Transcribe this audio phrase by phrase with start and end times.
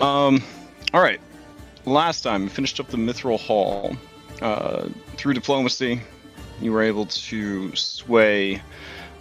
[0.00, 0.42] Um,
[0.92, 1.20] all right.
[1.84, 3.96] Last time, we finished up the Mithril Hall.
[4.40, 6.00] Uh, through diplomacy,
[6.60, 8.60] you were able to sway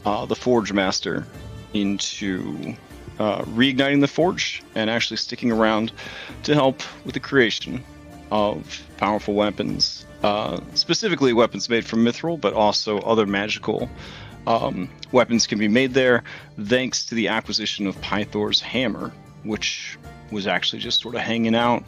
[0.06, 1.28] uh, the Forge Master
[1.74, 2.76] into
[3.20, 5.92] uh, reigniting the Forge and actually sticking around
[6.44, 7.84] to help with the creation
[8.32, 13.90] of powerful weapons, uh, specifically weapons made from Mithril, but also other magical
[14.48, 16.24] um, weapons can be made there
[16.60, 19.12] thanks to the acquisition of Pythor's hammer,
[19.44, 19.98] which
[20.32, 21.84] was actually just sort of hanging out,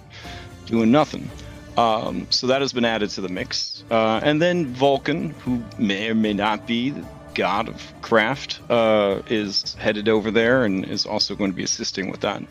[0.66, 1.30] doing nothing.
[1.78, 3.84] Um, so that has been added to the mix.
[3.90, 9.22] Uh, and then Vulcan, who may or may not be the god of craft, uh,
[9.28, 12.44] is headed over there and is also going to be assisting with that.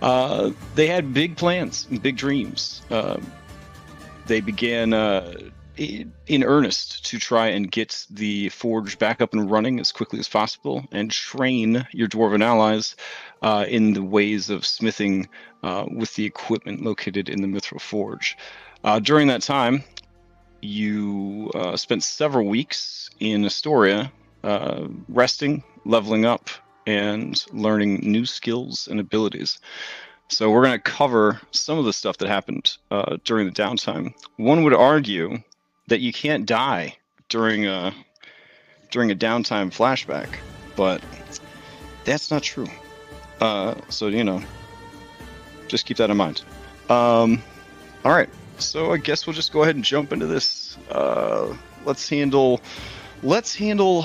[0.00, 2.82] Uh, they had big plans, big dreams.
[2.90, 3.18] Uh,
[4.26, 5.34] they began uh,
[5.76, 10.28] in earnest to try and get the forge back up and running as quickly as
[10.28, 12.96] possible and train your dwarven allies
[13.42, 15.28] uh, in the ways of smithing
[15.62, 18.36] uh, with the equipment located in the Mithril Forge.
[18.84, 19.82] Uh, during that time,
[20.60, 24.12] you uh, spent several weeks in Astoria
[24.44, 26.50] uh, resting, leveling up,
[26.86, 29.58] and learning new skills and abilities.
[30.28, 34.14] So we're going to cover some of the stuff that happened uh, during the downtime.
[34.36, 35.38] One would argue
[35.88, 36.96] that you can't die
[37.28, 37.94] during a
[38.90, 40.28] during a downtime flashback,
[40.76, 41.02] but
[42.04, 42.68] that's not true.
[43.40, 44.42] Uh, so you know,
[45.68, 46.42] just keep that in mind.
[46.88, 47.42] Um,
[48.04, 50.78] all right, so I guess we'll just go ahead and jump into this.
[50.90, 52.60] Uh, let's handle.
[53.22, 54.02] Let's handle.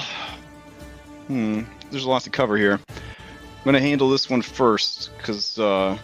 [1.28, 1.62] Hmm.
[1.92, 2.80] There's a lot to cover here.
[2.90, 5.98] I'm gonna handle this one first because uh,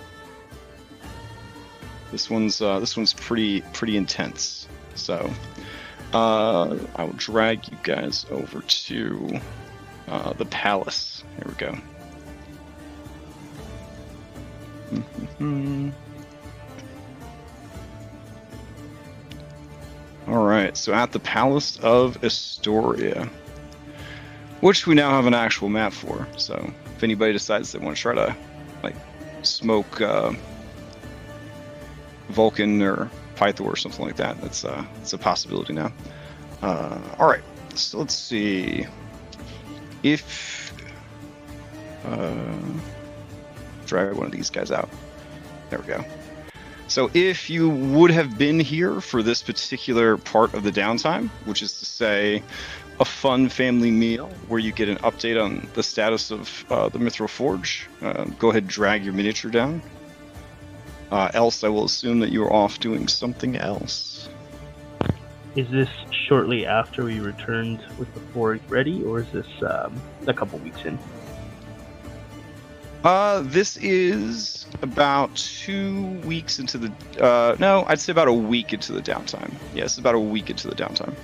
[2.11, 4.67] this one's uh, this one's pretty pretty intense.
[4.95, 5.31] So
[6.15, 9.41] uh, I will drag you guys over to
[10.07, 11.25] uh, the palace.
[11.35, 11.77] Here we go.
[20.27, 23.29] All right, so at the Palace of Astoria,
[24.61, 26.25] which we now have an actual map for.
[26.37, 28.33] So if anybody decides they want to try to
[28.83, 28.95] like
[29.41, 30.31] smoke uh,
[32.29, 35.91] Vulcan or Pythor or something like that, that's uh, a possibility now.
[36.61, 37.43] Uh, all right,
[37.75, 38.85] so let's see
[40.03, 40.73] if
[42.05, 42.33] uh,
[43.85, 44.89] drag one of these guys out.
[45.69, 46.03] There we go.
[46.87, 51.63] So if you would have been here for this particular part of the downtime, which
[51.63, 52.43] is to say
[52.99, 56.99] a fun family meal where you get an update on the status of uh, the
[56.99, 59.81] Mithril Forge, uh, go ahead drag your miniature down.
[61.15, 64.27] Uh, else, I will assume that you're off doing something else.
[65.55, 65.87] Is this
[66.27, 70.83] shortly after we returned with the Forge ready, or is this um, a couple weeks
[70.83, 70.99] in?
[73.05, 76.91] Uh, this is about two weeks into the.
[77.23, 79.53] Uh, no, I'd say about a week into the downtime.
[79.73, 81.15] Yes, it's about a week into the downtime.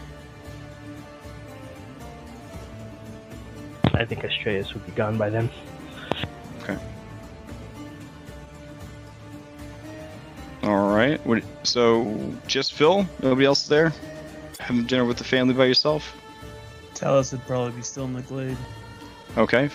[3.94, 5.50] I think Astraeus would be gone by then.
[6.62, 6.78] Okay.
[10.64, 11.20] All right.
[11.64, 13.08] So just Phil?
[13.22, 13.92] Nobody else there?
[14.60, 16.16] Having dinner with the family by yourself?
[16.94, 18.58] Talus would probably be still in the glade.
[19.38, 19.70] Okay.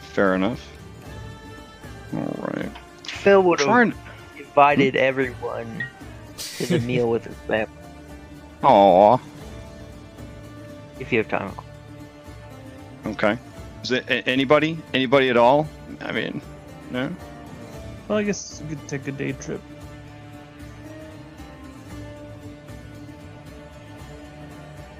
[0.00, 0.66] Fair enough.
[2.12, 2.70] All right.
[3.04, 3.94] Phil would have Trying.
[4.36, 5.84] invited everyone
[6.38, 7.72] to the meal with his family
[8.62, 9.18] Aw.
[10.98, 11.52] if you have time.
[13.06, 13.38] Okay.
[13.84, 14.76] Is it anybody?
[14.92, 15.68] Anybody at all?
[16.00, 16.42] I mean,
[16.90, 17.14] no.
[18.08, 19.60] Well, I guess we could take a day trip.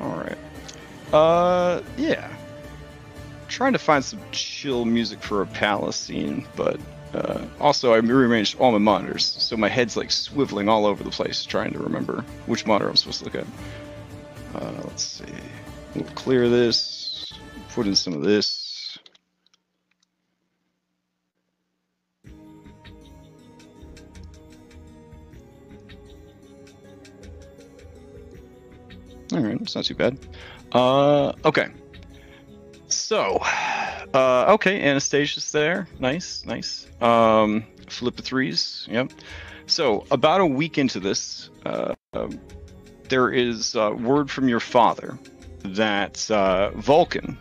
[0.00, 0.38] All right.
[1.12, 2.30] Uh, yeah.
[3.48, 6.78] Trying to find some chill music for a palace scene, but
[7.14, 11.10] uh, also I rearranged all my monitors, so my head's like swiveling all over the
[11.10, 13.46] place, trying to remember which monitor I'm supposed to look at.
[14.54, 15.24] Uh, let's see.
[15.94, 17.32] We'll clear this.
[17.70, 18.67] Put in some of this.
[29.32, 30.18] All right, it's not too bad.
[30.72, 31.68] Uh, okay.
[32.88, 33.38] So,
[34.14, 35.86] uh, okay, Anastasia's there.
[36.00, 36.86] Nice, nice.
[37.02, 38.86] Um, flip the threes.
[38.90, 39.12] Yep.
[39.66, 42.40] So, about a week into this, uh, um,
[43.10, 45.18] there is uh, word from your father
[45.62, 47.36] that uh, Vulcan,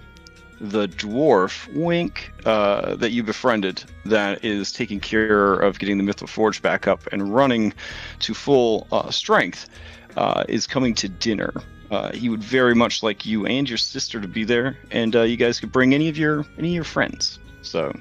[0.59, 6.27] the dwarf, wink, uh, that you befriended, that is taking care of getting the Mithril
[6.27, 7.73] Forge back up and running
[8.19, 9.69] to full uh, strength,
[10.17, 11.53] uh, is coming to dinner.
[11.89, 15.21] Uh, he would very much like you and your sister to be there, and uh,
[15.21, 17.39] you guys could bring any of your any of your friends.
[17.61, 17.93] So.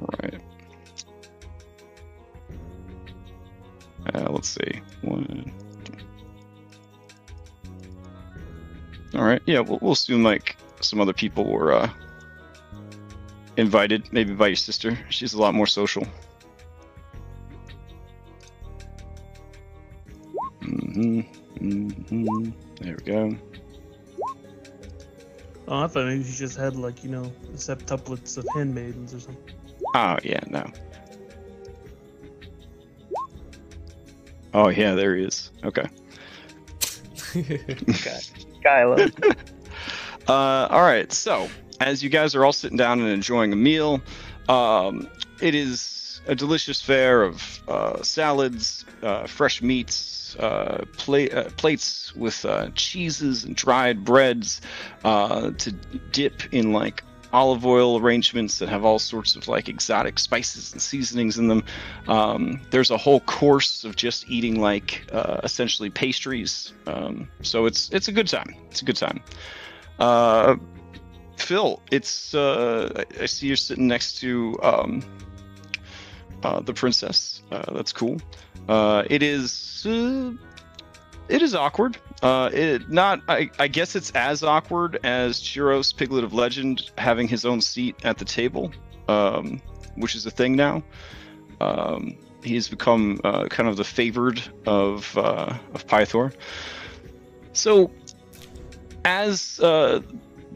[0.00, 0.40] All right.
[4.14, 4.80] Uh, let's see.
[5.02, 5.52] One.
[9.14, 9.42] All right.
[9.46, 11.90] Yeah, we'll, we'll assume like some other people were uh,
[13.56, 14.98] invited, maybe by your sister.
[15.08, 16.06] She's a lot more social.
[20.62, 21.20] hmm
[21.58, 22.50] hmm
[22.80, 23.36] There we go.
[25.68, 29.54] Oh, I thought maybe she just had like you know septuplets of handmaidens or something.
[29.94, 30.70] Oh yeah, no.
[34.52, 35.50] Oh yeah, there he is.
[35.64, 35.86] Okay.
[38.64, 39.36] Kylo.
[40.28, 41.12] Uh, all right.
[41.12, 41.48] So,
[41.80, 44.00] as you guys are all sitting down and enjoying a meal,
[44.48, 45.08] um,
[45.40, 52.14] it is a delicious fare of uh, salads, uh, fresh meats, uh, pla- uh, plates
[52.14, 54.60] with uh, cheeses and dried breads
[55.04, 55.72] uh, to
[56.12, 60.82] dip in like olive oil arrangements that have all sorts of like exotic spices and
[60.82, 61.64] seasonings in them.
[62.08, 65.08] Um, there's a whole course of just eating like
[65.44, 66.72] essentially pastries.
[66.86, 68.54] Um, so it's it's a good time.
[68.68, 69.22] It's a good time.
[71.40, 75.02] Phil, it's uh, I I see you're sitting next to um,
[76.42, 77.42] uh, the princess.
[77.50, 78.18] Uh, that's cool.
[78.68, 80.32] Uh, it is uh,
[81.28, 81.98] it is awkward.
[82.22, 87.28] Uh, it not I, I guess it's as awkward as Chiros, Piglet of Legend, having
[87.28, 88.72] his own seat at the table,
[89.08, 89.60] um,
[89.96, 90.82] which is a thing now.
[91.60, 96.32] Um, he has become uh, kind of the favored of uh, of Pythor.
[97.52, 97.90] So,
[99.04, 100.00] as uh,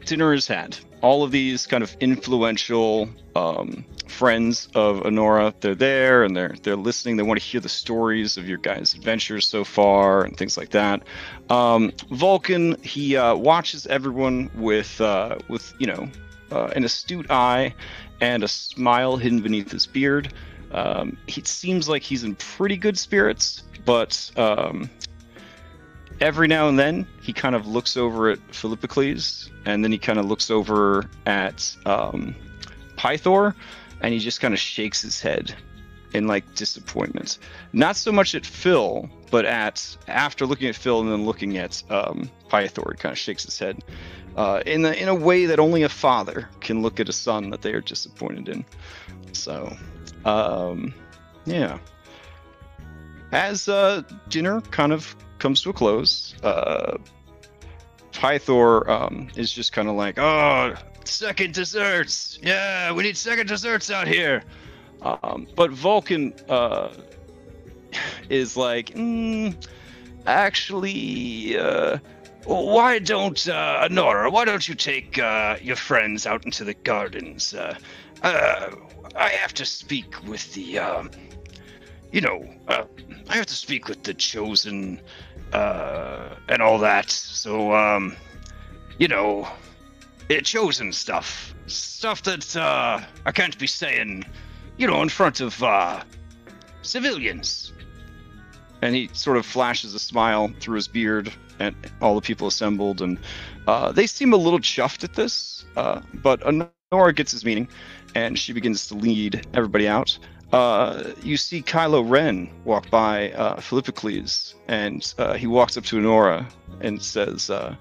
[0.05, 6.23] dinner is had, all of these kind of influential um, friends of Honora, they're there
[6.23, 7.17] and they're they're listening.
[7.17, 10.69] They want to hear the stories of your guys' adventures so far and things like
[10.69, 11.03] that.
[11.49, 16.09] Um, Vulcan, he uh, watches everyone with uh, with you know
[16.51, 17.73] uh, an astute eye
[18.21, 20.33] and a smile hidden beneath his beard.
[20.71, 24.89] Um, it seems like he's in pretty good spirits, but um,
[26.21, 30.19] every now and then he kind of looks over at Philippocles and then he kind
[30.19, 32.35] of looks over at um,
[32.97, 33.53] Pythor
[34.01, 35.55] and he just kind of shakes his head
[36.13, 37.39] in like disappointment.
[37.73, 41.83] Not so much at Phil, but at after looking at Phil and then looking at
[41.89, 43.83] um, Pythor, he kind of shakes his head
[44.37, 47.49] uh, in the, in a way that only a father can look at a son
[47.49, 48.65] that they are disappointed in.
[49.33, 49.75] So,
[50.23, 50.93] um,
[51.45, 51.79] yeah.
[53.31, 56.97] As uh, dinner kind of comes to a close, uh,
[58.11, 62.39] Pythor um, is just kind of like, oh, second desserts.
[62.41, 64.43] Yeah, we need second desserts out here.
[65.01, 66.93] Um, but Vulcan uh,
[68.29, 69.55] is like, mm,
[70.25, 71.97] actually, uh,
[72.45, 74.29] why don't uh, Nora?
[74.29, 77.53] Why don't you take uh, your friends out into the gardens?
[77.53, 77.77] Uh,
[78.21, 78.71] uh,
[79.15, 81.11] I have to speak with the, um,
[82.11, 82.85] you know, uh,
[83.29, 85.01] I have to speak with the chosen
[85.55, 87.09] uh, and all that.
[87.09, 88.15] So, um,
[88.97, 89.47] you know,
[90.29, 94.25] it chosen stuff, stuff that uh, I can't be saying,
[94.77, 96.03] you know, in front of uh,
[96.81, 97.71] civilians.
[98.81, 103.01] And he sort of flashes a smile through his beard at all the people assembled,
[103.01, 103.17] and
[103.65, 105.65] uh, they seem a little chuffed at this.
[105.77, 107.69] Uh, but Honora gets his meaning,
[108.13, 110.19] and she begins to lead everybody out.
[110.51, 115.97] Uh, you see Kylo Ren walk by uh, Philippocles, and uh, he walks up to
[115.97, 116.47] Honora
[116.81, 117.75] and says, uh,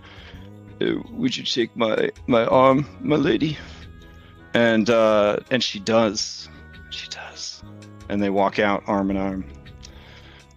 [0.80, 3.56] uh, "Would you take my my arm, my lady?"
[4.54, 6.48] And uh, and she does,
[6.90, 7.62] she does,
[8.08, 9.44] and they walk out arm in arm,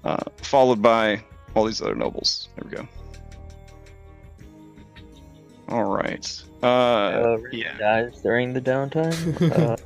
[0.04, 1.24] uh, followed by
[1.56, 2.50] all these other nobles.
[2.56, 2.88] There we go.
[5.70, 6.44] All right.
[6.64, 7.78] Uh, Uh, yeah.
[7.78, 9.78] Dies during the downtime.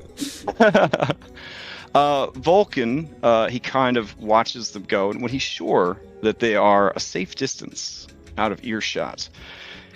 [0.60, 1.12] Uh,
[1.94, 6.56] uh, Vulcan, uh, he kind of watches them go, and when he's sure that they
[6.56, 8.06] are a safe distance
[8.38, 9.28] out of earshot,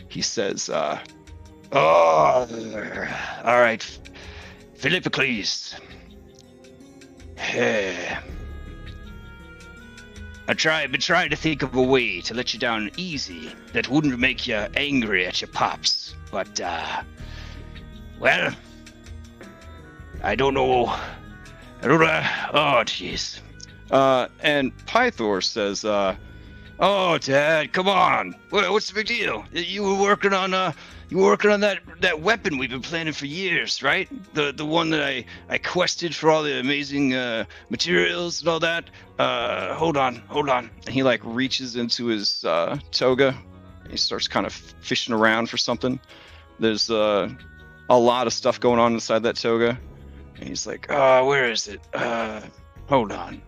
[0.09, 0.99] he says, uh,
[1.73, 2.47] "Oh,
[3.45, 3.83] all right,
[4.75, 5.75] Philippocles.
[10.49, 13.89] I try, been trying to think of a way to let you down easy that
[13.89, 17.03] wouldn't make you angry at your pops, but uh,
[18.21, 18.55] well,
[20.23, 20.95] I don't know."
[22.53, 23.41] Oh, jeez.
[23.91, 26.17] Uh, and Pythor says, uh,
[26.81, 28.35] "Oh, Dad, come on.
[28.51, 29.45] What, what's the big deal?
[29.53, 30.73] You were working on uh,
[31.09, 34.09] you were working on that that weapon we've been planning for years, right?
[34.35, 38.61] The the one that I I quested for all the amazing uh, materials and all
[38.61, 38.91] that.
[39.19, 43.37] Uh, hold on, hold on." And he like reaches into his uh, toga.
[43.89, 46.01] He starts kind of fishing around for something.
[46.59, 47.29] There's uh,
[47.89, 49.79] a lot of stuff going on inside that toga.
[50.39, 51.81] And he's like, "Uh, where is it?
[51.95, 52.41] Uh,
[52.87, 53.43] hold on.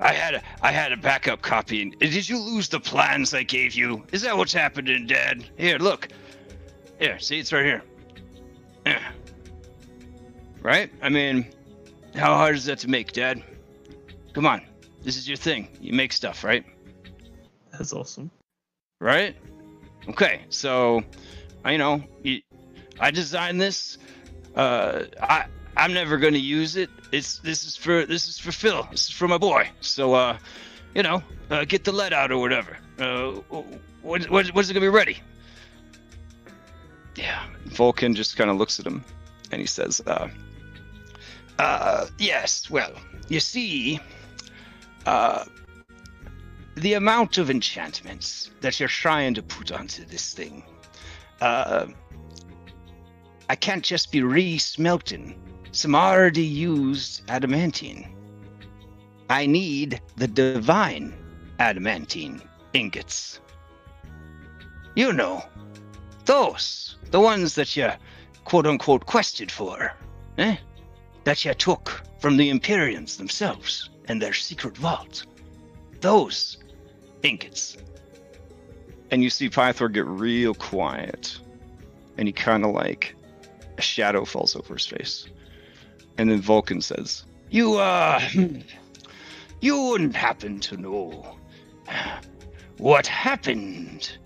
[0.00, 1.90] I had a, I had a backup copy.
[1.90, 4.04] Did you lose the plans I gave you?
[4.10, 5.48] Is that what's happening, Dad?
[5.56, 6.08] Here, look.
[6.98, 7.82] Here, see, it's right here.
[8.84, 9.00] Yeah.
[10.60, 10.90] Right?
[11.02, 11.46] I mean,
[12.16, 13.42] how hard is that to make, Dad?
[14.32, 14.62] Come on,
[15.02, 15.68] this is your thing.
[15.80, 16.64] You make stuff, right?
[17.70, 18.30] That's awesome.
[19.00, 19.36] Right?
[20.08, 21.02] Okay, so,
[21.64, 22.40] I you know, you,
[22.98, 23.98] I designed this.
[24.54, 25.46] Uh, I
[25.82, 26.90] I'm never gonna use it.
[27.10, 28.86] It's this is for this is for Phil.
[28.92, 29.68] This is for my boy.
[29.80, 30.38] So, uh,
[30.94, 32.78] you know, uh, get the lead out or whatever.
[33.00, 33.32] Uh,
[34.02, 34.26] when's
[34.70, 35.18] it gonna be ready?
[37.16, 37.44] Yeah.
[37.66, 39.04] Vulcan just kind of looks at him,
[39.50, 40.28] and he says, uh,
[41.58, 42.70] uh, yes.
[42.70, 42.92] Well,
[43.28, 43.98] you see,
[45.04, 45.44] uh,
[46.76, 50.62] the amount of enchantments that you're trying to put onto this thing,
[51.40, 51.86] uh,
[53.48, 55.42] I can't just be re-smelting
[55.72, 58.14] some already used adamantine.
[59.28, 61.14] I need the divine
[61.58, 62.42] adamantine
[62.74, 63.40] ingots.
[64.94, 65.42] You know,
[66.26, 67.90] those, the ones that you
[68.44, 69.94] quote unquote quested for,
[70.36, 70.56] eh?
[71.24, 75.24] That you took from the Imperians themselves and their secret vault.
[76.00, 76.58] Those
[77.22, 77.78] ingots.
[79.10, 81.38] And you see Pythor get real quiet.
[82.18, 83.14] And he kind of like,
[83.78, 85.26] a shadow falls over his face.
[86.18, 88.20] And then Vulcan says, You, uh,
[89.60, 91.36] you wouldn't happen to know
[92.78, 94.16] what happened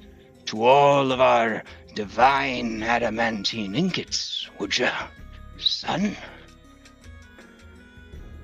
[0.47, 1.63] to all of our
[1.95, 4.89] divine adamantine ingots, would you,
[5.59, 6.17] son?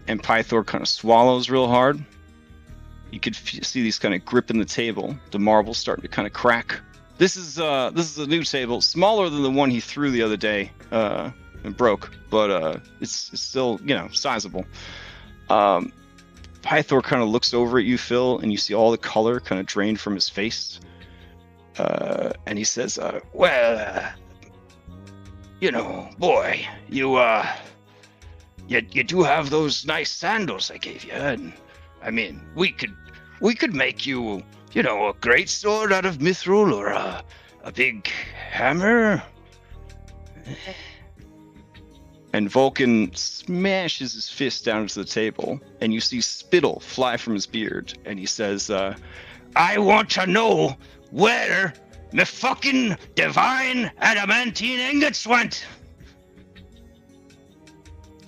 [0.08, 2.02] And Pythor kind of swallows real hard.
[3.10, 5.16] You could f- see these kind of gripping the table.
[5.30, 6.80] The marble starting to kind of crack.
[7.18, 10.22] This is uh, this is a new table, smaller than the one he threw the
[10.22, 11.30] other day uh,
[11.64, 14.64] and broke, but uh, it's, it's still you know sizable.
[15.48, 15.92] Um,
[16.62, 19.60] Pythor kind of looks over at you, Phil, and you see all the color kind
[19.60, 20.80] of drained from his face.
[21.78, 24.12] Uh, and he says, uh, "Well,
[25.60, 27.46] you know, boy, you uh,
[28.68, 31.52] you you do have those nice sandals I gave you, and
[32.02, 32.94] I mean, we could
[33.40, 34.42] we could make you,
[34.72, 37.24] you know, a great sword out of mithril or a
[37.64, 38.08] a big
[38.50, 39.22] hammer."
[42.32, 47.34] And Vulcan smashes his fist down to the table, and you see spittle fly from
[47.34, 48.96] his beard, and he says, uh,
[49.54, 50.76] I want to know
[51.10, 51.74] where
[52.12, 55.66] the fucking divine adamantine ingots went.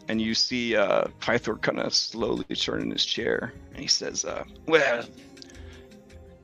[0.09, 4.27] And you see uh, Pythor kind of slowly turn in his chair, and he says,
[4.27, 5.05] uh, Well,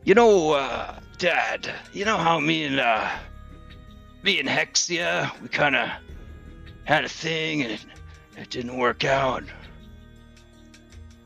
[0.04, 3.10] you know, uh, Dad, you know how me and uh,
[4.22, 5.90] me and Hexia, we kind of
[6.90, 7.86] had a thing, and it,
[8.36, 9.44] it didn't work out.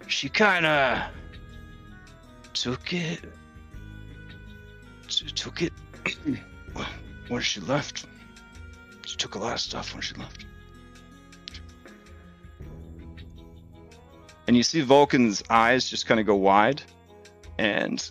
[0.07, 1.03] She kind of
[2.53, 3.21] took it
[5.09, 5.73] she took it
[7.29, 8.07] when she left.
[9.07, 10.45] She took a lot of stuff when she left.
[14.47, 16.83] And you see Vulcan's eyes just kind of go wide,
[17.59, 18.11] and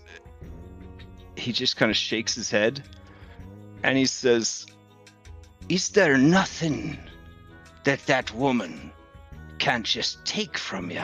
[1.36, 2.84] he just kind of shakes his head,
[3.84, 4.66] and he says,
[5.70, 6.98] "Is there nothing
[7.84, 8.92] that that woman
[9.60, 11.04] can't just take from you?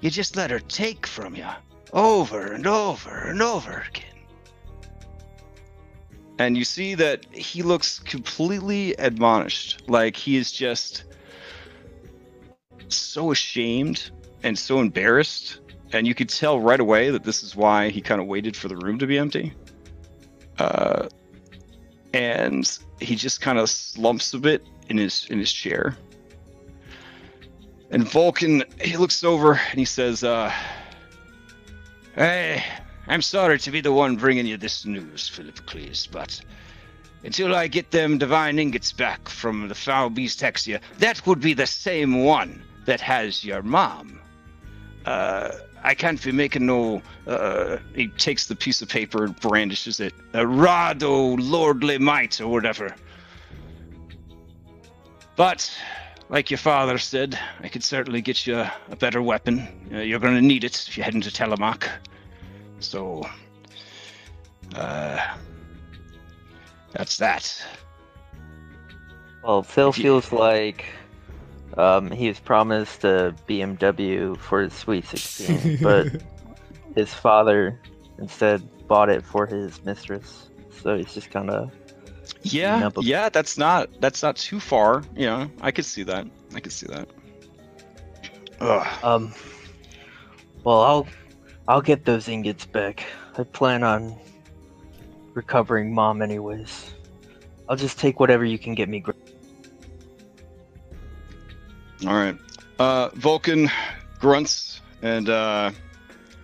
[0.00, 1.48] You just let her take from you
[1.92, 4.14] over and over and over again."
[6.38, 11.04] and you see that he looks completely admonished like he is just
[12.88, 14.10] so ashamed
[14.42, 15.60] and so embarrassed
[15.92, 18.68] and you could tell right away that this is why he kind of waited for
[18.68, 19.52] the room to be empty
[20.58, 21.08] uh,
[22.12, 25.96] and he just kind of slumps a bit in his in his chair
[27.90, 30.52] and vulcan he looks over and he says uh,
[32.14, 32.62] hey
[33.06, 36.40] I'm sorry to be the one bringing you this news, Philippocles, but
[37.22, 41.52] until I get them divine ingots back from the foul beast Hexia, that would be
[41.52, 44.20] the same one that has your mom.
[45.04, 45.50] Uh,
[45.82, 47.02] I can't be making no.
[47.26, 50.14] Uh, he takes the piece of paper and brandishes it.
[50.32, 52.94] A rod o' lordly might or whatever.
[55.36, 55.70] But,
[56.28, 59.88] like your father said, I could certainly get you a, a better weapon.
[59.92, 61.88] Uh, you're going to need it if you head into Telemark.
[62.80, 63.26] So,
[64.74, 65.34] uh,
[66.92, 67.62] that's that.
[69.42, 70.84] Well, Phil If you- feels like
[71.76, 76.22] um, he was promised a BMW for his Sweet 16, but
[76.94, 77.80] his father
[78.18, 80.48] instead bought it for his mistress.
[80.82, 81.72] So he's just kind of
[82.42, 85.02] Yeah, Number- yeah, that's not that's not too far.
[85.16, 86.26] Yeah, I could see that.
[86.54, 87.08] I could see that.
[88.60, 89.04] Ugh.
[89.04, 89.34] um.
[90.62, 91.06] Well, I'll
[91.68, 93.04] I'll get those ingots back.
[93.36, 94.16] I plan on
[95.34, 96.92] recovering mom anyways.
[97.68, 99.02] I'll just take whatever you can get me.
[102.06, 102.36] All right.
[102.78, 103.70] Uh, Vulcan
[104.18, 105.70] grunts and uh,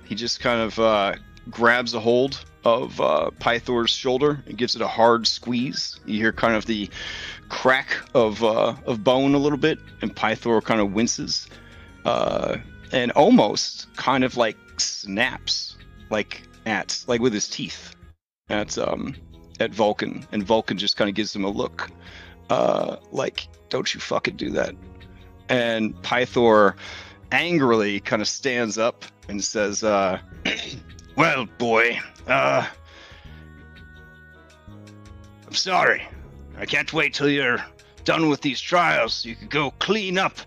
[0.04, 1.14] he just kind of uh,
[1.50, 5.98] grabs a hold of uh, Pythor's shoulder and gives it a hard squeeze.
[6.06, 6.88] You hear kind of the
[7.48, 11.48] crack of uh, of bone a little bit, and Pythor kind of winces
[12.04, 12.58] uh,
[12.92, 15.76] and almost kind of like snaps,
[16.10, 17.94] like at like with his teeth
[18.48, 19.14] at um
[19.58, 21.90] at Vulcan, and Vulcan just kind of gives him a look,
[22.50, 24.74] uh, like "Don't you fucking do that."
[25.50, 26.76] and Pythor
[27.32, 30.18] angrily kind of stands up and says, uh,
[31.20, 32.66] "Well, boy, uh,
[35.46, 36.02] I'm sorry.
[36.56, 37.62] I can't wait till you're
[38.04, 40.38] done with these trials you can go clean up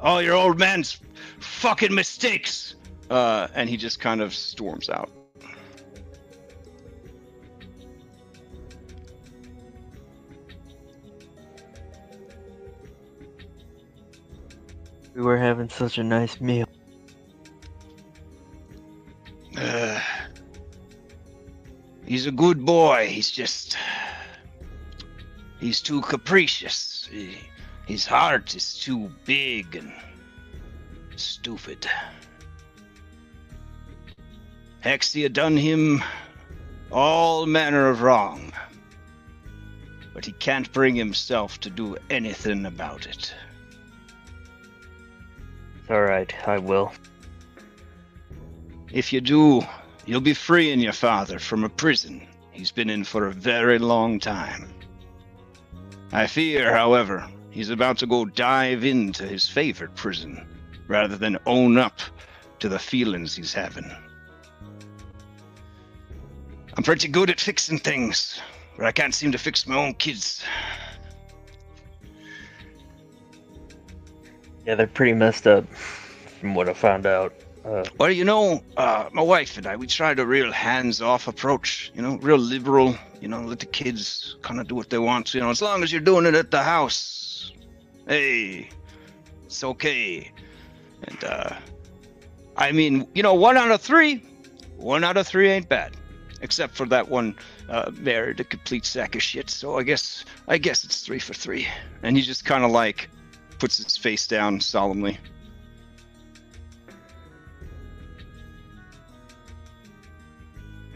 [0.00, 1.00] all your old man's
[1.40, 2.76] fucking mistakes."
[3.10, 5.10] Uh, and he just kind of storms out.
[15.16, 16.71] We were having such a nice meal.
[19.56, 20.00] Uh,
[22.06, 23.08] he's a good boy.
[23.08, 23.76] He's just.
[25.60, 27.08] He's too capricious.
[27.10, 27.38] He,
[27.86, 29.92] his heart is too big and
[31.16, 31.86] stupid.
[34.82, 36.02] Hexia done him
[36.90, 38.52] all manner of wrong.
[40.12, 43.32] But he can't bring himself to do anything about it.
[45.90, 46.92] Alright, I will.
[48.92, 49.62] If you do,
[50.04, 54.20] you'll be freeing your father from a prison he's been in for a very long
[54.20, 54.68] time.
[56.12, 60.46] I fear, however, he's about to go dive into his favorite prison
[60.88, 62.00] rather than own up
[62.58, 63.90] to the feelings he's having.
[66.76, 68.40] I'm pretty good at fixing things,
[68.76, 70.44] but I can't seem to fix my own kids.
[74.66, 77.34] Yeah, they're pretty messed up, from what I found out.
[77.64, 81.92] Uh, Well, you know, uh, my wife and I, we tried a real hands-off approach.
[81.94, 82.96] You know, real liberal.
[83.20, 85.32] You know, let the kids kind of do what they want.
[85.34, 87.52] You know, as long as you're doing it at the house,
[88.08, 88.68] hey,
[89.46, 90.32] it's okay.
[91.04, 91.54] And uh,
[92.56, 94.22] I mean, you know, one out of three,
[94.76, 95.96] one out of three ain't bad,
[96.40, 97.36] except for that one
[97.68, 99.50] uh, married a complete sack of shit.
[99.50, 101.68] So I guess, I guess it's three for three.
[102.02, 103.08] And he just kind of like
[103.60, 105.18] puts his face down solemnly.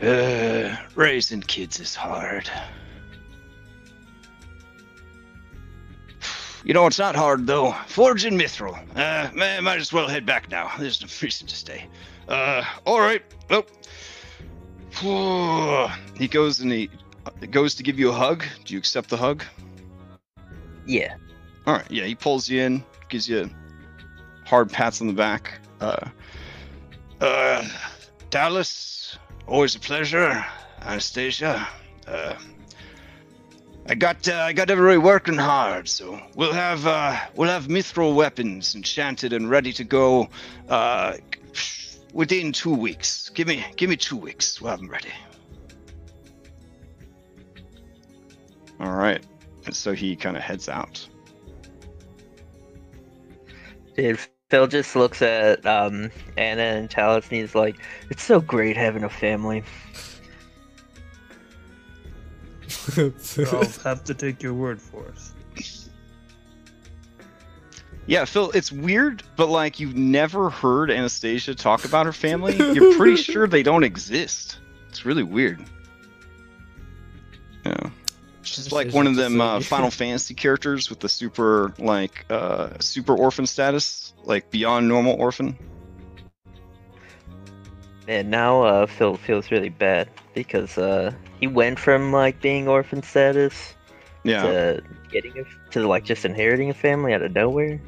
[0.02, 2.50] Uh, raising kids is hard.
[6.64, 7.72] You know, it's not hard though.
[7.86, 8.76] Forging Mithril.
[8.96, 10.72] Uh, man, might as well head back now.
[10.78, 11.86] There's no reason to stay.
[12.28, 13.22] Uh, all right.
[13.48, 13.64] Well,
[16.16, 16.90] he goes and he
[17.50, 18.44] goes to give you a hug.
[18.64, 19.44] Do you accept the hug?
[20.86, 21.16] yeah.
[21.66, 21.90] All right.
[21.90, 23.50] Yeah, he pulls you in, gives you
[24.44, 25.60] hard pats on the back.
[25.80, 26.08] Uh,
[27.20, 27.68] uh,
[28.30, 30.44] Talus, always a pleasure.
[30.82, 31.66] Anastasia,
[32.06, 32.36] uh,
[33.88, 38.14] I got uh, I got everybody working hard, so we'll have uh, we'll have mithril
[38.14, 40.28] weapons enchanted and ready to go
[40.68, 41.16] uh,
[42.12, 43.30] within two weeks.
[43.30, 44.60] Give me give me two weeks.
[44.60, 45.12] We'll have them ready.
[48.80, 49.24] All right.
[49.64, 51.08] And so he kind of heads out.
[53.96, 54.18] Dude,
[54.56, 57.76] Phil just looks at um, Anna and Talus and he's like,
[58.08, 59.62] it's so great having a family.
[62.96, 63.12] I'll
[63.84, 65.18] have to take your word for it.
[68.06, 72.56] Yeah, Phil, it's weird, but like you've never heard Anastasia talk about her family.
[72.56, 74.58] You're pretty sure they don't exist.
[74.88, 75.62] It's really weird.
[77.66, 77.90] Yeah.
[78.40, 83.14] She's like one of them uh, Final Fantasy characters with the super like uh super
[83.14, 85.56] orphan status, like beyond normal orphan.
[88.08, 93.02] And now uh, Phil feels really bad because uh, he went from like being orphan
[93.02, 93.74] status
[94.22, 94.42] Yeah.
[94.42, 97.80] to getting a, to like just inheriting a family out of nowhere.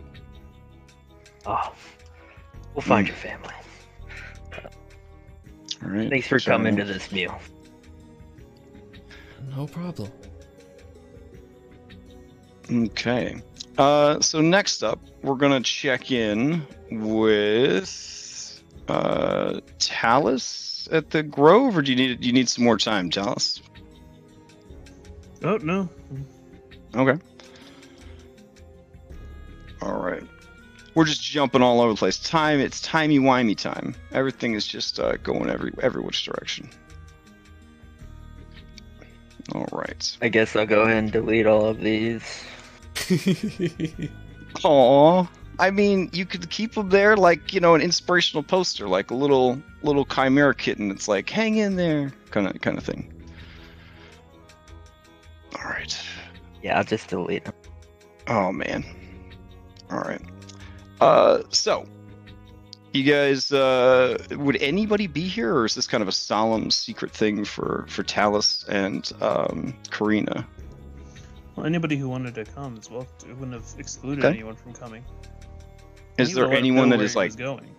[1.47, 1.73] Oh,
[2.75, 3.11] we'll find Mm.
[3.11, 3.55] your family.
[5.85, 6.11] All right.
[6.11, 7.39] Thanks for So- coming to this meal.
[9.57, 10.11] No problem.
[12.71, 13.41] Okay.
[13.79, 21.83] Uh, so next up, we're gonna check in with uh, Talus at the Grove, or
[21.83, 23.63] do you need do you need some more time, Talus?
[25.45, 25.89] Oh no,
[26.97, 27.23] Okay.
[29.81, 30.25] All right.
[30.95, 32.19] We're just jumping all over the place.
[32.19, 33.95] Time, it's timey wimey time.
[34.11, 36.69] Everything is just uh, going every every which direction.
[39.55, 40.17] All right.
[40.21, 42.25] I guess I'll go ahead and delete all of these.
[44.65, 45.27] Aw.
[45.61, 49.15] I mean, you could keep them there like, you know, an inspirational poster, like a
[49.15, 50.91] little little chimera kitten.
[50.91, 53.13] It's like, hang in there, kind of kind of thing.
[55.57, 55.99] All right.
[56.63, 57.55] Yeah, I'll just delete them.
[58.29, 58.85] Oh man.
[59.91, 60.23] All right.
[61.01, 61.87] Uh, so
[62.93, 67.11] you guys, uh, would anybody be here, or is this kind of a solemn secret
[67.11, 70.47] thing for for Talus and um, Karina?
[71.59, 74.33] Well, anybody who wanted to come as well it wouldn't have excluded Okay.
[74.37, 75.05] anyone from coming.
[76.17, 77.75] Is He there anyone know that where is he like, going?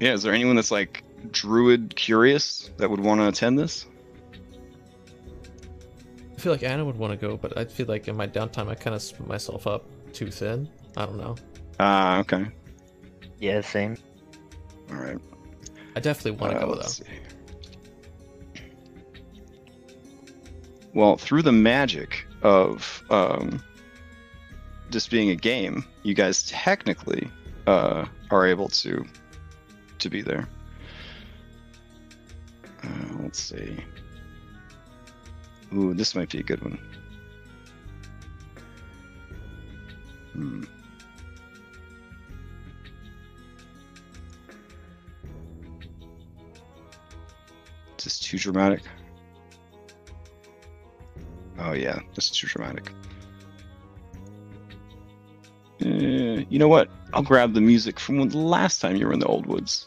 [0.00, 0.12] yeah?
[0.12, 3.86] Is there anyone that's like druid curious that would want to attend this?
[6.36, 8.66] I feel like Anna would want to go, but I feel like in my downtime
[8.68, 10.68] I kind of split myself up too thin.
[10.96, 11.36] I don't know.
[11.78, 12.44] Ah, okay.
[13.38, 13.96] Yeah, same.
[14.90, 15.18] All right.
[15.94, 16.88] I definitely want to Uh, go though.
[16.88, 17.04] see.
[20.92, 23.62] Well, through the magic of um,
[24.90, 27.30] this being a game, you guys technically
[27.66, 29.04] uh, are able to
[29.98, 30.48] to be there.
[32.82, 32.88] Uh,
[33.22, 33.84] let's see.
[35.74, 36.78] Ooh, this might be a good one.
[40.32, 40.64] Hmm.
[47.98, 48.82] Is this too dramatic?
[51.60, 52.90] Oh yeah, this is too dramatic.
[55.84, 56.90] Uh, you know what?
[57.12, 59.86] I'll grab the music from when the last time you were in the old woods.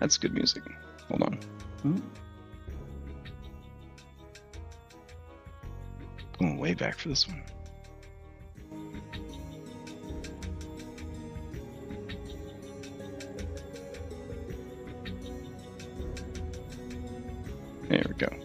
[0.00, 0.62] That's good music.
[1.08, 1.38] Hold on.
[1.86, 2.02] Ooh.
[6.38, 7.42] Going way back for this one.
[17.88, 18.41] There we go.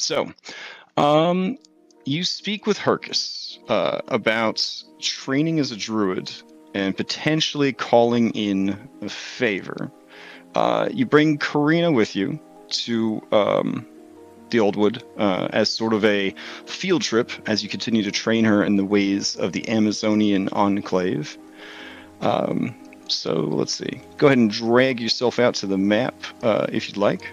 [0.00, 0.32] So,
[0.96, 1.58] um,
[2.04, 6.32] you speak with Hercus uh, about training as a druid
[6.74, 9.90] and potentially calling in a favor.
[10.54, 13.86] Uh, you bring Karina with you to um,
[14.50, 16.34] the Old Wood uh, as sort of a
[16.66, 21.36] field trip as you continue to train her in the ways of the Amazonian enclave.
[22.20, 22.74] Um,
[23.08, 24.00] so let's see.
[24.16, 27.32] Go ahead and drag yourself out to the map uh, if you'd like.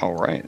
[0.00, 0.44] All right.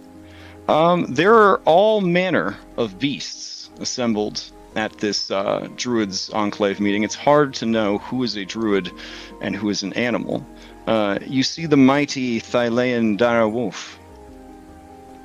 [0.68, 4.42] Um, there are all manner of beasts assembled
[4.76, 7.02] at this uh, druid's enclave meeting.
[7.02, 8.92] It's hard to know who is a druid
[9.40, 10.46] and who is an animal.
[10.86, 13.98] Uh, you see the mighty Thylean Dara Wolf.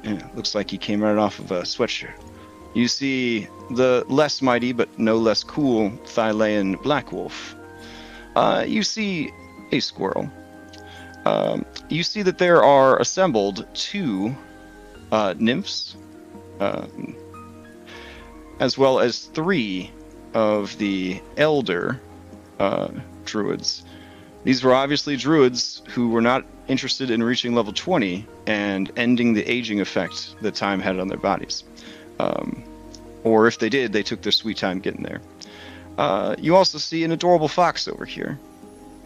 [0.03, 2.13] Yeah, looks like he came right off of a sweatshirt.
[2.73, 7.55] You see the less mighty but no less cool Thylean Black Wolf.
[8.35, 9.31] Uh, you see
[9.71, 10.29] a squirrel.
[11.25, 14.35] Um, you see that there are assembled two
[15.11, 15.95] uh, nymphs,
[16.59, 17.15] um,
[18.59, 19.91] as well as three
[20.33, 21.99] of the elder
[22.59, 22.89] uh,
[23.25, 23.83] druids.
[24.43, 29.43] These were obviously druids who were not interested in reaching level 20 and ending the
[29.43, 31.63] aging effect that time had on their bodies.
[32.19, 32.63] Um,
[33.23, 35.21] or if they did, they took their sweet time getting there.
[35.97, 38.37] Uh, you also see an adorable fox over here,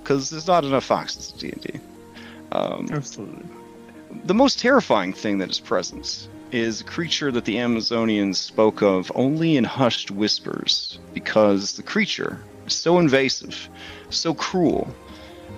[0.02, 1.80] because there's not enough foxes in D&D.
[2.52, 3.46] Um, Absolutely.
[4.26, 9.12] the most terrifying thing that is present is a creature that the Amazonians spoke of
[9.14, 13.70] only in hushed whispers because the creature is so invasive,
[14.10, 14.94] so cruel,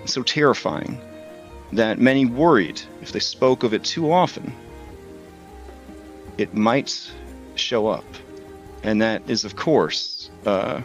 [0.05, 0.99] so terrifying
[1.73, 4.53] that many worried if they spoke of it too often,
[6.37, 7.11] it might
[7.55, 8.05] show up.
[8.83, 10.81] And that is, of course, uh,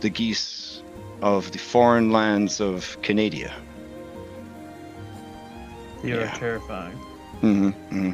[0.00, 0.82] the geese
[1.22, 3.52] of the foreign lands of Canada.
[6.12, 6.34] Are Yeah.
[6.34, 6.96] terrifying.
[7.40, 8.12] hmm hmm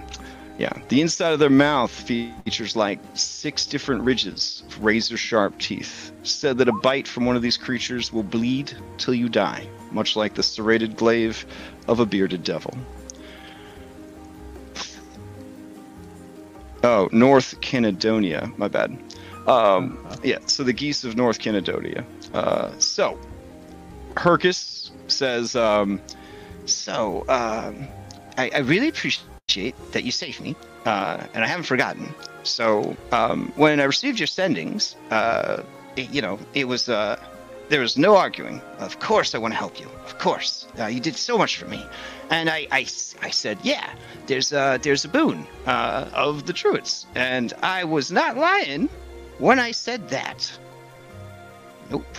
[0.59, 6.12] Yeah, the inside of their mouth features like six different ridges of razor sharp teeth.
[6.22, 10.14] Said that a bite from one of these creatures will bleed till you die, much
[10.14, 11.44] like the serrated glaive
[11.88, 12.74] of a bearded devil.
[16.85, 18.96] Oh, North Canadonia, my bad.
[19.46, 22.05] Um, yeah, so the geese of North Canadonia.
[22.35, 23.18] Uh, so,
[24.16, 26.00] Hercus says, um,
[26.66, 27.88] so, um,
[28.38, 32.14] I, I really appreciate that you saved me, uh, and I haven't forgotten.
[32.44, 35.62] So, um, when I received your sendings, uh,
[35.96, 37.16] it- you know, it was, uh,
[37.68, 38.61] there was no arguing.
[38.79, 39.88] Of course, I want to help you.
[40.05, 40.66] Of course.
[40.79, 41.87] Uh, you did so much for me."
[42.31, 42.85] And I I
[43.31, 43.88] said, "Yeah,
[44.27, 48.88] there's a there's a boon uh, of the druids," and I was not lying
[49.38, 50.51] when I said that.
[51.90, 52.16] Nope.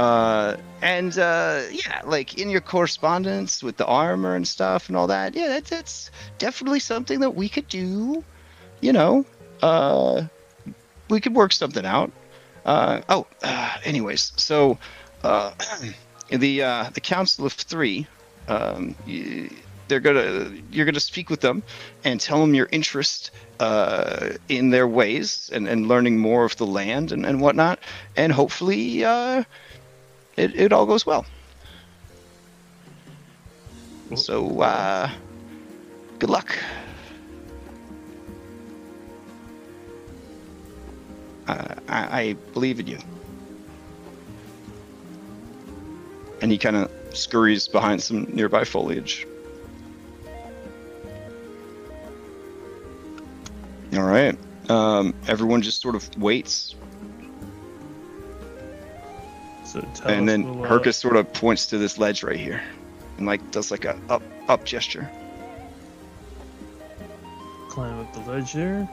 [0.00, 5.06] Uh, and uh, yeah, like in your correspondence with the armor and stuff and all
[5.06, 8.24] that, yeah, that's that's definitely something that we could do.
[8.80, 9.26] You know,
[9.60, 10.22] uh,
[11.10, 12.10] we could work something out.
[12.64, 14.78] Uh, oh, uh, anyways, so
[15.22, 15.52] uh,
[16.30, 16.60] the
[16.94, 18.06] the Council of Three,
[18.48, 18.94] um,
[19.86, 21.62] they're gonna you're gonna speak with them
[22.04, 26.64] and tell them your interest uh, in their ways and, and learning more of the
[26.64, 27.80] land and, and whatnot,
[28.16, 29.44] and hopefully uh,
[30.40, 31.24] it it all goes well.
[34.16, 35.10] So uh,
[36.18, 36.56] good luck.
[41.46, 42.98] Uh, I, I believe in you.
[46.42, 49.26] And he kind of scurries behind some nearby foliage.
[53.94, 54.38] All right.
[54.70, 56.74] Um, everyone just sort of waits,
[59.72, 62.62] So and then we'll, uh, Hercus sort of points to this ledge right here,
[63.18, 65.08] and like does like a up up gesture.
[67.70, 68.88] climb up the ledge there.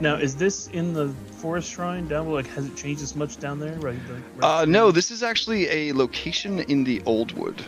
[0.00, 2.36] Now, is this in the forest shrine down below?
[2.36, 3.74] Like, has it changed as much down there?
[3.74, 3.98] Right.
[4.10, 7.62] Like, right Uh, no, this is actually a location in the Old Wood.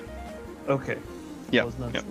[0.69, 0.99] Okay.
[1.51, 2.01] Yeah, I was not yeah.
[2.01, 2.09] sure.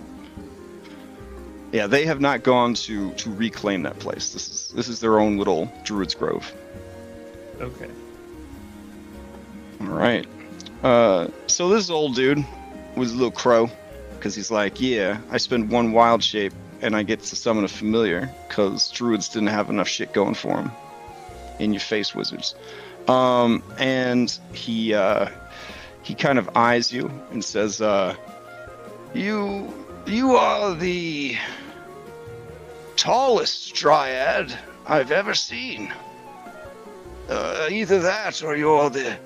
[1.72, 4.32] Yeah, they have not gone to to reclaim that place.
[4.32, 6.52] This is this is their own little Druid's Grove.
[7.60, 7.90] Okay.
[9.80, 10.26] All right.
[10.82, 12.44] Uh, so this old dude
[12.96, 13.70] was a little crow,
[14.16, 17.68] because he's like, yeah, I spend one wild shape and I get to summon a
[17.68, 20.70] familiar, because druids didn't have enough shit going for him.
[21.58, 22.54] In your face, wizards.
[23.06, 25.28] Um, and he uh,
[26.02, 28.14] he kind of eyes you and says, uh,
[29.12, 29.70] you
[30.06, 31.36] you are the
[32.96, 35.92] tallest dryad I've ever seen.
[37.28, 39.18] Uh, either that or you're the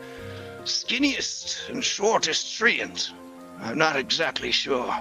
[0.65, 3.11] skinniest and shortest treant.
[3.61, 4.99] I'm not exactly sure.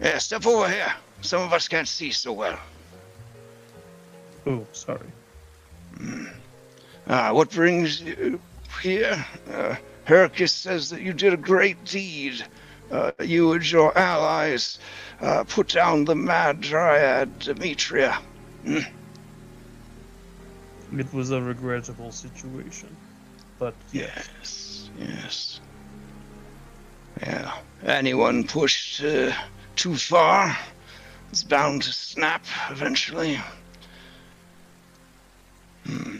[0.00, 0.92] Yeah, step over here.
[1.20, 2.58] Some of us can't see so well.
[4.46, 5.06] Oh, sorry.
[7.06, 8.40] Ah, what brings you
[8.82, 9.24] here?
[9.52, 12.44] Uh, Hercus says that you did a great deed.
[12.90, 14.78] Uh, you and your allies
[15.20, 18.18] uh, put down the mad dryad Demetria.
[20.92, 22.96] It was a regrettable situation,
[23.58, 23.74] but.
[23.92, 25.60] Yes, yes.
[27.20, 27.52] Yeah.
[27.84, 29.32] Anyone pushed uh,
[29.76, 30.56] too far
[31.32, 33.40] is bound to snap eventually.
[35.86, 36.16] Hmm.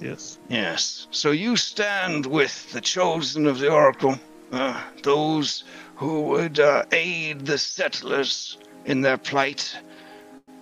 [0.00, 0.38] Yes.
[0.48, 1.06] Yes.
[1.10, 4.18] So you stand with the chosen of the Oracle,
[4.52, 5.64] uh, those
[5.96, 9.76] who would uh, aid the settlers in their plight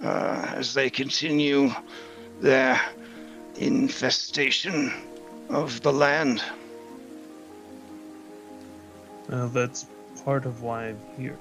[0.03, 1.71] uh, as they continue
[2.41, 2.81] their
[3.57, 4.93] infestation
[5.49, 6.43] of the land.
[9.31, 9.87] Uh, that's
[10.25, 11.39] part of why I'm here.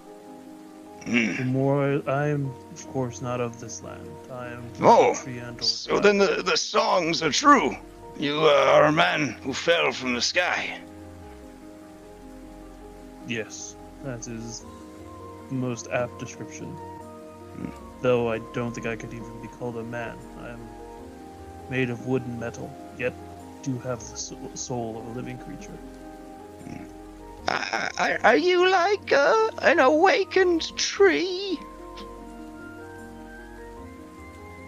[1.06, 1.36] Hmm.
[1.38, 4.10] The more I, I am, of course, not of this land.
[4.32, 5.14] I am Oh,
[5.62, 7.76] So then the, the songs are true.
[8.20, 10.80] You uh, are a man who fell from the sky.
[13.28, 14.66] Yes, that is
[15.50, 16.76] the most apt description.
[18.02, 20.18] Though I don't think I could even be called a man.
[20.40, 20.70] I am
[21.70, 23.14] made of wood and metal, yet
[23.64, 24.16] do have the
[24.56, 25.78] soul of a living creature.
[27.48, 31.60] Uh, are, are you like uh, an awakened tree?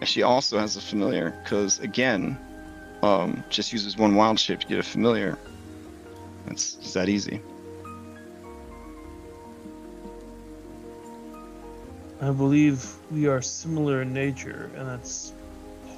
[0.03, 2.37] She also has a familiar, because again,
[3.03, 5.37] um, just uses one wild shape to get a familiar.
[6.47, 7.41] It's, it's that easy.
[12.21, 15.33] I believe we are similar in nature, and that's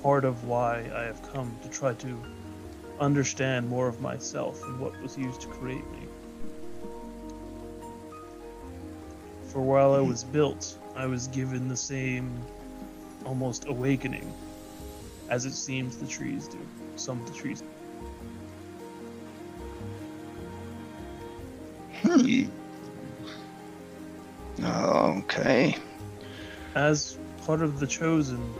[0.03, 2.23] part of why I have come to try to
[2.99, 6.07] understand more of myself and what was used to create me.
[9.47, 12.39] For while I was built, I was given the same
[13.25, 14.31] almost awakening
[15.29, 16.60] as it seems the trees do.
[16.97, 17.63] Some of the trees.
[22.03, 22.43] Hmm.
[24.63, 25.75] Okay.
[26.75, 28.55] As part of the chosen,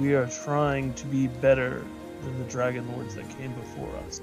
[0.00, 1.86] we are trying to be better
[2.22, 4.20] than the dragon lords that came before us.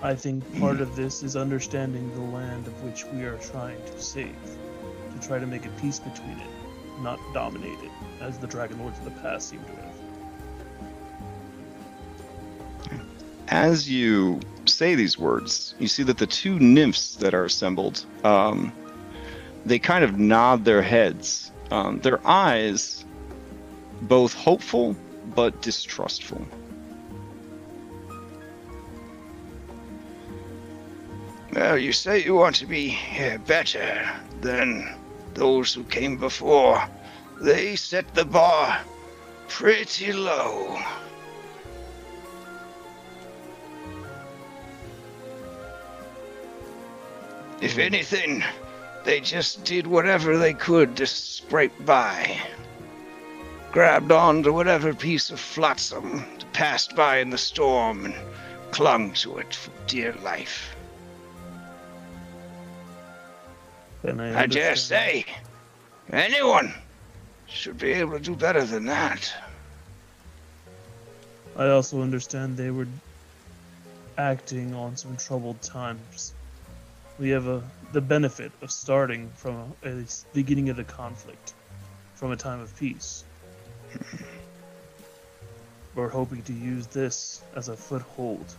[0.00, 4.00] I think part of this is understanding the land of which we are trying to
[4.00, 4.36] save,
[5.12, 6.50] to try to make a peace between it,
[7.00, 9.81] not dominate it, as the Dragon Lords of the past seem to have.
[13.52, 18.72] As you say these words, you see that the two nymphs that are assembled, um,
[19.66, 21.52] they kind of nod their heads.
[21.70, 23.04] Um, their eyes,
[24.00, 24.96] both hopeful
[25.34, 26.46] but distrustful.
[31.52, 34.10] Well, you say you want to be uh, better
[34.40, 34.94] than
[35.34, 36.82] those who came before.
[37.38, 38.80] They set the bar
[39.48, 40.80] pretty low.
[47.62, 48.42] If anything,
[49.04, 52.36] they just did whatever they could to scrape by.
[53.70, 58.14] Grabbed on to whatever piece of flotsam passed by in the storm and
[58.72, 60.74] clung to it for dear life.
[64.04, 65.24] I, I dare say,
[66.10, 66.74] anyone
[67.46, 69.32] should be able to do better than that.
[71.56, 72.88] I also understand they were
[74.18, 76.34] acting on some troubled times.
[77.18, 81.54] We have a, the benefit of starting from a, beginning of the conflict,
[82.14, 83.24] from a time of peace.
[85.94, 88.54] We're hoping to use this as a foothold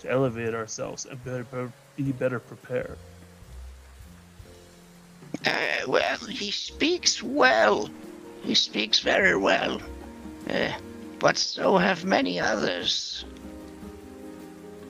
[0.00, 2.98] to elevate ourselves and better, be better prepared.
[5.46, 7.88] Uh, well, he speaks well.
[8.42, 9.80] He speaks very well.
[10.48, 10.72] Uh,
[11.18, 13.24] but so have many others.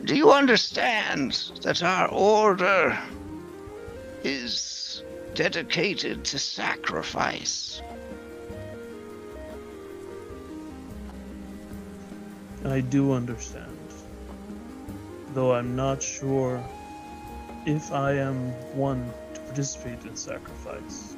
[0.05, 1.33] Do you understand
[1.63, 2.99] that our order
[4.23, 5.03] is
[5.35, 7.83] dedicated to sacrifice?
[12.65, 13.77] I do understand.
[15.35, 16.63] Though I'm not sure
[17.67, 21.17] if I am one to participate in sacrifice.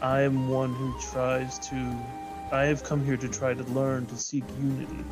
[0.00, 1.96] I am one who tries to.
[2.50, 5.04] I have come here to try to learn to seek unity,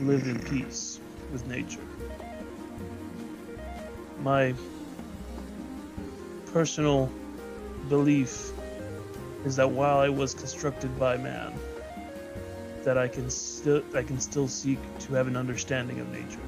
[0.00, 1.00] live in peace
[1.32, 1.86] with nature.
[4.20, 4.54] My
[6.46, 7.10] personal
[7.88, 8.52] belief
[9.44, 11.52] is that while I was constructed by man,
[12.84, 16.40] that I can still I can still seek to have an understanding of nature.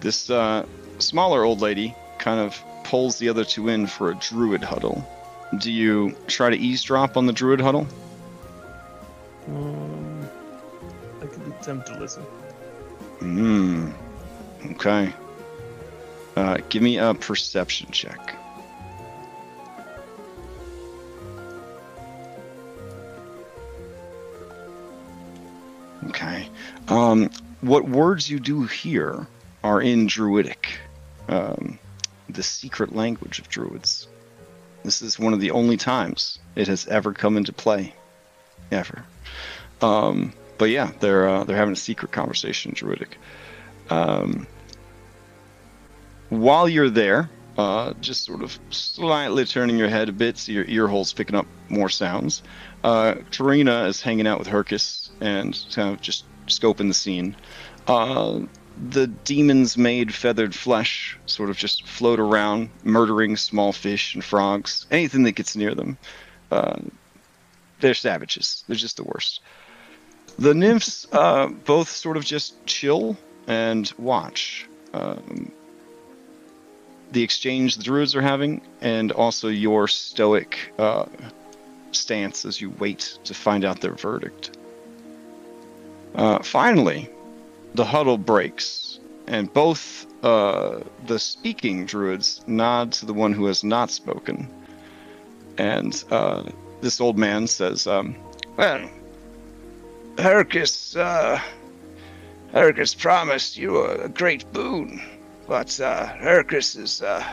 [0.00, 0.66] This uh,
[0.98, 5.06] smaller old lady kind of pulls the other two in for a druid huddle.
[5.54, 7.86] Do you try to eavesdrop on the druid huddle?
[9.48, 10.28] Um,
[11.22, 12.22] I could attempt to listen.
[13.20, 13.90] Hmm.
[14.72, 15.12] Okay.
[16.36, 18.36] Uh, give me a perception check.
[26.08, 26.48] Okay.
[26.88, 27.30] Um,
[27.60, 29.26] what words you do hear
[29.64, 30.78] are in Druidic,
[31.28, 31.78] um,
[32.28, 34.08] the secret language of Druids.
[34.86, 37.92] This is one of the only times it has ever come into play,
[38.70, 39.02] ever.
[39.82, 43.18] Um, but yeah, they're uh, they're having a secret conversation Druidic.
[43.90, 44.46] Um,
[46.28, 50.64] while you're there, uh, just sort of slightly turning your head a bit so your
[50.66, 52.44] ear hole's picking up more sounds.
[52.84, 57.34] Uh, Tarina is hanging out with Hercus and kind of just scoping the scene.
[57.88, 58.42] Uh,
[58.90, 64.86] the demons made feathered flesh sort of just float around, murdering small fish and frogs,
[64.90, 65.96] anything that gets near them.
[66.50, 66.76] Uh,
[67.80, 68.64] they're savages.
[68.66, 69.40] They're just the worst.
[70.38, 74.66] The nymphs uh, both sort of just chill and watch.
[74.92, 75.50] Um,
[77.12, 81.06] the exchange the druids are having, and also your stoic uh,
[81.92, 84.56] stance as you wait to find out their verdict.
[86.14, 87.08] Uh, finally,
[87.76, 93.62] the huddle breaks, and both uh, the speaking druids nod to the one who has
[93.62, 94.48] not spoken.
[95.58, 96.44] And uh,
[96.80, 98.16] this old man says, um,
[98.56, 98.88] Well,
[100.18, 101.40] Hercus, uh,
[102.52, 105.02] Hercus promised you a great boon,
[105.46, 107.24] but uh, Hercus is uh,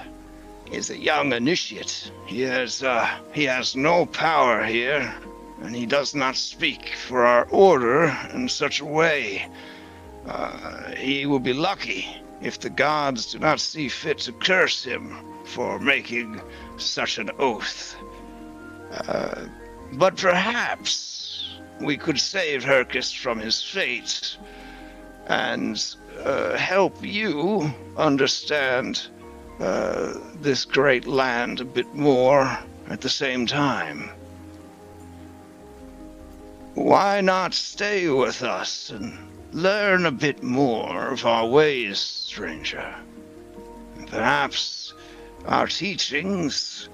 [0.71, 2.11] is a young initiate.
[2.25, 5.13] He has uh, he has no power here,
[5.61, 9.47] and he does not speak for our order in such a way.
[10.27, 12.07] Uh, he will be lucky
[12.41, 15.15] if the gods do not see fit to curse him
[15.45, 16.41] for making
[16.77, 17.95] such an oath.
[18.91, 19.45] Uh,
[19.93, 24.37] but perhaps we could save Hercus from his fate
[25.27, 29.07] and uh, help you understand
[29.59, 32.57] uh, this great land a bit more
[32.89, 34.09] at the same time.
[36.73, 39.17] Why not stay with us and
[39.53, 42.95] learn a bit more of our ways, stranger.
[44.07, 44.93] Perhaps
[45.45, 46.89] our teachings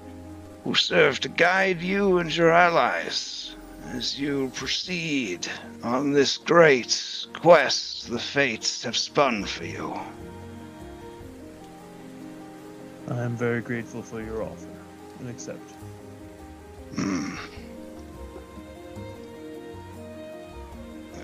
[0.64, 3.56] will serve to guide you and your allies
[3.94, 5.48] as you proceed
[5.82, 9.98] on this great quest the fates have spun for you.
[13.08, 14.68] I am very grateful for your offer
[15.18, 15.72] and accept.
[16.94, 17.36] Hmm.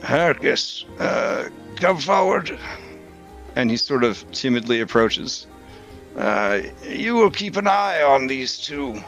[0.02, 2.58] Hercus, uh, come forward.
[3.54, 5.46] And he sort of timidly approaches.
[6.16, 9.02] Uh, you will keep an eye on these two.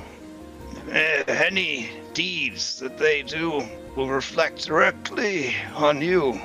[0.89, 3.62] Uh, any deeds that they do
[3.97, 6.41] will reflect directly on you.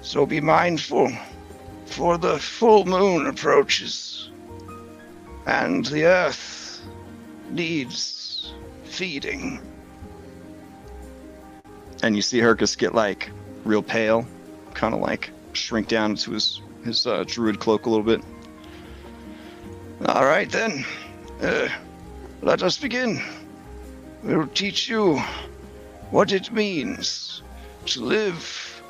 [0.00, 1.10] So be mindful,
[1.86, 4.30] for the full moon approaches,
[5.46, 6.82] and the earth
[7.50, 8.52] needs
[8.84, 9.60] feeding.
[12.04, 13.30] And you see Hercus get like
[13.64, 14.26] real pale,
[14.74, 18.20] kind of like shrink down into his his uh, druid cloak a little bit.
[20.06, 20.84] All right then,
[21.40, 21.68] uh,
[22.42, 23.22] let us begin.
[24.22, 25.18] We'll teach you
[26.10, 27.42] what it means
[27.86, 28.82] to live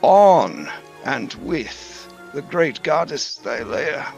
[0.00, 0.66] on
[1.04, 4.10] and with the great goddess Thylea.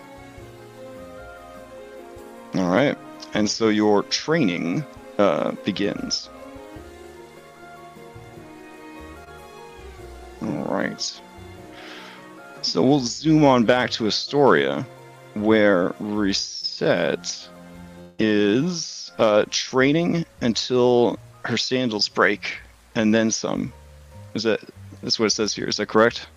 [2.55, 2.97] All right.
[3.35, 4.85] And so your training
[5.19, 6.29] uh, begins.
[10.43, 11.21] All right.
[12.63, 14.87] So we'll zoom on back to Estoria,
[15.35, 17.49] where Reset
[18.19, 22.59] is uh, training until her sandals break,
[22.95, 23.73] and then some.
[24.35, 24.61] Is that
[25.03, 25.67] that's what it says here?
[25.67, 26.29] Is that correct?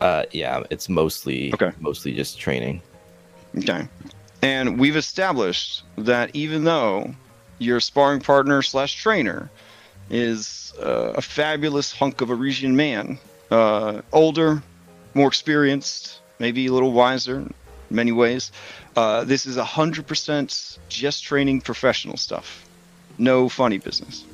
[0.00, 1.72] Uh, yeah, it's mostly Okay.
[1.78, 2.82] mostly just training.
[3.58, 3.86] Okay.
[4.42, 7.14] And we've established that even though
[7.58, 9.50] your sparring partner slash trainer
[10.10, 13.18] is uh, a fabulous hunk of a Regent man,
[13.50, 14.62] uh, older,
[15.14, 17.54] more experienced, maybe a little wiser in
[17.90, 18.52] many ways,
[18.96, 22.66] uh, this is 100% just training professional stuff.
[23.18, 24.24] No funny business.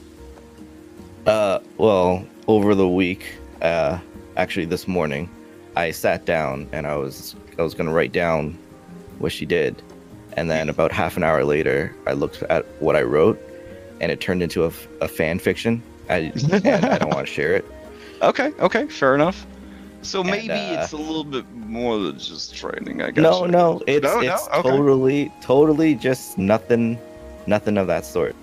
[1.27, 3.25] Uh, well, over the week,
[3.61, 3.99] uh,
[4.37, 5.29] actually this morning,
[5.77, 8.59] I sat down and I was I was gonna write down
[9.19, 9.81] what she did,
[10.37, 13.41] and then about half an hour later, I looked at what I wrote,
[14.01, 14.71] and it turned into a
[15.09, 15.83] fan fiction.
[16.13, 16.33] I
[16.95, 17.65] I don't want to share it.
[18.23, 19.45] Okay, okay, fair enough.
[20.03, 23.21] So And, maybe uh, it's a little bit more than just training, I guess.
[23.21, 24.63] No, no, it's No, no, okay.
[24.63, 26.99] totally totally just nothing,
[27.49, 28.37] nothing of that sort.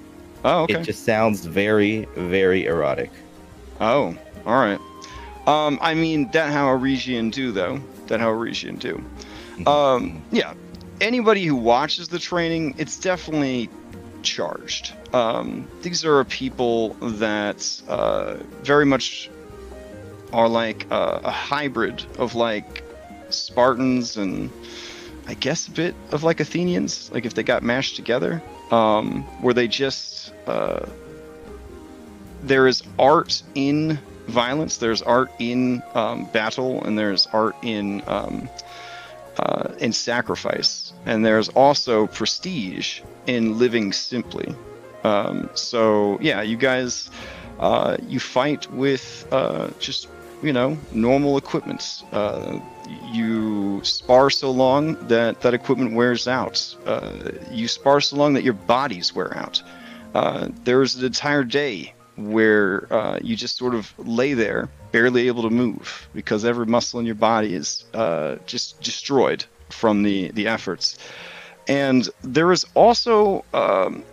[0.44, 0.82] Oh, okay.
[0.82, 3.10] It just sounds very very erotic.
[3.80, 4.80] Oh, all right.
[5.48, 7.80] Um, I mean, that how a Region do, though.
[8.08, 9.02] That how a Region do.
[9.66, 10.54] Um, yeah.
[11.02, 13.70] Anybody who watches the training, it's definitely
[14.24, 14.94] charged.
[15.14, 19.30] Um, these are people that uh, very much
[20.34, 22.84] are like uh, a hybrid of like
[23.30, 24.52] Spartans and
[25.28, 28.42] I guess a bit of like Athenians, like if they got mashed together,
[28.72, 30.86] um, where they just uh,
[32.42, 38.50] there is art in violence, there's art in um, battle, and there's art in um,
[39.38, 44.54] uh, in sacrifice, and there's also prestige in living simply.
[45.04, 47.10] Um, so yeah, you guys,
[47.60, 50.08] uh, you fight with uh, just
[50.42, 52.04] you know normal equipment.
[52.12, 52.60] Uh,
[53.12, 56.76] you spar so long that that equipment wears out.
[56.86, 59.62] Uh, you spar so long that your bodies wear out.
[60.14, 65.44] Uh, there's an entire day where uh, you just sort of lay there, barely able
[65.44, 67.86] to move, because every muscle in your body is
[68.46, 70.98] just destroyed from the the efforts.
[71.68, 74.04] And there is also um,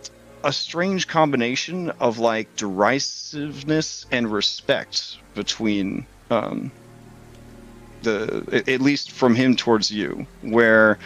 [0.43, 6.71] a strange combination of like derisiveness and respect between um,
[8.03, 10.99] the at- least from him towards you, where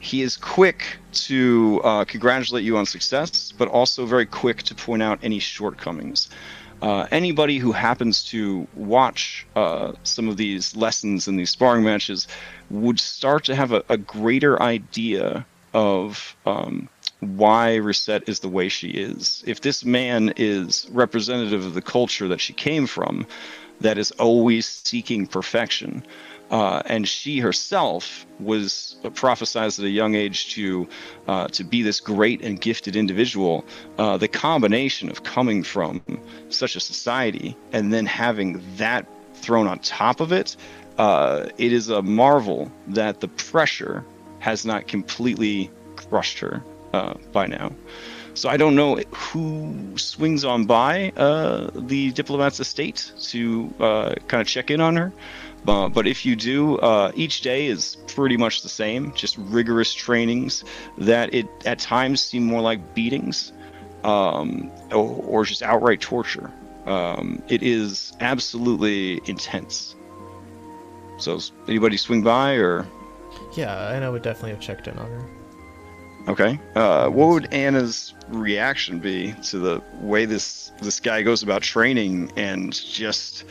[0.00, 5.02] he is quick to uh, congratulate you on success, but also very quick to point
[5.02, 6.28] out any shortcomings.
[6.82, 12.28] Uh, anybody who happens to watch uh, some of these lessons in these sparring matches
[12.70, 16.88] would start to have a, a greater idea of um,
[17.20, 19.42] why Reset is the way she is.
[19.46, 23.26] If this man is representative of the culture that she came from,
[23.80, 26.04] that is always seeking perfection,
[26.50, 30.88] uh, and she herself was prophesized at a young age to
[31.26, 33.64] uh, to be this great and gifted individual.
[33.98, 36.02] Uh, the combination of coming from
[36.50, 40.56] such a society and then having that thrown on top of it,
[40.98, 44.04] uh, it is a marvel that the pressure
[44.38, 47.72] has not completely crushed her uh, by now.
[48.34, 54.40] So I don't know who swings on by uh, the diplomat's estate to uh, kind
[54.40, 55.12] of check in on her.
[55.66, 59.94] Uh, but if you do, uh, each day is pretty much the same, just rigorous
[59.94, 60.64] trainings
[60.98, 63.52] that it at times seem more like beatings
[64.02, 66.50] um, or, or just outright torture.
[66.86, 69.94] Um, it is absolutely intense.
[71.18, 71.38] So,
[71.68, 72.86] anybody swing by or?
[73.54, 75.28] Yeah, and I would definitely have checked in on her.
[76.26, 76.58] Okay.
[76.74, 82.32] Uh, what would Anna's reaction be to the way this this guy goes about training
[82.36, 83.44] and just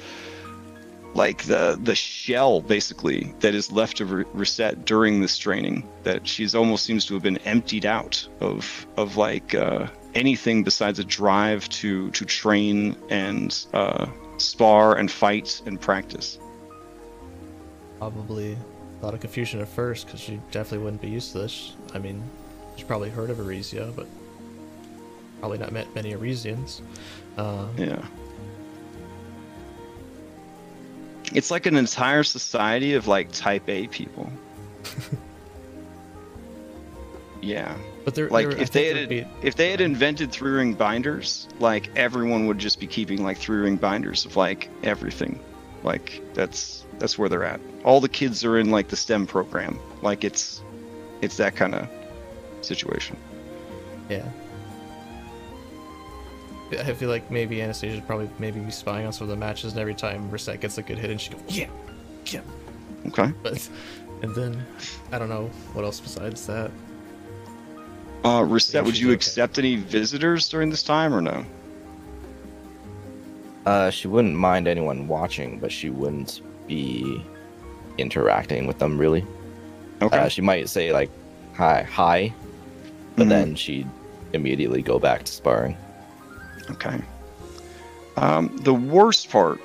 [1.13, 6.55] like the the shell basically that is left of Reset during this training that she's
[6.55, 11.69] almost seems to have been emptied out of of like uh, anything besides a drive
[11.69, 14.07] to to train and uh,
[14.37, 16.39] spar and fight and practice.
[18.11, 18.57] Probably
[19.01, 21.73] a lot of confusion at first because she definitely wouldn't be used to this.
[21.93, 22.21] I mean,
[22.75, 24.07] she's probably heard of Aresia, but
[25.39, 26.81] probably not met many Aresians.
[27.37, 28.03] Uh, Yeah.
[31.33, 34.29] It's like an entire society of like type A people.
[37.41, 37.73] yeah.
[38.03, 41.47] but there, Like I if they had be- if they had invented three ring binders,
[41.59, 45.39] like everyone would just be keeping like three ring binders of like everything.
[45.83, 47.59] Like that's that's where they're at.
[47.83, 49.79] All the kids are in like the STEM program.
[50.01, 50.61] Like it's
[51.21, 51.87] it's that kind of
[52.61, 53.17] situation.
[54.09, 54.27] Yeah.
[56.71, 59.81] I feel like maybe Anastasia probably maybe be spying on some of the matches, and
[59.81, 61.69] every time Reset gets a good hit, and she goes, "Yeah,
[62.25, 62.41] yeah."
[63.07, 63.31] Okay.
[63.43, 63.69] But
[64.23, 64.65] and then
[65.11, 66.71] I don't know what else besides that.
[68.23, 69.15] Uh Reset, would you okay.
[69.15, 71.45] accept any visitors during this time or no?
[73.65, 77.23] Uh, she wouldn't mind anyone watching, but she wouldn't be
[77.97, 79.25] interacting with them really.
[80.01, 80.17] Okay.
[80.17, 81.09] Uh, she might say like,
[81.55, 82.33] "Hi, hi,"
[83.15, 83.29] but Mhm.
[83.29, 83.87] then she'd
[84.33, 85.77] immediately go back to sparring.
[86.71, 86.99] Okay.
[88.17, 89.59] Um, the worst part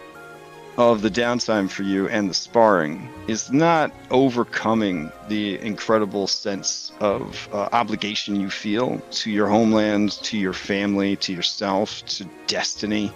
[0.76, 7.48] of the downtime for you and the sparring is not overcoming the incredible sense of
[7.52, 13.12] uh, obligation you feel to your homeland, to your family, to yourself, to destiny.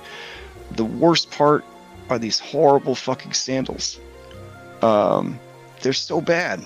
[0.70, 1.64] The worst part
[2.08, 3.98] are these horrible fucking sandals.
[4.80, 5.38] Um,
[5.82, 6.64] they're so bad.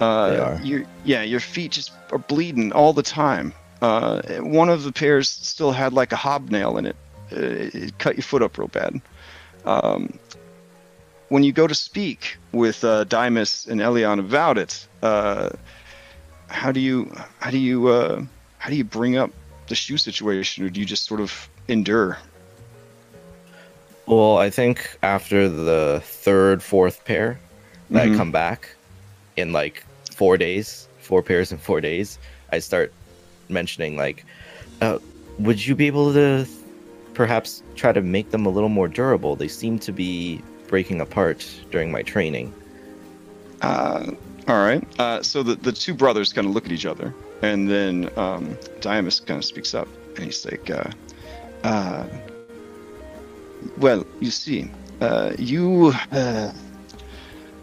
[0.00, 0.60] Uh, They are.
[0.62, 3.52] Your, yeah, your feet just are bleeding all the time.
[3.80, 6.96] Uh, one of the pairs still had like a hobnail in it.
[7.32, 7.36] Uh,
[7.74, 9.00] it cut your foot up real bad.
[9.64, 10.18] Um,
[11.28, 15.50] when you go to speak with uh, and Elion about it, uh,
[16.48, 17.10] how do you
[17.40, 18.22] how do you uh,
[18.58, 19.30] how do you bring up
[19.68, 22.18] the shoe situation, or do you just sort of endure?
[24.06, 27.38] Well, I think after the third, fourth pair
[27.90, 28.16] that Mhm.
[28.16, 28.68] come back
[29.36, 29.84] in like
[30.14, 32.18] four days, four pairs in four days,
[32.52, 32.92] I start
[33.48, 34.24] mentioning like,
[34.80, 34.98] uh,
[35.38, 36.46] would you be able to
[37.14, 39.36] perhaps try to make them a little more durable?
[39.36, 42.52] They seem to be breaking apart during my training.
[43.60, 44.10] Uh,
[44.48, 44.82] all right.
[44.98, 48.56] Uh, so the, the two brothers kind of look at each other, and then um,
[48.80, 49.86] Diamus kind of speaks up,
[50.16, 50.90] and he's like, uh,
[51.64, 52.04] uh,
[53.78, 56.52] "Well, you see, uh, you uh,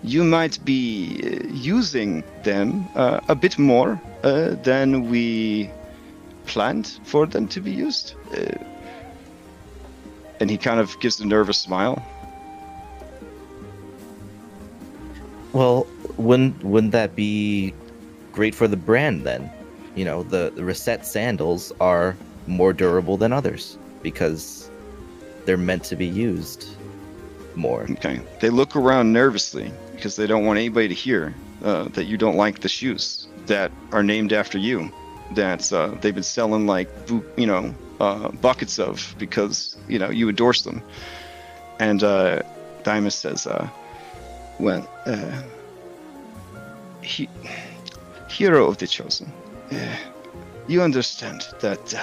[0.04, 5.70] you might be uh, using them uh, a bit more uh, than we
[6.46, 8.58] planned for them to be used." Uh,
[10.40, 12.02] and he kind of gives a nervous smile.
[15.54, 15.88] Well,
[16.18, 17.74] wouldn't wouldn't that be
[18.32, 19.50] great for the brand then?
[19.96, 22.16] You know, the, the Reset sandals are
[22.48, 24.59] more durable than others because
[25.46, 26.68] they're meant to be used
[27.56, 27.84] more.
[27.92, 28.22] Okay.
[28.40, 31.34] They look around nervously because they don't want anybody to hear
[31.64, 34.92] uh, that you don't like the shoes that are named after you.
[35.34, 36.90] That uh, they've been selling like
[37.38, 40.82] you know uh, buckets of because you know you endorse them.
[41.80, 42.42] And uh,
[42.84, 43.70] Dymus says, uh,
[44.60, 45.44] "Well, uh,
[47.02, 47.30] he,
[48.28, 49.32] hero of the chosen,
[49.72, 49.96] uh,
[50.68, 51.94] you understand that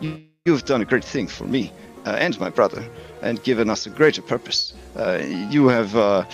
[0.00, 1.72] you, you've done a great thing for me
[2.10, 2.84] and my brother,
[3.22, 4.74] and given us a greater purpose.
[4.96, 5.18] Uh,
[5.50, 6.24] you have, uh,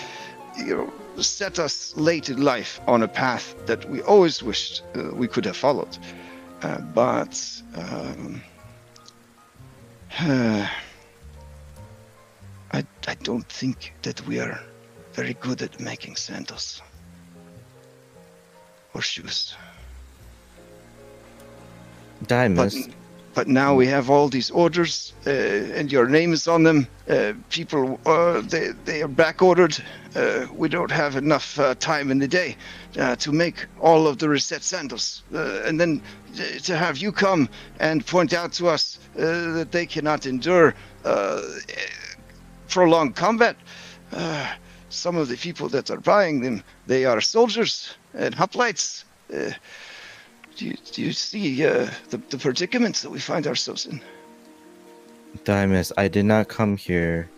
[0.57, 0.93] you know,
[1.23, 5.45] set us late in life on a path that we always wished uh, we could
[5.45, 5.99] have followed.
[6.62, 8.43] Uh, but um,
[10.19, 10.69] I,
[12.73, 14.61] I don't think that we are
[15.12, 16.83] very good at making sandals
[18.95, 19.55] or shoes.
[22.27, 22.95] Diamonds, but
[23.39, 26.89] but now we have all these orders, uh, and your name is on them.
[27.09, 29.78] Uh, people, uh, they they are back ordered.
[30.16, 32.57] Uh, we don't have enough uh, time in the day
[32.99, 36.03] uh, to make all of the reset sandals, and then
[36.64, 40.74] to have you come and point out to us that they cannot endure
[42.68, 43.57] prolonged combat.
[44.89, 49.05] Some of the people that are buying them, they are soldiers and hoplites.
[50.59, 54.01] Do, you, do you see uh, the, the predicaments that we find ourselves in?
[55.45, 57.31] Dimus, I did not come here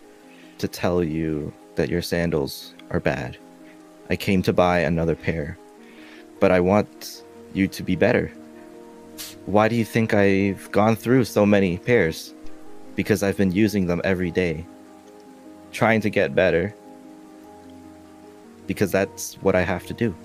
[0.57, 3.37] to tell you that your sandals are bad.
[4.09, 5.55] I came to buy another pair.
[6.39, 8.31] But I want you to be better.
[9.45, 12.33] Why do you think I've gone through so many pairs?
[12.95, 14.65] Because I've been using them every day.
[15.71, 16.73] Trying to get better.
[18.65, 20.15] Because that's what I have to do.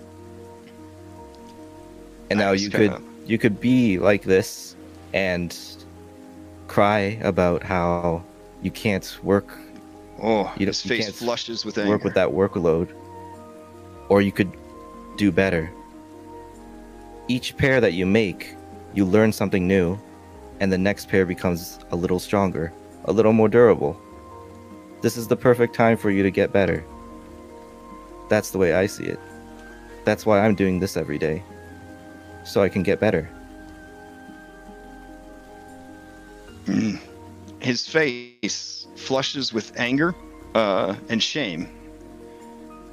[2.30, 4.76] And now you could you could be like this
[5.12, 5.56] and
[6.68, 8.22] cry about how
[8.62, 9.58] you can't work
[10.22, 11.90] Oh, You his face can't flushes with anger.
[11.90, 12.88] work with that workload.
[14.08, 14.50] Or you could
[15.16, 15.70] do better.
[17.28, 18.54] Each pair that you make
[18.94, 19.98] you learn something new
[20.60, 22.72] and the next pair becomes a little stronger
[23.04, 23.96] a little more durable.
[25.02, 26.84] This is the perfect time for you to get better.
[28.28, 29.20] That's the way i see it.
[30.04, 31.42] That's why i'm doing this every day
[32.46, 33.28] so i can get better
[36.66, 36.98] Mm.
[37.60, 40.14] His face flushes with anger
[40.54, 41.68] uh, and shame,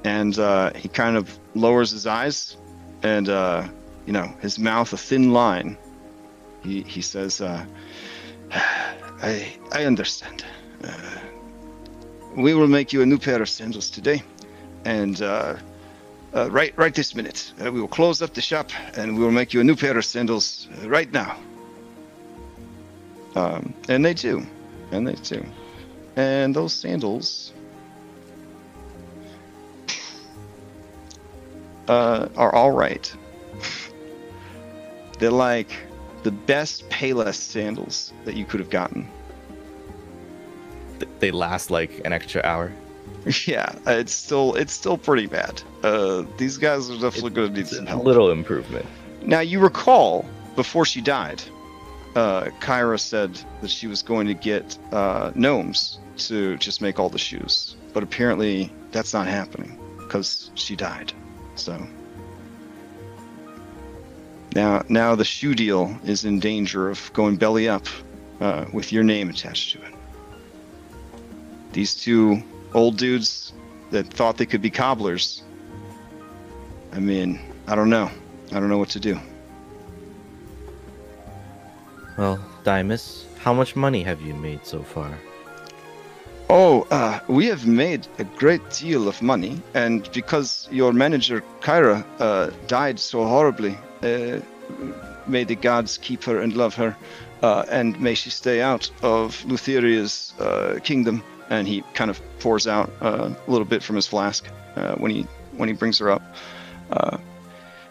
[0.04, 2.56] and uh, he kind of lowers his eyes,
[3.02, 3.66] and uh,
[4.06, 5.76] you know his mouth a thin line.
[6.62, 7.64] He he says, uh,
[8.52, 10.44] "I I understand.
[10.82, 11.18] Uh,
[12.36, 14.22] we will make you a new pair of sandals today,
[14.84, 15.20] and."
[16.34, 17.52] Uh, right, right this minute.
[17.64, 19.96] Uh, we will close up the shop, and we will make you a new pair
[19.96, 21.36] of sandals uh, right now.
[23.36, 24.44] Um, and they do.
[24.90, 25.46] And they do.
[26.16, 27.52] And those sandals
[31.88, 33.14] uh, are all right.
[35.20, 35.70] They're like
[36.24, 39.08] the best Payless sandals that you could have gotten.
[41.20, 42.72] They last like an extra hour
[43.46, 45.62] yeah, it's still it's still pretty bad.
[45.82, 48.04] Uh, these guys are definitely going to need some a help.
[48.04, 48.86] little improvement
[49.22, 51.42] Now you recall before she died,
[52.16, 57.08] uh, Kyra said that she was going to get uh, gnomes to just make all
[57.08, 61.12] the shoes, but apparently that's not happening because she died.
[61.54, 61.86] So
[64.54, 67.86] now now the shoe deal is in danger of going belly up
[68.40, 69.94] uh, with your name attached to it.
[71.72, 72.42] These two
[72.74, 73.52] old dudes
[73.90, 75.42] that thought they could be cobblers.
[76.92, 78.10] I mean, I don't know.
[78.50, 79.18] I don't know what to do.
[82.18, 85.18] Well, Dimus, how much money have you made so far?
[86.50, 92.04] Oh, uh, we have made a great deal of money, and because your manager Kyra
[92.20, 94.40] uh, died so horribly, uh,
[95.26, 96.94] may the gods keep her and love her,
[97.42, 101.24] uh, and may she stay out of Lutheria's uh, kingdom.
[101.50, 105.10] And he kind of pours out uh, a little bit from his flask uh, when
[105.10, 105.26] he
[105.56, 106.22] when he brings her up.
[106.90, 107.18] Uh,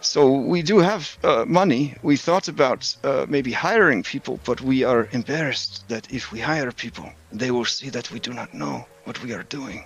[0.02, 1.96] so we do have uh, money.
[2.04, 6.72] We thought about uh, maybe hiring people, but we are embarrassed that if we hire
[6.72, 9.86] people, they will see that we do not know what we are doing.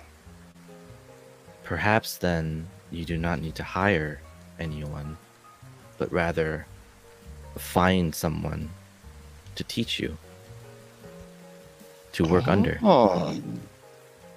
[1.62, 4.20] Perhaps then you do not need to hire
[4.58, 5.16] anyone,
[5.98, 6.66] but rather
[7.56, 8.70] find someone
[9.54, 10.16] to teach you,
[12.12, 12.78] to work under.
[12.82, 13.40] Oh,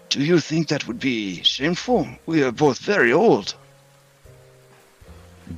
[0.10, 2.08] do you think that would be shameful?
[2.26, 3.56] We are both very old.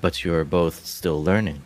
[0.02, 1.62] But you are both still learning.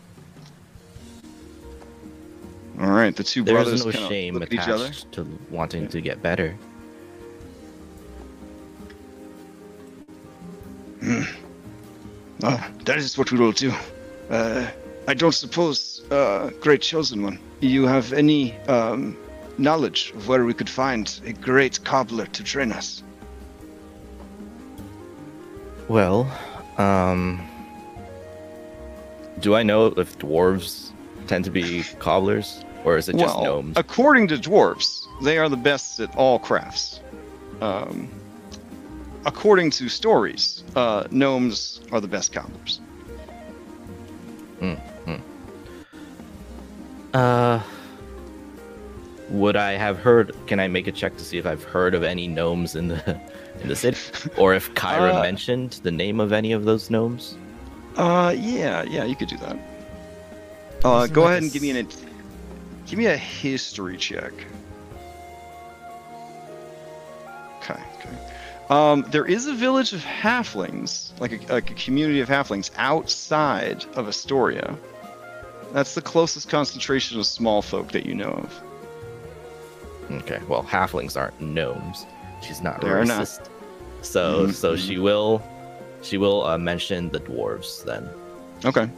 [2.80, 4.86] All right, the two There brothers is no shame look at each other.
[4.86, 6.56] attached to wanting to get better.
[12.44, 13.74] Oh, that is what we will do.
[14.30, 14.68] Uh,
[15.08, 19.18] I don't suppose, uh, great chosen one, you have any um,
[19.58, 23.04] knowledge of where we could find a great cobbler to train us.
[25.88, 26.30] Well,
[26.78, 27.40] um,
[29.40, 30.92] do I know if dwarves
[31.28, 33.78] tend to be cobblers, or is it just well, gnomes?
[33.78, 37.00] according to dwarves, they are the best at all crafts.
[37.62, 38.10] Um,
[39.26, 42.82] according to stories, uh, gnomes are the best cobblers.
[44.60, 44.76] Hmm.
[47.14, 47.62] Uh,
[49.30, 50.34] would I have heard?
[50.48, 53.20] Can I make a check to see if I've heard of any gnomes in the
[53.62, 53.98] in the city,
[54.38, 57.36] or if Kyra Uh, mentioned the name of any of those gnomes?
[57.98, 59.58] Uh, yeah, yeah, you could do that.
[60.86, 61.88] Uh, Isn't go that ahead the and give me an.
[62.86, 64.34] give me a history check.
[67.58, 68.10] Okay, okay.
[68.70, 73.86] Um, there is a village of halflings, like a, like a community of halflings outside
[73.96, 74.78] of Estoria.
[75.74, 78.62] That's the closest concentration of small folk that you know of.
[80.12, 82.06] Okay, well, halflings aren't gnomes.
[82.42, 83.22] She's not They're not.
[83.24, 83.50] racist.
[84.02, 85.42] So, Mhm, so she will,
[86.02, 88.08] she will uh, mention the dwarves then.
[88.64, 88.90] Okay.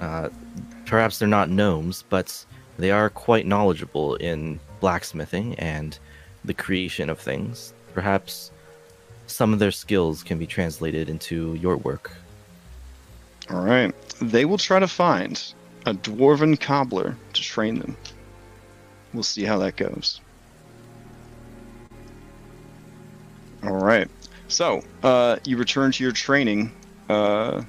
[0.00, 0.28] Uh,
[0.86, 2.44] perhaps they're not gnomes, but
[2.78, 5.98] they are quite knowledgeable in blacksmithing and
[6.44, 7.72] the creation of things.
[7.94, 8.52] Perhaps
[9.26, 12.12] some of their skills can be translated into your work.
[13.50, 13.92] All right.
[14.20, 15.42] They will try to find
[15.86, 17.96] a dwarven cobbler to train them.
[19.12, 20.20] We'll see how that goes.
[23.62, 24.08] All right.
[24.48, 26.72] So, uh, you return to your training.
[27.08, 27.62] Uh,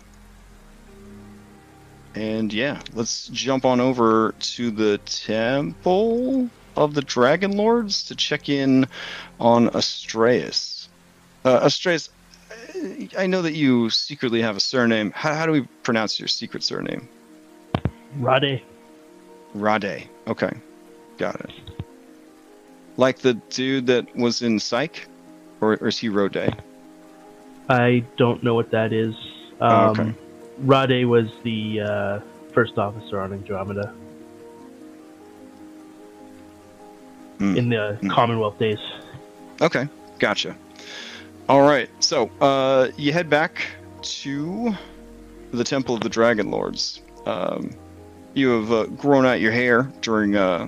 [2.15, 8.49] and yeah, let's jump on over to the Temple of the Dragon Lords to check
[8.49, 8.87] in
[9.39, 10.87] on Astraeus.
[11.45, 12.09] Uh, Astraeus,
[13.17, 15.11] I know that you secretly have a surname.
[15.11, 17.07] How, how do we pronounce your secret surname?
[18.19, 18.61] Rhade.
[19.53, 20.07] Rhade.
[20.27, 20.51] Okay.
[21.19, 21.51] Got it.
[22.97, 25.07] Like the dude that was in Psych?
[25.61, 26.55] Or, or is he Rode?
[27.69, 29.13] I don't know what that is.
[29.61, 30.13] Um, Oh, okay.
[30.63, 32.19] Rhade was the uh,
[32.53, 33.93] first officer on Andromeda
[37.37, 37.55] Hmm.
[37.57, 38.09] in the Hmm.
[38.09, 38.79] Commonwealth days.
[39.61, 39.87] Okay.
[40.19, 40.55] Gotcha.
[41.47, 41.89] All right.
[42.03, 43.61] So uh, you head back
[44.01, 44.73] to
[45.51, 47.01] the Temple of the Dragon Lords.
[47.25, 47.71] Um,
[48.33, 50.67] you have uh, grown out your hair during uh,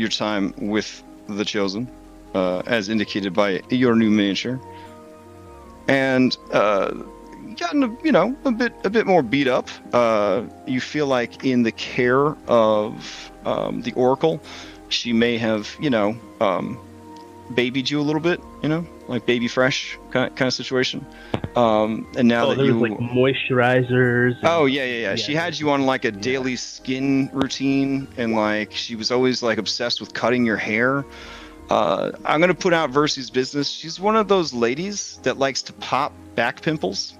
[0.00, 1.88] your time with the Chosen,
[2.34, 4.58] uh, as indicated by your new miniature,
[5.88, 6.92] and uh,
[7.56, 9.68] gotten a, you know a bit a bit more beat up.
[9.92, 14.40] Uh, you feel like in the care of um, the Oracle,
[14.88, 16.78] she may have you know um,
[17.54, 21.04] babied you a little bit, you know, like baby fresh kind kind of situation.
[21.56, 24.36] Um, and now oh, that you was like moisturizers.
[24.36, 25.14] and- Oh yeah, yeah, yeah.
[25.16, 29.58] She had you on like a daily skin routine, and like she was always like
[29.58, 31.04] obsessed with cutting your hair.
[31.68, 33.68] Uh, I'm gonna put out Versy's business.
[33.68, 37.14] She's one of those ladies that likes to pop back pimples.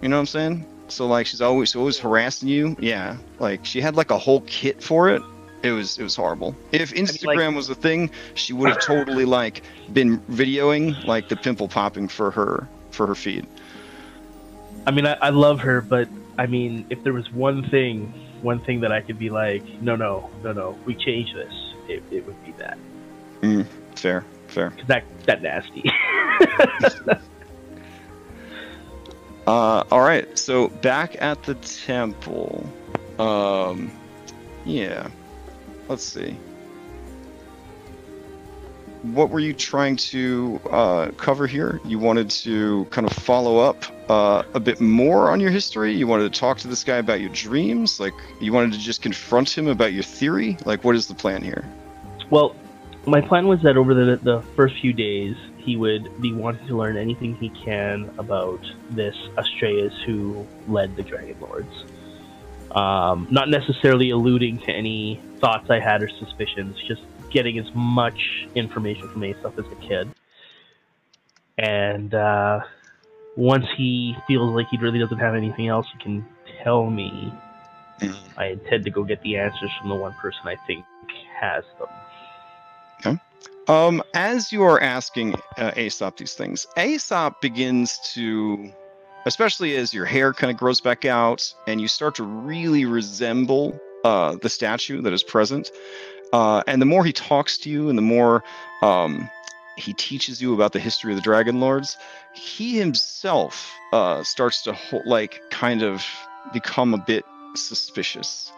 [0.00, 0.66] You know what I'm saying?
[0.88, 2.76] So like she's always always harassing you.
[2.80, 5.22] Yeah, like she had like a whole kit for it.
[5.62, 6.56] It was it was horrible.
[6.72, 11.68] If Instagram was a thing, she would have totally like been videoing like the pimple
[11.68, 13.46] popping for her for her feed.
[14.86, 16.08] I mean, I, I love her, but
[16.38, 19.96] I mean, if there was one thing, one thing that I could be like, no,
[19.96, 21.52] no, no, no, we change this,
[21.88, 22.78] it, it would be that.
[23.96, 24.70] Fair, fair.
[24.70, 25.84] Cause that that nasty.
[29.46, 30.38] Uh, all right.
[30.38, 32.64] So back at the temple.
[33.18, 33.90] Um,
[34.64, 35.08] yeah.
[35.90, 36.36] Let's see.
[39.02, 41.80] What were you trying to uh, cover here?
[41.84, 45.92] You wanted to kind of follow up uh, a bit more on your history.
[45.92, 47.98] You wanted to talk to this guy about your dreams.
[47.98, 50.56] Like you wanted to just confront him about your theory.
[50.64, 51.64] Like what is the plan here?
[52.30, 52.54] well,
[53.04, 56.76] my plan was that over the the first few days, he would be wanting to
[56.76, 58.60] learn anything he can about
[58.90, 61.84] this Astraeus who led the Dragon Lords.
[62.72, 68.46] Um, not necessarily alluding to any thoughts I had or suspicions, just getting as much
[68.54, 70.14] information from Aesop as I could.
[71.58, 72.60] And uh,
[73.36, 76.26] once he feels like he really doesn't have anything else he can
[76.62, 77.32] tell me,
[78.36, 80.84] I intend to go get the answers from the one person I think
[81.40, 81.88] has them.
[83.68, 88.72] Um, as you are asking uh, Aesop these things, Aesop begins to,
[89.26, 93.78] especially as your hair kind of grows back out and you start to really resemble
[94.04, 95.70] uh, the statue that is present.
[96.32, 98.42] Uh, and the more he talks to you and the more
[98.82, 99.28] um,
[99.76, 101.96] he teaches you about the history of the Dragon Lords,
[102.34, 106.04] he himself uh, starts to ho- like kind of
[106.52, 108.52] become a bit suspicious.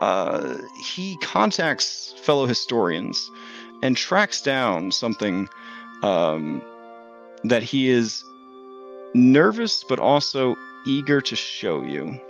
[0.00, 0.56] Uh,
[0.94, 3.30] he contacts fellow historians
[3.82, 5.48] and tracks down something
[6.02, 6.62] um,
[7.44, 8.24] that he is
[9.14, 10.56] nervous but also
[10.86, 12.20] eager to show you.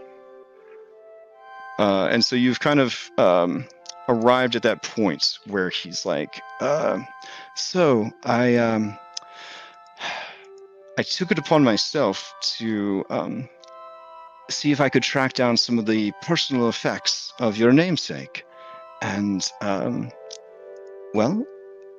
[1.79, 3.65] Uh, and so you've kind of um,
[4.09, 6.99] arrived at that point where he's like, uh,
[7.55, 8.99] "So I, um,
[10.99, 13.49] I took it upon myself to um,
[14.51, 18.45] see if I could track down some of the personal effects of your namesake,
[19.01, 20.11] and um,
[21.15, 21.47] well,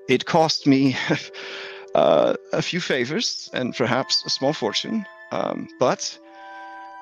[0.09, 0.97] it cost me
[1.95, 6.17] uh, a few favors and perhaps a small fortune, um, but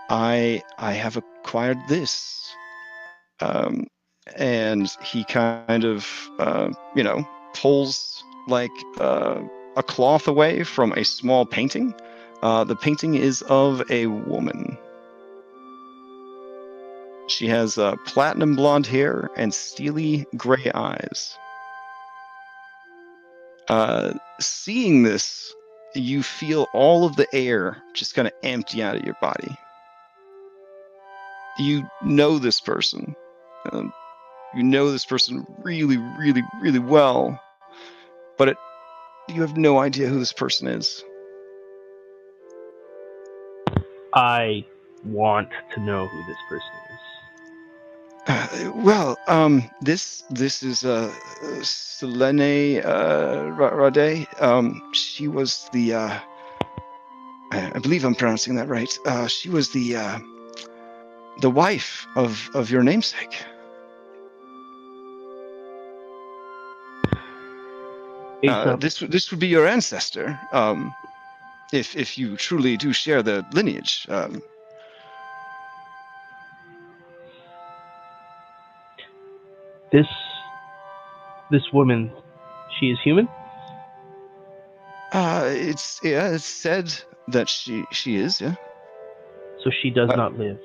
[0.09, 2.53] I I have acquired this.
[3.39, 3.88] Um,
[4.35, 6.07] and he kind of,
[6.39, 9.41] uh, you know, pulls like uh,
[9.75, 11.93] a cloth away from a small painting.
[12.41, 14.77] Uh, the painting is of a woman.
[17.27, 21.38] She has uh, platinum blonde hair and steely gray eyes.
[23.70, 25.53] Uh, seeing this,
[25.93, 29.55] you feel all of the air just kind of empty out of your body.
[31.59, 33.15] You know this person.
[33.72, 33.91] Um,
[34.55, 37.39] you know this person really, really, really well,
[38.38, 38.57] but it,
[39.28, 41.03] you have no idea who this person is.
[44.13, 44.65] I
[45.03, 47.16] want to know who this person is.
[48.28, 51.09] Uh, well, um, this this is uh,
[51.63, 54.28] Selene uh, Rhade.
[54.41, 56.19] Um, she was the uh,
[57.51, 58.97] I I believe I'm pronouncing that right.
[59.05, 60.19] Uh, she was the uh,
[61.39, 63.36] the wife of of your namesake.
[68.45, 70.38] Uh, this this would be your ancestor.
[70.51, 70.93] Um,
[71.71, 74.05] if if you truly do share the lineage.
[74.09, 74.41] Um,
[79.91, 80.07] this
[81.51, 82.11] this woman,
[82.79, 83.27] she is human.
[85.13, 86.93] uh, it's yeah, it's said
[87.29, 88.55] that she she is yeah.
[89.63, 90.59] So she does Uh, not live.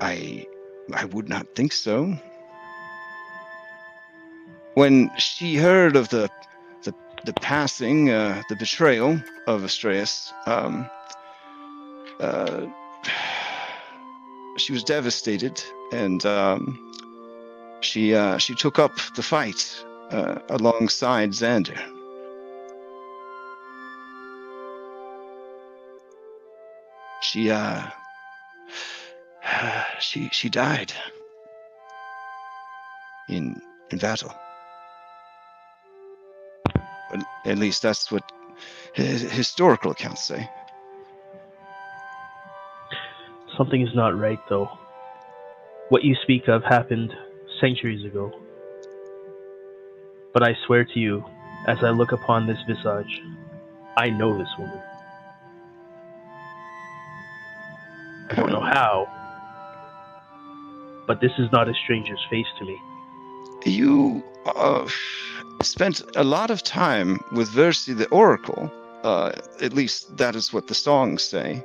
[0.00, 0.46] I
[0.94, 2.14] I would not think so.
[4.74, 6.28] When she heard of the
[6.84, 10.88] the, the passing, uh, the betrayal of Astraeus, um,
[12.20, 12.66] uh,
[14.58, 15.62] she was devastated,
[15.92, 16.78] and um,
[17.80, 21.78] she uh, she took up the fight uh, alongside Xander.
[27.22, 27.82] She uh,
[30.00, 30.92] she she died
[33.28, 33.60] in
[33.90, 34.34] in battle.
[37.10, 38.22] But at least that's what
[38.94, 40.48] historical accounts say.
[43.56, 44.70] Something is not right, though.
[45.88, 47.12] What you speak of happened
[47.60, 48.32] centuries ago.
[50.32, 51.24] But I swear to you,
[51.66, 53.22] as I look upon this visage,
[53.96, 54.80] I know this woman.
[58.30, 59.08] I don't know how,
[61.06, 62.78] but this is not a stranger's face to me.
[63.64, 64.88] You uh,
[65.62, 68.72] spent a lot of time with Versi the Oracle.
[69.02, 71.64] Uh, at least that is what the songs say.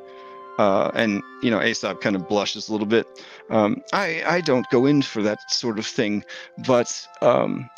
[0.58, 3.24] Uh, and you know, Aesop kind of blushes a little bit.
[3.50, 6.24] Um, I I don't go in for that sort of thing,
[6.66, 7.70] but um,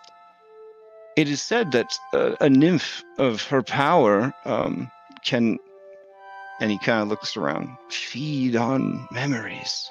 [1.17, 4.89] it is said that a nymph of her power um,
[5.25, 5.57] can,
[6.61, 9.89] and he kind of looks around, feed on memories.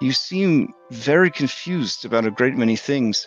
[0.00, 3.26] You seem very confused about a great many things.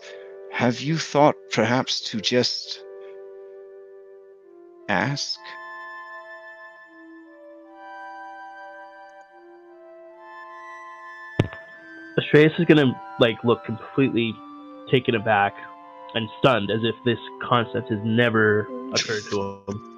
[0.51, 2.83] Have you thought perhaps to just
[4.89, 5.39] ask?
[12.33, 14.33] Astraeus is gonna like look completely
[14.89, 15.55] taken aback
[16.15, 18.61] and stunned, as if this concept has never
[18.93, 19.89] occurred to him.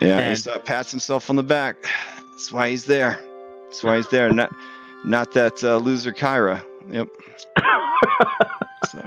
[0.00, 1.76] Yeah, And- Aesop pats himself on the back.
[2.32, 3.18] That's why he's there.
[3.64, 4.30] That's why he's there.
[4.32, 4.54] Not,
[5.04, 6.62] not that uh, loser Kyra.
[6.90, 7.08] Yep.
[8.90, 9.02] So,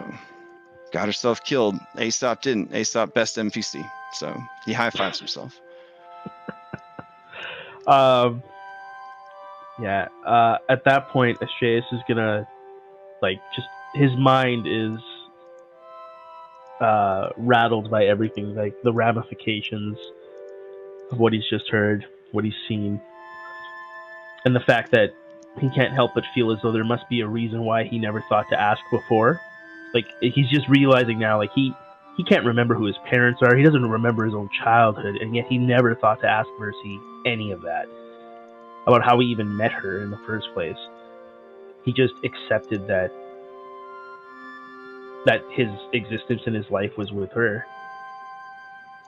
[0.92, 1.76] got herself killed.
[1.98, 2.76] Aesop didn't.
[2.76, 3.90] Aesop best NPC.
[4.14, 5.58] So he high fives himself.
[7.88, 8.44] Um,
[9.82, 10.08] yeah.
[10.26, 12.48] Uh, at that point, Astraeus is gonna,
[13.22, 15.00] like, just his mind is
[16.82, 19.98] uh, rattled by everything, like the ramifications
[21.12, 23.02] of what he's just heard, what he's seen,
[24.46, 25.10] and the fact that
[25.60, 28.24] he can't help but feel as though there must be a reason why he never
[28.30, 29.40] thought to ask before.
[29.94, 31.74] Like he's just realizing now, like he
[32.16, 33.56] he can't remember who his parents are.
[33.56, 37.52] He doesn't remember his own childhood, and yet he never thought to ask Mercy any
[37.52, 37.88] of that
[38.90, 40.78] about how he even met her in the first place.
[41.86, 43.12] He just accepted that
[45.26, 47.66] that his existence in his life was with her.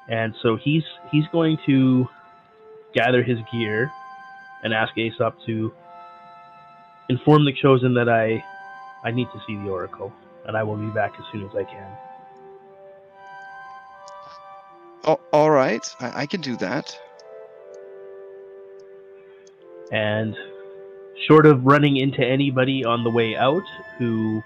[0.08, 2.08] And so he's he's going to
[2.94, 3.92] gather his gear
[4.64, 5.74] and ask Aesop to
[7.10, 8.44] inform the chosen that I
[9.04, 10.14] I need to see the oracle
[10.46, 11.98] and I will be back as soon as I can.
[15.04, 16.96] Oh, all right, I, I can do that.
[19.92, 20.36] And
[21.28, 23.64] short of running into anybody on the way out
[23.98, 24.42] who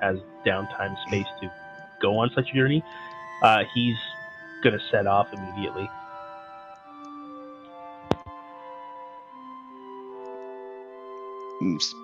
[0.00, 1.50] has downtime space to
[2.00, 2.82] go on such a journey,
[3.42, 3.96] uh, he's
[4.62, 5.88] gonna set off immediately.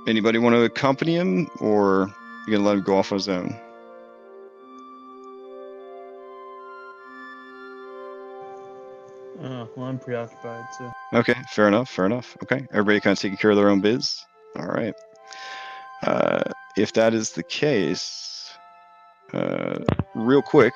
[0.06, 2.12] anybody want to accompany him, or
[2.46, 3.54] you gonna let him go off on his own?
[9.40, 10.92] Oh, well, I'm preoccupied, so.
[11.12, 11.88] Okay, fair enough.
[11.88, 12.36] Fair enough.
[12.42, 14.24] Okay, everybody kind of taking care of their own biz.
[14.58, 14.94] All right.
[16.02, 16.42] Uh,
[16.76, 18.52] if that is the case,
[19.32, 19.78] uh,
[20.14, 20.74] real quick.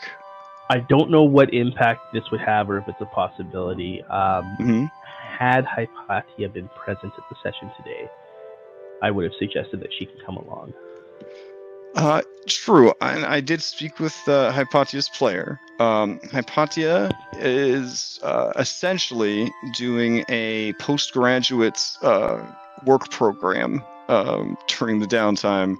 [0.70, 4.03] I don't know what impact this would have or if it's a possibility.
[4.05, 4.91] Um, mhm.
[5.39, 8.09] had Hypatia been present at the session today,
[9.03, 10.72] I would have suggested that she can come along.
[11.95, 12.93] Uh, true.
[13.01, 15.61] I, I did speak with uh, Hypatia's player.
[15.78, 22.45] Um, Hypatia is uh, essentially doing a postgraduate uh,
[22.84, 25.76] work program um, during the downtime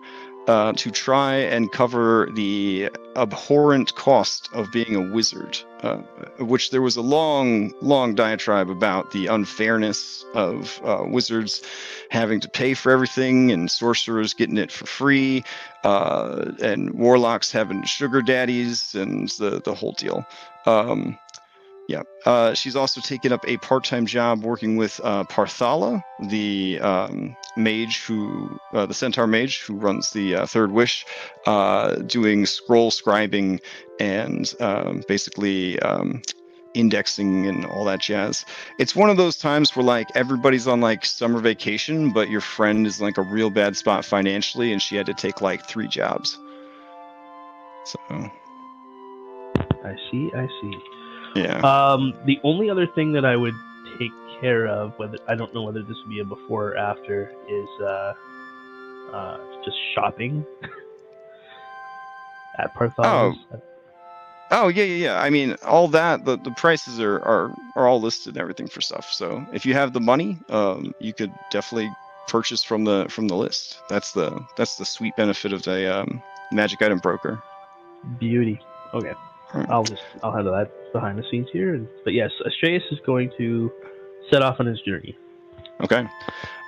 [0.49, 5.99] uh, to try and cover the abhorrent cost of being a wizard, uh,
[6.39, 11.63] which there was a long, long diatribe about the unfairness of uh, wizards
[12.11, 15.45] having to pay for everything and sorcerers getting it for free
[15.85, 20.27] uh, and warlocks having sugar daddies and the, the whole deal.
[20.67, 21.19] Um,
[21.93, 27.37] yeah, uh, she's also taken up a part-time job working with uh, Parthala, the um,
[27.59, 31.05] mage who, uh, the centaur mage who runs the uh, Third Wish,
[31.47, 33.61] uh, doing scroll scribing
[34.01, 36.23] and um, basically um,
[36.73, 38.47] indexing and all that jazz.
[38.79, 42.87] It's one of those times where like everybody's on like summer vacation, but your friend
[42.87, 46.39] is like a real bad spot financially, and she had to take like three jobs.
[47.85, 47.99] So
[49.85, 51.02] I see, I see.
[51.35, 51.61] Yeah.
[51.61, 53.55] Um, the only other thing that I would
[53.99, 57.33] take care of, whether I don't know whether this would be a before or after,
[57.49, 58.15] is uh,
[59.13, 60.45] uh, just shopping
[62.59, 63.05] at Parthos.
[63.05, 63.35] Oh
[64.53, 65.21] Oh yeah, yeah, yeah.
[65.21, 68.83] I mean, all that the, the prices are, are are all listed and everything for
[68.83, 69.11] stuff.
[69.11, 71.91] So if you have the money, um, you could definitely
[72.29, 73.79] purchase from the from the list.
[73.89, 76.23] That's the that's the sweet benefit of a um,
[76.53, 77.43] magic item broker.
[78.19, 78.61] Beauty.
[78.93, 79.15] Okay,
[79.55, 79.71] Alright.
[79.71, 81.79] I'll just I'll handle that behind the scenes here.
[82.05, 83.71] But yes, Astraeus is going to
[84.31, 85.17] set off on his journey.
[85.81, 86.07] Okay.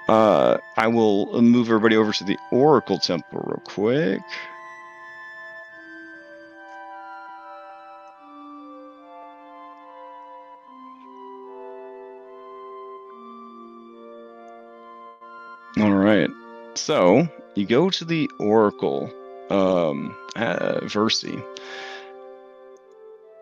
[0.09, 4.21] Uh, I will move everybody over to the Oracle Temple real quick.
[15.79, 16.31] All right.
[16.75, 19.11] So you go to the Oracle,
[19.51, 21.43] um, uh, Versi.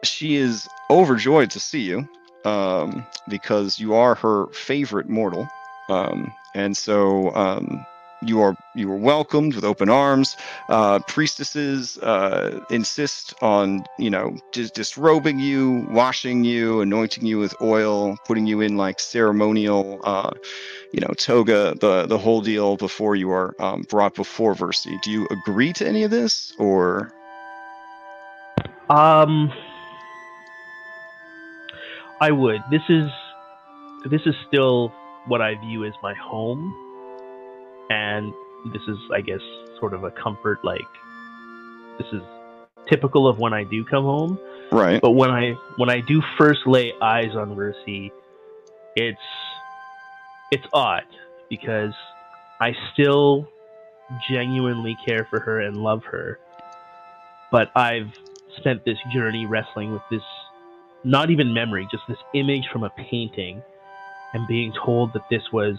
[0.03, 2.09] She is overjoyed to see you
[2.45, 5.49] um, because you are her favorite mortal,
[5.89, 7.87] um, and so um,
[8.23, 10.37] you are you are welcomed with open arms.
[10.69, 17.55] Uh, priestesses uh, insist on you know dis- disrobing you, washing you, anointing you with
[17.61, 20.31] oil, putting you in like ceremonial, uh,
[20.93, 25.01] you know, toga, the the whole deal before you are um, brought before Versi.
[25.03, 27.13] Do you agree to any of this, or
[28.91, 29.53] Um,
[32.23, 32.63] I would.
[32.71, 33.11] This is
[34.09, 34.93] this is still
[35.27, 36.73] what I view as my home,
[37.91, 38.33] and
[38.73, 39.41] this is, I guess,
[39.81, 40.65] sort of a comfort.
[40.65, 40.87] Like
[41.99, 42.23] this is
[42.89, 44.39] typical of when I do come home.
[44.71, 45.03] right?
[45.03, 48.13] But when I when I do first lay eyes on Versi,
[48.95, 49.19] it's
[50.53, 51.03] it's odd
[51.51, 51.93] because
[52.61, 53.49] I still
[54.31, 56.39] genuinely care for her and love her.
[57.51, 58.13] But I've
[58.59, 60.23] spent this journey wrestling with this
[61.05, 63.63] not even memory, just this image from a painting
[64.35, 65.77] and being told that this was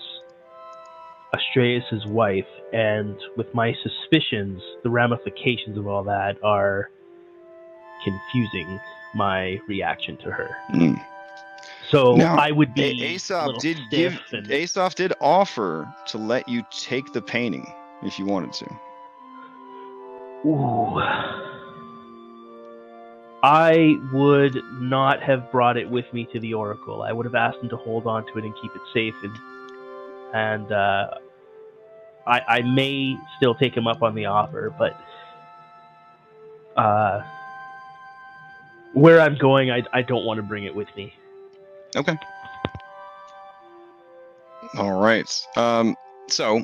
[1.33, 6.89] Astraeus's wife and with my suspicions, the ramifications of all that are
[8.03, 8.79] confusing
[9.15, 10.49] my reaction to her.
[10.73, 11.03] Mm.
[11.89, 16.63] So Now, I would be Aesop did give and- Aesop did offer to let you
[16.71, 17.71] take the painting
[18.03, 18.65] if you wanted to.
[20.45, 21.52] Ooh.
[23.43, 27.03] I would not have brought it with me to the Oracle.
[27.03, 29.37] I would have asked him to hold on to it and keep it safe, and
[30.33, 31.07] and uh,
[32.25, 34.97] I I may still take him up on the offer, but
[36.77, 37.21] uh,
[38.93, 41.13] where I'm going, I I don't want to bring it with me.
[41.97, 42.17] Okay.
[44.77, 45.29] All right.
[45.57, 45.97] Um,
[46.29, 46.63] so,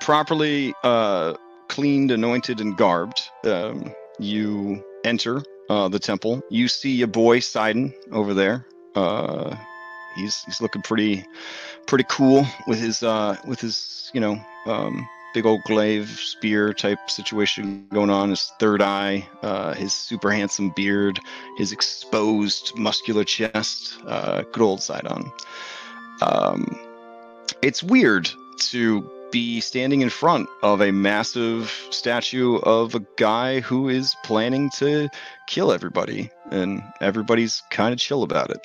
[0.00, 1.34] properly uh,
[1.68, 6.42] cleaned, anointed, and garbed, um, you enter uh, the temple.
[6.50, 8.66] You see your boy Sidon over there.
[8.94, 9.56] Uh,
[10.16, 11.24] he's he's looking pretty
[11.86, 17.10] pretty cool with his uh, with his you know um, big old glaive spear type
[17.10, 18.30] situation going on.
[18.30, 21.18] His third eye, uh, his super handsome beard,
[21.56, 23.98] his exposed muscular chest.
[24.06, 25.30] Uh, good old Sidon.
[26.22, 26.78] Um,
[27.62, 33.88] it's weird to be standing in front of a massive statue of a guy who
[33.88, 35.08] is planning to
[35.48, 38.64] kill everybody, and everybody's kind of chill about it.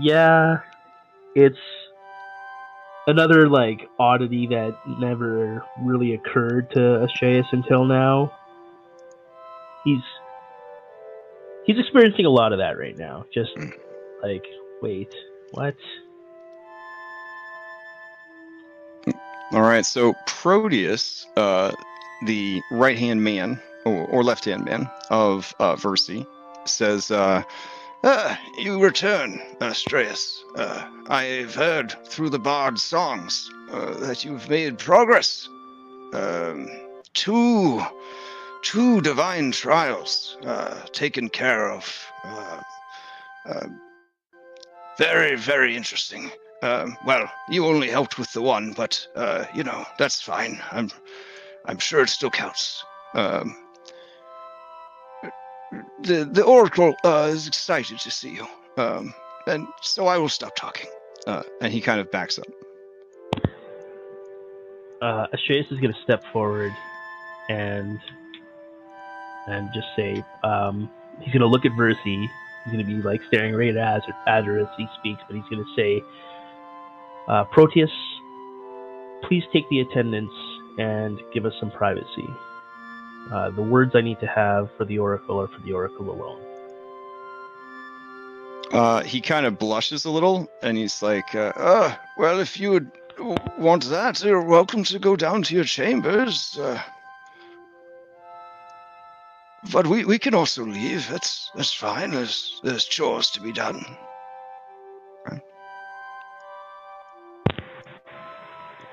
[0.00, 0.58] Yeah,
[1.36, 1.56] it's
[3.06, 8.32] another like oddity that never really occurred to Astraeus until now.
[9.84, 10.02] He's
[11.64, 13.24] he's experiencing a lot of that right now.
[13.32, 13.70] Just hmm.
[14.20, 14.44] like,
[14.82, 15.14] wait,
[15.52, 15.76] what?
[19.52, 21.72] All right, so Proteus, uh,
[22.24, 26.26] the right hand man or, or left hand man of uh, Versi,
[26.64, 27.42] says, uh,
[28.04, 30.42] Ah, you return, Astraeus.
[30.56, 35.48] Uh, I've heard through the bard's songs uh, that you've made progress.
[36.12, 36.68] Um,
[37.14, 37.80] two,
[38.62, 42.06] two divine trials uh, taken care of.
[42.24, 42.60] Uh,
[43.46, 43.66] uh,
[44.98, 46.30] very, very interesting.
[46.62, 50.60] Um, well, you only helped with the one, but uh, you know that's fine.
[50.72, 50.90] I'm,
[51.66, 52.84] I'm sure it still counts.
[53.14, 53.56] Um,
[56.00, 58.46] the the oracle uh, is excited to see you,
[58.76, 59.14] um,
[59.46, 60.90] and so I will stop talking.
[61.26, 62.46] uh, and he kind of backs up.
[65.02, 66.72] uh, Astraeus is going to step forward
[67.48, 67.98] and
[69.48, 70.90] and just say um,
[71.20, 72.26] he's going to look at Versi.
[72.64, 75.64] He's going to be like staring right at Azure as he speaks, but he's going
[75.64, 76.02] to say,
[77.28, 77.90] uh, "Proteus,
[79.22, 80.32] please take the attendance
[80.78, 82.28] and give us some privacy.
[83.32, 86.40] Uh, the words I need to have for the Oracle are for the Oracle alone."
[88.72, 92.70] Uh, he kind of blushes a little, and he's like, uh, Uh, well, if you
[92.70, 92.90] would
[93.58, 96.58] want that, you're welcome to go down to your chambers.
[96.58, 96.80] Uh,
[99.70, 101.08] but we, we can also leave.
[101.08, 102.10] That's that's fine.
[102.10, 103.84] There's there's chores to be done.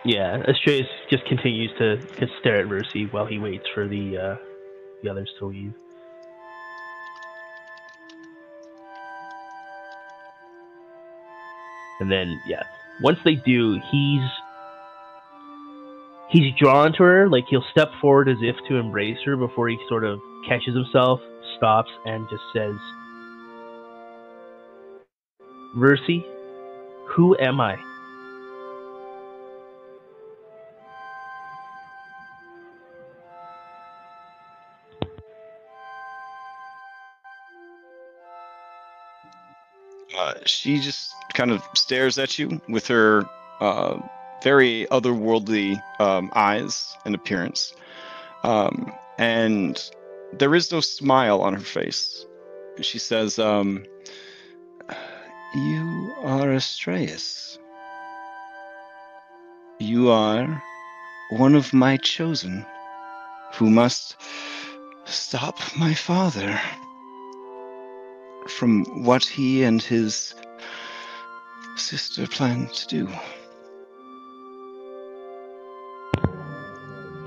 [0.09, 4.35] Yeah, Astraeus just continues to, to stare at Versi while he waits for the uh,
[5.03, 5.71] the others to leave.
[11.99, 12.63] And then, yeah,
[13.03, 14.21] once they do, he's
[16.31, 17.29] he's drawn to her.
[17.29, 21.19] Like he'll step forward as if to embrace her before he sort of catches himself,
[21.57, 22.73] stops, and just says,
[25.77, 26.25] "Versi,
[27.09, 27.88] who am I?"
[40.49, 43.29] She just kind of stares at you with her
[43.59, 43.99] uh,
[44.43, 47.73] very otherworldly um, eyes and appearance.
[48.43, 49.81] Um, and
[50.33, 52.25] there is no smile on her face.
[52.81, 53.85] She says, um,
[55.53, 57.57] You are Astraeus.
[59.79, 60.63] You are
[61.31, 62.65] one of my chosen
[63.53, 64.15] who must
[65.05, 66.59] stop my father
[68.49, 70.35] from what he and his
[71.75, 73.09] sister plan to do.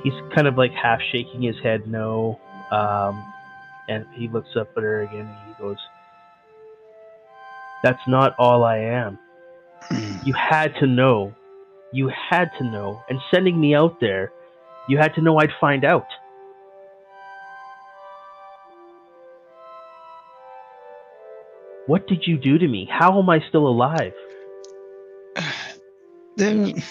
[0.03, 2.39] he's kind of like half shaking his head no
[2.71, 3.33] um,
[3.89, 5.79] and he looks up at her again and he goes
[7.83, 9.19] that's not all i am.
[10.25, 11.35] You had to know.
[11.93, 13.03] You had to know.
[13.09, 14.31] And sending me out there
[14.89, 16.07] you had to know i'd find out
[21.87, 24.13] what did you do to me how am i still alive
[26.37, 26.83] then.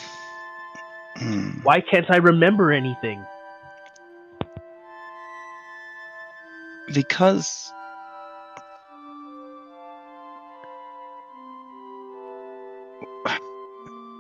[1.63, 3.23] Why can't i remember anything
[6.93, 7.72] Because.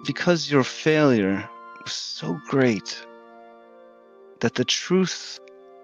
[0.05, 1.47] Because your failure
[1.83, 3.05] was so great
[4.39, 5.39] that the truth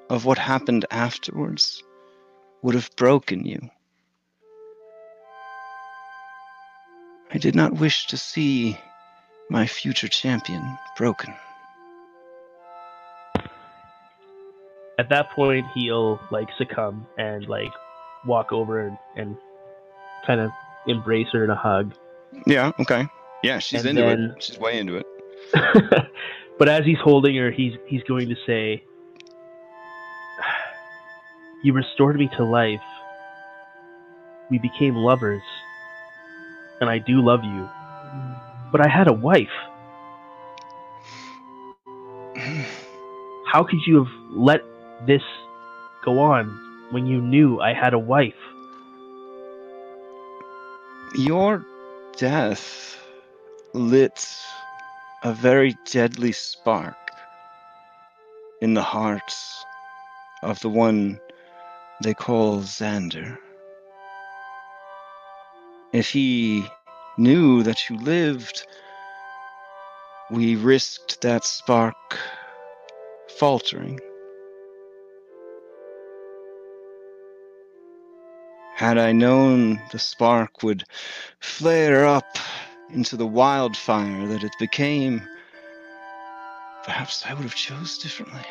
[0.10, 1.84] of what happened afterwards
[2.64, 3.60] would have broken you.
[7.38, 8.76] I did not wish to see
[9.52, 11.36] my future champion broken.
[14.98, 17.72] at that point he'll like succumb and like
[18.26, 19.38] walk over and, and
[20.26, 20.50] kind of
[20.88, 21.94] embrace her in a hug
[22.48, 23.06] Yeah, okay.
[23.44, 24.44] Yeah, she's And into then- it.
[24.44, 25.06] She's way into it.
[26.58, 28.84] but as he's holding her he's he's going to say
[31.64, 32.82] you restored me to life
[34.50, 35.44] we became lovers
[36.82, 37.70] and i do love you.
[38.72, 39.48] But i had a wife.
[43.52, 44.62] How could you have let
[45.06, 45.24] this
[46.04, 46.46] go on
[46.92, 48.34] when you knew i had a wife?
[51.16, 51.66] Your
[52.18, 53.00] death
[53.74, 54.26] lit
[55.24, 56.96] a very deadly spark
[58.62, 59.66] in the hearts
[60.44, 61.20] of the one
[62.04, 63.38] they call Xander.
[65.94, 66.66] If he
[67.18, 68.66] knew that you lived,
[70.30, 71.96] we risked that spark
[73.38, 74.00] faltering.
[78.76, 80.84] Had I known the spark would
[81.40, 82.38] flare up
[82.92, 85.22] into the wildfire that it became,
[86.84, 88.46] perhaps I would have chose differently.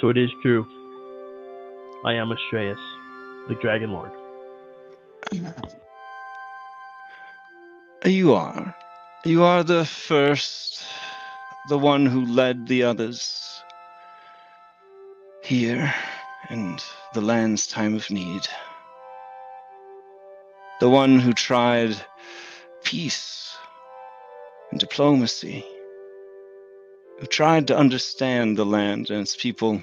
[0.00, 0.66] So it is true.
[2.04, 2.78] I am Astraeus,
[3.48, 4.10] the Dragon Lord.
[8.04, 8.76] You are.
[9.24, 10.84] You are the first,
[11.70, 13.62] the one who led the others
[15.42, 15.94] here
[16.50, 16.78] in
[17.14, 18.42] the land's time of need.
[20.80, 21.96] The one who tried
[22.82, 23.56] peace
[24.70, 25.64] and diplomacy,
[27.18, 29.82] who tried to understand the land and its people,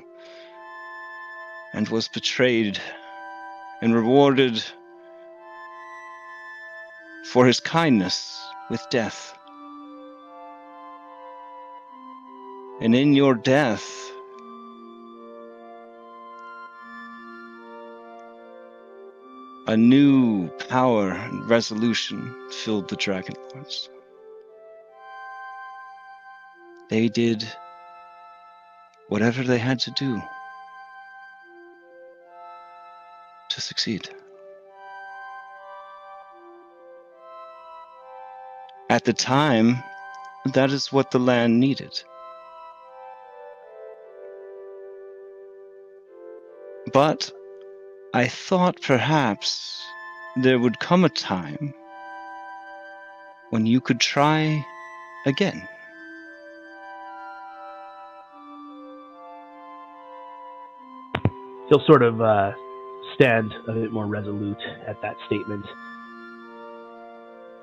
[1.73, 2.79] and was betrayed
[3.81, 4.63] and rewarded
[7.25, 8.39] for his kindness
[8.69, 9.33] with death.
[12.81, 14.11] And in your death,
[19.67, 23.89] a new power and resolution filled the Dragon Lords.
[26.91, 27.47] They did
[29.07, 30.21] whatever they had to do
[33.49, 34.09] to succeed.
[38.89, 39.81] At the time,
[40.53, 42.03] that is what the land needed.
[46.91, 47.31] But
[48.13, 49.81] I thought perhaps
[50.35, 51.73] there would come a time
[53.49, 54.65] when you could try
[55.25, 55.69] again.
[61.71, 62.51] He'll sort of uh,
[63.15, 65.65] stand a bit more resolute at that statement.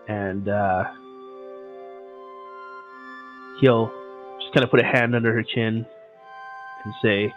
[0.09, 0.85] And uh,
[3.61, 3.93] he'll
[4.41, 5.85] just kind of put a hand under her chin
[6.87, 7.35] and say,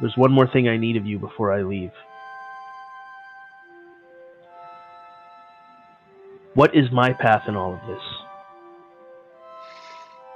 [0.00, 1.92] There's one more thing I need of you before I leave.
[6.54, 8.02] What is my path in all of this?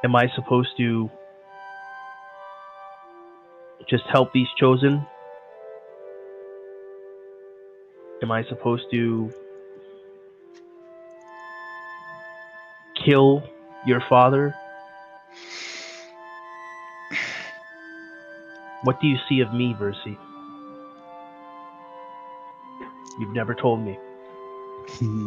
[0.04, 1.10] Am I supposed to
[3.88, 5.04] just help these chosen?
[8.22, 9.32] Am I supposed to
[13.04, 13.42] kill
[13.86, 14.54] your father?
[18.82, 20.16] What do you see of me, Versi?
[23.18, 23.98] You've never told me.
[24.98, 25.26] Hmm.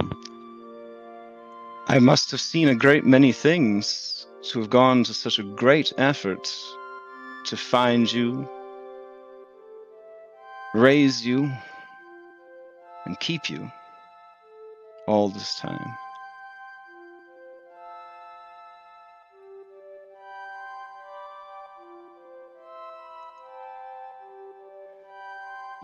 [1.88, 5.92] I must have seen a great many things to have gone to such a great
[5.98, 6.50] effort
[7.46, 8.48] to find you,
[10.74, 11.52] raise you,
[13.06, 13.72] and keep you
[15.08, 15.98] all this time.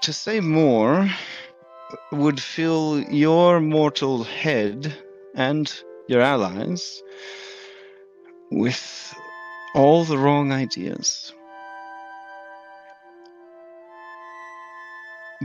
[0.03, 1.09] To say more
[2.11, 4.95] would fill your mortal head
[5.35, 5.69] and
[6.07, 7.03] your allies
[8.49, 9.13] with
[9.75, 11.33] all the wrong ideas.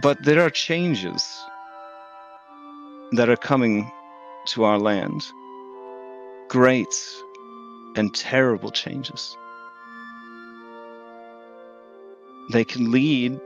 [0.02, 1.22] But there are changes
[3.12, 3.88] that are coming
[4.48, 5.22] to our land.
[6.48, 6.92] Great
[7.94, 9.36] and terrible changes.
[12.50, 13.40] They can lead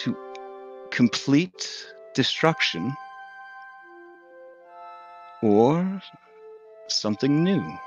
[0.00, 0.16] to
[0.90, 2.92] complete destruction
[5.42, 6.02] or
[6.88, 7.78] something new.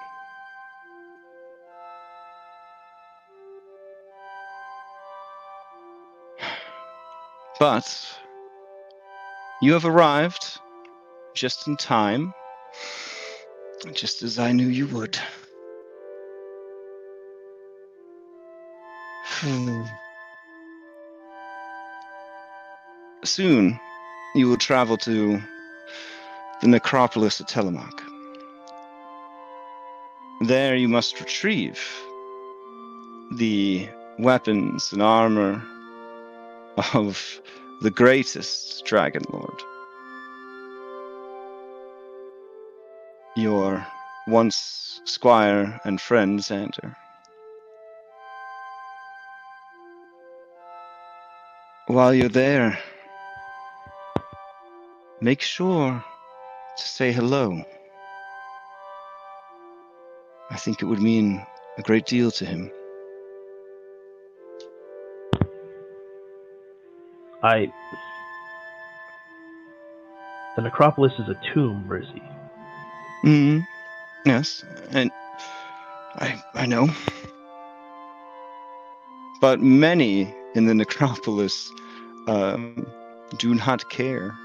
[7.61, 8.17] But
[9.61, 10.57] you have arrived
[11.35, 12.33] just in time,
[13.93, 15.15] just as I knew you would.
[19.25, 19.83] Hmm.
[23.23, 23.79] Soon,
[24.33, 25.39] you will travel to
[26.61, 28.01] the necropolis at Telemach.
[30.47, 31.79] There, you must retrieve
[33.37, 35.61] the weapons and armor
[36.93, 37.41] of
[37.81, 39.63] the greatest Dragon Lord.
[43.35, 43.85] Your
[44.27, 46.95] once squire and friend Xander.
[51.91, 52.79] while you're there,
[55.19, 56.03] make sure
[56.77, 57.61] to say hello.
[60.49, 61.45] I think it would mean
[61.77, 62.71] a great deal to him.
[67.43, 67.71] I.
[70.55, 72.21] The necropolis is a tomb, Mercy.
[73.21, 73.59] Hmm.
[74.25, 75.11] Yes, and
[76.15, 76.89] I I know.
[79.39, 81.71] But many in the necropolis
[82.27, 82.85] um,
[83.37, 84.35] do not care.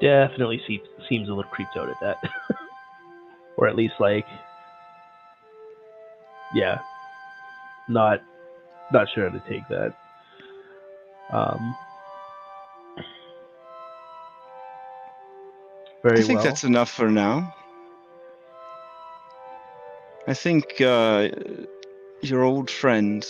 [0.00, 2.18] Definitely seems seems a little creeped out at that,
[3.56, 4.26] or at least like,
[6.54, 6.78] yeah,
[7.88, 8.20] not
[8.92, 9.94] not sure how to take that.
[11.32, 11.76] Um.
[16.02, 16.44] Very I think well.
[16.44, 17.54] that's enough for now.
[20.28, 21.28] I think uh,
[22.20, 23.26] your old friend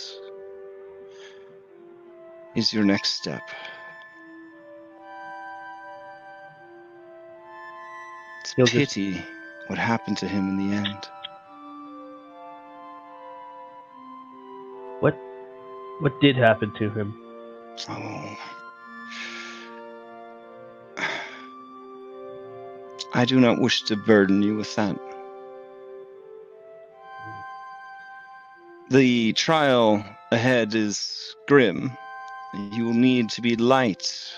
[2.55, 3.41] is your next step.
[8.41, 9.21] It's He'll just- pity
[9.67, 11.07] what happened to him in the end.
[15.99, 17.13] What did happen to him?
[17.89, 18.37] Oh.
[23.13, 24.97] I do not wish to burden you with that.
[28.89, 31.91] The trial ahead is grim.
[32.71, 34.33] You will need to be light.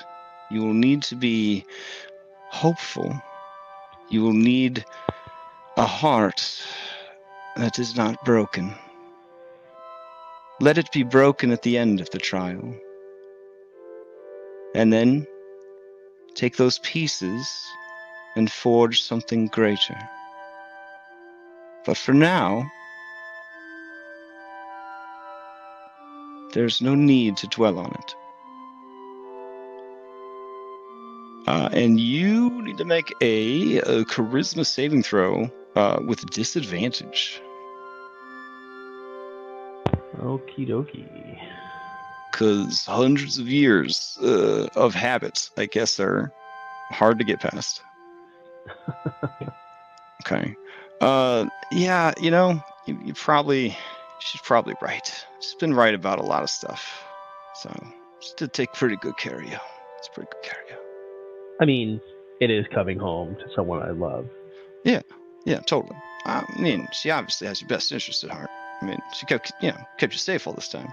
[0.49, 1.65] You will need to be
[2.49, 3.21] hopeful.
[4.09, 4.85] You will need
[5.77, 6.61] a heart
[7.55, 8.73] that is not broken.
[10.61, 12.75] Let it be broken at the end of the trial.
[14.75, 15.25] And then
[16.35, 17.51] take those pieces
[18.35, 19.97] and forge something greater.
[21.83, 22.69] But for now,
[26.53, 28.15] there's no need to dwell on it.
[31.47, 37.41] Uh, and you need to make a, a charisma saving throw uh, with disadvantage.
[40.21, 41.39] Okie dokie.
[42.31, 46.31] because hundreds of years uh, of habits, I guess, are
[46.91, 47.81] hard to get past.
[50.21, 50.55] okay.
[51.01, 53.75] Uh, yeah, you know, you, you probably,
[54.19, 55.25] she's probably right.
[55.39, 57.03] She's been right about a lot of stuff.
[57.55, 57.71] So,
[58.19, 59.57] she did take pretty good care of you.
[59.97, 60.77] It's pretty good care of you.
[61.59, 61.99] I mean,
[62.39, 64.27] it is coming home to someone I love.
[64.83, 65.01] Yeah,
[65.45, 65.97] yeah, totally.
[66.25, 68.49] I mean, she obviously has your best interest at heart.
[68.81, 70.91] I mean, she kept, you know, kept you safe all this time.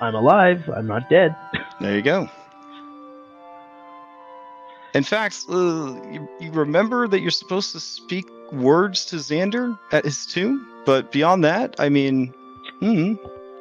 [0.00, 0.68] I'm alive.
[0.68, 1.34] I'm not dead.
[1.80, 2.28] There you go.
[4.92, 10.04] In fact, uh, you, you remember that you're supposed to speak words to Xander at
[10.04, 12.34] his tomb, but beyond that, I mean,
[12.80, 13.14] hmm,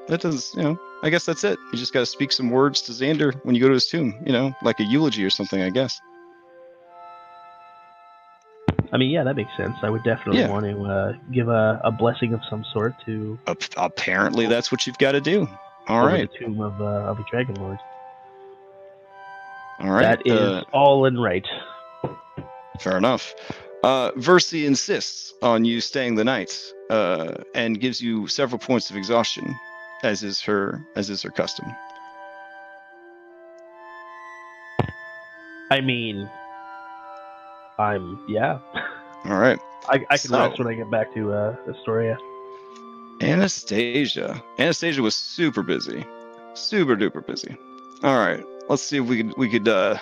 [0.07, 1.60] that does, you know, I guess that's it.
[1.72, 4.16] You just got to speak some words to Xander when you go to his tomb,
[4.26, 6.02] you know, like a eulogy or something, I guess.
[8.91, 9.76] I mean, yeah, that makes sense.
[9.84, 10.49] I would definitely Yeah.
[10.49, 14.88] want to uh, give a, a blessing of some sort to Ap- apparently, that's what
[14.88, 15.48] you've got to do.
[15.88, 16.30] All right.
[16.40, 17.78] The tomb of, uh, of a dragon lord.
[19.80, 20.02] All right.
[20.02, 21.45] That is uh, all in right.
[22.80, 23.34] Fair enough.
[23.84, 28.98] Uh, Versi insists on you staying the night uh, and gives you several points of
[28.98, 29.56] exhaustion,
[30.03, 31.66] as is her as is her custom.
[35.72, 36.30] I mean,
[37.80, 38.60] I'm yeah.
[39.26, 42.18] All right, I, I can So- rest when I get back to uh, Estoria.
[43.22, 44.42] Anastasia.
[44.58, 46.06] Anastasia was super busy,
[46.54, 47.56] super duper busy.
[48.04, 49.98] All right, let's see if we could we could uh,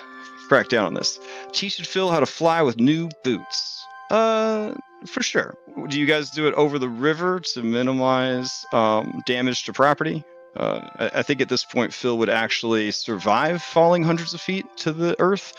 [0.48, 1.18] crack down on this.
[1.52, 3.84] Teach Phil how to fly with new boots.
[4.10, 4.74] Uh,
[5.06, 5.54] for sure.
[5.88, 10.24] Do you guys do it over the river to minimize um, damage to property?
[10.56, 14.64] Uh, I, I think at this point Phil would actually survive falling hundreds of feet
[14.78, 15.52] to the earth,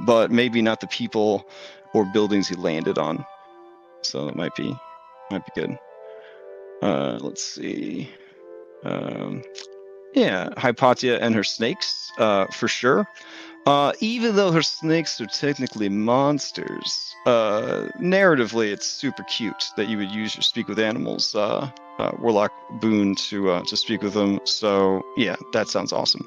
[0.00, 1.48] but maybe not the people
[1.94, 3.24] or buildings he landed on.
[4.02, 4.76] So it might be
[5.30, 5.78] might be good.
[6.82, 8.08] Uh, let's see.
[8.84, 9.42] Um,
[10.14, 13.06] yeah, Hypatia and her snakes, uh, for sure.
[13.66, 19.98] Uh, even though her snakes are technically monsters, uh, narratively it's super cute that you
[19.98, 24.14] would use your speak with animals uh, uh, warlock boon to uh, to speak with
[24.14, 24.40] them.
[24.44, 26.26] So yeah, that sounds awesome.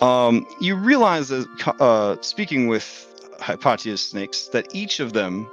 [0.00, 1.46] Um, you realize that
[1.80, 3.06] uh, speaking with
[3.38, 5.50] Hypatia's snakes, that each of them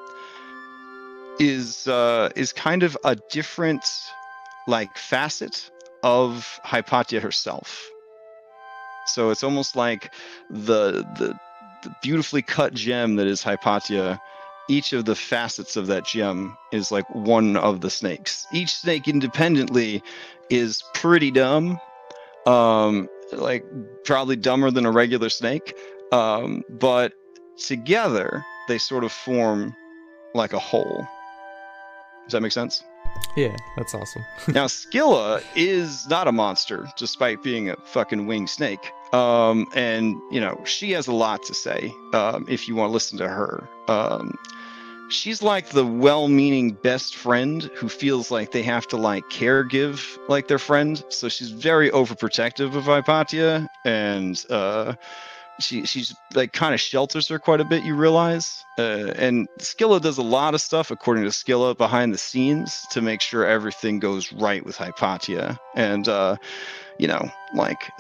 [1.40, 3.84] is uh, is kind of a different
[4.68, 5.70] like facet
[6.04, 7.90] of Hypatia herself.
[9.08, 10.14] So it's almost like
[10.50, 11.38] the the,
[11.84, 14.20] the beautifully cut gem that is Hypatia
[14.68, 18.46] each of the facets of that gem is like one of the snakes.
[18.52, 20.04] Each snake independently
[20.50, 21.80] is pretty dumb,
[22.46, 23.66] um, like
[24.04, 25.76] probably dumber than a regular snake,
[26.12, 27.14] um, but
[27.58, 29.76] together they sort of form
[30.34, 31.08] like a whole.
[32.26, 32.84] Does that make sense?
[33.36, 34.26] Yeah, that's awesome.
[34.50, 38.92] now Skilla is not a monster, despite being a fucking winged snake.
[39.14, 41.94] Um, and you know she has a lot to say.
[42.14, 44.38] Um, if you want to listen to her, um,
[45.10, 50.18] she's like the well-meaning best friend who feels like they have to like care give
[50.28, 51.04] like their friend.
[51.10, 54.96] So she's very overprotective of Hypatia, and uh,
[55.60, 57.84] she she's like kind of shelters her quite a bit.
[57.84, 62.18] You realize, uh, and Skilla does a lot of stuff according to Skilla behind the
[62.18, 66.38] scenes to make sure everything goes right with Hypatia, and uh,
[67.00, 67.92] you know, like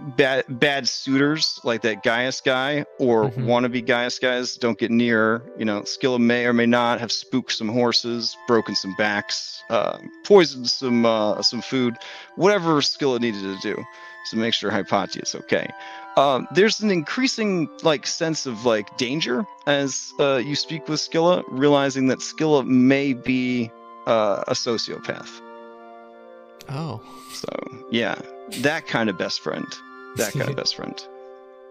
[0.00, 3.46] bad bad suitors like that Gaius guy or Mhm.
[3.46, 5.42] wannabe Gaius guys don't get near.
[5.58, 9.98] You know, Skilla may or may not have spooked some horses, broken some backs, uh,
[10.24, 11.96] poisoned some uh, some food,
[12.36, 13.82] whatever Skilla needed to do
[14.30, 15.68] to make sure Hypatia is okay.
[16.16, 21.44] Um, there's an increasing like sense of like danger as uh, you speak with Skilla,
[21.48, 23.70] realizing that Skilla may be
[24.06, 25.28] uh, a sociopath.
[26.68, 27.00] Oh.
[27.32, 27.48] So
[27.90, 28.16] yeah,
[28.62, 29.66] that kind of best friend.
[30.24, 31.00] That kind of best friend.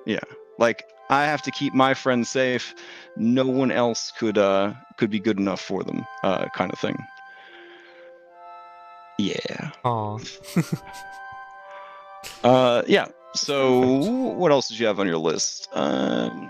[0.06, 0.20] Yeah,
[0.60, 2.74] like I have to keep my friends safe.
[3.18, 6.06] No one else could uh could be good enough for them.
[6.24, 6.98] Uh, kind of thing.
[9.18, 9.72] Yeah.
[9.84, 10.20] Aw.
[12.44, 13.08] Uh, yeah.
[13.36, 13.80] So
[14.34, 15.68] what else did you have on your list?
[15.74, 16.50] Um,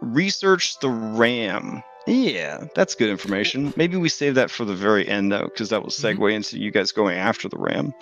[0.00, 1.82] research the RAM.
[2.06, 3.72] Yeah, that's good information.
[3.76, 6.16] Maybe we save that for the very end though, because that will Mhm.
[6.18, 7.92] segue into you guys going after the RAM.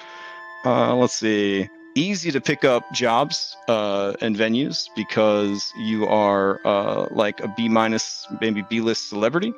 [0.65, 1.69] Uh, let's see.
[1.97, 7.69] Easy to pick up jobs uh, and venues because you are uh, like a B
[7.69, 9.53] minus, maybe B list celebrity.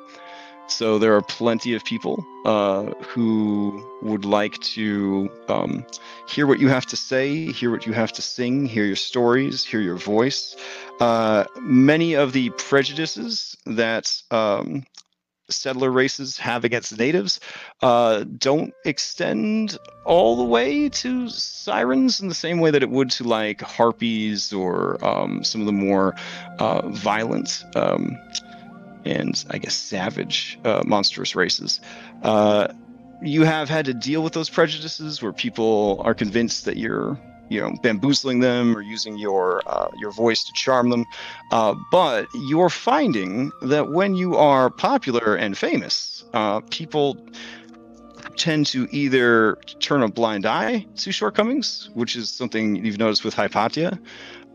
[0.67, 5.85] So there are plenty of people uh, who would like to um,
[6.27, 9.63] hear what you have to say, hear what you have to sing, hear your stories,
[9.65, 10.55] hear your voice.
[10.99, 14.85] Uh, many of the prejudices that um,
[15.53, 17.39] settler races have against natives
[17.81, 23.09] uh, don't extend all the way to sirens in the same way that it would
[23.11, 26.15] to like harpies or um, some of the more
[26.59, 28.17] uh, violent um,
[29.05, 31.79] and I guess savage uh, monstrous races.
[32.21, 32.67] Uh,
[33.21, 37.17] you have had to deal with those prejudices where people are convinced that you're
[37.49, 41.05] you know bamboozling them or using your uh, your voice to charm them.
[41.51, 47.17] Uh, but you're finding that when you are popular and famous uh, people
[48.37, 53.33] tend to either turn a blind eye to shortcomings which is something you've noticed with
[53.33, 53.99] hypatia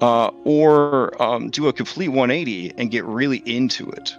[0.00, 4.16] uh, or um, do a complete 180 and get really into it.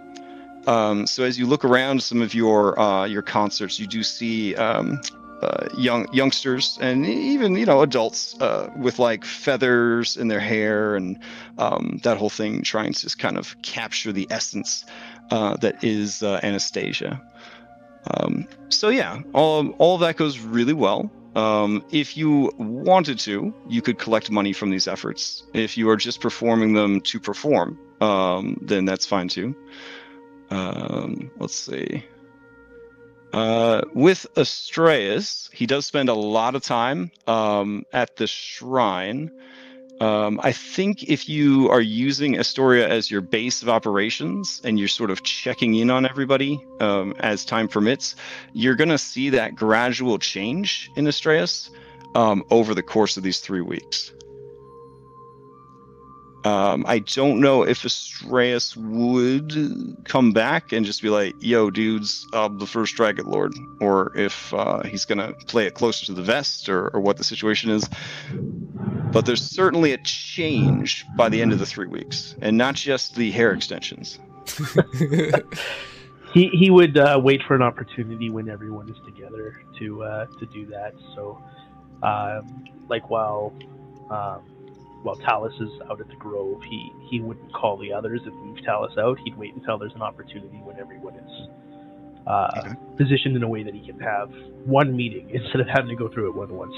[0.66, 4.54] Um, so as you look around some of your uh, your concerts, you do see
[4.56, 5.00] um,
[5.42, 10.96] uh, young youngsters and even you know adults uh, with like feathers in their hair
[10.96, 11.18] and
[11.58, 14.84] um, that whole thing, trying to kind of capture the essence
[15.30, 17.22] uh, that is uh, Anastasia.
[18.06, 21.10] Um, so yeah, all all of that goes really well.
[21.36, 25.44] Um, if you wanted to, you could collect money from these efforts.
[25.54, 29.54] If you are just performing them to perform, um, then that's fine too.
[30.50, 32.04] Um, let's see.
[33.32, 39.30] Uh, with Astraeus, he does spend a lot of time um, at the shrine.
[40.00, 44.88] Um, I think if you are using Estoria as your base of operations and you're
[44.88, 48.16] sort of checking in on everybody um, as time permits,
[48.54, 51.70] you're going to see that gradual change in Astraeus
[52.14, 54.12] um, over the course of these three weeks.
[56.44, 62.26] Um, I don't know if Astraeus would come back and just be like, "Yo, dudes,
[62.32, 66.22] I'm the first Dragon Lord," or if uh, he's gonna play it closer to the
[66.22, 67.88] vest, or, or what the situation is.
[69.12, 73.16] But there's certainly a change by the end of the three weeks, and not just
[73.16, 74.18] the hair extensions.
[76.32, 80.46] He he would uh, wait for an opportunity when everyone is together to uh, to
[80.46, 80.94] do that.
[81.14, 81.42] So,
[82.02, 83.52] um, like while
[84.10, 84.42] um,
[85.02, 88.58] while Talus is out at the Grove, he he wouldn't call the others and move
[88.64, 89.18] Talus out.
[89.24, 91.48] He'd wait until there's an opportunity when everyone is
[92.26, 92.74] uh, Okay.
[92.96, 94.30] positioned in a way that he can have
[94.64, 96.74] one meeting instead of having to go through it one once.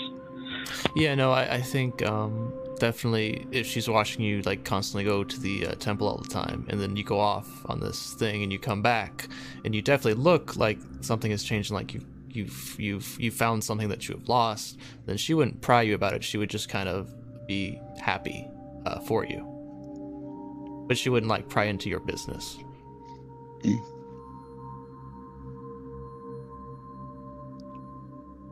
[0.94, 5.40] Yeah, no, I, I think um, definitely if she's watching you like constantly go to
[5.40, 8.52] the uh, temple all the time, and then you go off on this thing, and
[8.52, 9.28] you come back,
[9.64, 13.64] and you definitely look like something has changed, and like you you've you've you found
[13.64, 16.22] something that you have lost, then she wouldn't pry you about it.
[16.22, 17.12] She would just kind of
[17.46, 18.48] be happy
[18.84, 22.58] uh, for you, but she wouldn't like pry into your business.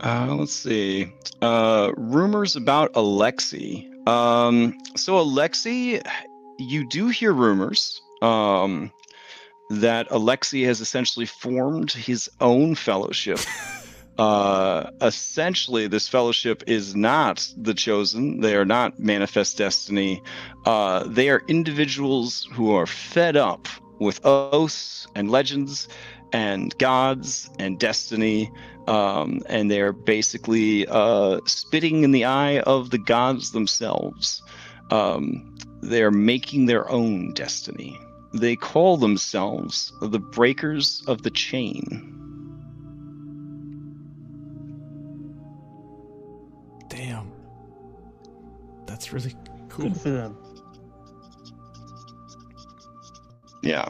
[0.02, 1.12] Uh, let's see.
[1.42, 3.86] Uh, rumors about Alexi.
[4.08, 6.02] Um, so Alexi,
[6.58, 8.90] you do hear rumors um,
[9.68, 13.40] that Alexi has essentially formed his own fellowship.
[14.18, 18.40] uh, essentially, this fellowship is not the chosen.
[18.40, 20.22] They are not manifest destiny.
[20.66, 23.68] Uh, they are individuals who are fed up
[23.98, 25.88] with oaths and legends
[26.32, 28.50] and gods and destiny
[28.90, 34.42] um, and they're basically uh, spitting in the eye of the gods themselves.
[34.90, 37.98] Um, they're making their own destiny.
[38.34, 42.19] They call themselves the Breakers of the Chain.
[49.00, 49.34] That's really
[49.70, 49.88] cool.
[49.88, 50.36] Good for them.
[53.62, 53.88] Yeah.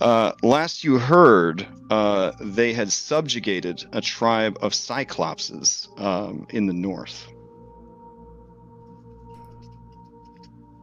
[0.00, 6.72] Uh, last you heard, uh, they had subjugated a tribe of Cyclopses um, in the
[6.72, 7.28] north.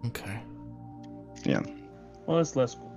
[0.05, 0.39] Okay.
[1.43, 1.61] Yeah.
[2.27, 2.90] Well, that's less cool.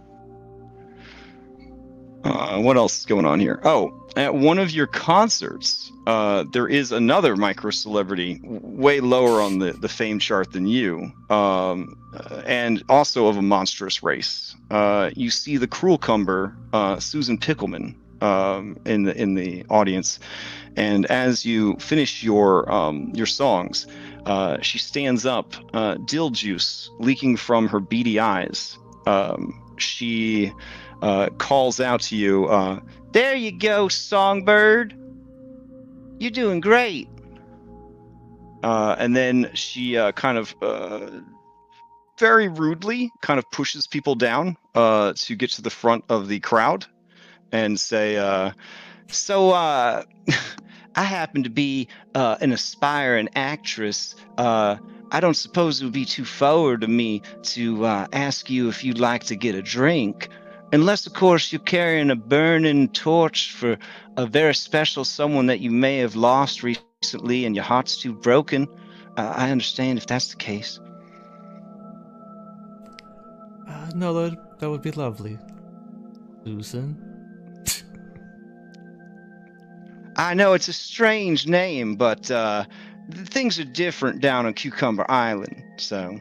[2.25, 3.61] Uh, what else is going on here?
[3.65, 9.59] Oh, at one of your concerts, uh, there is another micro celebrity, way lower on
[9.59, 14.57] the, the fame chart than you, um, uh, and also of a monstrous race.
[14.71, 20.19] Uh, you see the cruel cumber, uh, Susan Pickleman, um, in the in the audience,
[20.77, 23.87] and as you finish your um, your songs,
[24.63, 25.53] she stands up,
[26.07, 28.79] dill juice leaking from her beady eyes.
[29.07, 30.53] Um, she
[31.05, 32.81] uh, calls out to you, uh,
[33.13, 34.95] There you go, Songbird.
[36.19, 37.09] You're doing great.
[38.63, 41.11] Uh, and then she uh, kind of uh,
[42.19, 46.41] very rudely kind of pushes people down uh, to get to the front of the
[46.41, 46.87] crowd
[47.53, 48.15] and say,
[49.09, 49.53] So,
[50.97, 54.15] I happen to be an aspiring actress.
[54.39, 58.99] I don't suppose it would be too forward of me to ask you if you'd
[58.99, 60.31] like to get a drink.
[60.75, 63.79] Unless, of course, you're carrying a burning torch for
[64.17, 68.67] a very special someone that you may have lost recently and your heart's too broken.
[69.17, 70.81] Uh, I understand if that's the case.
[73.69, 75.39] Uh, no, that that would be lovely.
[76.45, 76.99] Susan.
[80.17, 82.65] I know it's a strange name, but uh,
[83.13, 85.63] things are different down on Cucumber Island.
[85.77, 86.19] So,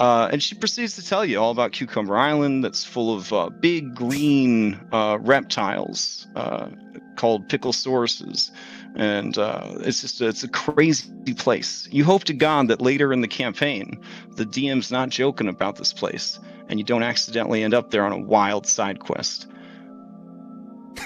[0.00, 3.50] uh, and she proceeds to tell you all about Cucumber Island, that's full of uh,
[3.50, 6.68] big green uh, reptiles uh,
[7.16, 8.50] called picklesauruses,
[8.96, 11.88] and uh, it's just it's a crazy place.
[11.92, 14.00] You hope to God that later in the campaign,
[14.32, 18.12] the DM's not joking about this place, and you don't accidentally end up there on
[18.12, 19.46] a wild side quest.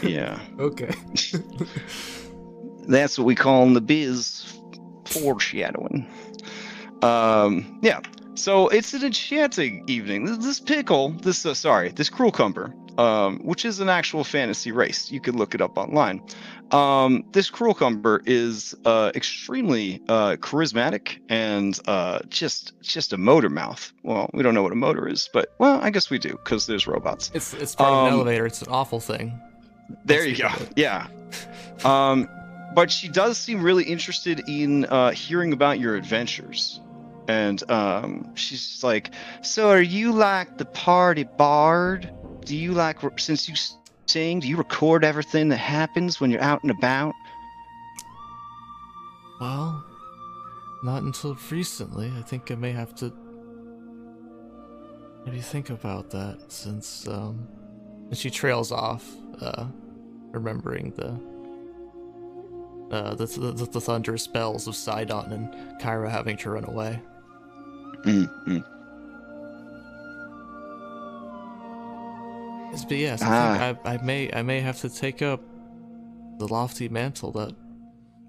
[0.02, 0.38] Yeah.
[0.58, 0.92] Okay.
[2.88, 4.58] That's what we call in the biz
[5.04, 6.06] foreshadowing.
[7.02, 8.00] Um, yeah.
[8.38, 10.24] So it's an enchanting evening.
[10.24, 14.70] This, this pickle, this uh, sorry, this cruel cumber, um, which is an actual fantasy
[14.72, 15.10] race.
[15.10, 16.22] You could look it up online.
[16.70, 23.48] Um, this cruel cumber is uh, extremely uh, charismatic and uh, just just a motor
[23.50, 23.92] mouth.
[24.02, 26.66] Well, we don't know what a motor is, but well, I guess we do because
[26.66, 27.30] there's robots.
[27.34, 28.46] It's it's part of an Um, elevator.
[28.46, 29.40] It's an awful thing.
[30.04, 30.50] There you go.
[30.76, 31.08] Yeah.
[31.84, 32.28] Um,
[32.74, 36.80] but she does seem really interested in uh, hearing about your adventures.
[37.28, 39.10] And um, she's like,
[39.42, 42.10] So are you like the party bard?
[42.44, 43.54] Do you like, since you
[44.06, 47.14] sing, do you record everything that happens when you're out and about?
[49.40, 49.84] Well,
[50.82, 52.10] not until recently.
[52.16, 53.12] I think I may have to
[55.26, 57.46] maybe think about that since um
[58.08, 59.04] and she trails off,
[59.40, 59.66] uh
[60.30, 61.10] remembering the
[62.96, 67.00] uh the the, the thunderous bells of Sidon and Kyra having to run away.
[68.04, 68.58] Mm-hmm.
[72.88, 73.58] But yes, I, Ah.
[73.74, 75.40] think I, I may I may have to take up
[76.38, 77.54] the lofty mantle that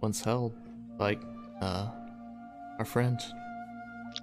[0.02, 0.54] once held
[0.98, 1.22] like
[1.62, 1.88] uh
[2.80, 3.20] our friend.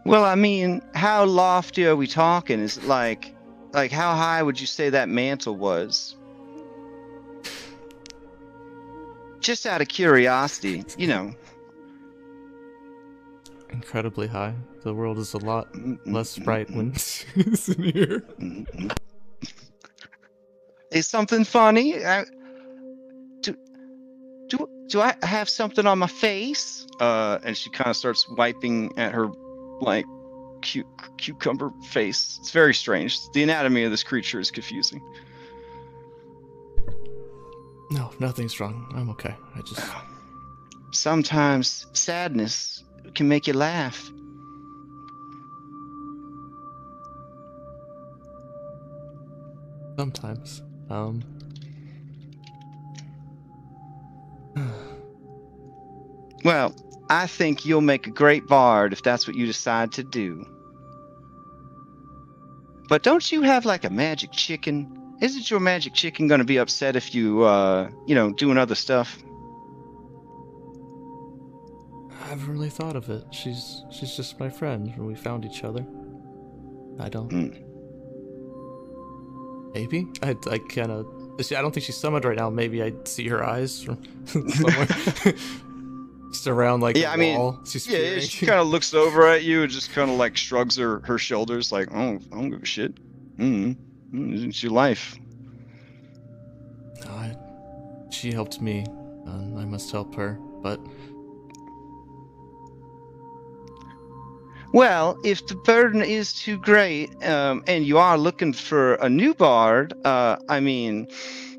[0.05, 2.59] Well, I mean, how lofty are we talking?
[2.61, 3.35] Is it like,
[3.73, 6.17] like how high would you say that mantle was?
[9.41, 11.35] Just out of curiosity, you know.
[13.71, 14.55] Incredibly high.
[14.83, 18.25] The world is a lot Mm, mm, less mm, bright when it's in here.
[20.93, 22.05] Is something funny?
[22.05, 22.25] I,
[23.41, 23.57] do,
[24.49, 26.87] do, do I have something on my face?
[27.01, 29.29] Uh, and she kind of starts wiping at her,
[29.81, 30.07] like,
[30.63, 30.85] cu-
[31.19, 32.39] cucumber face.
[32.41, 33.19] It's very strange.
[33.33, 35.01] The anatomy of this creature is confusing.
[37.91, 38.91] No, nothing's wrong.
[38.95, 39.35] I'm okay.
[39.55, 39.81] I just
[40.93, 42.85] Sometimes sadness
[43.15, 44.11] can make you laugh.
[49.97, 50.63] sometimes.
[50.91, 51.23] Um.
[56.45, 56.75] Well,
[57.11, 60.47] I think you'll make a great bard if that's what you decide to do.
[62.89, 65.17] But don't you have like a magic chicken?
[65.21, 68.77] Isn't your magic chicken going to be upset if you, uh, you know, doing other
[68.77, 69.19] stuff?
[72.45, 73.25] Really thought of it.
[73.31, 75.85] She's she's just my friend when we found each other.
[77.01, 77.31] I don't.
[77.31, 77.49] Hmm.
[79.75, 81.07] Maybe I I kind of.
[81.39, 82.49] I don't think she's summoned right now.
[82.51, 84.87] Maybe I see her eyes from somewhere.
[86.33, 87.59] just around like Yeah, I mean.
[87.67, 88.21] She's Yeah, peering.
[88.23, 91.19] she kind of looks over at you and just kind of like shrugs her, her
[91.19, 92.95] shoulders, like, "Oh, I don't give a shit.
[93.37, 93.77] Mm,
[94.13, 95.17] mm, it's your life."
[97.09, 97.37] I,
[98.11, 98.85] she helped me,
[99.27, 100.39] and I must help her.
[100.63, 100.81] But
[104.73, 109.35] Well, if the burden is too great, um, and you are looking for a new
[109.35, 111.07] bard, uh, I mean,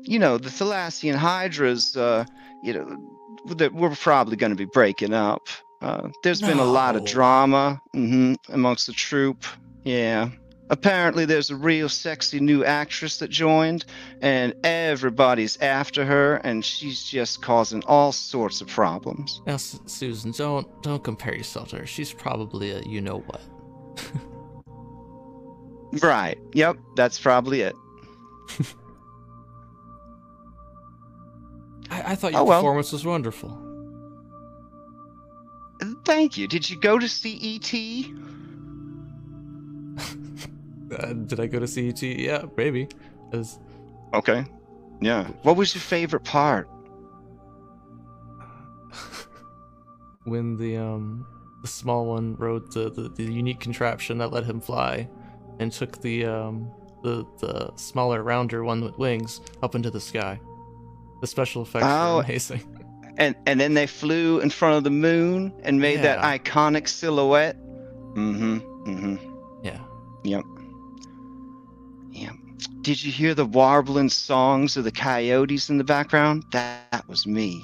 [0.04, 2.24] you know, the Thalassian Hydras, uh,
[2.62, 2.96] you know,
[3.56, 5.48] that we're probably going to be breaking up.
[5.80, 7.06] Uh, there's been a lot of No.
[7.10, 9.44] drama hmm amongst the troop.
[9.84, 10.30] Yeah.
[10.70, 13.84] Apparently, there's a real sexy new actress that joined,
[14.20, 19.40] and everybody's after her, and she's just causing all sorts of problems.
[19.46, 21.86] now, S- Susan, don't don't compare yourself to her.
[21.86, 23.40] She's probably a you know what.
[26.02, 26.36] Right.
[26.52, 26.76] Yep.
[26.96, 27.74] That's probably it.
[31.90, 32.60] I, I thought your Oh, well.
[32.60, 33.64] performance was wonderful.
[36.04, 36.46] Thank you.
[36.46, 37.72] Did you go to see ET?
[40.98, 42.02] Uh, did I go to CET?
[42.02, 42.88] Yeah, maybe.
[43.30, 43.58] 'Cause
[44.14, 44.44] Okay.
[45.00, 45.24] Yeah.
[45.42, 46.68] What was your favorite part?
[50.24, 51.26] when the um
[51.62, 55.08] the small one rode the, the, the unique contraption that let him fly
[55.58, 56.70] and took the um
[57.02, 60.38] the the smaller rounder one with wings up into the sky
[61.20, 62.16] the special effects Oh.
[62.18, 62.62] were amazing
[63.18, 67.56] And and then they flew in front of the moon and made that iconic silhouette.
[68.14, 68.58] Mm-hmm.
[68.88, 69.16] Mm-hmm.
[69.64, 69.80] yeah
[70.22, 70.42] Yeah.
[72.88, 76.44] Did you hear the warbling songs of the coyotes in the background?
[76.52, 77.62] That was me.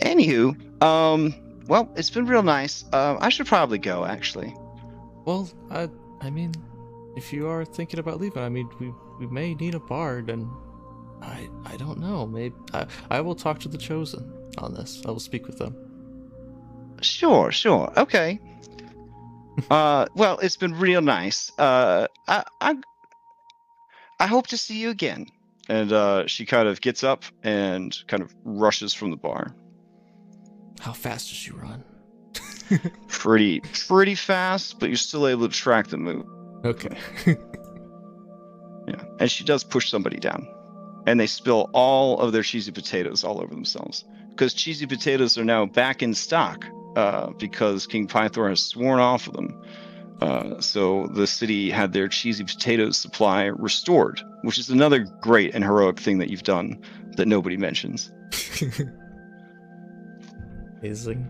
[0.00, 1.32] Anywho, um,
[1.68, 2.84] well, it's been real nice.
[2.92, 4.52] Uh, I should probably go, actually.
[5.24, 5.88] well i
[6.22, 6.52] i mean
[7.16, 10.48] if you are thinking about leaving i mean we we may need a bard and
[11.22, 14.22] i i don't know maybe i i will talk to the chosen
[14.58, 15.85] on this i will speak with them
[17.02, 17.92] Sure, sure.
[17.96, 18.40] Okay.
[19.70, 21.52] uh, well, it's been real nice.
[21.58, 22.74] Uh, I, I,
[24.20, 25.26] I hope to see you again.
[25.68, 29.54] And uh, she kind of gets up and kind of rushes from the bar.
[30.80, 31.84] how fast does she run
[33.08, 36.26] Pretty, pretty fast, but you're still able to track the move.
[36.64, 36.96] okay
[38.86, 39.02] Yeah.
[39.18, 40.46] And she does push somebody down.
[41.06, 44.04] And they spill all of their cheesy potatoes all over themselves.
[44.30, 46.64] Because cheesy potatoes are now back in stock
[46.96, 49.62] uh, because King Pythor has sworn off of them.
[50.20, 55.62] Uh, so the city had their cheesy potatoes supply restored, which is another great and
[55.62, 56.80] heroic thing that you've done
[57.16, 58.10] that nobody mentions.
[60.80, 61.28] amazing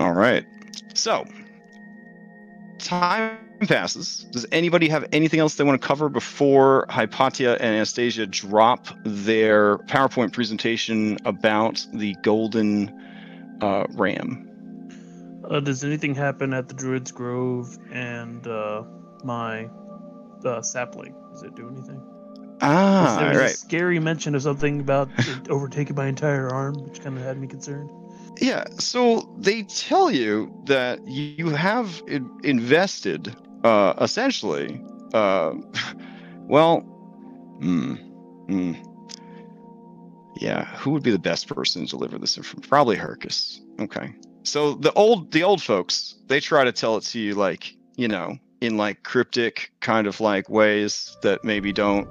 [0.00, 0.44] All right.
[0.94, 1.24] So,
[2.78, 4.26] time passes.
[4.32, 9.78] Does anybody have anything else they want to cover before Hypatia and Anastasia drop their
[9.78, 12.92] PowerPoint presentation about the golden
[13.60, 14.48] uh, ram?
[15.48, 18.82] Uh, does anything happen at the Druid's Grove and uh,
[19.22, 19.68] my
[20.44, 21.14] uh, sapling?
[21.32, 22.02] Does it do anything?
[22.60, 23.50] Ah, there was right.
[23.50, 27.38] a scary mention of something about it overtaking my entire arm, which kind of had
[27.38, 27.90] me concerned.
[28.40, 34.82] Yeah, so they tell you that you have in- invested, uh, essentially,
[35.12, 35.52] uh,
[36.48, 36.80] well,
[37.60, 37.94] hmm,
[38.48, 38.72] hmm.
[40.36, 42.68] Yeah, who would be the best person to deliver this information?
[42.68, 43.60] Probably Hercus.
[43.80, 47.74] Okay, so the old the old folks they try to tell it to you like
[47.96, 52.08] you know in like cryptic kind of like ways that maybe don't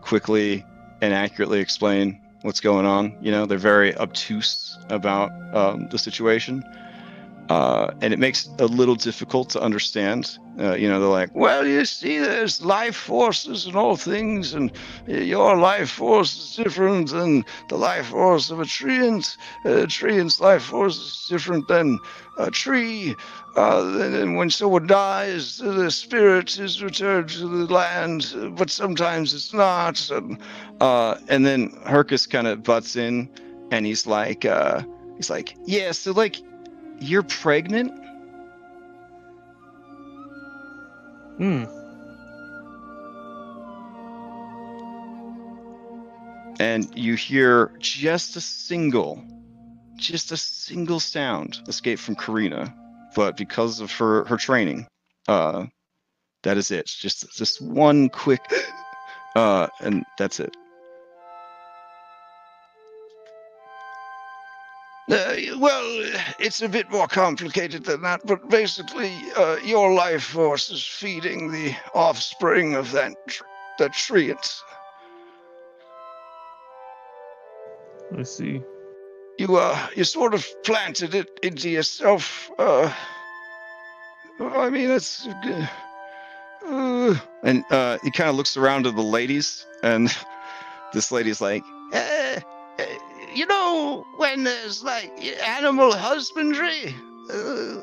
[0.00, 0.64] quickly
[1.00, 3.16] and accurately explain what's going on.
[3.20, 6.62] You know, they're very obtuse about um, the situation.
[7.50, 10.38] Uh, and it makes it a little difficult to understand.
[10.58, 14.72] Uh, you know, they're like, Well, you see, there's life forces and all things, and
[15.06, 19.36] your life force is different than the life force of a treant.
[19.64, 21.98] A treant's life force is different than
[22.38, 23.14] a tree.
[23.56, 29.52] Uh, and when someone dies, the spirit is returned to the land, but sometimes it's
[29.52, 30.10] not.
[30.10, 30.38] And
[30.80, 33.28] uh, and then Hercus kind of butts in,
[33.70, 34.82] and he's like, uh,
[35.16, 36.40] he's like, yeah, so like,
[37.00, 37.92] you're pregnant.
[41.38, 41.64] Hmm.
[46.60, 49.22] and you hear just a single,
[49.96, 52.74] just a single sound escape from Karina,
[53.14, 54.86] but because of her her training,
[55.28, 55.66] uh,
[56.42, 56.86] that is it.
[56.86, 58.40] Just just one quick,
[59.36, 60.54] uh, and that's it.
[65.10, 65.84] Uh, well,
[66.38, 71.52] it's a bit more complicated than that, but basically, uh, your life force is feeding
[71.52, 73.44] the offspring of that tr-
[73.78, 74.60] that treant.
[78.16, 78.62] I see.
[79.38, 82.50] You uh, you sort of planted it into yourself.
[82.58, 82.90] Uh,
[84.40, 85.26] I mean, it's.
[85.26, 85.66] Uh,
[86.66, 90.08] uh, And uh, he kind of looks around to the ladies, and
[90.94, 91.73] this lady's like, you
[93.94, 95.10] know, when there's like
[95.46, 96.94] animal husbandry,
[97.32, 97.80] uh,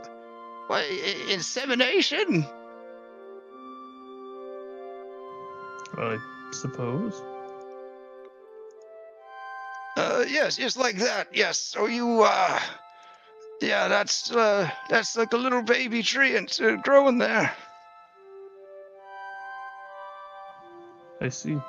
[0.67, 0.83] why,
[1.29, 2.45] insemination.
[5.97, 6.17] I
[6.51, 7.21] suppose.
[9.97, 11.27] Uh, yes, yes, like that.
[11.33, 11.59] Yes.
[11.59, 12.59] So you, uh,
[13.61, 17.53] yeah, that's uh, that's like a little baby tree and uh, growing there.
[21.19, 21.59] I see.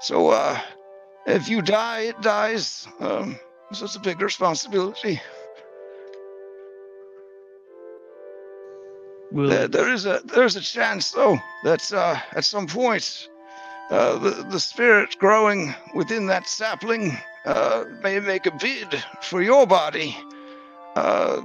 [0.00, 0.58] So, uh,
[1.26, 2.88] if you die, it dies.
[2.98, 3.38] Um,
[3.72, 5.20] so it's a big responsibility.
[9.32, 13.28] Will There, there is a there's a chance though that uh, at some point
[13.90, 19.66] uh, the the spirit growing within that sapling uh, may make a bid for your
[19.66, 20.16] body.
[20.96, 21.42] Uh,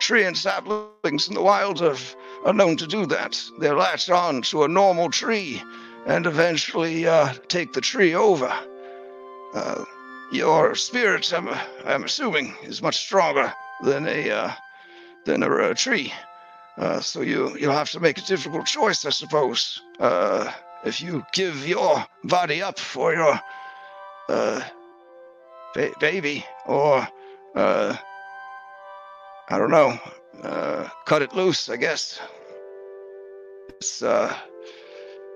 [0.00, 1.96] tree and saplings in the wild are,
[2.44, 3.40] are known to do that.
[3.60, 5.62] They latch on to a normal tree
[6.06, 8.52] and eventually uh, take the tree over.
[9.54, 9.84] Uh,
[10.32, 11.48] your spirit, I'm,
[11.84, 13.52] I'm assuming, is much stronger
[13.82, 14.52] than a uh,
[15.24, 16.12] than a, uh tree.
[16.76, 19.80] Uh, so you you'll have to make a difficult choice, I suppose.
[20.00, 20.50] Uh,
[20.84, 23.40] if you give your body up for your
[24.28, 24.60] uh,
[25.74, 27.06] ba- baby, or
[27.54, 27.96] uh,
[29.48, 29.98] I don't know,
[30.42, 31.68] uh, cut it loose.
[31.68, 32.18] I guess.
[33.68, 34.34] It's uh,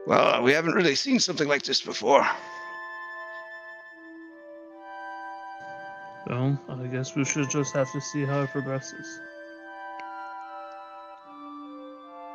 [0.08, 2.26] well, we haven't really seen something like this before.
[6.28, 9.20] Well, I guess we should just have to see how it progresses.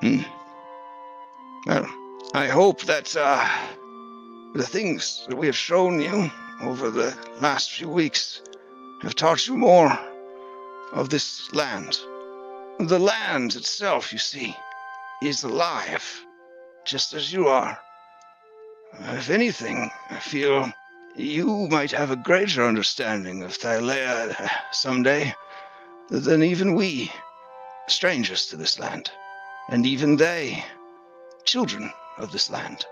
[0.01, 0.21] Hmm.
[1.67, 1.87] Well,
[2.33, 3.47] I hope that uh,
[4.55, 8.41] the things that we have shown you over the last few weeks
[9.03, 9.97] have taught you more
[10.93, 11.99] of this land.
[12.79, 14.55] The land itself, you see,
[15.21, 16.03] is alive,
[16.83, 17.77] just as you are.
[19.01, 20.71] If anything, I feel
[21.15, 25.33] you might have a greater understanding of Thylea someday
[26.09, 27.11] than even we,
[27.87, 29.11] strangers to this land
[29.69, 30.63] and even they,
[31.45, 32.85] children of this land.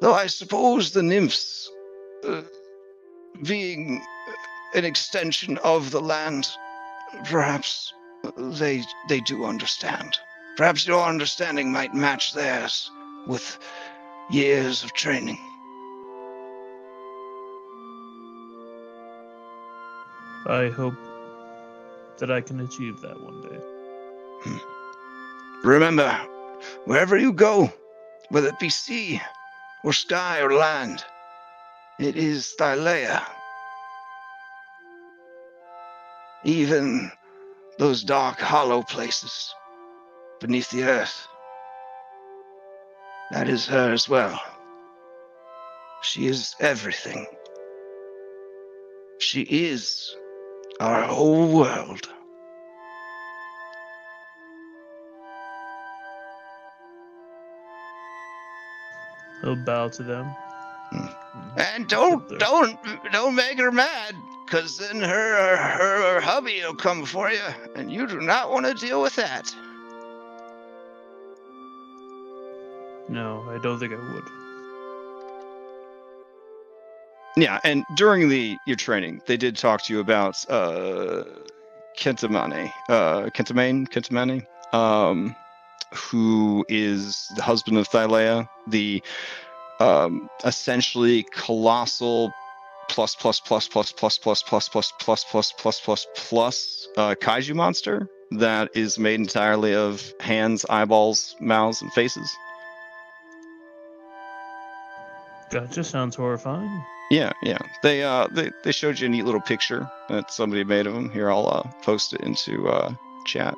[0.00, 1.70] Though I suppose the nymphs,
[2.26, 2.42] uh,
[3.42, 4.02] being
[4.74, 6.48] an extension of the land,
[7.24, 7.92] perhaps
[8.36, 10.18] they they do understand.
[10.56, 12.90] Perhaps your understanding might match theirs
[13.26, 13.58] with
[14.30, 15.38] years of training.
[20.48, 20.94] I hope
[22.18, 24.60] that I can achieve that one day.
[25.64, 26.10] Remember,
[26.84, 27.72] wherever you go,
[28.28, 29.20] whether it be sea
[29.82, 31.04] or sky or land,
[31.98, 33.24] it is Thylea.
[36.44, 37.10] Even
[37.78, 39.52] those dark, hollow places
[40.40, 41.26] beneath the earth.
[43.32, 44.40] That is her as well.
[46.02, 47.26] She is everything.
[49.18, 50.14] She is
[50.80, 52.08] our whole world.
[59.42, 60.24] He'll bow to them.
[60.90, 61.06] Hmm.
[61.58, 62.78] And don't don't
[63.12, 64.14] don't make her mad,
[64.48, 67.40] cause then her her, her hubby will come for you,
[67.74, 69.54] and you do not want to deal with that.
[73.08, 74.45] No, I don't think I would.
[77.36, 81.24] Yeah, and during the your training, they did talk to you about uh,
[81.98, 85.36] Kentimane, uh, Kentimane, Kentimane, um,
[85.94, 89.02] who is the husband of Thylea, the
[89.80, 92.32] um, essentially colossal
[92.88, 97.54] plus plus plus plus plus plus plus plus plus plus plus plus plus uh, kaiju
[97.54, 102.34] monster that is made entirely of hands, eyeballs, mouths, and faces.
[105.50, 105.84] Gotcha.
[105.84, 106.82] Sounds horrifying.
[107.10, 107.58] Yeah, yeah.
[107.82, 111.10] They uh they, they showed you a neat little picture that somebody made of them.
[111.10, 112.94] Here, I'll uh, post it into uh
[113.26, 113.54] chat.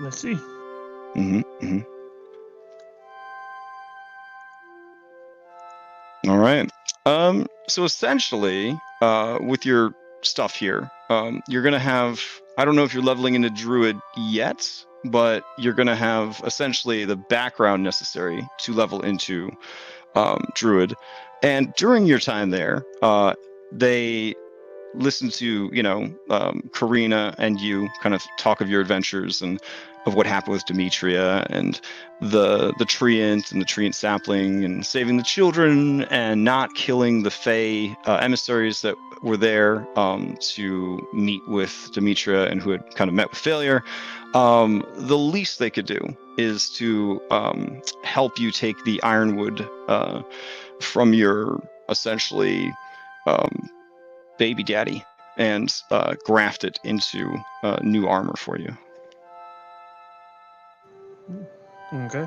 [0.00, 0.34] Let's see.
[1.00, 1.80] Mm-hmm, mm-hmm.
[6.30, 6.70] All right.
[7.06, 9.94] Um, so essentially, uh, with your
[10.26, 12.20] stuff here, um, you're gonna have.
[12.56, 17.16] I don't know if you're leveling into druid yet, but you're gonna have essentially the
[17.16, 19.50] background necessary to level into
[20.14, 20.94] um, druid.
[21.42, 23.34] And during your time there, uh,
[23.72, 24.34] they
[24.94, 29.60] listen to you know um, Karina and you kind of talk of your adventures and
[30.06, 31.80] of what happened with Demetria and
[32.20, 37.30] the the treant and the treant sapling and saving the children and not killing the
[37.30, 43.08] Fey uh, emissaries that were there um, to meet with Demetria and who had kind
[43.08, 43.82] of met with failure.
[44.34, 50.22] Um, the least they could do is to um, help you take the ironwood uh,
[50.80, 52.70] from your essentially
[53.26, 53.70] um,
[54.38, 55.02] baby daddy
[55.38, 58.76] and uh, graft it into uh, new armor for you.
[61.92, 62.26] Okay.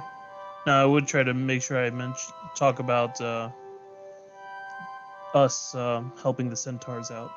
[0.66, 3.50] Now I would try to make sure I mention talk about uh,
[5.34, 7.32] us um, helping the centaurs out,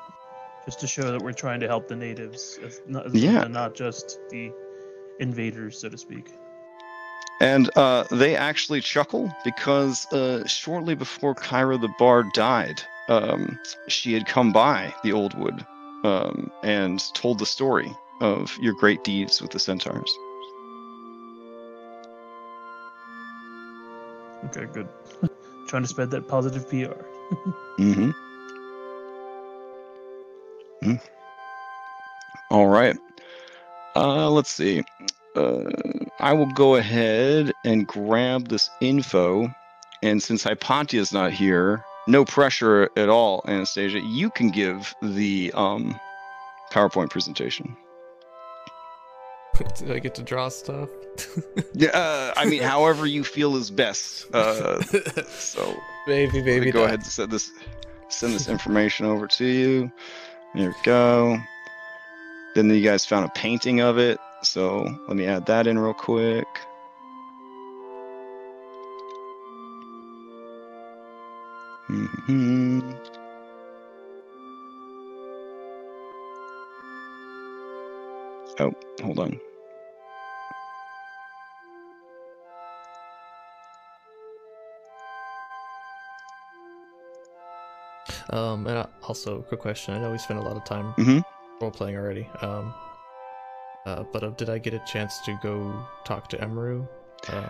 [0.65, 3.47] just to show that we're trying to help the natives, if not, Yeah.
[3.47, 4.51] not just the
[5.19, 6.25] invaders, so to speak.
[7.41, 13.57] And uh, they actually chuckle because uh, shortly before Kyra the Bard died, um,
[13.87, 15.65] she had come by the Old Wood
[16.03, 17.91] um, and told the story
[18.21, 20.15] of your great deeds with the centaurs.
[24.45, 24.87] Okay, good.
[25.67, 27.05] trying to spread that positive PR.
[27.79, 28.11] Mm-hmm.
[30.83, 31.01] Mm.
[32.49, 32.97] All right.
[33.95, 34.83] Uh, let's see.
[35.35, 35.63] Uh,
[36.19, 39.53] I will go ahead and grab this info.
[40.03, 43.99] And since Hypatia's not here, no pressure at all, Anastasia.
[43.99, 45.99] You can give the um,
[46.71, 47.77] PowerPoint presentation.
[49.77, 50.89] Do I get to draw stuff?
[51.73, 54.33] Yeah, uh, I mean, however you feel is best.
[54.33, 54.81] Uh,
[55.29, 55.75] so
[56.07, 56.71] maybe, Let me maybe.
[56.71, 57.51] go ahead and send this
[58.09, 59.91] send this information over to you.
[60.55, 61.37] There we go.
[62.55, 65.93] Then you guys found a painting of it, so let me add that in real
[65.93, 66.47] quick.
[71.89, 72.95] Mhm.
[78.59, 79.39] Oh, hold on.
[88.31, 89.93] Um, and uh, also, quick question.
[89.93, 91.23] I know we spent a lot of time Mhm.
[91.61, 92.27] role playing already.
[92.41, 92.73] Um,
[93.85, 95.73] uh, but uh, did I get a chance to go
[96.05, 96.87] talk to Emru?
[97.27, 97.49] Uh,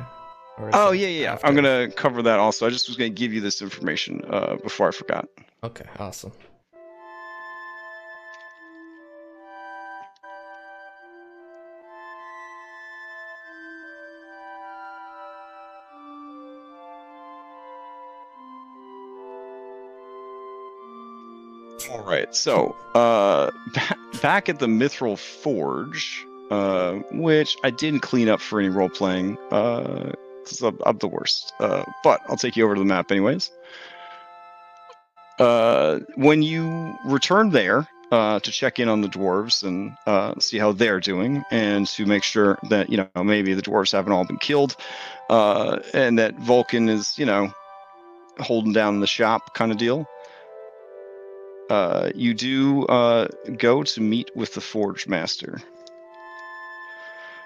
[0.58, 1.22] or Oh yeah, yeah.
[1.24, 1.34] yeah.
[1.34, 1.48] after?
[1.48, 2.66] I'm gonna cover that also.
[2.66, 5.28] I just was gonna give you this information uh, before I forgot.
[5.64, 6.32] Okay, awesome.
[22.22, 22.36] Right.
[22.36, 28.60] So, uh, ba- back at the Mithril Forge, uh, which I didn't clean up for
[28.60, 30.12] any role playing, uh,
[30.64, 31.54] I'm, I'm the worst.
[31.60, 33.52] Uh, but I'll take you over to the map anyways.
[35.40, 40.58] Uh, when you return there uh, to check in on the dwarves and uh, see
[40.58, 44.26] how they're doing, and to make sure that you know maybe the dwarves haven't all
[44.26, 44.76] been killed,
[45.30, 47.52] uh, and that Vulcan is you know
[48.40, 50.06] holding down the shop kind of deal
[51.72, 55.62] uh, you do uh, go to meet with the Forge Master.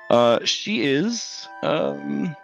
[0.10, 2.35] Uh, she is um,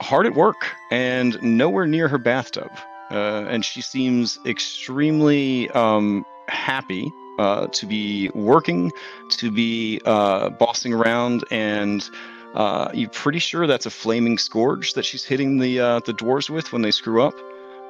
[0.00, 2.70] hard at work and nowhere near her bathtub.
[3.12, 7.08] Uh, and she seems extremely um, happy
[7.38, 8.90] uh, to be working,
[9.30, 12.10] to be bossing around, and
[12.92, 15.76] you're pretty sure that's a flaming scourge that she's hitting the
[16.06, 17.34] the dwarves with when they screw up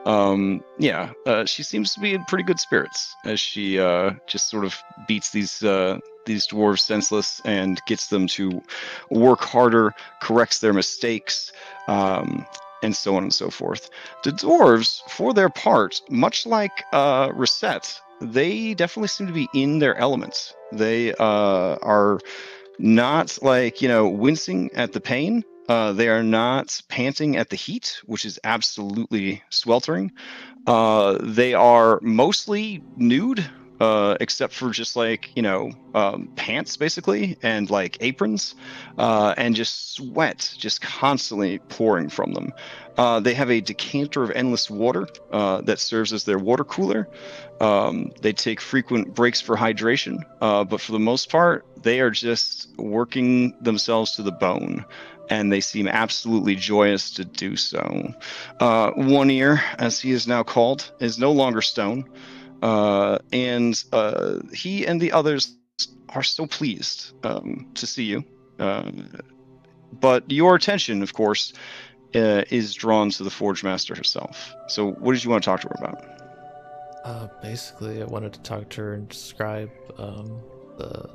[0.06, 4.50] um yeah uh, she seems to be in pretty good spirits as she uh just
[4.50, 4.76] sort of
[5.08, 8.62] beats these uh these dwarves senseless and gets them to
[9.10, 11.52] work harder corrects their mistakes
[11.88, 12.46] um
[12.84, 13.90] and so on and so forth.
[14.22, 19.78] The dwarves, for their part, much like uh, Reset, they definitely seem to be in
[19.78, 20.54] their elements.
[20.70, 22.20] They uh, are
[22.78, 25.44] not like you know wincing at the pain.
[25.68, 30.12] Uh, they are not panting at the heat, which is absolutely sweltering.
[30.66, 33.50] Uh, they are mostly nude,
[33.80, 38.54] uh, except for just like you know um, pants basically and like aprons,
[38.98, 42.52] uh, and just sweat just constantly pouring from them.
[42.96, 47.08] Uh, they have a decanter of endless water uh, that serves as their water cooler.
[47.60, 52.68] Um, they take frequent breaks for hydration, but for the most part, they are just
[52.78, 54.84] working themselves to the bone.
[55.30, 58.14] And they seem absolutely joyous to do so.
[58.60, 62.08] Uh, One Ear, as he is now called, is no longer stone.
[62.62, 65.56] Uh, and uh, he and the others
[66.10, 68.24] are so pleased um, to see you.
[68.58, 68.90] Uh,
[69.92, 71.52] but your attention, of course,
[72.14, 74.54] uh, is drawn to the Forge Master herself.
[74.68, 76.04] So, what did you want to talk to her about?
[77.04, 80.40] Uh, basically, I wanted to talk to her and describe um,
[80.78, 81.10] the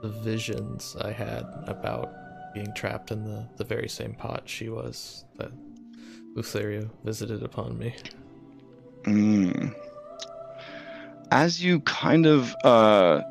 [0.00, 2.12] the visions I had about
[2.54, 5.50] being trapped in the, the very same pot she was that
[6.34, 7.94] Lutheria visited upon me.
[9.04, 9.74] Mm.
[11.30, 13.22] As you kind of uh,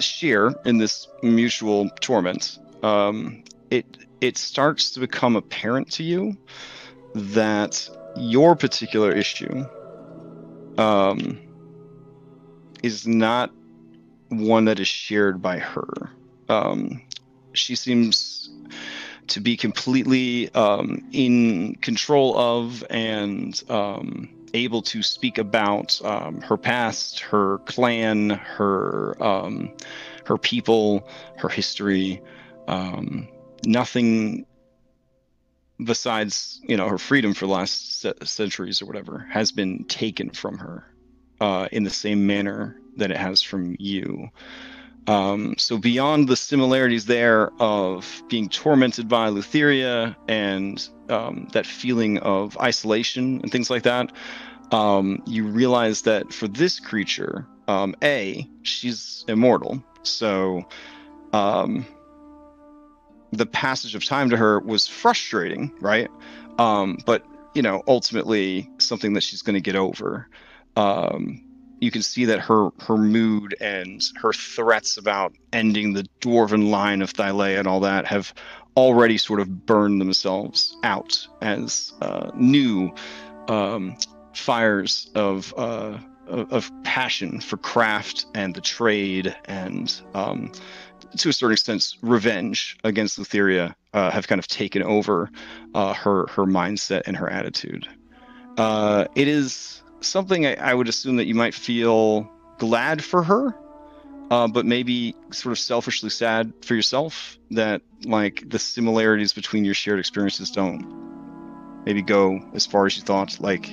[0.00, 3.86] share in this mutual torment, um, it
[4.20, 6.36] it starts to become apparent to you
[7.14, 9.64] that your particular issue
[10.76, 11.38] um,
[12.82, 13.50] is not
[14.28, 16.10] one that is shared by her.
[16.48, 17.02] Um,
[17.52, 18.39] she seems
[19.30, 26.56] to be completely um, in control of and um, able to speak about um, her
[26.56, 29.72] past, her clan, her um,
[30.26, 32.22] her people, her history.
[32.68, 33.28] Um,
[33.64, 34.46] nothing
[35.82, 40.30] besides you know her freedom for the last ce- centuries or whatever has been taken
[40.30, 40.84] from her
[41.40, 44.28] uh, in the same manner that it has from you.
[45.10, 52.18] Um, so beyond the similarities there of being tormented by Lutheria and um, that feeling
[52.18, 54.12] of isolation and things like that,
[54.70, 60.62] um, you realize that for this creature, um, a she's immortal, so
[61.32, 61.84] um,
[63.32, 66.08] the passage of time to her was frustrating, right?
[66.60, 70.28] Um, but you know, ultimately something that she's going to get over.
[70.76, 71.49] Um,
[71.80, 77.02] you can see that her her mood and her threats about ending the dwarven line
[77.02, 78.32] of Thylea and all that have
[78.76, 82.92] already sort of burned themselves out as uh, new
[83.48, 83.96] um,
[84.32, 85.98] fires of, uh,
[86.28, 90.52] of passion for craft and the trade and um,
[91.16, 95.28] to a certain extent revenge against Lutheria uh, have kind of taken over
[95.74, 97.88] uh, her her mindset and her attitude.
[98.56, 103.54] Uh, it is something I, I would assume that you might feel glad for her,
[104.30, 109.74] uh, but maybe sort of selfishly sad for yourself that like the similarities between your
[109.74, 110.98] shared experiences don't
[111.84, 113.40] maybe go as far as you thought.
[113.40, 113.68] Like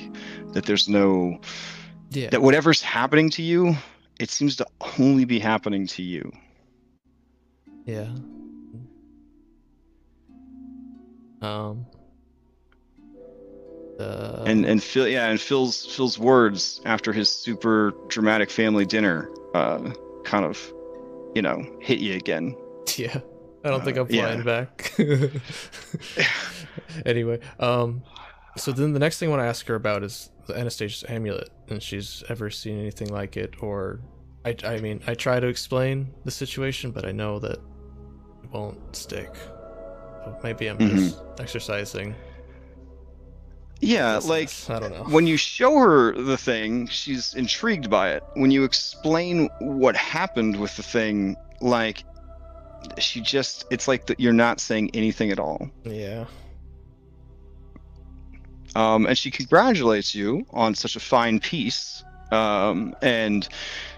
[0.54, 1.40] that there's no
[2.12, 2.30] Yeah.
[2.30, 3.76] that whatever's happening to you,
[4.20, 4.66] it seems to
[4.98, 6.32] only be happening to you.
[7.86, 8.10] Yeah.
[11.42, 11.86] Um.
[14.00, 19.32] Uh, and and Phil yeah and Phil's Phil's words after his super dramatic family dinner
[19.56, 19.92] uh
[20.24, 20.72] kind of
[21.34, 22.56] you know hit you again
[22.96, 23.20] yeah,
[23.64, 24.44] I don't think uh, I'm flying yeah.
[24.44, 24.94] back.
[27.06, 28.04] anyway, um,
[28.56, 31.50] so then the next thing I want to ask her about is the Anastasia's amulet,
[31.70, 34.00] and she's ever seen anything like it, or
[34.46, 37.60] I, I mean, I try to explain the situation, but I know that
[38.44, 39.34] it won't stick.
[40.24, 40.96] So maybe I'm Mm-hmm.
[40.96, 42.16] just exercising.
[43.80, 45.04] Yeah like I don't know.
[45.04, 50.60] when you show her the thing she's intrigued by it when you explain what happened
[50.60, 52.04] with the thing like
[52.98, 56.26] she just it's like that you're not saying anything at all Yeah.
[58.76, 63.48] um, and she congratulates you on such a fine piece um, and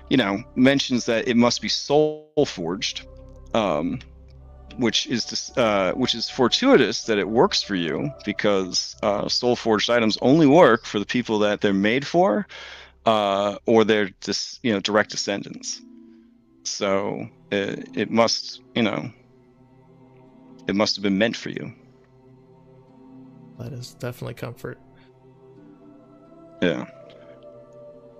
[0.09, 3.05] you know mentions that it must be soul forged
[3.53, 3.99] um,
[4.79, 9.89] which is uh, which is fortuitous that it works for you because uh, soul forged
[9.89, 12.47] items only work for the people that they're made for
[13.05, 15.81] uh, or their dis- you know direct descendants
[16.63, 19.11] so it, it must you know
[20.67, 21.73] it must have been meant for you
[23.59, 24.79] That is definitely comfort.
[26.61, 26.85] Yeah.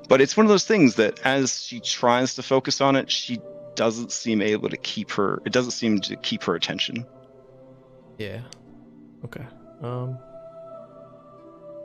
[0.09, 3.39] But it's one of those things that as she tries to focus on it, she
[3.79, 7.05] doesn't seem able to keep her it doesn't seem to keep her attention.
[8.17, 8.41] Yeah.
[9.25, 9.45] Okay.
[9.81, 10.19] Um.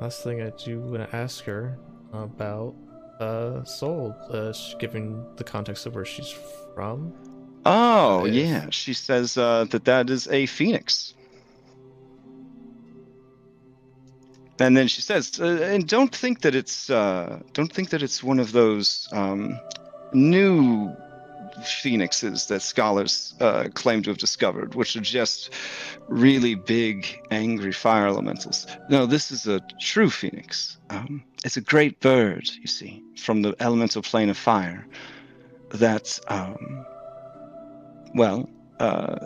[0.00, 1.78] last thing I do want to ask her
[2.12, 2.74] about
[3.20, 6.34] uh Soul, uh, given the context of where she's
[6.74, 7.14] from.
[7.64, 8.68] Oh, yeah.
[8.70, 11.14] She says uh, that that is a phoenix.
[14.58, 18.22] And then she says, uh, and don't think that it's uh, don't think that it's
[18.22, 19.58] one of those um,
[20.12, 20.94] new
[21.62, 25.51] phoenixes that scholars uh, claim to have discovered, which are just
[26.09, 28.66] really big, angry fire elementals.
[28.89, 30.78] No, this is a true phoenix.
[30.90, 34.86] Um, it's a great bird, you see, from the elemental plane of fire.
[35.70, 36.86] That um,
[38.14, 38.48] well,
[38.78, 39.18] uh,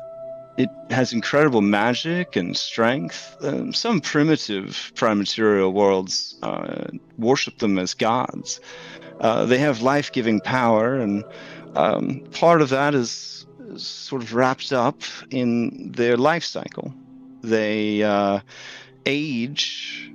[0.57, 3.37] it has incredible magic and strength.
[3.41, 6.87] Um, some primitive prime-material worlds uh,
[7.17, 8.61] worship them as gods.
[9.21, 11.25] Uh, they have life-giving power, and
[11.75, 13.47] um, part of that is,
[13.77, 16.93] sort of wrapped up in their life cycle.
[17.43, 18.41] They uh,
[19.07, 20.11] age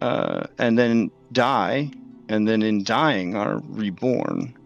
[0.00, 1.90] uh, and then die,
[2.28, 4.56] and then in dying are reborn.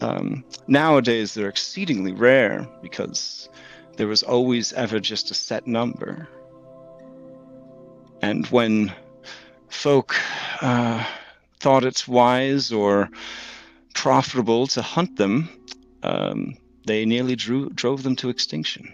[0.00, 3.48] Um, nowadays, they're exceedingly rare because
[3.96, 6.28] there was always ever just a set number.
[8.20, 8.92] And when
[9.68, 10.16] folk
[10.60, 11.04] uh,
[11.60, 13.10] thought it's wise or
[13.94, 15.48] profitable to hunt them,
[16.02, 16.56] um,
[16.86, 18.92] they nearly drew, drove them to extinction.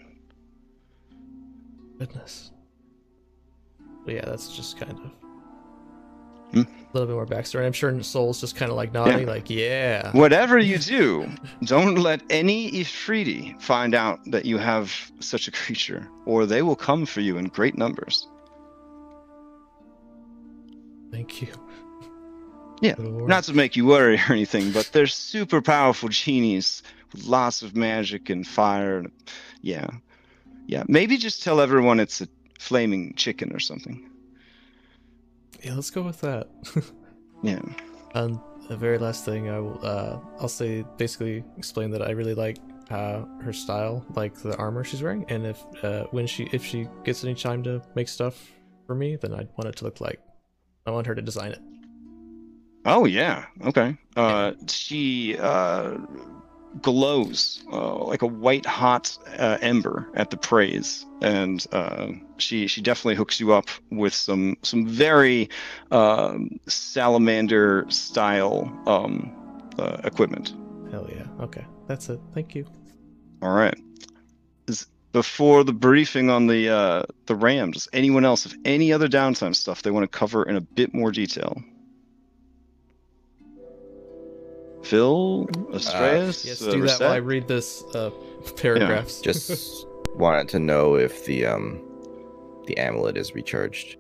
[1.99, 2.51] Goodness.
[4.05, 5.11] But yeah, that's just kind of
[6.53, 6.61] Hmm?
[6.61, 7.67] a little bit more backstory.
[7.67, 10.11] I'm sure Soul's just kind of like nodding, like, yeah.
[10.13, 11.31] Whatever you do,
[11.65, 14.91] don't let any efreeti find out that you have
[15.21, 18.27] such a creature, or they will come for you in great numbers.
[21.11, 21.49] Thank you.
[22.81, 26.83] Yeah, Not to make you worry or anything, but they're super powerful genies
[27.25, 29.05] lots of magic and fire.
[29.63, 29.89] Yeah.
[30.67, 30.85] Yeah.
[30.89, 32.29] Maybe just tell everyone it's a
[32.59, 34.11] flaming chicken or something.
[35.63, 36.49] Yeah, let's go with that.
[37.43, 37.61] Yeah.
[38.15, 42.35] And the very last thing I will, uh, I'll say basically explain that I really
[42.35, 42.59] like
[42.91, 46.89] uh, her style, like the armor she's wearing, and if uh, when she if she
[47.05, 48.51] gets any time to make stuff
[48.87, 50.21] for me, then I want it to look like
[50.87, 51.61] I want her to design it.
[52.85, 53.47] Oh yeah.
[53.65, 53.97] Okay.
[54.17, 55.99] Uh, she uh,
[56.83, 62.81] glows uh, like a white hot uh, ember at the praise, and uh, she she
[62.81, 65.49] definitely hooks you up with some some very
[65.91, 69.33] um, salamander style um,
[69.79, 70.55] uh, equipment.
[70.91, 71.27] Hell yeah.
[71.41, 72.21] Okay, that's it.
[72.35, 72.67] Thank you.
[73.43, 73.77] All right.
[74.67, 79.09] Is before the briefing on the uh, the RAM, does anyone else have any other
[79.09, 81.63] downtime stuff they want to cover in a bit more detail?
[84.89, 88.11] Phil, Astraeus, Yes, uh, do that while I read this uh,
[88.57, 89.21] paragraphs.
[89.23, 91.83] Just wanted to know if the um
[92.67, 93.97] the amulet is recharged.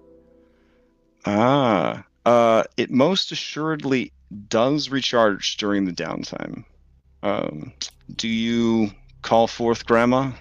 [1.27, 4.13] Ah, uh, it most assuredly
[4.49, 6.65] does recharge during the downtime.
[7.23, 7.73] Um,
[8.17, 8.91] do you
[9.21, 10.33] call forth Grandma?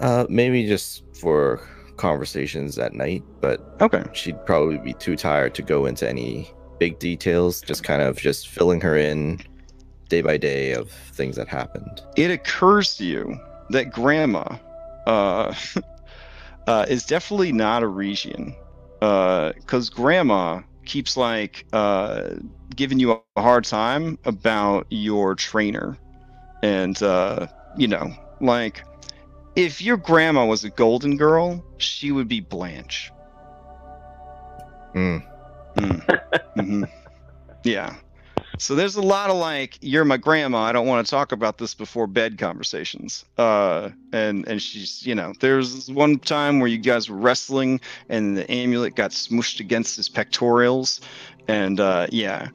[0.00, 1.60] Uh, maybe just for
[1.96, 4.02] conversations at night, but Okay.
[4.12, 7.60] she'd probably be too tired to go into any big details.
[7.60, 9.40] Just kind of just filling her in
[10.08, 12.02] day by day of things that happened.
[12.16, 13.38] it occurs to you
[13.70, 14.56] that grandma
[15.06, 15.54] uh,
[16.66, 18.54] uh, is definitely not a Region.
[19.00, 22.30] Because grandma keeps like uh,
[22.74, 25.96] giving you a hard time about your trainer.
[26.62, 27.46] And, uh,
[27.76, 28.82] you know, like
[29.54, 33.12] if your grandma was a golden girl, she would be Blanche.
[34.94, 35.18] Hmm.
[35.78, 36.20] Mm.
[36.54, 36.84] hmm
[37.64, 37.94] Yeah.
[38.60, 40.58] So there's a lot of like, you're my grandma.
[40.62, 43.24] I don't want to talk about this before bed conversations.
[43.36, 48.36] Uh, and and she's, you know, there's one time where you guys were wrestling and
[48.36, 51.00] the amulet got smushed against his pectorals,
[51.46, 52.48] and uh, yeah,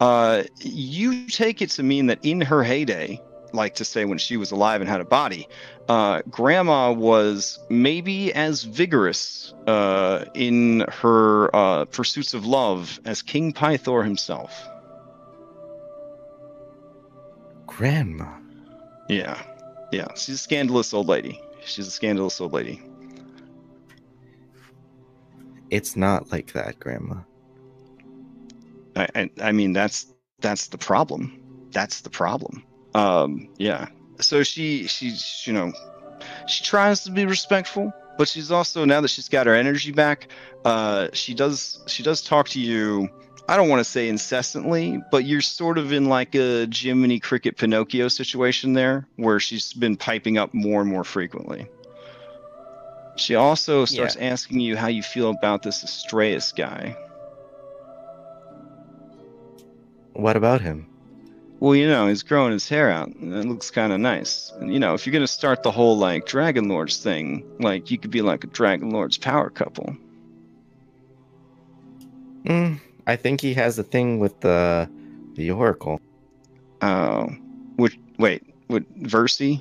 [0.00, 3.20] uh, you take it to mean that in her heyday,
[3.52, 5.48] like to say when she was alive and had a body,
[5.88, 13.52] uh, grandma was maybe as vigorous uh, in her uh, pursuits of love as King
[13.52, 14.68] Pythor himself.
[17.66, 18.28] Grandma.
[19.08, 19.42] Yeah,
[19.92, 21.40] yeah, she's a scandalous old lady.
[21.64, 22.82] She's a scandalous old lady.
[25.70, 27.16] It's not like that, Grandma.
[28.96, 30.06] I, I, I mean, that's
[30.40, 31.40] that's the problem.
[31.72, 32.64] That's the problem.
[32.94, 33.88] Um, yeah.
[34.20, 35.72] So she she's you know
[36.46, 40.28] she tries to be respectful, but she's also now that she's got her energy back,
[40.64, 43.08] uh, she does she does talk to you.
[43.48, 47.56] I don't want to say incessantly, but you're sort of in like a Jiminy Cricket
[47.56, 51.66] Pinocchio situation there, where she's been piping up more and more frequently.
[53.16, 56.96] She also starts asking you how you feel about this Astraeus guy.
[60.12, 60.89] What about him?
[61.60, 64.50] Well, you know, he's growing his hair out, and it looks kind of nice.
[64.58, 67.98] And you know, if you're gonna start the whole like Dragon Lords thing, like you
[67.98, 69.94] could be like a Dragon Lords power couple.
[72.44, 74.88] Mm, I think he has a thing with the
[75.34, 76.00] the Oracle.
[76.80, 77.28] Oh,
[77.76, 79.60] which wait, with Versi?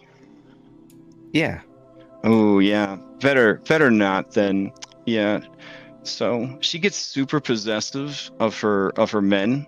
[1.34, 1.60] Yeah.
[2.24, 4.72] Oh yeah, better better not then.
[5.06, 5.42] Yeah.
[6.04, 9.68] So she gets super possessive of her of her men,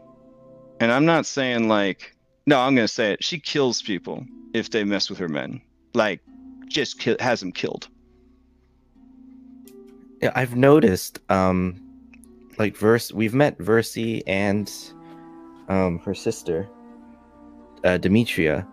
[0.80, 2.16] and I'm not saying like
[2.52, 3.24] no, I'm gonna say it.
[3.24, 5.62] She kills people if they mess with her men.
[5.94, 6.20] Like,
[6.68, 7.88] just ki- has them killed.
[10.22, 11.20] Yeah, I've noticed.
[11.30, 11.80] Um,
[12.58, 14.70] like Verse, we've met Versi and
[15.70, 16.68] um her sister,
[17.86, 18.68] uh, Demetria,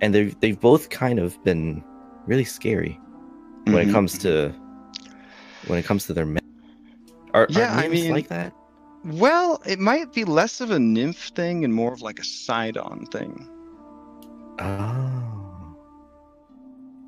[0.00, 1.82] and they've they've both kind of been
[2.26, 2.98] really scary
[3.66, 3.88] when Mhm.
[3.88, 4.52] it comes to
[5.68, 6.42] when it comes to their men.
[7.32, 8.52] Are, Yeah, are I mean- like that?
[9.04, 13.06] Well, it might be less of a nymph thing and more of like a side-on
[13.06, 13.48] thing.
[14.58, 15.76] Oh,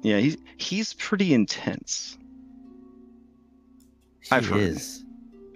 [0.03, 2.17] Yeah, he's he's pretty intense.
[4.21, 4.61] he I've heard.
[4.61, 5.05] is.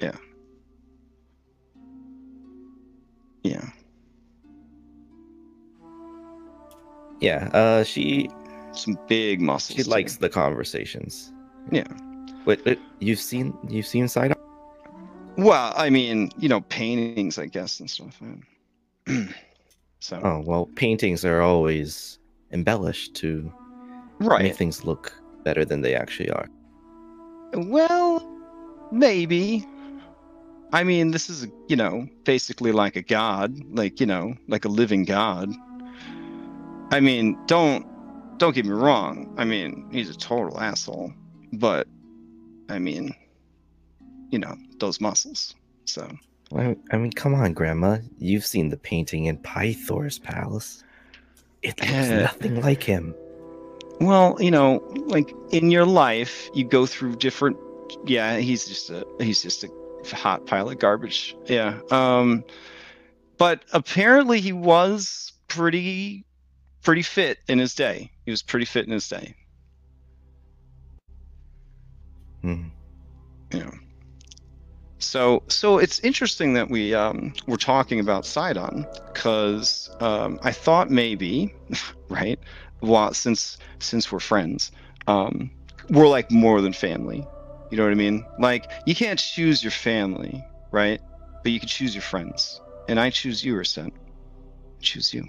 [0.01, 0.17] Yeah.
[7.21, 7.49] Yeah.
[7.55, 8.29] Uh, she
[8.73, 9.77] Some big muscles.
[9.79, 9.91] she too.
[9.91, 11.33] likes the conversations.
[11.73, 11.87] Yeah.
[12.45, 14.36] Wait, wait, you've seen you've seen side
[15.37, 18.21] Well, I mean, you know, paintings, I guess, and stuff.
[20.01, 22.19] so Oh well, paintings are always
[22.53, 23.53] embellished to
[24.21, 24.43] right.
[24.43, 25.13] make things look
[25.45, 26.49] better than they actually are.
[27.53, 28.27] Well,
[28.91, 29.67] maybe.
[30.73, 34.69] I mean, this is, you know, basically like a god, like, you know, like a
[34.69, 35.51] living god.
[36.91, 37.87] I mean, don't
[38.39, 39.33] don't get me wrong.
[39.39, 41.13] I mean, he's a total asshole,
[41.53, 41.87] but
[42.69, 43.15] I mean,
[44.31, 45.55] you know, those muscles.
[45.85, 46.11] So,
[46.51, 47.99] Well, I mean, come on, Grandma.
[48.19, 50.83] You've seen the painting in Pythor's palace.
[51.63, 52.21] It looks Yeah.
[52.23, 53.15] nothing like him.
[54.01, 57.57] well, you know, like in your life, you go through different
[58.05, 59.69] yeah, he's just a he's just a
[60.17, 61.37] hot pile of garbage.
[61.47, 61.79] Yeah.
[61.91, 62.45] Um
[63.39, 66.25] but apparently he was pretty
[66.83, 68.11] pretty fit in his day.
[68.25, 69.35] He was pretty fit in his day.
[72.43, 72.69] Hmm.
[73.53, 73.71] Yeah.
[75.07, 80.91] So so it's interesting that we um we're talking about Sydon because um I thought
[80.91, 81.55] maybe
[82.09, 82.41] right
[82.83, 84.73] well since since we're friends
[85.07, 85.53] um
[85.89, 87.31] we're like more than family.
[87.71, 88.27] You know what I mean?
[88.37, 91.01] Like you can't choose your family right?
[91.45, 92.61] But you can choose your friends.
[92.89, 95.25] And I choose you Rasent I choose you.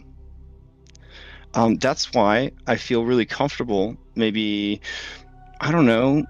[1.54, 4.82] Um that's why I feel really comfortable maybe
[5.62, 6.26] I don't know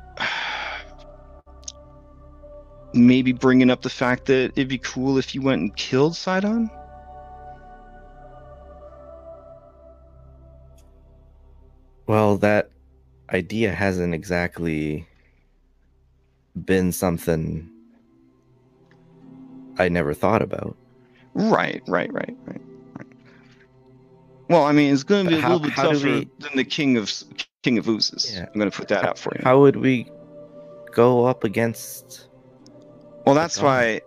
[3.05, 6.69] maybe bringing up the fact that it'd be cool if you went and killed Sydon.
[12.07, 12.71] Well, that
[13.31, 15.05] idea hasn't exactly
[16.65, 17.69] been something
[19.77, 20.75] I never thought about.
[21.33, 22.61] Right, right, right, right,
[22.95, 23.07] right.
[24.49, 26.97] Well, I mean, it's going to be a little bit tougher we- than the King
[26.97, 27.11] of
[27.63, 28.33] King of Oozes.
[28.33, 28.45] Yeah.
[28.45, 29.41] I'm going to put that out for you.
[29.43, 30.09] How would we
[30.93, 32.26] go up against?
[33.27, 34.01] Well, that's why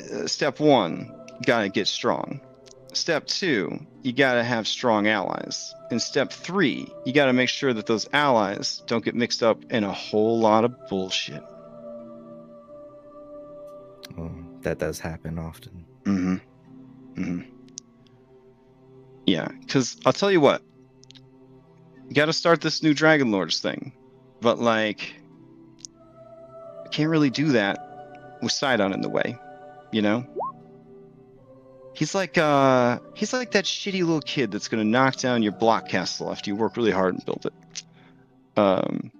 [0.00, 2.40] uh, step one, you got to get strong.
[2.94, 5.74] Step two, you got to have strong allies.
[5.90, 9.62] And step three, you got to make sure that those allies don't get mixed up
[9.70, 11.42] in a whole lot of bullshit.
[14.18, 14.30] Oh,
[14.62, 15.84] that does happen often.
[16.04, 16.36] Mm-hmm.
[17.20, 17.40] Mm-hmm.
[19.26, 20.62] Yeah, because I'll tell you what.
[22.08, 23.92] You got to start this new Dragon Lords thing,
[24.40, 25.14] but like,
[26.84, 27.91] I can't really do that
[28.42, 29.38] with Sydon in the way,
[29.92, 30.26] you know.
[31.94, 35.88] He's like uh, he's like that shitty little kid that's gonna knock down your block
[35.88, 37.82] castle after you work really hard and build it.
[38.56, 39.12] Um,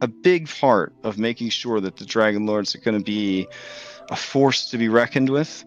[0.00, 3.46] a big part of making sure that the Dragon Lords are gonna be
[4.10, 5.64] a force to be reckoned with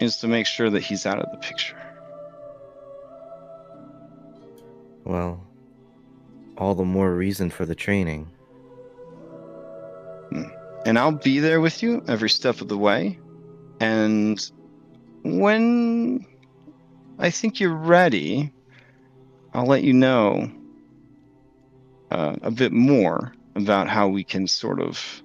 [0.00, 1.76] is to make sure that he's out of the picture.
[5.04, 5.44] Well,
[6.56, 8.30] all the more reason for the training.
[10.84, 13.18] And I'll be there with you every step of the way.
[13.80, 14.40] And
[15.22, 16.26] when
[17.18, 18.52] I think you're ready,
[19.54, 20.50] I'll let you know
[22.10, 25.22] uh, a bit more about how we can sort of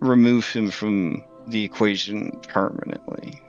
[0.00, 3.40] remove him from the equation permanently.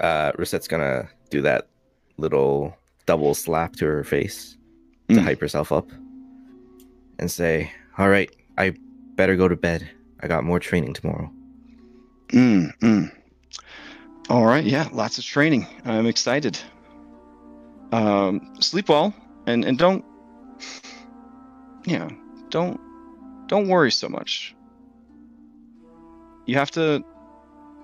[0.00, 1.68] Uh, Rosette's gonna do that
[2.16, 4.56] little double slap to her face.
[5.14, 5.24] To Mm.
[5.24, 5.90] hype herself up
[7.18, 8.74] and say, "All right, I
[9.16, 9.88] better go to bed.
[10.20, 11.30] I got more training tomorrow."
[12.28, 13.12] Mm, mm.
[14.30, 15.66] All right, yeah, lots of training.
[15.84, 16.58] I'm excited.
[17.92, 19.14] Um, sleep well,
[19.46, 20.04] and and don't,
[21.84, 22.08] yeah,
[22.50, 22.80] don't
[23.46, 24.54] don't worry so much.
[26.46, 27.02] You have to,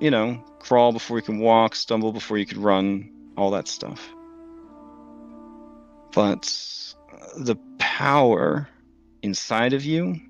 [0.01, 4.01] you know, crawl before you can walk, stumble before you can run, all that stuff.
[6.13, 6.45] But
[7.37, 8.69] the power
[9.23, 10.21] inside of you,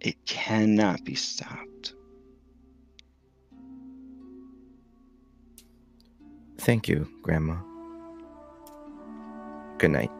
[0.00, 1.94] it cannot be stopped.
[6.58, 7.56] Thank you, Grandma.
[9.78, 10.10] Good night.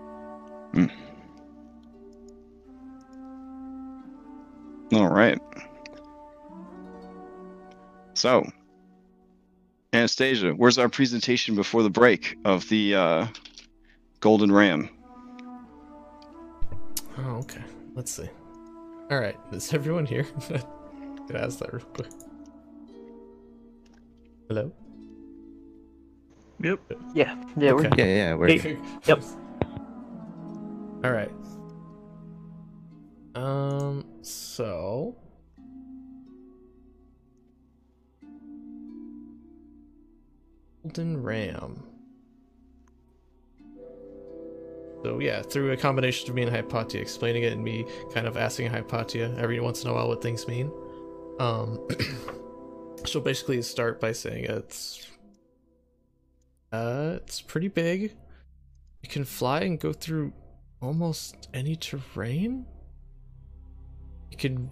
[4.93, 5.39] All right.
[8.15, 8.45] So,
[9.93, 13.27] Anastasia, where's our presentation before the break of the uh,
[14.21, 14.91] Golden Ram?
[17.18, 17.62] Oh, okay.
[17.94, 18.28] Let's see.
[19.10, 20.24] All right, is everyone here?
[21.26, 22.09] Could ask that real quick.
[24.48, 24.72] Hello.
[26.60, 26.80] Yep.
[27.14, 28.78] Yeah, yeah, we're Yeah, yeah, we're Hey.
[29.06, 29.22] Yep.
[31.05, 31.30] All right.
[33.34, 34.05] Um.
[34.22, 35.16] So.
[40.82, 41.91] Golden Ram.
[45.03, 48.37] So yeah, through a combination of me and Hypatia explaining it and me kind of
[48.37, 50.70] asking Hypatia every once in a while what things mean.
[51.39, 51.81] Um.
[53.05, 55.07] she'll basically start by saying it's.
[56.73, 58.16] Uh, it's pretty big.
[59.03, 60.33] You can fly and go through
[60.81, 62.65] almost any terrain.
[64.31, 64.70] You can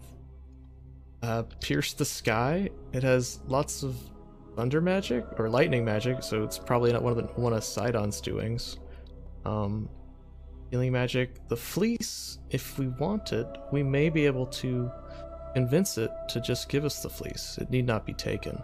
[1.22, 2.70] uh, pierce the sky.
[2.92, 3.96] It has lots of
[4.56, 8.20] thunder magic or lightning magic, so it's probably not one of the one of Sydon's
[8.20, 8.78] doings.
[9.44, 9.88] Um,
[10.70, 11.46] healing magic.
[11.48, 14.90] The fleece, if we wanted, we may be able to
[15.54, 17.58] convince it to just give us the fleece.
[17.60, 18.60] It need not be taken.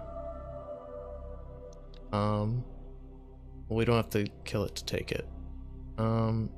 [2.12, 2.64] Um,
[3.68, 5.28] we don't have to kill it to take it.
[5.98, 6.50] Um,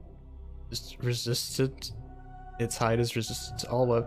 [0.71, 1.93] just resistant.
[2.61, 4.03] Its hide is resistant to all we-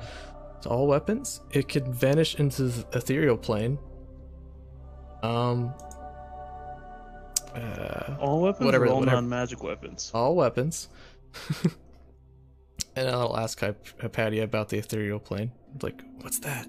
[0.62, 1.42] to all weapons.
[1.52, 3.80] It can vanish into the ethereal plane.
[5.24, 5.74] Um.
[7.56, 9.16] Uh, All weapons Whatever- or all whatever.
[9.18, 10.10] non-magic weapons?
[10.14, 10.88] all weapons.
[12.96, 15.52] and I'll ask Hyp- Hypatia about the ethereal plane.
[15.82, 16.68] Like, what's that?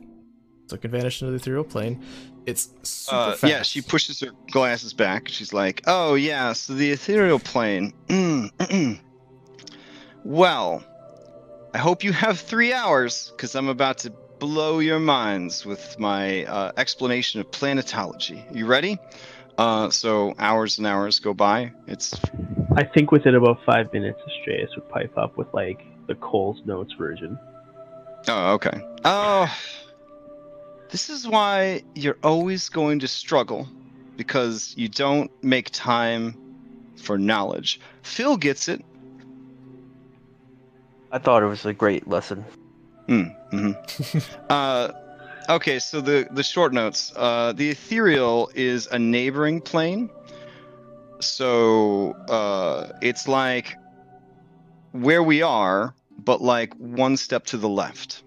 [0.69, 2.03] So I can vanish into the ethereal plane.
[2.47, 3.45] It's super Uh, fast.
[3.45, 5.29] yeah, she pushes her glasses back.
[5.29, 7.93] She's like, "Oh yeah, so the ethereal plane.
[10.25, 10.85] Well,
[11.75, 16.45] I hope you have three hours, because I'm about to blow your minds with my
[16.45, 18.45] uh, explanation of planetology.
[18.55, 18.99] You ready?
[19.59, 21.73] Uh, so hours and hours go by.
[21.87, 22.15] It's
[22.77, 26.93] I think within about five minutes, Astraeus would pipe up with like the Cole's Notes
[26.95, 27.39] version.
[28.29, 28.81] Oh, okay.
[29.05, 29.55] Oh,
[30.91, 33.69] this is why you're always going to struggle
[34.16, 36.37] because you don't make time
[36.97, 37.81] for knowledge.
[38.03, 38.85] Phil gets it.
[41.11, 42.45] I thought it was a great lesson.
[43.09, 43.73] Mm, hmm
[44.51, 44.93] uh,
[45.48, 47.12] okay, so the the short notes.
[47.14, 50.10] Uh, the ethereal is a neighboring plane.
[51.20, 53.77] So uh, it's like
[54.93, 58.23] where we are, but like one step to the left.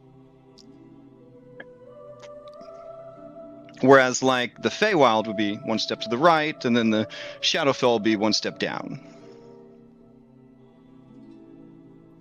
[3.81, 7.07] Whereas like the Feywild would be one step to the right, and then the
[7.41, 8.99] Shadowfell would be one step down.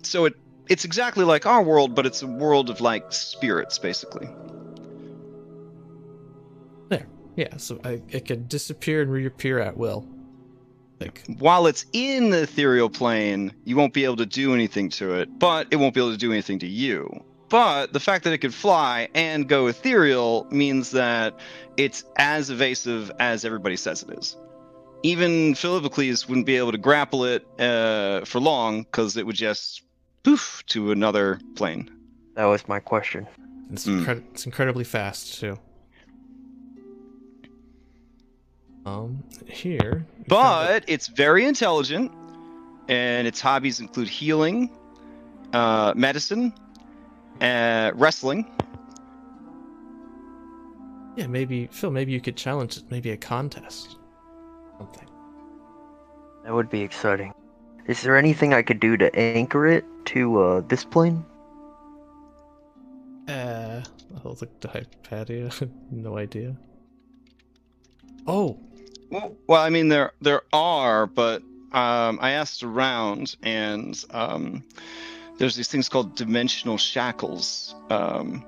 [0.03, 0.33] So it
[0.67, 4.27] it's exactly like our world, but it's a world of like spirits, basically.
[7.35, 7.47] There.
[7.51, 10.07] Yeah, so I, it could disappear and reappear at will.
[10.99, 15.15] Like, While it's in the ethereal plane, you won't be able to do anything to
[15.15, 17.23] it, but it won't be able to do anything to you.
[17.49, 21.37] But the fact that it can fly and go ethereal means that
[21.77, 24.37] it's as evasive as everybody says it is.
[25.03, 29.83] Even Philippocles wouldn't be able to grapple it uh, for long because it would just
[30.23, 31.91] poof to another plane.
[32.35, 33.27] That was my question.
[33.71, 34.23] it's, Mm.
[34.31, 35.59] it's incredibly fast, too.
[38.85, 40.05] Um, here.
[40.17, 42.11] we found a- But it's very intelligent,
[42.87, 44.69] and its hobbies include healing,
[45.53, 46.53] uh, medicine,
[47.41, 48.51] uh, wrestling.
[51.15, 53.97] Yeah, maybe, Phil, maybe you could challenge it, maybe a contest.
[54.77, 55.07] Something.
[56.43, 57.33] That would be exciting.
[57.87, 61.23] Is there anything I could do to anchor it to uh, this plane?
[63.27, 63.81] Uh,
[64.23, 65.49] I'll look to Hypatia.
[65.91, 66.55] no idea.
[68.27, 68.59] Oh,
[69.47, 74.63] Well, I mean there there are, but um, I asked around, and um,
[75.37, 77.75] there's these things called dimensional shackles.
[77.89, 78.45] Um,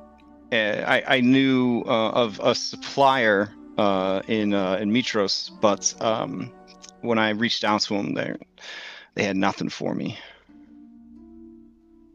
[0.51, 6.51] I, I knew uh, of a supplier uh, in uh, in Mitros, but um,
[7.01, 8.35] when I reached out to them, they
[9.15, 10.17] they had nothing for me.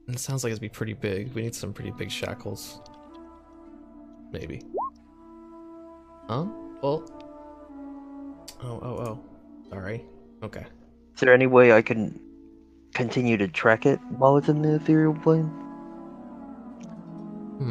[0.09, 1.33] It sounds like it'd be pretty big.
[1.35, 2.81] We need some pretty big shackles.
[4.33, 4.63] Maybe.
[6.29, 6.47] Huh?
[6.83, 7.22] Well.
[8.65, 9.25] Oh, oh, oh.
[9.71, 10.05] Sorry.
[10.43, 10.65] Okay.
[11.15, 12.19] Is there any way I can
[12.95, 15.51] continue to track it while it's in the ethereal plane?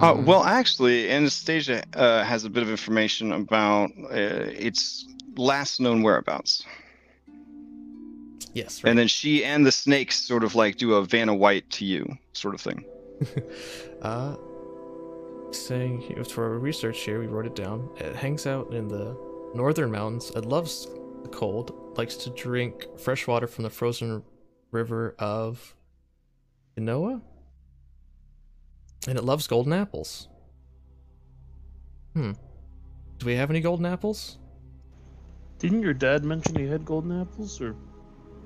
[0.01, 0.26] Uh, Hmm.
[0.26, 5.05] well, actually, Anastasia uh, has a bit of information about uh, its
[5.35, 6.63] last known whereabouts.
[8.53, 8.84] yes.
[8.84, 8.89] Right.
[8.89, 12.18] And then she and the snakes sort of like do a Vanna White to you
[12.34, 12.85] sort of thing.
[14.01, 14.35] uh,
[15.51, 17.89] saying here- for research here, we wrote it down.
[17.97, 19.15] It hangs out in the
[19.53, 20.32] northern mountains.
[20.36, 20.88] It loves
[21.23, 21.98] the cold.
[21.98, 24.23] Likes to drink fresh water from the frozen
[24.72, 25.76] river of
[26.78, 27.22] Inoa.
[29.07, 30.28] And it loves golden apples.
[32.14, 32.32] Hmm.
[33.18, 34.38] Do we have any golden apples?
[35.60, 37.76] Didn't your dad mention he had golden apples, or?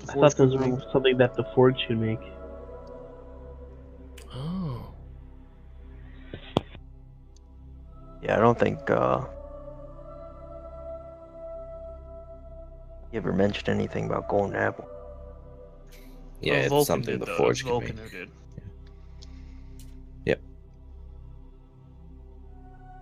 [0.02, 0.72] I thought those company?
[0.72, 2.20] were something that the Forge should make.
[4.34, 4.94] Oh.
[8.22, 9.24] Yeah, I don't think uh
[13.16, 14.86] you ever mentioned anything about golden apple.
[16.42, 17.36] Yeah, Well, it's Vulcan something the though.
[17.38, 18.04] Forge can Vulcan make.
[18.10, 18.30] who did.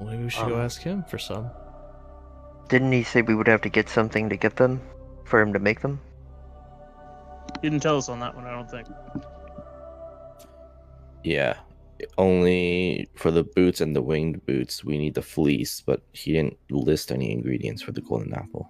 [0.00, 1.50] Well, maybe we should go Um, ask him for some.
[2.68, 4.80] Didn't he say we would have to get something to get them
[5.24, 6.00] for him to make them?
[7.62, 8.88] He didn't tell us on that one, I don't think.
[11.22, 11.54] Yeah.
[12.18, 16.58] Only for the boots and the winged boots, we need the fleece, but he didn't
[16.70, 18.68] list any ingredients for the golden apple.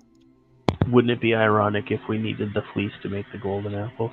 [0.91, 4.13] Wouldn't it be ironic if we needed the fleece to make the golden apples?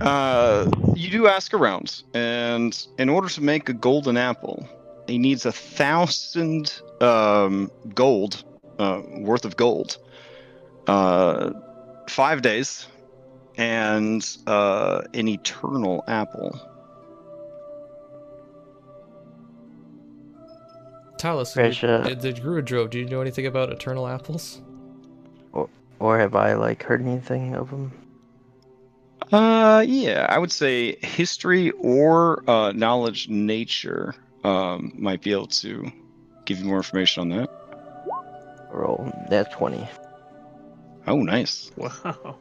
[0.00, 4.66] Uh, you do ask around, and in order to make a golden apple,
[5.06, 8.44] he needs a thousand um, gold
[8.78, 9.98] uh, worth of gold,
[10.86, 11.50] uh,
[12.08, 12.86] five days,
[13.58, 16.58] and uh, an eternal apple.
[21.20, 24.62] Talus, Fresh, you- uh, uh, the Druidrove, do you know anything about eternal apples?
[25.98, 27.92] Or have I like heard anything of them?
[29.30, 35.92] Uh, yeah, I would say history or uh, knowledge nature um, might be able to
[36.46, 37.50] give you more information on that.
[38.72, 39.86] Roll that twenty.
[41.06, 41.70] Oh, nice.
[41.76, 42.38] Wow.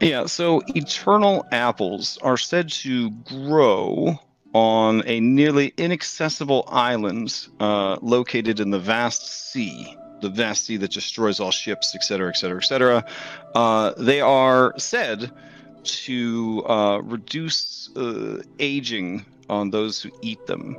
[0.00, 4.18] Yeah, so eternal apples are said to grow
[4.56, 10.92] on a nearly inaccessible island uh, located in the vast sea, the vast sea that
[10.92, 13.04] destroys all ships, etc., etc., etc.
[13.98, 15.30] They are said
[15.86, 20.76] to uh, reduce uh, aging on those who eat them.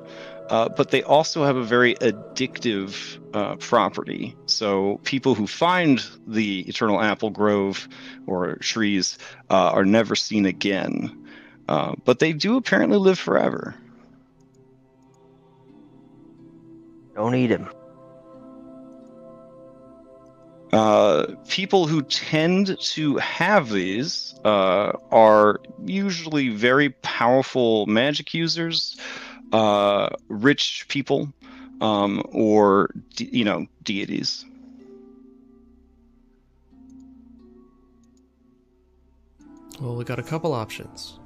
[0.49, 4.35] Uh, but they also have a very addictive uh, property.
[4.45, 7.87] So people who find the eternal apple grove
[8.25, 9.17] or trees
[9.49, 11.26] uh, are never seen again.
[11.67, 13.75] Uh, but they do apparently live forever.
[17.15, 17.67] Don't eat him.
[20.71, 28.97] Uh, people who tend to have these uh, are usually very powerful magic users,
[29.53, 31.33] uh, rich people,
[31.79, 34.45] um, or de- you know deities.
[39.79, 41.19] Well, we got a couple options.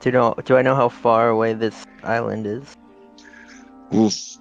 [0.00, 0.34] Do you know?
[0.44, 2.76] Do I know how far away this island is?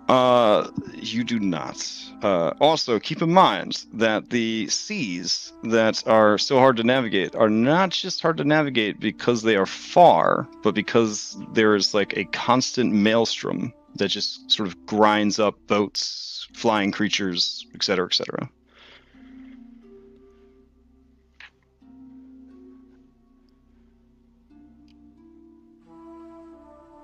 [0.07, 1.91] Uh, you do not.
[2.22, 7.49] Uh, also, keep in mind that the seas that are so hard to navigate are
[7.49, 12.26] not just hard to navigate because they are far, but because there is like a
[12.26, 18.49] constant maelstrom that just sort of grinds up boats, flying creatures, etc., etc.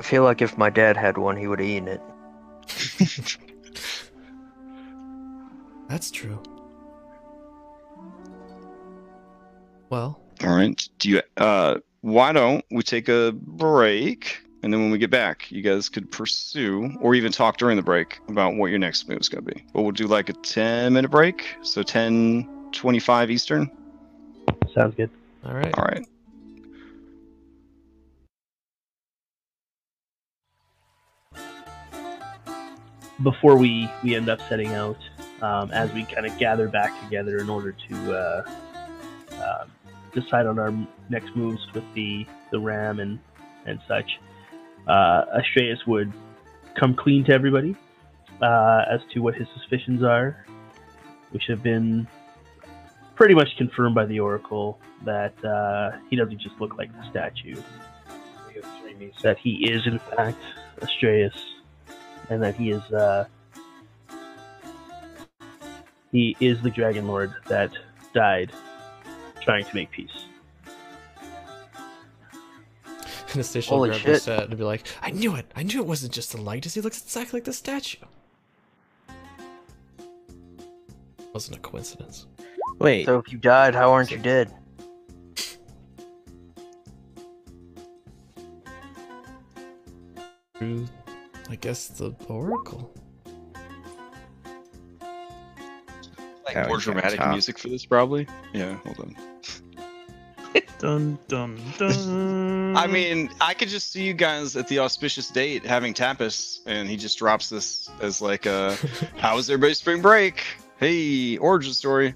[0.01, 2.01] I feel like if my dad had one, he would have eaten it.
[5.89, 6.41] That's true.
[9.91, 10.89] Well, All right.
[10.97, 11.21] Do you?
[11.37, 15.87] Uh, why don't we take a break, and then when we get back, you guys
[15.87, 19.45] could pursue or even talk during the break about what your next move is going
[19.45, 19.63] to be.
[19.71, 23.69] But we'll do like a ten-minute break, so ten twenty-five Eastern.
[24.73, 25.11] Sounds good.
[25.45, 25.77] all right.
[25.77, 26.07] All right.
[33.23, 34.97] Before we we end up setting out,
[35.41, 38.43] um, as we kind of gather back together in order to uh,
[39.33, 39.65] uh,
[40.13, 40.73] decide on our
[41.09, 43.19] next moves with the, the ram and,
[43.65, 44.19] and such.
[44.87, 46.11] Uh, Astraeus would
[46.75, 47.75] come clean to everybody
[48.41, 50.45] uh, as to what his suspicions are,
[51.31, 52.07] which have been
[53.15, 57.61] pretty much confirmed by the Oracle that uh, he doesn't just look like the statue,
[59.23, 60.41] that he is in fact
[60.79, 61.33] Astraeus,
[62.31, 63.25] and that he is uh,
[66.11, 67.71] he is the Dragon Lord that
[68.13, 68.51] died
[69.41, 70.09] trying to make peace.
[73.33, 74.21] And the station will Holy grab shit.
[74.23, 75.49] set and be like, I knew it!
[75.55, 78.05] I knew it wasn't just the light, as he looks exactly like the statue.
[81.33, 82.27] Wasn't a coincidence.
[82.79, 84.53] Wait, So if you died, how aren't you dead?
[90.57, 90.87] Through,
[91.51, 92.93] I guess, the Oracle.
[96.45, 97.33] Like How more dramatic top?
[97.33, 98.25] music for this, probably.
[98.53, 99.15] Yeah, hold on.
[100.79, 102.75] Dun dun dun.
[102.77, 106.89] I mean, I could just see you guys at the auspicious date having tapas, and
[106.89, 108.75] he just drops this as like a,
[109.17, 110.43] "How was everybody's spring break?
[110.77, 112.15] Hey, origin story."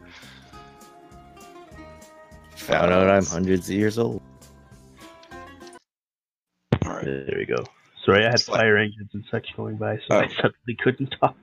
[2.56, 4.22] found out I'm hundreds of years old.
[6.84, 7.04] All right.
[7.06, 7.64] There we go.
[8.06, 10.20] Sorry, I had It's like- fire engines and such going by, so Oh.
[10.20, 11.36] I suddenly couldn't talk.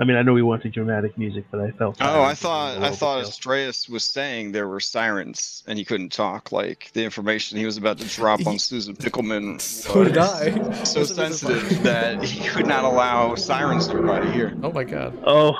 [0.00, 1.96] I mean, I know we wanted dramatic music, but I felt.
[2.00, 3.28] Oh, I thought I thought overkill.
[3.66, 6.52] Astraeus was saying there were sirens and he couldn't talk.
[6.52, 10.84] Like the information he was about to drop on Susan Pickleman So did was I.
[10.84, 14.56] so sensitive that he could not allow sirens to arrive here.
[14.62, 15.18] Oh my god.
[15.26, 15.54] Oh,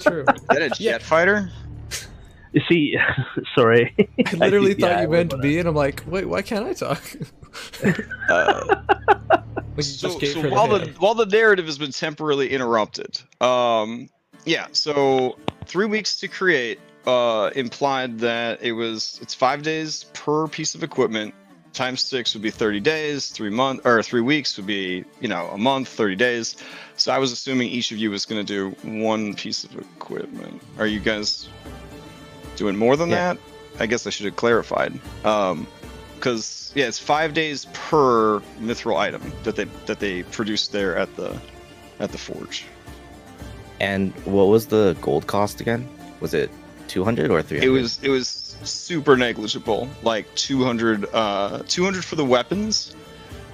[0.00, 0.24] True.
[0.34, 0.98] Is that a jet Yeah.
[0.98, 1.48] fighter?
[2.56, 2.96] You see,
[3.54, 3.94] sorry.
[3.98, 6.42] I literally Yeah, thought I you would meant wanna- me, and I'm like, wait, why
[6.42, 7.02] can't I talk?
[8.28, 8.82] Uh,
[9.80, 10.98] so, just so while the hand.
[10.98, 14.08] while the narrative has been temporarily interrupted, um,
[14.44, 14.66] yeah.
[14.72, 20.74] So three weeks to create uh, implied that it was it's five days per piece
[20.74, 21.34] of equipment.
[21.72, 23.28] Times six would be thirty days.
[23.28, 26.56] Three month or three weeks would be you know a month, thirty days.
[26.96, 30.62] So I was assuming each of you was going to do one piece of equipment.
[30.78, 31.48] Are you guys
[32.56, 33.34] doing more than Yeah.
[33.34, 33.38] that?
[33.78, 34.98] I guess I should have clarified.
[35.24, 35.66] Um,
[36.14, 41.14] because yeah, it's five days per mithril item that they that they produce there at
[41.16, 41.36] the
[42.00, 42.64] at the forge.
[43.80, 45.86] And what was the gold cost again?
[46.20, 46.50] Was it
[46.88, 47.66] 200 or 300?
[47.66, 52.94] It was it was super negligible, like 200 uh 200 for the weapons.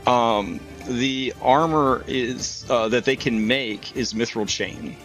[0.06, 0.58] Um,
[0.88, 4.96] the armor is uh, that they can make is mithril chain,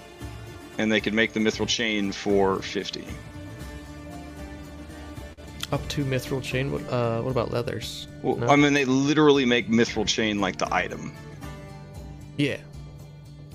[0.79, 3.05] and they can make the mithril chain for 50.
[5.71, 6.71] Up to mithril chain.
[6.71, 6.81] What?
[6.89, 8.07] Uh, what about leathers?
[8.21, 8.47] Well, No?
[8.47, 11.11] I mean, they literally make mithril chain like the item.
[12.37, 12.57] Yeah.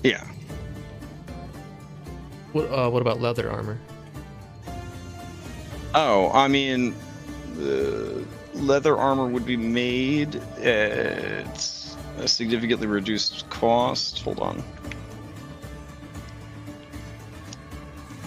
[0.03, 0.23] Yeah.
[2.51, 2.65] What?
[2.65, 3.79] Uh, what about leather armor?
[5.95, 6.93] Oh, I mean,
[7.55, 8.23] the
[8.53, 14.19] leather armor would be made at a significantly reduced cost.
[14.21, 14.63] Hold on.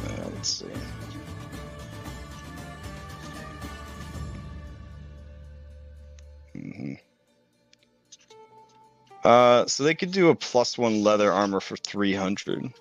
[0.07, 0.67] Uh, let's see.
[6.73, 6.95] Hmm
[9.25, 12.73] Uh, so they could do a plus one leather armor for 300.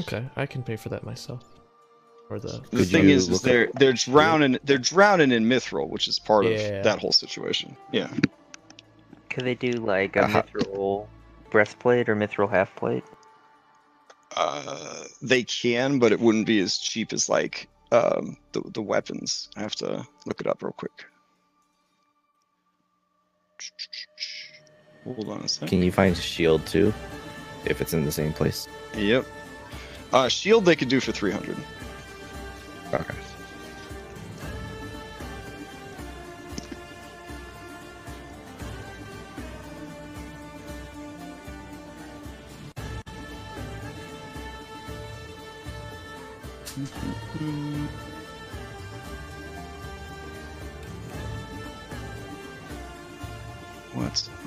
[0.00, 1.44] Okay, I can pay for that myself.
[2.30, 2.60] Or the.
[2.72, 6.50] The thing is, is they're they're drowning they're drowning in mithril, which is part Yeah.
[6.50, 7.76] of that whole situation.
[7.90, 8.10] Yeah.
[9.30, 10.42] Could they do like a Uh-huh.
[10.42, 11.08] mithril
[11.50, 13.04] breastplate or mithril half plate?
[14.36, 19.48] Uh, they can, but it wouldn't be as cheap as like um, the the weapons.
[19.56, 21.04] I have to look it up real quick.
[25.04, 25.68] Hold on a second.
[25.68, 26.92] Can you find shield too?
[27.64, 28.68] If it's in the same place.
[28.96, 29.24] Yep.
[30.12, 31.56] Uh, shield they could do for three hundred.
[32.92, 33.14] Okay.
[46.74, 48.11] What?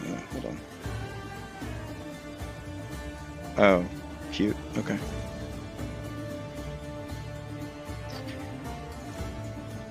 [0.06, 0.60] Uh, hold on.
[3.58, 3.86] Oh,
[4.32, 4.56] cute.
[4.78, 4.98] Okay.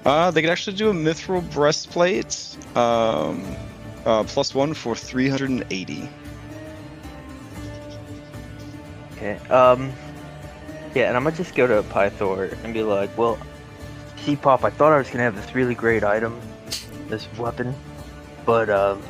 [0.04, 2.56] Uh, they could actually do a mithril breastplate.
[2.76, 3.56] Um,
[4.04, 6.08] uh, plus one for 380.
[9.12, 9.36] Okay.
[9.48, 9.92] Um.
[10.94, 13.36] Yeah, and I'm gonna just go to Pythor and be like, well,
[14.18, 16.40] see, Pop, I thought I was gonna have this really great item,
[17.08, 17.74] this weapon,
[18.46, 19.02] but um,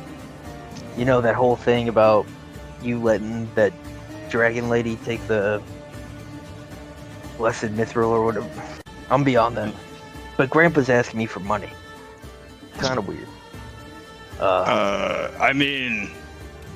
[0.97, 2.25] you know that whole thing about
[2.81, 3.73] you letting that
[4.29, 5.61] dragon lady take the
[7.37, 8.49] blessed mithril or whatever.
[9.09, 9.73] I'm beyond that.
[10.37, 11.69] But Grandpa's asking me for money.
[12.77, 13.27] Kind of weird.
[14.39, 16.11] Uh, Uh, I mean,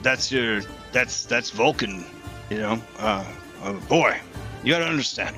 [0.02, 2.06] that's your that's that's Vulcan,
[2.50, 2.82] you know.
[2.98, 3.26] Uh,
[3.64, 4.18] uh boy,
[4.64, 5.36] you gotta understand.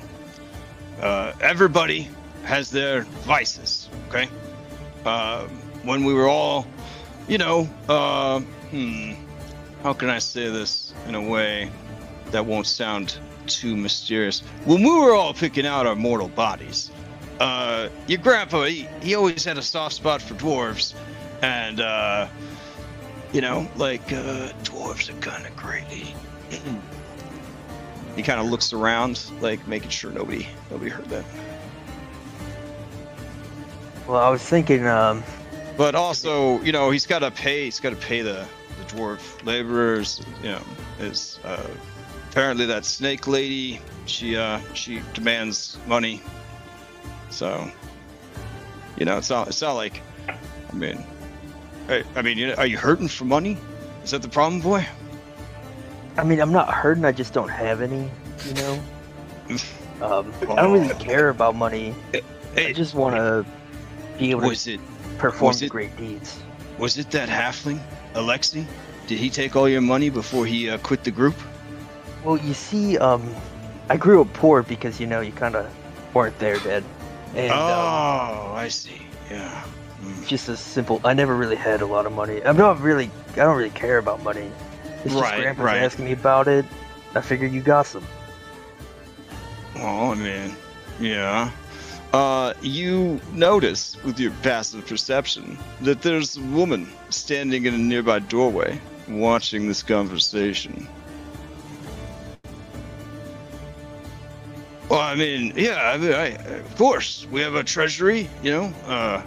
[1.00, 2.08] Uh, everybody
[2.44, 4.28] has their vices, okay?
[5.04, 5.46] Uh,
[5.82, 6.66] when we were all,
[7.26, 8.40] you know, uh,
[8.72, 9.12] hmm,
[9.82, 11.70] how can I say this in a way
[12.32, 14.40] that won't sound too mysterious?
[14.64, 16.90] When we were all picking out our mortal bodies,
[17.38, 20.94] uh, your grandpa, he, he always had a soft spot for dwarves,
[21.42, 22.28] and uh,
[23.32, 25.84] you know, like uh, dwarves are kind of great.
[28.16, 31.24] He kind of looks around, like making sure nobody nobody heard that.
[34.06, 35.22] well, I was thinking, um,
[35.76, 37.64] But also, you know, he's got to pay.
[37.64, 38.46] He's got to pay the
[38.86, 40.20] the dwarf laborers.
[40.42, 40.62] You know,
[41.00, 41.66] is uh,
[42.30, 43.80] apparently that snake lady.
[44.06, 46.20] She uh she demands money.
[47.30, 47.70] So,
[48.96, 50.00] you know, it's not it's not like.
[50.28, 51.04] I mean,
[51.88, 53.58] I, I mean, you know, are you hurting for money?
[54.04, 54.86] Is that the problem, boy?
[56.16, 57.04] I mean, I'm not hurting.
[57.04, 58.10] I just don't have any.
[58.46, 58.82] You know.
[60.00, 61.94] Um, I don't really care about money.
[62.56, 63.46] I just want to
[64.18, 64.80] be able to it
[65.16, 66.40] perform was it- great deeds.
[66.76, 67.78] was it that halfling,
[68.14, 68.64] Alexi?
[69.06, 71.34] Did he take all your money before he uh, quit the group?
[72.24, 73.34] Well, you see, um,
[73.88, 75.68] I grew up poor because you know you kind of
[76.14, 76.84] weren't there, Dad.
[77.34, 79.02] And um, oh, I see.
[79.30, 79.64] Yeah.
[80.02, 80.26] Mm.
[80.26, 81.00] just a simple.
[81.04, 82.44] I never really had a lot of money.
[82.44, 83.10] I'm not really.
[83.32, 84.50] I don't really care about money.
[85.04, 85.82] It's just Right, Grandpa's right.
[85.82, 86.64] asking me about it.
[87.14, 88.04] I figured you got some.
[89.76, 90.54] Oh man,
[91.00, 91.50] yeah.
[92.12, 98.18] Uh, you notice with your passive perception that there's a woman standing in a nearby
[98.18, 98.78] doorway
[99.08, 100.86] watching this conversation.
[104.90, 106.26] Well, I mean, yeah, I mean, I,
[106.58, 108.64] of course, we have a treasury, you know.
[108.84, 109.22] Uh,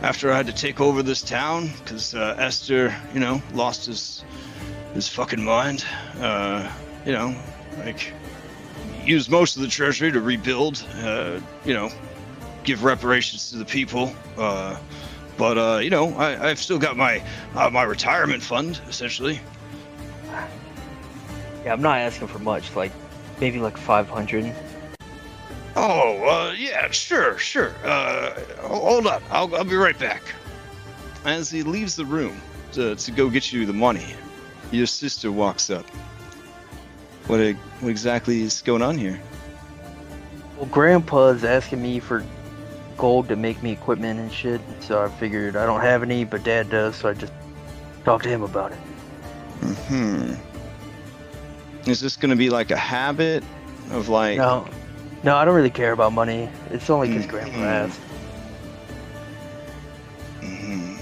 [0.00, 4.24] after I had to take over this town because uh, Esther, you know, lost his
[4.94, 5.84] his fucking mind.
[6.18, 6.70] Uh,
[7.04, 7.36] you know,
[7.78, 8.12] like
[9.04, 10.86] used most of the treasury to rebuild.
[10.96, 11.90] Uh, you know,
[12.64, 14.14] give reparations to the people.
[14.36, 14.78] Uh,
[15.36, 17.22] but uh, you know, I, I've still got my
[17.54, 19.40] uh, my retirement fund essentially.
[21.64, 22.74] Yeah, I'm not asking for much.
[22.74, 22.92] Like
[23.40, 24.54] maybe like 500.
[25.76, 27.74] Oh, uh, yeah, sure, sure.
[27.84, 30.22] Uh, hold on, I'll, I'll be right back.
[31.24, 32.40] As he leaves the room
[32.72, 34.14] to, to go get you the money,
[34.70, 35.84] your sister walks up.
[37.26, 37.40] What,
[37.80, 39.20] what exactly is going on here?
[40.56, 42.24] Well, Grandpa's asking me for
[42.96, 44.60] gold to make me equipment and shit.
[44.80, 46.96] So I figured I don't have any, but Dad does.
[46.96, 47.32] So I just
[48.04, 48.78] talked to him about it.
[49.88, 50.34] Hmm.
[51.86, 53.44] Is this to be like a habit
[53.90, 54.38] of like?
[54.38, 54.66] No,
[55.22, 56.48] no, I don't really care about money.
[56.70, 57.62] It's only because Grandpa Mhm.
[57.64, 58.00] asked.
[60.40, 60.98] Mhm.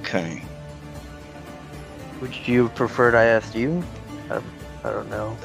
[0.00, 0.42] Okay.
[2.20, 3.82] Would you have preferred I asked you?
[4.30, 4.40] I,
[4.84, 5.36] I don't know.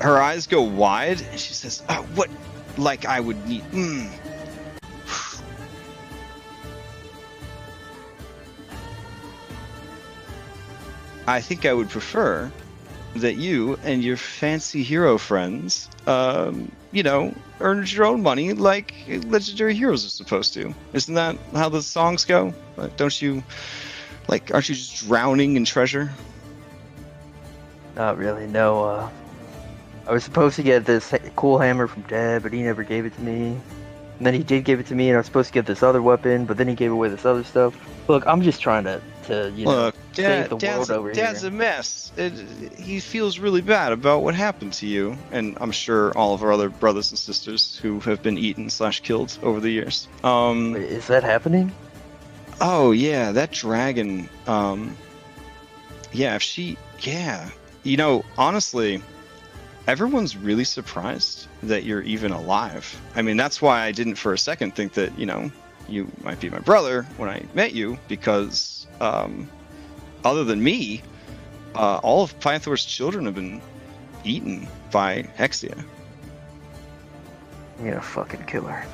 [0.00, 2.28] Her eyes go wide, and she says, oh, "What?
[2.76, 3.62] Like I would need?
[3.70, 4.10] Mm.
[11.26, 12.50] I think I would prefer
[13.16, 18.94] that you and your fancy hero friends, um, you know, earned your own money like
[19.26, 20.74] legendary heroes are supposed to.
[20.92, 22.52] Isn't that how the songs go?
[22.76, 23.42] Like, don't you,
[24.28, 26.12] like, aren't you just drowning in treasure?
[27.94, 28.46] Not really.
[28.46, 28.84] No.
[28.84, 29.10] Uh,
[30.06, 33.14] I was supposed to get this cool hammer from Dad, but he never gave it
[33.14, 33.58] to me.
[34.18, 35.82] And then he did give it to me, and I was supposed to get this
[35.82, 37.74] other weapon, but then he gave away this other stuff.
[38.06, 41.40] Look, I'm just trying to, to you know, Look, save the Dad's, world over Dad's
[41.40, 41.50] here.
[41.50, 42.12] a mess.
[42.16, 42.32] It,
[42.78, 46.52] he feels really bad about what happened to you, and I'm sure all of our
[46.52, 50.06] other brothers and sisters who have been eaten slash killed over the years.
[50.22, 51.72] Um, Wait, is that happening?
[52.60, 54.28] oh yeah, that dragon.
[54.46, 54.96] Um,
[56.12, 57.50] yeah, if she, yeah,
[57.82, 59.02] you know, honestly,
[59.86, 63.00] everyone's really surprised that you're even alive.
[63.14, 65.50] I mean, that's why I didn't for a second think that you know
[65.88, 69.48] you might be my brother when I met you, because um,
[70.24, 71.02] other than me,
[71.74, 73.60] uh, all of Pythor's children have been
[74.24, 75.84] eaten by Hexia.
[77.78, 78.86] I'm gonna fucking kill her.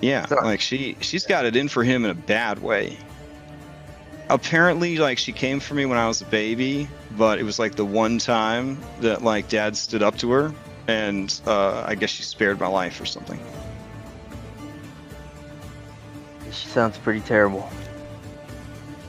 [0.00, 2.98] Yeah, like she she's got it in for him in a bad way.
[4.30, 7.74] Apparently, like she came for me when I was a baby, but it was like
[7.74, 10.54] the one time that like dad stood up to her,
[10.88, 13.38] and uh, I guess she spared my life or something.
[16.50, 17.68] She sounds pretty terrible.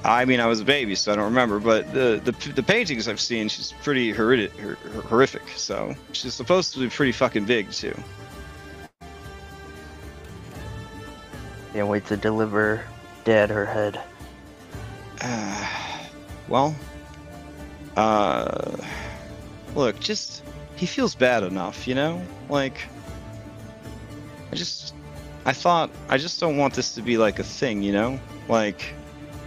[0.04, 1.60] I mean, I was a baby, so I don't remember.
[1.60, 4.52] But the the, the paintings I've seen, she's pretty horrific.
[5.08, 5.48] horrific.
[5.56, 7.96] So she's supposed to be pretty fucking big too.
[11.74, 12.84] Can't wait to deliver
[13.24, 14.00] Dad her head.
[15.22, 15.68] Uh,
[16.48, 16.76] well,
[17.98, 18.76] uh,
[19.76, 20.44] look, just
[20.76, 22.22] he feels bad enough, you know.
[22.50, 22.78] Like,
[24.52, 24.94] I just,
[25.46, 28.20] I thought, I just don't want this to be like a thing, you know.
[28.50, 28.94] Like,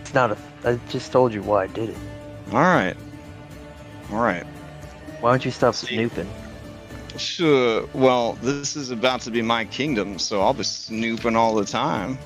[0.01, 0.39] It's not a.
[0.65, 1.97] I just told you why I did it.
[2.53, 2.97] all right,
[4.11, 4.45] all right.
[5.21, 6.29] Why don't you stop See- snooping?
[7.17, 7.85] Sure.
[7.95, 12.17] Well, this is about to be my kingdom, so I'll be snooping all the time.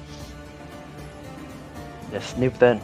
[2.12, 2.78] Yeah, snoop then.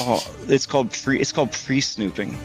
[0.00, 1.20] Oh, it's called pre.
[1.20, 2.38] It's called pre-snooping.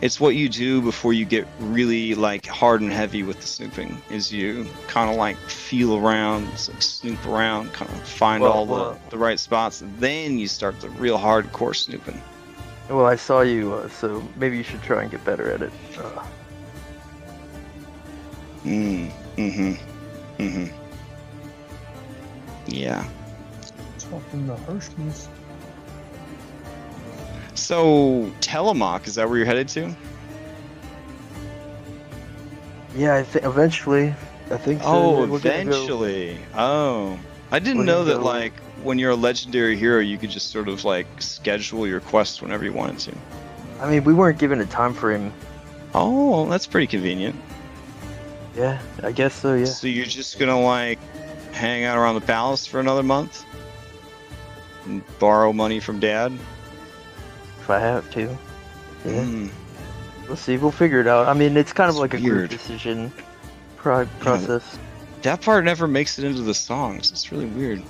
[0.00, 4.00] It's what you do before you get really like hard and heavy with the snooping.
[4.10, 8.66] Is you kind of like feel around, like snoop around, kind of find Well, all
[8.66, 12.20] well- the, the right spots, and then you start the real hardcore snooping.
[12.88, 15.72] Well, I saw you, uh, so maybe you should try and get better at it.
[15.98, 16.24] Uh,
[18.64, 19.10] Mm.
[19.36, 19.72] Mm-hmm.
[20.42, 20.66] Mm-hmm.
[22.66, 23.08] Yeah.
[23.98, 25.28] Talking the Hirschmans.
[27.60, 29.94] So Telemach, is that where you're headed to?
[32.96, 34.14] yeah, I think eventually.
[34.50, 34.80] I think.
[34.82, 34.88] So.
[34.88, 36.38] Oh, We're gonna go- eventually.
[36.56, 37.18] Oh,
[37.52, 38.16] I didn't We're know that.
[38.18, 42.00] go- Like when you're a legendary hero, you could just sort of like schedule your
[42.00, 43.12] quests whenever you wanted to.
[43.80, 45.32] I mean, we weren't given a time frame.
[45.94, 47.36] Oh, that's pretty convenient.
[48.56, 49.54] Yeah, I guess so.
[49.54, 49.66] Yeah.
[49.66, 50.98] So you're just gonna like
[51.52, 53.44] hang out around the palace for another month
[54.86, 56.32] and borrow money from Dad?
[57.70, 58.20] If I have to.
[59.04, 59.12] Yeah.
[59.12, 59.50] Mm.
[60.26, 60.56] We'll see.
[60.56, 61.28] We'll figure it out.
[61.28, 63.12] I mean, it's kind of It's like a group decision
[63.76, 64.76] pro- process.
[65.22, 67.12] That part never makes it into the songs.
[67.12, 67.80] It's really weird.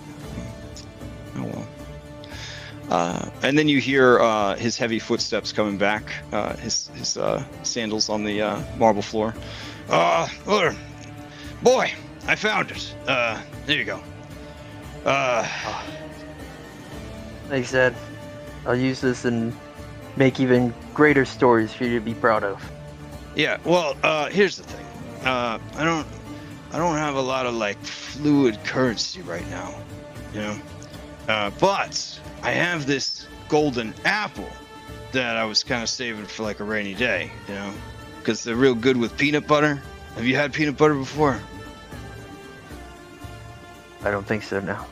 [1.36, 1.68] Oh well.
[2.90, 6.12] Uh, and then you hear uh, his heavy footsteps coming back.
[6.30, 9.34] Uh, his his uh, sandals on the uh, marble floor.
[9.88, 10.76] Uh, or,
[11.62, 11.90] boy,
[12.26, 12.94] I found it.
[13.06, 14.00] Uh, there you go.
[15.06, 15.48] Uh,
[17.48, 17.94] Thanks, Dad.
[18.66, 19.54] I'll use this and
[20.20, 22.70] make even greater stories for you to be proud of.
[23.34, 23.56] yeah.
[23.64, 24.86] Well, uh, here's the thing.
[25.26, 26.06] Uh, I don't,
[26.72, 29.74] I don't have a lot of like fluid currency right now,
[30.34, 30.58] you know.
[31.26, 34.50] Uh, but I have this golden apple
[35.12, 37.72] that I was kind of saving for like a rainy day, you know,
[38.18, 39.82] because they're real good with peanut butter.
[40.16, 41.40] Have you had peanut butter before?
[44.02, 44.86] I don't think so now.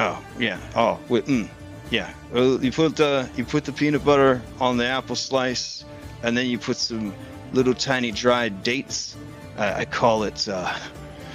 [0.00, 0.58] Oh yeah.
[0.74, 1.48] Oh, with, mm,
[1.90, 2.12] yeah.
[2.32, 5.84] Well, you put the you put the peanut butter on the apple slice,
[6.22, 7.14] and then you put some
[7.52, 9.16] little tiny dried dates.
[9.56, 10.74] Uh, I call it uh,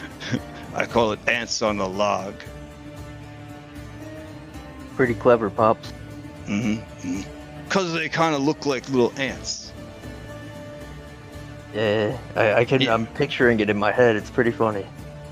[0.76, 2.36] I call it ants on the log.
[4.96, 5.94] Pretty clever, pops.
[6.48, 7.22] Mm-hmm.
[7.70, 9.72] Cause they kind of look like little ants.
[11.74, 12.82] Yeah, I, I can.
[12.82, 12.94] Yeah.
[12.94, 14.18] I'm picturing it in my head.
[14.18, 14.86] It's pretty funny.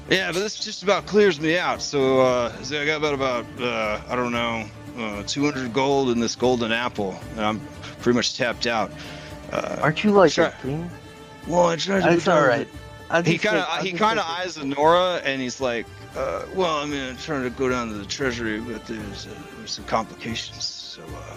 [0.09, 1.81] Yeah, but this just about clears me out.
[1.81, 4.65] So uh, I got about about uh, I don't know
[4.97, 7.61] uh, 200 gold in this golden apple, and I'm
[8.01, 8.91] pretty much tapped out.
[9.51, 10.89] Uh, Aren't you like a king?
[11.47, 12.25] well, I tried to.
[12.25, 12.67] Down all right.
[13.25, 17.01] He kind of he kind of eyes Nora and he's like, Uh, well, I mean,
[17.09, 20.63] I'm trying to go down to the treasury, but there's, uh, there's some complications.
[20.63, 21.35] So, uh,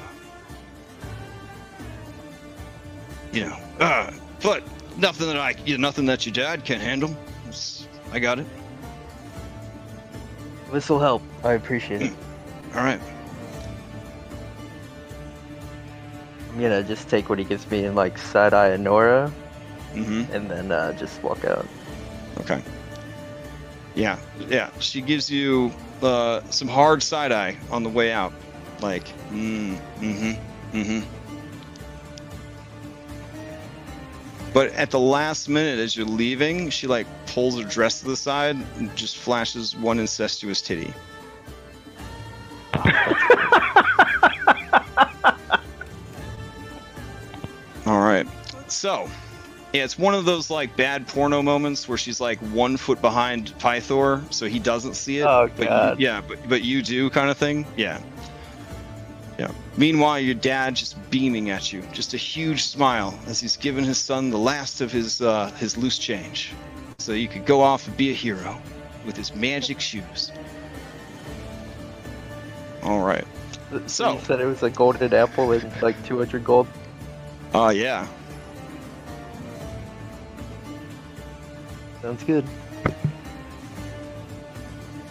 [3.32, 4.10] you know, uh,
[4.42, 4.62] but
[4.98, 7.10] nothing that I, you know, nothing that your dad can't handle.
[7.44, 8.46] It's- I got it.
[10.70, 11.22] This will help.
[11.44, 12.12] I appreciate it.
[12.74, 13.00] All right.
[16.52, 19.32] I'm gonna just take what he gives me and like side eye Nora,
[19.94, 20.30] mm-hmm.
[20.32, 21.66] and then uh, just walk out.
[22.40, 22.62] Okay.
[23.94, 24.70] Yeah, yeah.
[24.78, 25.72] She gives you
[26.02, 28.32] uh, some hard side eye on the way out,
[28.80, 31.00] like, mm, mm-hmm, mm-hmm.
[34.52, 38.16] But at the last minute, as you're leaving, she like pulls her dress to the
[38.16, 40.92] side and just flashes one incestuous titty.
[47.86, 48.26] All right.
[48.68, 49.08] So,
[49.72, 53.54] yeah, it's one of those like bad porno moments where she's like one foot behind
[53.58, 55.24] Pythor, so he doesn't see it.
[55.26, 56.00] Oh, but you- God.
[56.00, 57.66] yeah, but but you do kind of thing.
[57.76, 58.00] Yeah.
[59.38, 59.50] Yeah.
[59.76, 63.98] Meanwhile, your dad just beaming at you, just a huge smile as he's given his
[63.98, 66.52] son the last of his uh, his loose change,
[66.98, 68.60] so you could go off and be a hero
[69.06, 70.30] with his magic shoes.
[72.82, 73.24] All right.
[73.86, 76.66] So- you said it was a golden apple and like 200 gold.
[77.54, 78.06] Oh yeah.
[82.00, 82.44] Sounds good.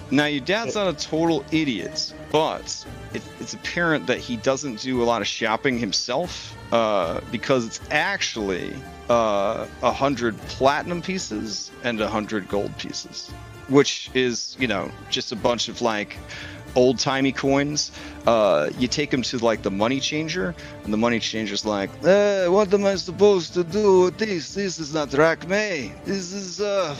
[0.09, 5.01] Now your dad's not a total idiot, but it, it's apparent that he doesn't do
[5.01, 8.73] a lot of shopping himself uh, because it's actually
[9.09, 13.29] uh, a hundred platinum pieces and a hundred gold pieces,
[13.69, 16.17] which is you know just a bunch of like
[16.75, 17.91] old timey coins.
[18.25, 22.47] Uh, you take them to like the money changer, and the money changer's like, eh,
[22.47, 24.53] "What am I supposed to do with this?
[24.53, 25.91] This is not drachmae.
[26.05, 26.95] This is uh,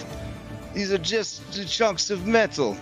[0.73, 2.77] these are just chunks of metal."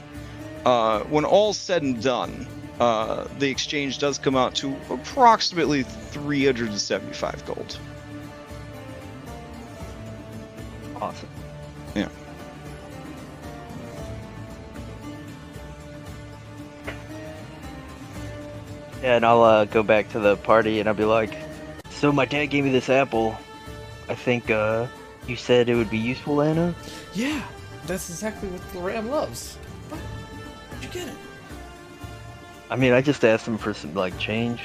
[0.66, 2.45] Uh, when all's said and done,
[2.80, 7.80] uh, the exchange does come out to approximately 375 gold.
[11.01, 11.30] Awesome.
[19.02, 21.38] Yeah, and I'll uh, go back to the party and I'll be like,
[21.90, 23.38] so my dad gave me this apple.
[24.10, 24.88] I think uh,
[25.28, 26.74] you said it would be useful, Anna.
[27.14, 27.42] Yeah,
[27.86, 29.56] that's exactly what the ram loves.
[29.90, 30.02] What?
[30.82, 31.16] Did you get it?
[32.69, 34.61] I mean, I just asked him for some like change,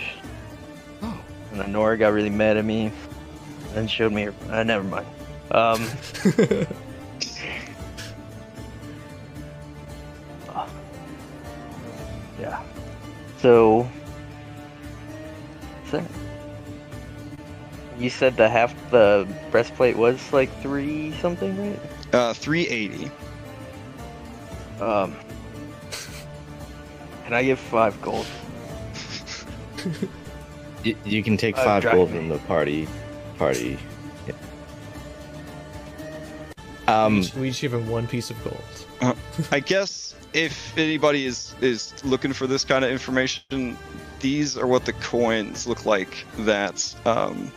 [1.03, 1.19] Oh.
[1.53, 4.35] and then Nora got really mad at me, and then showed me her.
[4.51, 5.07] Uh, never mind.
[5.51, 5.87] Um,
[12.41, 12.63] yeah.
[13.39, 13.89] So,
[16.03, 16.05] so
[17.99, 21.81] you said the half the breastplate was like three something, right?
[22.13, 23.11] Uh, 380.
[24.81, 25.15] Um,
[27.25, 28.27] can I give five gold?
[30.83, 32.17] You, you can take Uh, five gold drachmae.
[32.17, 32.89] from the party.
[33.39, 33.79] Party.
[34.27, 34.35] Yeah.
[36.89, 39.17] Um, we, each, we each give him one piece of gold.
[39.53, 43.77] I guess if anybody is is looking for this kind of information,
[44.25, 47.53] these are what the coins look like that um,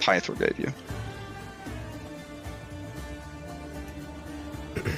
[0.00, 0.72] Pythor gave you.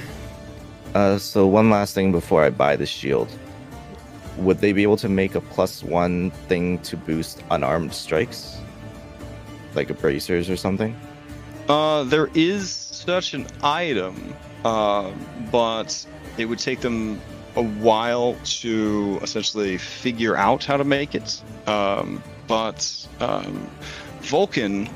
[0.92, 3.28] Uh, so one last thing before I buy the shield.
[4.38, 8.58] Would they be able to make a plus one thing to boost unarmed strikes?
[9.76, 10.96] Like a bracers or something?
[11.68, 14.34] Uh, there is such an item,
[14.64, 15.12] uh,
[15.52, 16.04] but
[16.38, 17.20] it would take them
[17.56, 21.42] a while to essentially figure out how to make it.
[21.66, 23.68] Um, but um,
[24.20, 24.88] Vulcan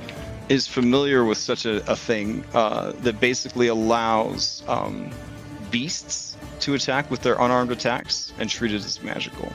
[0.48, 5.10] is familiar with such a, a thing uh, that basically allows um,
[5.70, 9.52] beasts to attack with their unarmed attacks and treat it as magical.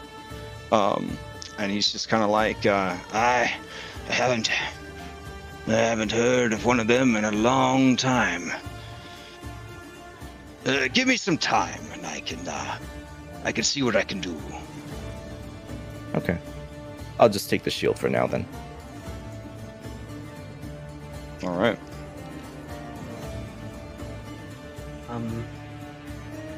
[0.72, 1.18] Um,
[1.58, 3.54] and he's just kind of like, uh, I
[4.08, 4.50] haven't.
[5.68, 8.52] I haven't heard of one of them in a long time.
[10.66, 12.48] Uh, give me some time, and I can.
[12.48, 12.78] Uh,
[13.44, 14.36] I can see what I can do.
[16.16, 16.38] Okay.
[17.20, 18.46] I'll just take the shield for now then.
[21.44, 21.80] all right.
[25.08, 25.46] Um,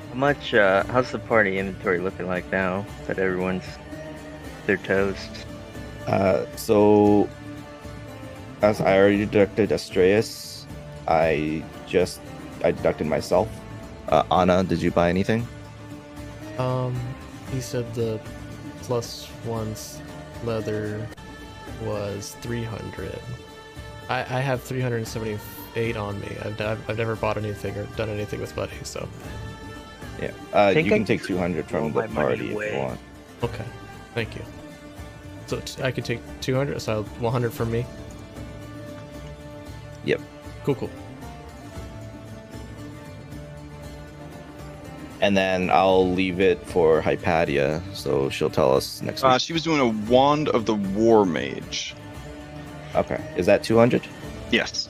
[0.09, 0.53] how much?
[0.53, 3.63] Uh, how's the party inventory looking like now that everyone's
[4.65, 5.45] their toast?
[6.07, 7.30] Uh, so,
[8.61, 10.65] as I already deducted Astraeus,
[11.07, 12.19] I just
[12.63, 13.47] I deducted myself.
[14.11, 15.48] Uh, Anna, did you buy anything?
[16.57, 16.99] Um,
[17.51, 18.19] he said the
[18.81, 20.01] plus one's
[20.43, 21.07] leather
[21.83, 23.17] was 300.
[24.09, 26.27] I, I have 378 on me.
[26.43, 29.07] I've, I've, I've never bought anything or done anything with Buddy, so.
[30.22, 30.31] Yeah.
[30.53, 32.73] Uh, you think can take 200 from the party if away.
[32.73, 32.99] you want.
[33.43, 33.65] Okay,
[34.14, 34.43] thank you.
[35.48, 37.85] So t- I could take 200, so 100 from me.
[40.03, 40.22] Yep.
[40.64, 40.90] Cool, cool.
[45.22, 49.41] And then I'll leave it for Hypatia, so she'll tell us next Uh, week.
[49.41, 51.93] she was doing a wand of the war mage.
[52.95, 53.22] Okay.
[53.38, 54.01] Is that 200?
[54.51, 54.90] Yes.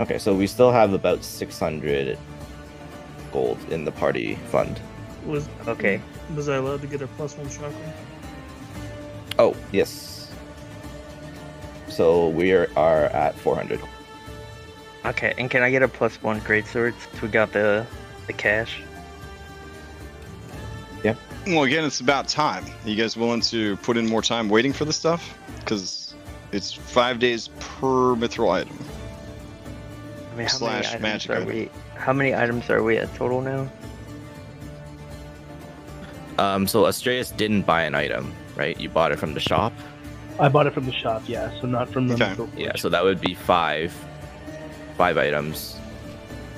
[0.00, 2.16] Okay, so we still have about 600
[3.30, 4.80] gold in the party fund.
[5.26, 6.00] Was Okay.
[6.34, 7.74] Was I allowed to get a plus one chakram?
[9.38, 10.30] Oh, yes.
[11.88, 13.80] So we are, are at 400.
[15.04, 16.94] Okay, and can I get a plus one greatsword?
[17.00, 17.86] since We got the
[18.26, 18.82] the cash.
[21.02, 21.14] Yeah.
[21.46, 22.64] Well, again, it's about time.
[22.84, 25.36] you guys willing to put in more time waiting for the stuff?
[25.58, 26.14] Because
[26.52, 28.78] it's five days per mithril item.
[30.32, 31.48] I mean, how Slash many items magic are item.
[31.48, 31.70] we?
[31.96, 33.68] How many items are we at total now?
[36.38, 38.78] Um, so Astraeus didn't buy an item, right?
[38.80, 39.72] You bought it from the shop.
[40.38, 42.14] I bought it from the shop, yeah, so not from the.
[42.14, 42.48] Okay.
[42.56, 43.94] Yeah, so that would be five,
[44.96, 45.76] five items,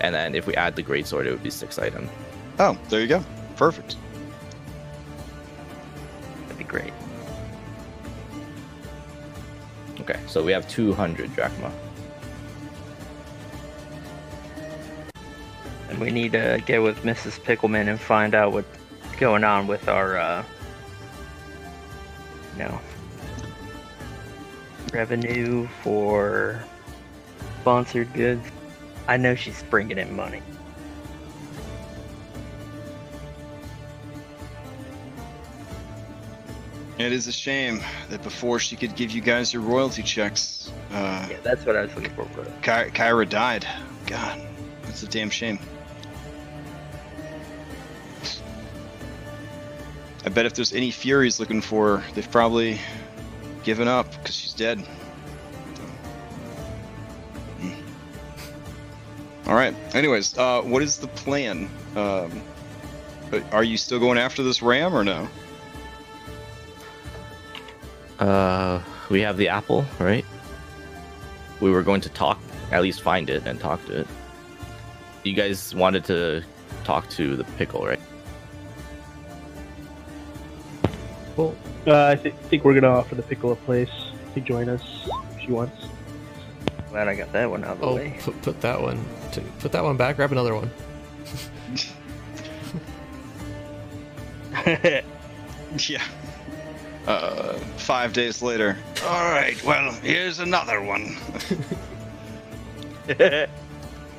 [0.00, 2.10] and then if we add the greatsword, it would be six items.
[2.58, 3.24] Oh, there you go.
[3.56, 3.96] Perfect.
[6.42, 6.92] That'd be great.
[10.00, 11.72] Okay, so we have 200 drachma.
[15.88, 17.40] And we need to get with Mrs.
[17.40, 18.68] Pickleman and find out what's
[19.18, 20.44] going on with our, uh,
[22.56, 22.80] you know,
[24.92, 26.62] revenue for
[27.64, 28.46] sponsored goods.
[29.08, 30.42] I know she's bringing in money.
[36.98, 41.26] It is a shame that before she could give you guys your royalty checks, uh,
[41.30, 42.26] Yeah, that's what I was looking for.
[42.26, 42.44] Bro.
[42.60, 43.66] Ky- Kyra died.
[44.06, 44.38] God,
[44.82, 45.58] that's a damn shame.
[50.26, 52.78] I bet if there's any Furies looking for her, they've probably
[53.62, 54.86] given up because she's dead.
[59.46, 59.74] All right.
[59.94, 61.68] Anyways, uh, what is the plan?
[61.96, 62.42] Um,
[63.32, 65.28] uh, are you still going after this ram or no?
[68.18, 70.24] Uh, we have the apple, right?
[71.60, 72.38] We were going to talk,
[72.70, 74.06] at least find it and talk to it.
[75.24, 76.42] You guys wanted to
[76.84, 78.00] talk to the pickle, right?
[81.36, 81.54] Well,
[81.86, 83.90] Uh, I thi- think we're gonna offer the pickle a place
[84.34, 84.82] to join us
[85.36, 85.84] if she wants.
[86.94, 88.16] Glad I got that one out of the oh, way.
[88.20, 89.04] put, put that one.
[89.32, 90.14] To, put that one back.
[90.14, 90.70] Grab another one.
[95.88, 96.04] Yeah.
[97.08, 98.78] Uh, five days later.
[99.02, 101.16] All right, well, here's another one.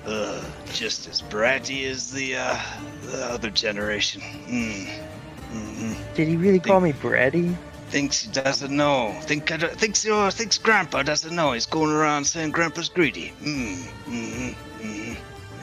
[0.06, 2.60] Uh, just as bratty as the uh,
[3.06, 4.22] the other generation.
[4.22, 4.86] Mm.
[5.50, 7.56] hmm Did he really call me Bratty?
[7.90, 9.16] Thinks he doesn't know.
[9.22, 11.54] Think thinks uh, thinks Grandpa doesn't know.
[11.54, 13.32] He's going around saying Grandpa's greedy.
[13.42, 13.76] Mm.
[13.76, 14.88] Mm-hmm.
[14.88, 15.14] Mm-hmm.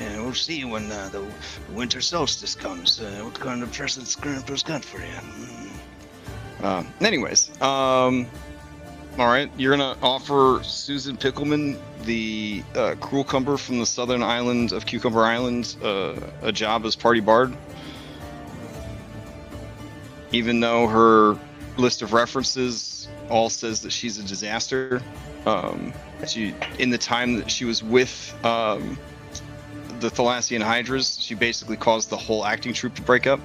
[0.01, 1.25] Yeah, we'll see when uh, the
[1.73, 3.01] winter solstice comes.
[3.01, 5.05] Uh, what kind of presents Grandpa's got for you?
[5.05, 6.65] Mm.
[6.65, 8.26] Um, anyways, um,
[9.18, 14.73] all right, you're gonna offer Susan Pickleman, the uh, cruel cumber from the southern island
[14.73, 17.55] of Cucumber Island, uh, a job as party bard.
[20.31, 21.39] Even though her
[21.76, 25.02] list of references all says that she's a disaster,
[25.47, 25.92] um,
[26.26, 28.99] she in the time that she was with um,
[30.01, 33.41] the Thalassian Hydras, she basically caused the whole acting troupe to break up.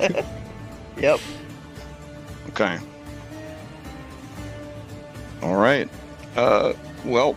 [0.96, 1.20] Yep.
[2.50, 2.78] Okay.
[5.42, 5.88] All right.
[6.36, 6.72] Uh,
[7.04, 7.36] well,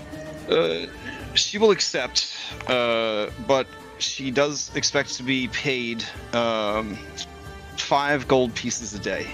[0.50, 0.86] uh,
[1.34, 2.28] she will accept,
[2.68, 3.68] uh, but
[3.98, 6.04] she does expect to be paid
[6.34, 6.98] um,
[7.82, 9.28] five gold pieces a day.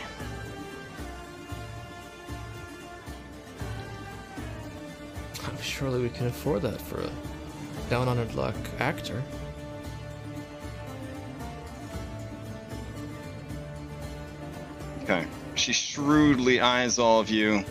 [5.61, 7.09] Surely we can afford that for a
[7.89, 9.22] down on her luck actor.
[15.03, 15.25] Okay.
[15.55, 17.65] She shrewdly eyes all of you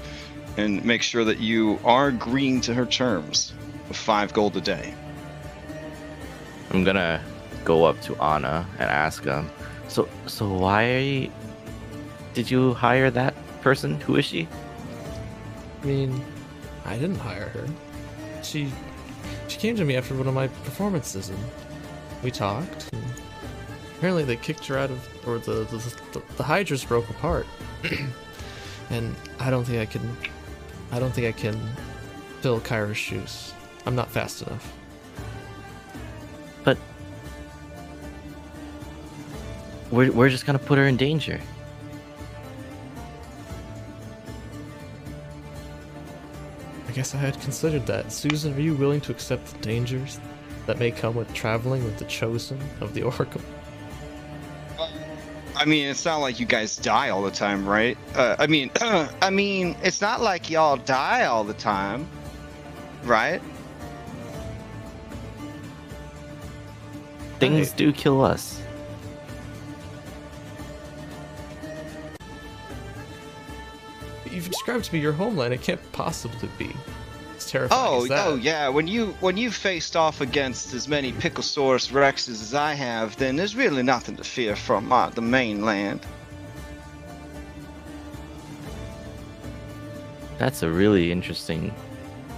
[0.56, 3.54] and makes sure that you are agreeing to her terms
[3.88, 4.94] of five gold a day.
[6.70, 7.22] I'm gonna
[7.64, 9.48] go up to Anna and ask him.
[9.92, 11.30] So, so why
[12.32, 14.00] did you hire that person?
[14.00, 14.48] Who is she?
[15.82, 16.24] I mean,
[16.86, 17.66] I didn't hire her.
[18.42, 18.72] She
[19.48, 21.38] she came to me after one of my performances and
[22.22, 22.90] we talked.
[22.94, 23.02] And
[23.98, 27.46] apparently they kicked her out of or the the, the, the Hydras broke apart.
[28.88, 30.16] and I don't think I can
[30.90, 31.60] I don't think I can
[32.40, 33.52] fill Kyra's shoes.
[33.84, 34.72] I'm not fast enough.
[39.92, 41.38] We're we're just gonna put her in danger.
[46.88, 48.12] I guess I had considered that.
[48.12, 50.18] Susan, are you willing to accept the dangers
[50.66, 53.40] that may come with traveling with the chosen of the Oracle?
[55.54, 57.96] I mean, it's not like you guys die all the time, right?
[58.14, 62.08] Uh, I mean, I mean, it's not like y'all die all the time,
[63.04, 63.40] right?
[67.38, 68.61] Things do kill us.
[74.32, 75.52] You've described to me your homeland.
[75.52, 76.74] It can't possibly be.
[77.34, 77.80] It's terrifying.
[77.84, 78.26] Oh, as that.
[78.26, 78.68] oh yeah.
[78.68, 83.36] When you when you faced off against as many Picklesaurus Rexes as I have, then
[83.36, 86.00] there's really nothing to fear from uh, the mainland.
[90.38, 91.74] That's a really interesting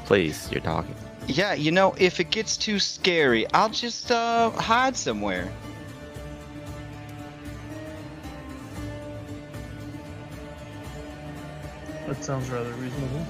[0.05, 0.94] place you're talking.
[1.26, 5.50] Yeah, you know, if it gets too scary, I'll just uh, hide somewhere.
[12.07, 13.26] That sounds rather reasonable.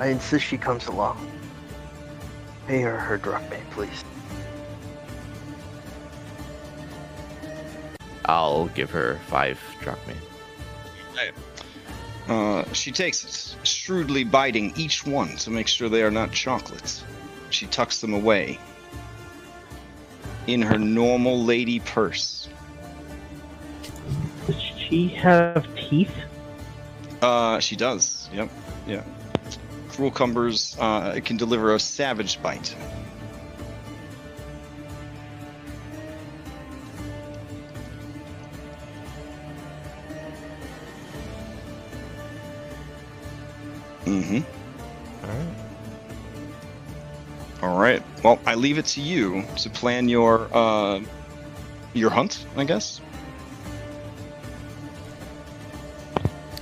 [0.00, 1.30] I insist she comes along.
[2.66, 4.02] Pay her her drachma, please.
[8.24, 10.14] I'll give her five drachma.
[12.28, 17.04] Uh, she takes it, shrewdly biting each one to make sure they are not chocolates.
[17.50, 18.58] She tucks them away
[20.46, 22.48] in her normal lady purse.
[24.46, 26.14] Does she have teeth?
[27.20, 28.28] Uh, she does.
[28.32, 28.50] Yep.
[28.86, 29.04] Yeah.
[29.88, 32.74] Cruel cumbers uh, can deliver a savage bite.
[44.04, 44.40] Mm-hmm.
[45.24, 45.54] Alright.
[47.62, 48.02] All right.
[48.22, 51.00] Well, I leave it to you to plan your uh,
[51.94, 52.46] your hunt.
[52.56, 53.00] I guess.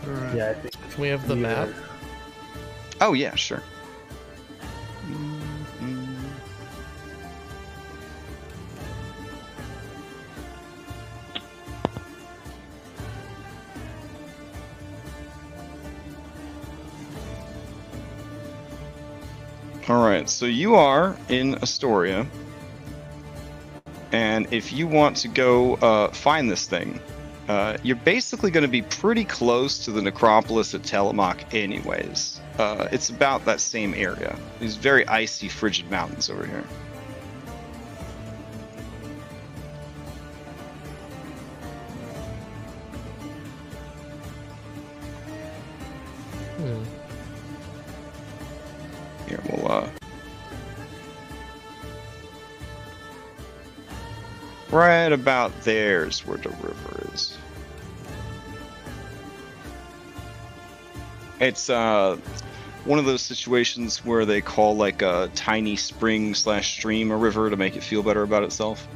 [0.07, 0.37] Alright.
[0.37, 0.73] Yeah, I think.
[0.91, 1.69] Can we have the we map?
[3.01, 3.63] Oh yeah, sure.
[20.41, 22.27] So you are in Estoria,
[24.11, 26.99] and if you want to go uh, find this thing,
[27.47, 32.41] uh, you're basically going to be pretty close to the necropolis at Telemaque, anyways.
[32.57, 34.35] Uh, it's about that same area.
[34.61, 36.65] These very icy, frigid mountains over here.
[55.11, 57.37] Right about there's where the river is.
[61.41, 62.17] It's uh
[62.85, 67.51] one of those situations where they call like a tiny spring slash stream a river
[67.51, 68.87] to make it feel better about itself.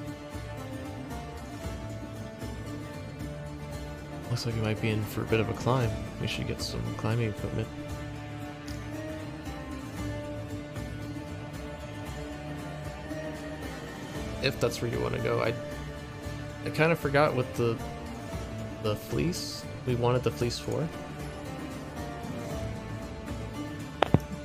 [4.31, 5.91] Looks like we might be in for a bit of a climb.
[6.21, 7.67] We should get some climbing equipment.
[14.45, 15.53] If that's where you want to go, I
[16.65, 17.77] I kind of forgot what the
[18.83, 20.87] the fleece we wanted the fleece for.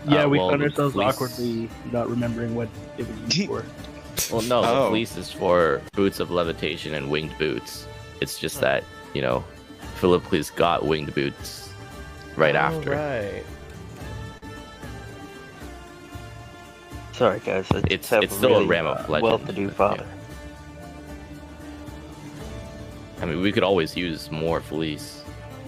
[0.07, 3.49] Yeah, Uh, we well, found the ourselves fleece- awkwardly not remembering what it was used
[3.49, 3.63] for.
[4.31, 4.83] Well, no, Oh.
[4.83, 7.87] the fleece is for boots of levitation and winged boots.
[8.21, 8.83] It's just that
[9.13, 9.43] you know,
[9.95, 11.69] Philippines got winged boots
[12.35, 12.91] right after.
[12.91, 13.43] Right.
[17.13, 17.65] Sorry, guys.
[17.71, 19.23] I It's- just have it's still a really, ram of uh, legend.
[19.23, 20.05] Well-to-do father.
[23.21, 25.21] I mean, we could always use more fleece.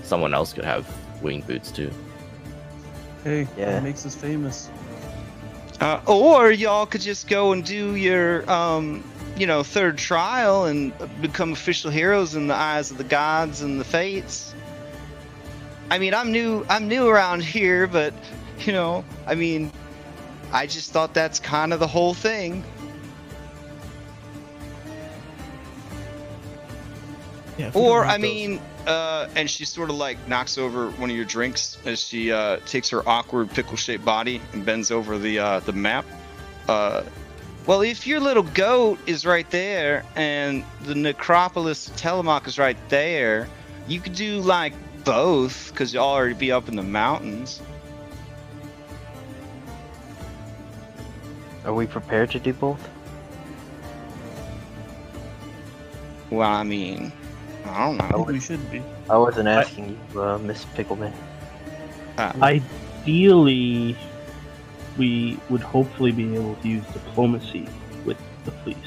[0.04, 0.88] Someone else could have
[1.22, 1.92] wing boots too.
[3.24, 3.76] Hey, Yeah.
[3.76, 4.70] what makes us famous?
[5.80, 9.04] Uh, or y'all could just go and do your, um,
[9.36, 13.80] you know, third trial and become official heroes in the eyes of the gods and
[13.80, 14.54] the fates.
[15.90, 16.66] I mean, I'm new.
[16.70, 18.14] I'm new around here, but
[18.60, 19.72] you know, I mean,
[20.52, 22.64] I just thought that's kind of the whole thing.
[27.62, 27.68] Yeah.
[27.68, 31.10] if we don't Or I mean, uh, and she sort of like knocks over one
[31.10, 35.40] of your drinks as she uh, takes her awkward pickle-shaped body and bends over the
[35.40, 36.06] uh, the map.
[36.68, 37.04] Uh,
[37.68, 42.78] well, if your little goat is right there and the necropolis of Telemaque is right
[42.90, 43.48] there,
[43.88, 44.74] you could do like
[45.04, 47.62] both because you'll already be up in the mountains.
[51.64, 52.90] Are we prepared to do both?
[56.32, 57.12] Well, I mean,
[57.66, 58.18] I don't I know.
[58.18, 58.82] think we should be.
[59.10, 61.14] I wasn't asking you, uh, Miss Pickleman.
[62.18, 63.96] Ideally,
[64.98, 67.68] we would hopefully be able to use diplomacy
[68.06, 68.78] with the police.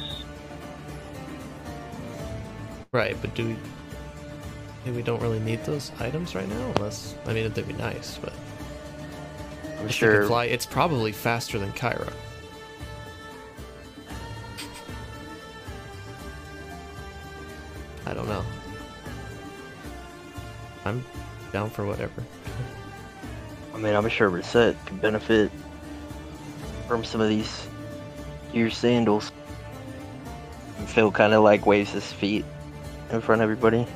[2.92, 3.56] Right, but do we?
[4.84, 8.18] Maybe we don't really need those items right now, unless I mean it'd be nice,
[8.18, 8.32] but
[9.78, 10.26] I'm if we sure.
[10.26, 12.08] fly, it's probably faster than Cairo.
[18.06, 18.44] I don't know.
[20.84, 21.04] I'm
[21.52, 22.22] down for whatever.
[23.74, 25.50] I mean, I'm sure Reset could benefit
[26.86, 27.66] from some of these
[28.52, 29.32] your sandals.
[30.78, 32.44] And Phil kind of like waves his feet
[33.10, 33.86] in front of everybody.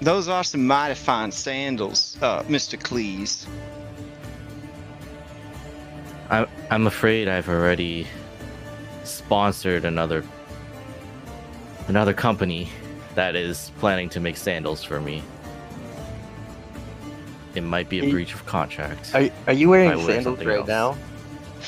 [0.00, 2.78] Those are some mighty fine sandals, uh, Mr.
[2.78, 3.46] Cleese.
[6.28, 8.06] I'm I'm afraid I've already
[9.04, 10.24] sponsored another
[11.88, 12.68] another company
[13.14, 15.22] that is planning to make sandals for me.
[17.54, 19.14] It might be a Are you- breach of contract.
[19.14, 20.68] Are are you wearing I wear sandals right else.
[20.68, 20.96] now?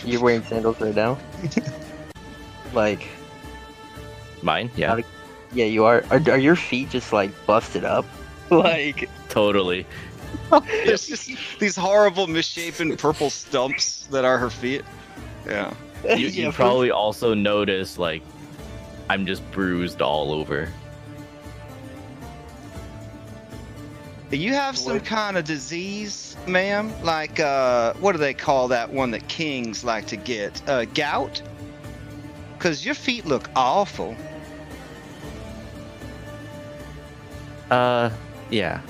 [0.04, 1.18] You're wearing sandals right now?
[2.74, 3.06] like,
[4.42, 4.70] Mine?
[4.76, 5.00] Yeah,
[5.52, 6.04] yeah, you are.
[6.10, 6.20] are.
[6.30, 8.04] Are your feet just like busted up?
[8.50, 9.86] Like, totally.
[10.84, 14.82] There's just these horrible misshapen purple stumps that are her feet.
[15.46, 15.72] Yeah.
[16.04, 18.22] You, you probably also notice like
[19.08, 20.68] I'm just bruised all over.
[24.34, 26.92] You have some kind of disease, ma'am?
[27.02, 30.60] Like, uh, what do they call that one that kings like to get?
[30.68, 31.40] Uh, gout?
[32.58, 34.16] Because your feet look awful.
[37.70, 38.10] Uh,
[38.50, 38.80] yeah.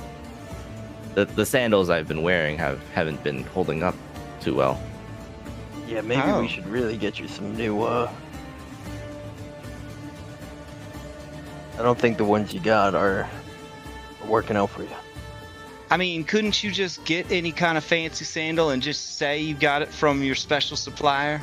[1.14, 3.94] The the sandals I've been wearing have haven't been holding up
[4.40, 4.80] too well.
[5.86, 6.40] Yeah, maybe Oh.
[6.40, 8.10] we should really get you some new, uh...
[11.78, 13.28] I don't think the ones you got are,
[14.22, 14.88] are working out for you.
[15.90, 19.54] I mean, couldn't you just get any kind of fancy sandal and just say you
[19.54, 21.40] got it from your special supplier?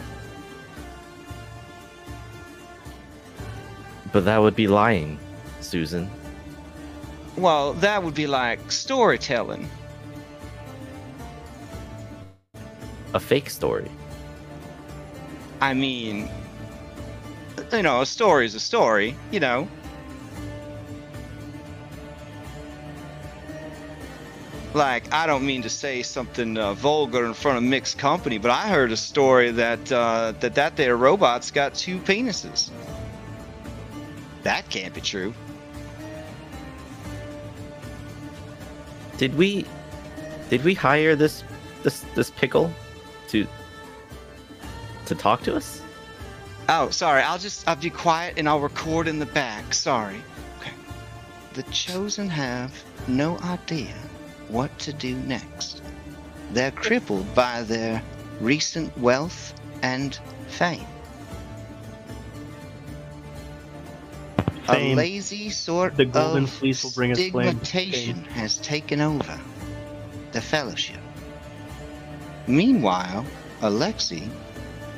[4.11, 5.19] But that would be lying,
[5.61, 6.09] Susan.
[7.37, 9.69] Well, that would be like storytelling.
[13.13, 13.89] A fake story.
[15.61, 16.29] I mean,
[17.71, 19.67] you know, a story is a story, you know.
[24.73, 28.51] Like, I don't mean to say something uh, vulgar in front of mixed company, but
[28.51, 32.71] I heard a story that uh, that that there robot's got two penises.
[34.43, 35.33] That can't be true.
[39.17, 39.65] Did we
[40.49, 41.43] did we hire this
[41.83, 42.71] this this pickle
[43.27, 43.45] to
[45.05, 45.81] to talk to us?
[46.69, 47.23] Oh, sorry.
[47.23, 49.73] I'll just I'll be quiet and I'll record in the back.
[49.73, 50.21] Sorry.
[50.61, 50.71] Okay.
[51.55, 52.71] The chosen have
[53.09, 53.93] no idea
[54.51, 55.81] what to do next.
[56.51, 58.03] They're crippled by their
[58.39, 60.85] recent wealth and fame.
[64.69, 69.39] A lazy sort The golden of fleece will bring us stigmatization has taken over
[70.31, 70.99] the fellowship.
[72.47, 73.25] Meanwhile,
[73.61, 74.29] Alexei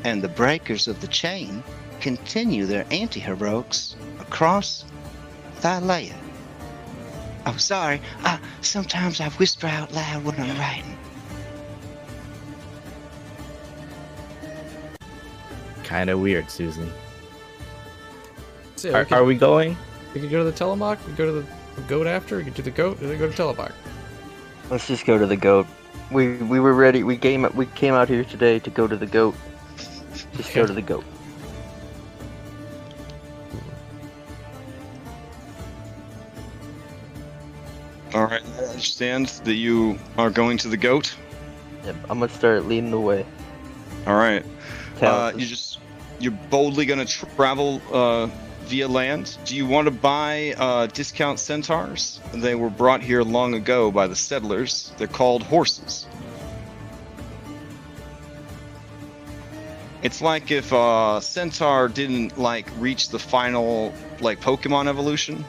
[0.04, 1.64] and the breakers of the chain
[2.02, 4.86] continue their anti-heroics across
[5.62, 6.23] Thylea.
[7.46, 8.02] Oh, sorry.
[8.24, 10.98] Uh, sometimes I whisper out loud when I'm writing.
[15.84, 16.90] Kind of weird, Susan.
[18.78, 19.78] So yeah, we, Are, are we going?
[20.14, 22.54] we could go to the Telemock, we could go to the goat after, we could
[22.54, 23.74] do the goat, and then go to Telemock.
[24.70, 25.68] Let's just go to the goat.
[26.12, 27.04] We we were ready.
[27.04, 29.36] We came we came out here today to go to the goat.
[30.36, 31.04] Just go to the goat.
[38.74, 41.16] Understand that you are going to the goat.
[41.86, 43.26] Yep, I'm gonna start leading the way.
[44.08, 44.44] All right.
[45.02, 45.80] Uh, you just
[46.20, 48.28] you're boldly to travel uh,
[48.62, 49.38] via land.
[49.46, 52.20] Do you want to buy uh, discount centaurs?
[52.34, 54.92] They were brought here long ago by the settlers.
[54.98, 56.08] They're called horses.
[60.02, 65.46] It's like if uh, centaur didn't like reach the final like Pokemon evolution,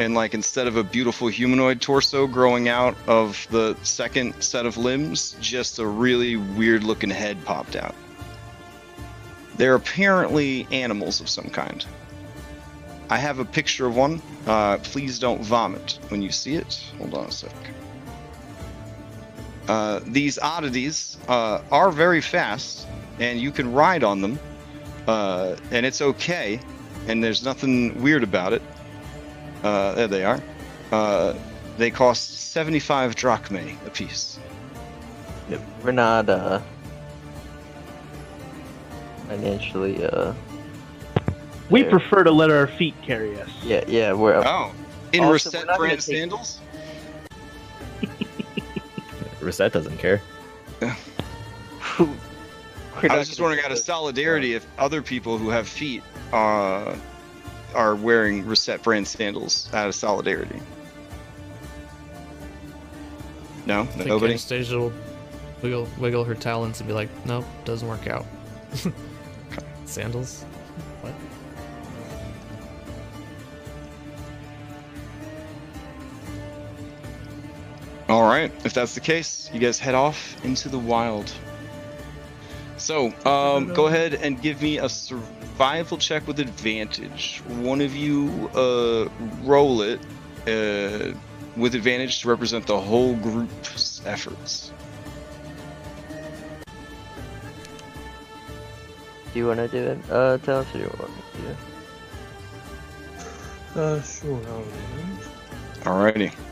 [0.00, 4.78] and like instead of a beautiful humanoid torso growing out of the second set of
[4.78, 7.94] limbs, just a really weird looking head popped out.
[9.56, 11.84] They're apparently animals of some kind.
[13.10, 14.22] I have a picture of one.
[14.46, 16.82] Uh, please don't vomit when you see it.
[16.96, 17.52] Hold on a sec.
[19.68, 22.86] Uh, these oddities uh, are very fast,
[23.18, 24.38] and you can ride on them,
[25.06, 26.58] uh, and it's okay,
[27.06, 28.62] and there's nothing weird about it.
[29.62, 30.40] Uh, there they are.
[30.92, 31.34] Uh,
[31.78, 34.38] they cost 75 drachmae apiece.
[35.48, 36.60] Yep, we're not uh
[39.28, 40.32] financially uh
[41.70, 41.90] We there.
[41.90, 43.48] prefer to let our feet carry us.
[43.62, 44.72] yeah yeah we're Oh,
[45.12, 46.60] in Also, Reset brand take- sandals?
[49.40, 50.20] Reset doesn't care.
[50.82, 50.96] I
[53.16, 56.94] was just gonna wondering out of solidarity if other people who have feet uh,
[57.74, 60.60] are wearing Reset brand sandals out of solidarity.
[63.66, 64.32] No, I think nobody.
[64.32, 64.92] Anastasia will
[65.62, 68.26] wiggle, wiggle her talons and be like, nope, doesn't work out.
[69.84, 70.44] Sandals?
[71.02, 71.14] What?
[78.08, 81.32] All right, if that's the case, you guys head off into the wild.
[82.76, 84.88] So, um, go ahead and give me a
[85.60, 87.42] survival check with advantage.
[87.60, 89.10] One of you uh,
[89.42, 90.00] roll it
[90.48, 91.12] uh,
[91.54, 94.72] with advantage to represent the whole group's efforts.
[99.34, 99.98] Do you wanna do it?
[100.10, 101.42] Uh tell us what you want to
[103.74, 103.80] do.
[103.80, 104.70] Uh, sure, I'll do
[105.82, 106.49] Alrighty.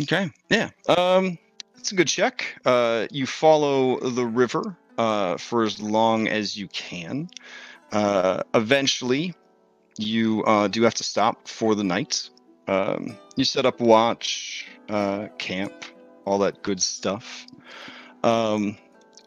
[0.00, 0.30] Okay.
[0.50, 0.70] Yeah.
[0.88, 1.38] Um,
[1.76, 2.60] it's a good check.
[2.64, 7.28] Uh, you follow the river uh, for as long as you can.
[7.92, 9.34] Uh, eventually,
[9.98, 12.28] you uh, do have to stop for the night.
[12.66, 15.72] Um, you set up watch, uh, camp,
[16.24, 17.46] all that good stuff.
[18.22, 18.76] Um,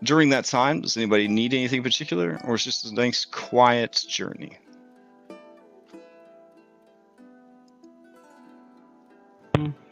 [0.04, 4.04] during that time, does anybody need anything in particular, or is just a nice, quiet
[4.08, 4.58] journey?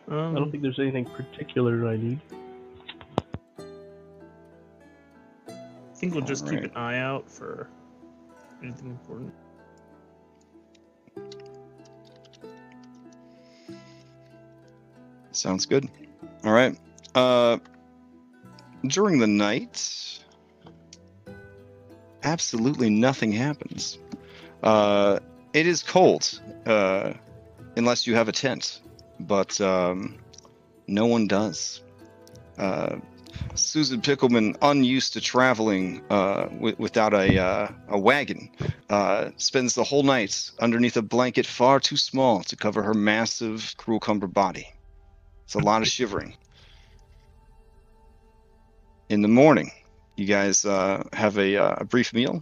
[0.07, 2.19] Um, I don't think there's anything particular I need.
[5.57, 7.67] I think we'll just keep an eye out for
[8.61, 9.33] anything important.
[15.31, 15.89] Sounds good.
[16.43, 16.77] All right.
[17.13, 17.57] Uh,
[18.87, 20.19] during the night,
[22.23, 23.99] absolutely nothing happens.
[24.63, 25.19] Uh,
[25.53, 27.13] it is cold, uh,
[27.77, 28.81] unless you have a tent,
[29.19, 30.17] but um,
[30.87, 31.81] no one does.
[32.57, 32.97] Uh,
[33.55, 38.49] Susan Pickleman, unused to traveling uh, wi- without a uh, a wagon,
[38.89, 43.73] uh, spends the whole night underneath a blanket far too small to cover her massive,
[43.77, 44.67] cruel cumber body.
[45.45, 46.35] It's a lot of shivering.
[49.09, 49.71] In the morning,
[50.15, 52.41] you guys uh, have a, uh, a brief meal.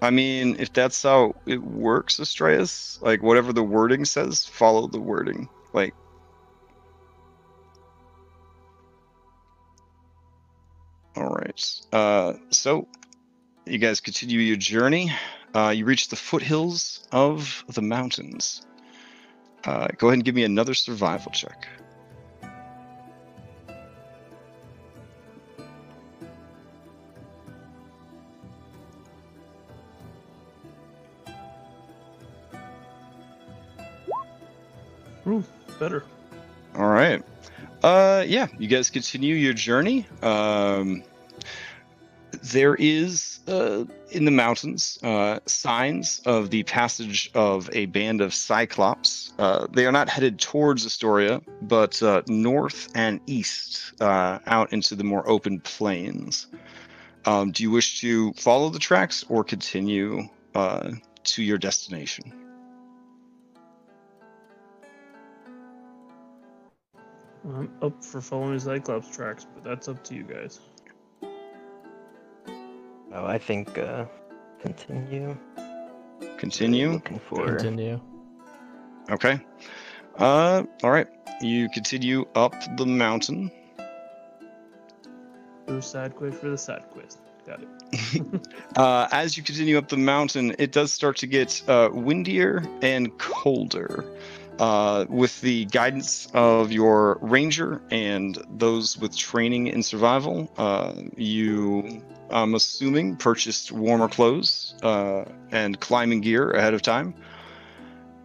[0.00, 5.00] I mean, if that's how it works, Astraeus, like whatever the wording says, follow the
[5.00, 5.48] wording.
[5.72, 5.94] Like,
[11.16, 11.70] all right.
[11.92, 12.88] Uh, so,
[13.66, 15.10] you guys continue your journey.
[15.54, 18.66] Uh, you reach the foothills of the mountains.
[19.64, 21.66] Uh, go ahead and give me another survival check.
[35.78, 36.04] Better.
[36.74, 37.22] All right.
[37.82, 40.06] Uh, yeah, you guys continue your journey.
[40.22, 41.02] Um,
[42.42, 48.34] there is uh, in the mountains uh, signs of the passage of a band of
[48.34, 49.32] cyclops.
[49.38, 54.94] Uh, they are not headed towards Estoria, but uh, north and east uh, out into
[54.94, 56.46] the more open plains.
[57.24, 60.92] Um, do you wish to follow the tracks or continue uh,
[61.24, 62.45] to your destination?
[67.46, 70.60] I'm up for following Cyclops tracks, but that's up to you guys.
[73.12, 74.06] Oh, I think uh,
[74.60, 75.36] continue.
[76.38, 76.90] Continue.
[76.92, 77.46] Looking for.
[77.46, 78.00] Continue.
[79.10, 79.40] Okay.
[80.18, 81.06] Uh, all right.
[81.40, 83.50] You continue up the mountain.
[85.66, 87.18] Do side quest for the side quest.
[87.46, 87.68] Got it.
[88.76, 93.16] Uh, as you continue up the mountain, it does start to get uh, windier and
[93.16, 94.04] colder.
[94.58, 102.02] Uh, with the guidance of your ranger and those with training in survival, uh, you,
[102.30, 107.14] I'm assuming, purchased warmer clothes uh, and climbing gear ahead of time.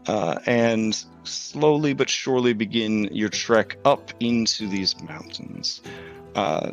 [0.07, 5.81] Uh, and slowly but surely begin your trek up into these mountains.
[6.33, 6.71] Uh,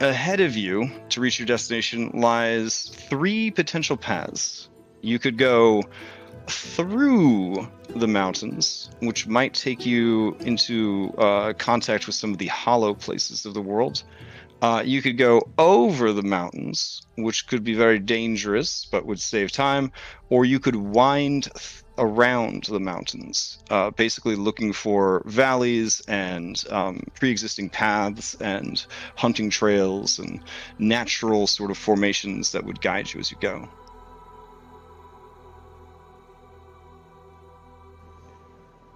[0.00, 4.68] ahead of you to reach your destination lies three potential paths.
[5.02, 5.82] You could go
[6.46, 12.94] through the mountains, which might take you into uh, contact with some of the hollow
[12.94, 14.02] places of the world.
[14.62, 19.52] Uh, you could go over the mountains, which could be very dangerous but would save
[19.52, 19.92] time,
[20.30, 27.02] or you could wind th- around the mountains, uh, basically looking for valleys and um,
[27.14, 30.40] pre existing paths and hunting trails and
[30.78, 33.68] natural sort of formations that would guide you as you go.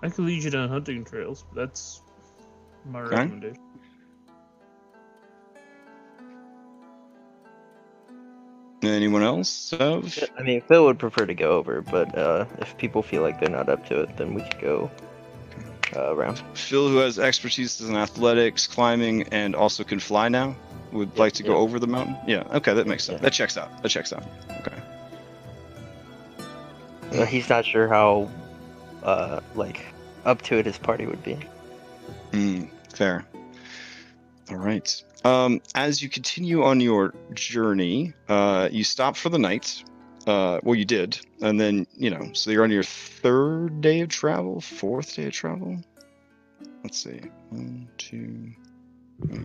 [0.03, 2.03] I could lead you down hunting trails, but that's
[2.85, 3.17] my Okay.
[3.17, 3.63] recommendation.
[8.85, 10.17] Anyone else have?
[10.39, 13.51] I mean, Phil would prefer to go over, but uh, if people feel like they're
[13.51, 14.91] not up to it, then we could go
[15.97, 16.41] uh, around.
[16.55, 20.55] Phil, who has expertise in athletics, climbing, and also can fly now,
[20.93, 22.17] would Yep, like to go over the mountain.
[22.27, 23.17] Yeah, okay, that makes sense.
[23.19, 23.23] Yeah.
[23.23, 23.83] That checks out.
[23.83, 24.23] That checks out.
[24.61, 24.77] Okay.
[27.21, 28.31] Uh, he's not sure how,
[29.09, 29.87] uh, like,
[30.27, 31.39] up to it his party would be.
[32.33, 33.25] Mm, fair.
[34.51, 35.03] All right.
[35.25, 39.83] Um, as you continue on your journey, uh, you stop for the night.
[40.27, 44.11] Uh, well, you did, and then you know, so you're on your third day of
[44.11, 45.79] travel, fourth day of travel.
[46.83, 48.53] Let's see, one, two.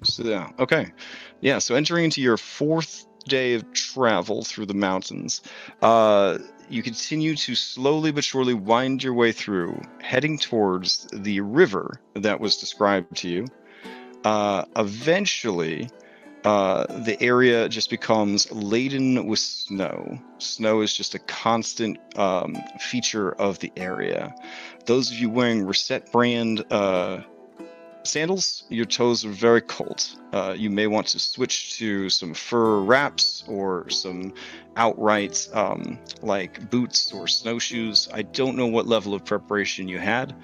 [0.03, 0.91] So yeah, okay,
[1.39, 1.59] yeah.
[1.59, 5.41] So entering into your fourth day of travel through the mountains,
[5.81, 6.37] uh,
[6.73, 12.39] you continue to slowly but surely wind your way through, heading towards the river that
[12.39, 13.47] was described to you.
[14.23, 15.89] Uh, eventually,
[16.43, 20.19] uh, the area just becomes laden with snow.
[20.39, 24.33] Snow is just a constant um, feature of the area.
[24.85, 27.21] Those of you wearing Reset brand uh,
[28.03, 30.05] sandals, your toes are very cold.
[30.31, 34.33] Uh, you may want to switch to some fur wraps or some
[34.75, 38.09] outright um, like boots or snowshoes.
[38.13, 40.35] I don't know what level of preparation you had,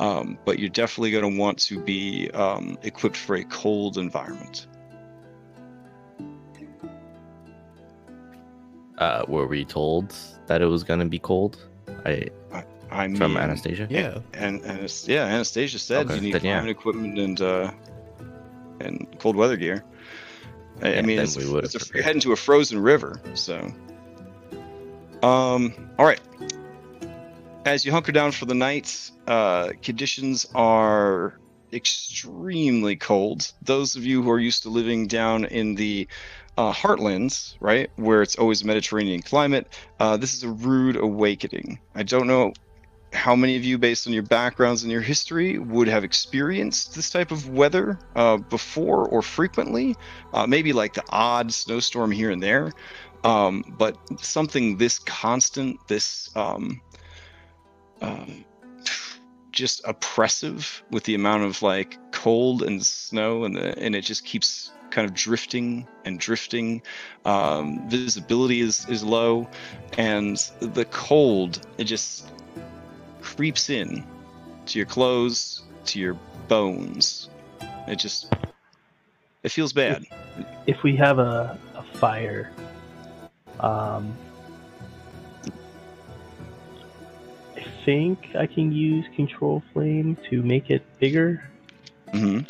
[0.00, 4.66] um, but you're definitely going to want to be um, equipped for a cold environment.
[8.98, 10.14] Uh, were we told
[10.46, 11.58] that it was gonna be cold?
[12.06, 12.64] I I
[13.06, 13.86] mean, from Anastasia.
[13.90, 14.18] Yeah.
[14.32, 16.52] and, and yeah, Anastasia said Okay, you need then yeah.
[16.54, 17.72] climbing equipment and uh,
[18.80, 19.84] and cold weather gear.
[20.82, 23.72] I, I mean, it's, we it's a, you're heading to a frozen river, so.
[25.22, 25.74] Um.
[25.98, 26.20] All right.
[27.64, 31.38] As you hunker down for the night, uh, conditions are
[31.72, 33.50] extremely cold.
[33.62, 36.06] Those of you who are used to living down in the
[36.56, 39.66] uh, heartlands, right, where it's always Mediterranean climate,
[39.98, 41.78] uh, this is a rude awakening.
[41.94, 42.52] I don't know
[43.14, 47.10] how many of you, based on your backgrounds and your history, would have experienced this
[47.10, 49.96] type of weather uh, before or frequently.
[50.32, 52.72] Uh, maybe like the odd snowstorm here and there,
[53.22, 56.80] um, but something this constant, this um,
[58.02, 58.44] um,
[59.52, 64.24] just oppressive with the amount of like cold and snow, and the, and it just
[64.24, 66.82] keeps kind of drifting and drifting.
[67.24, 69.48] Um, visibility is is low,
[69.96, 72.30] and the cold it just
[73.24, 74.04] creeps in
[74.66, 76.14] to your clothes, to your
[76.46, 77.30] bones.
[77.88, 78.32] It just
[79.42, 80.04] it feels bad.
[80.66, 82.52] If we have a, a fire,
[83.60, 84.14] um,
[87.56, 91.48] I think I can use control flame to make it bigger.
[92.12, 92.40] Mm-hmm.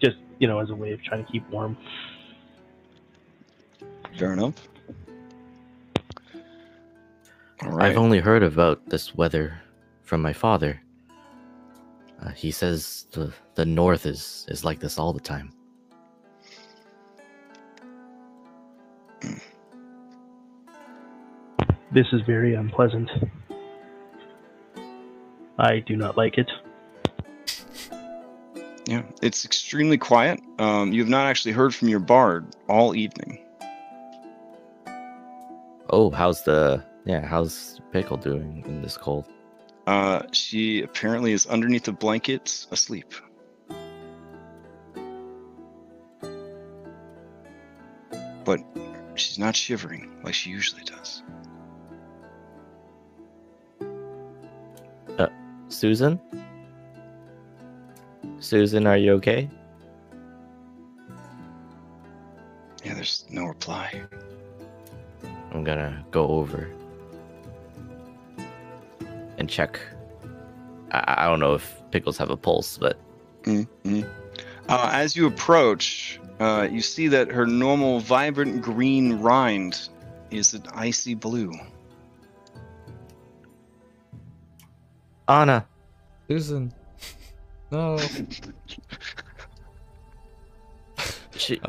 [0.00, 1.76] Just you know, as a way of trying to keep warm.
[4.18, 4.69] Fair enough.
[7.62, 7.90] All right.
[7.90, 9.60] I've only heard about this weather
[10.02, 10.80] from my father.
[12.22, 15.52] Uh, he says the the north is is like this all the time.
[21.92, 23.10] This is very unpleasant.
[25.58, 26.50] I do not like it.
[28.86, 30.40] Yeah, it's extremely quiet.
[30.58, 33.44] Um, you have not actually heard from your bard all evening.
[35.90, 37.26] Oh, how's the yeah?
[37.26, 39.26] How's pickle doing in this cold?
[39.86, 43.12] Uh, she apparently is underneath the blankets, asleep.
[48.44, 48.60] But
[49.14, 51.22] she's not shivering like she usually does.
[55.18, 55.28] Uh,
[55.68, 56.20] Susan?
[58.38, 59.50] Susan, are you okay?
[62.84, 64.02] Yeah, there's no reply.
[65.52, 66.70] I'm gonna go over
[69.40, 69.80] and check.
[70.92, 72.96] I, I don't know if pickles have a pulse, but
[73.44, 74.02] Mm-hmm.
[74.68, 79.88] Uh, as you approach, uh, you see that her normal vibrant green rind
[80.30, 81.50] is an icy blue.
[85.26, 85.66] Anna,
[86.28, 86.72] Susan.
[87.72, 87.96] No.
[91.36, 91.60] she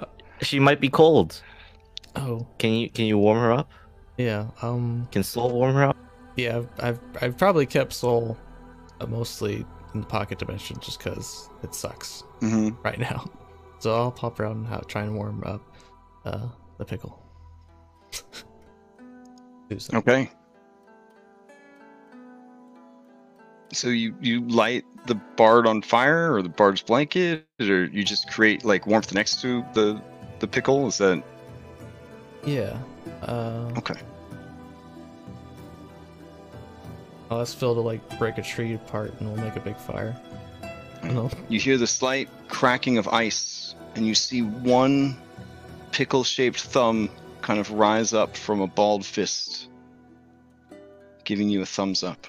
[0.41, 1.39] she might be cold.
[2.15, 3.69] Oh, Can you can you warm her up?
[4.17, 4.47] yeah.
[4.63, 5.07] Um.
[5.11, 5.97] Can Soul warm her up?
[6.35, 6.57] Yeah.
[6.57, 8.37] I've I've, I've probably kept Soul
[8.99, 12.81] uh, mostly in the pocket dimension just because it sucks Mm-hmm.
[12.83, 13.29] right now.
[13.79, 15.61] So I'll pop around and try and warm up
[16.25, 17.19] uh, the pickle.
[19.93, 20.29] Okay.
[23.73, 28.29] So you you light the bard on fire, or the bard's blanket, or you just
[28.29, 30.01] create like warmth next to the
[30.39, 30.87] the pickle?
[30.87, 31.23] Is that
[32.45, 32.77] Yeah.
[33.21, 33.95] Uh, okay?
[37.31, 40.13] I'll ask Phil to like break a tree apart and we'll make a big fire.
[41.01, 41.31] No.
[41.47, 45.17] You hear the slight cracking of ice, and you see one
[45.91, 47.09] pickle-shaped thumb
[47.41, 49.69] kind of rise up from a bald fist,
[51.23, 52.27] giving you a thumbs up.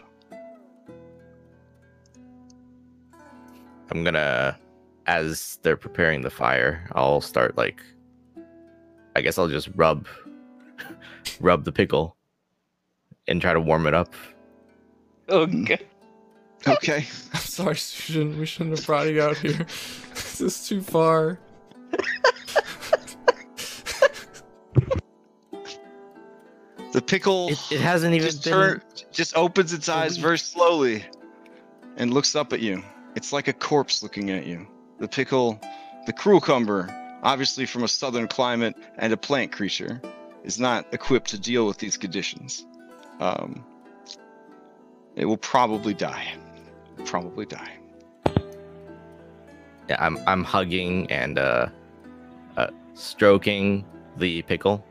[3.90, 4.56] I'm gonna,
[5.06, 7.82] as they're preparing the fire, I'll start like,
[9.16, 10.06] I guess I'll just rub,
[11.40, 12.16] rub the pickle,
[13.28, 14.14] and try to warm it up.
[15.28, 15.84] Oh god.
[16.66, 17.06] Okay.
[17.32, 18.38] I'm sorry, Susan.
[18.38, 19.52] We shouldn't have brought you out here.
[20.14, 21.38] this is too far.
[26.92, 28.52] The pickle It, it hasn't even just been.
[28.52, 31.04] turn, just opens its eyes very slowly
[31.96, 32.82] and looks up at you.
[33.16, 34.66] It's like a corpse looking at you.
[34.98, 35.58] The pickle,
[36.06, 36.90] the cruelcumber,
[37.22, 40.02] obviously from a southern climate and a plant creature,
[40.44, 42.66] is not equipped to deal with these conditions.
[43.20, 43.64] Um,
[45.16, 46.34] it will probably die.
[47.04, 47.72] Probably die.
[49.88, 51.68] Yeah, I'm I'm hugging and uh,
[52.56, 53.84] uh, stroking
[54.16, 54.84] the pickle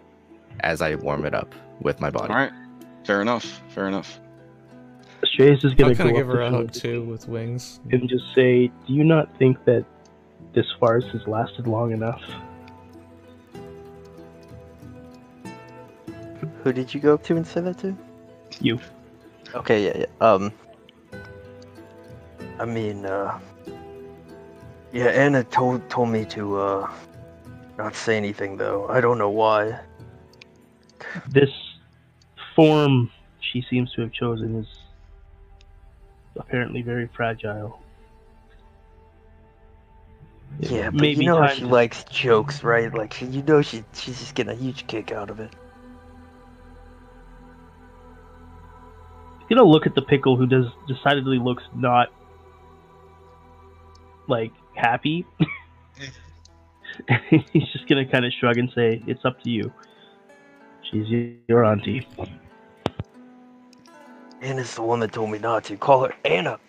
[0.61, 2.29] as I warm it up with my body.
[2.33, 2.51] All right.
[3.05, 3.61] Fair enough.
[3.69, 4.19] Fair enough.
[5.23, 7.79] Astraeus is gonna I'll kind go of give her a hug too with wings.
[7.91, 9.85] and just say, "Do you not think that
[10.53, 12.21] this farce has lasted long enough?"
[16.63, 17.95] Who did you go up to and say that to?
[18.59, 18.79] You.
[19.55, 20.05] Okay, yeah, yeah.
[20.21, 20.51] Um,
[22.59, 23.39] I mean, uh,
[24.93, 26.89] yeah, Anna told told me to uh
[27.77, 28.87] not say anything though.
[28.87, 29.79] I don't know why.
[31.29, 31.49] This
[32.55, 34.67] form she seems to have chosen is
[36.37, 37.79] apparently very fragile.
[40.59, 42.93] Yeah, but may be you know how she to- likes jokes, right?
[42.93, 45.51] Like she, you know she she's just getting a huge kick out of it.
[49.51, 52.11] Gonna look at the pickle who does decidedly looks not
[54.27, 55.25] like happy.
[57.29, 59.71] He's just gonna kind of shrug and say, "It's up to you.
[60.89, 61.07] She's
[61.47, 62.07] your auntie."
[64.41, 65.77] Anna's the one that told me not to.
[65.77, 66.59] Call her Anna.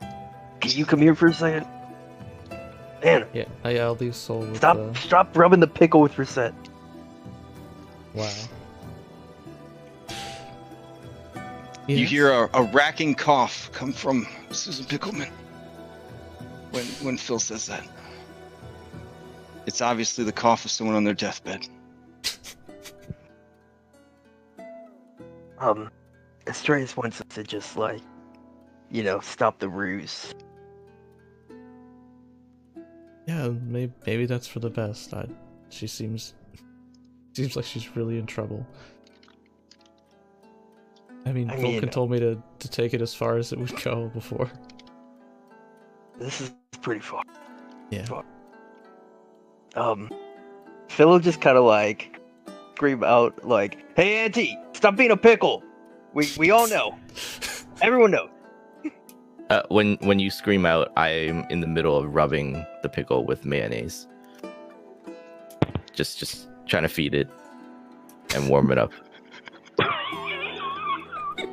[0.61, 1.67] Can you come here for a second?
[3.02, 6.55] Anna, Yeah, I, I'll leave Soul with stop uh, stop rubbing the pickle with Reset.
[8.15, 8.31] Wow.
[11.89, 15.31] You hear a, a racking cough come from Susan Pickleman
[16.70, 17.86] when when Phil says that.
[19.67, 21.67] It's obviously the cough of someone on their deathbed.
[25.59, 25.91] Um,
[26.47, 28.01] Estrella wants us to just like,
[28.91, 30.35] you know, stop the ruse.
[33.27, 35.15] Yeah, maybe maybe that's for the best.
[35.15, 35.28] I,
[35.69, 36.35] she seems
[37.35, 38.67] seems like she's really in trouble.
[41.25, 43.59] I mean, I Vulcan mean- told me to, to take it as far as it
[43.59, 44.51] would go before.
[46.18, 47.23] This is pretty far.
[47.91, 48.05] Yeah.
[48.05, 48.25] Far.
[49.75, 50.10] Um,
[50.89, 52.18] Phil just kind of like
[52.75, 55.62] scream out like, "Hey, Auntie, stop being a pickle."
[56.12, 56.99] We we all know.
[57.83, 58.28] Everyone knows.
[59.49, 63.44] Uh, when when you scream out, I'm in the middle of rubbing the pickle with
[63.47, 64.07] mayonnaise.
[65.94, 67.28] Just just trying to feed it
[68.34, 68.92] and warm it up.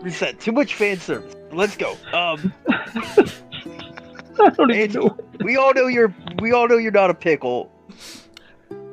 [0.01, 0.39] Reset.
[0.39, 1.35] Too much fan service.
[1.51, 1.97] Let's go.
[2.13, 5.17] Um, I don't even know.
[5.43, 6.13] we all know you're.
[6.41, 7.71] We all know you're not a pickle.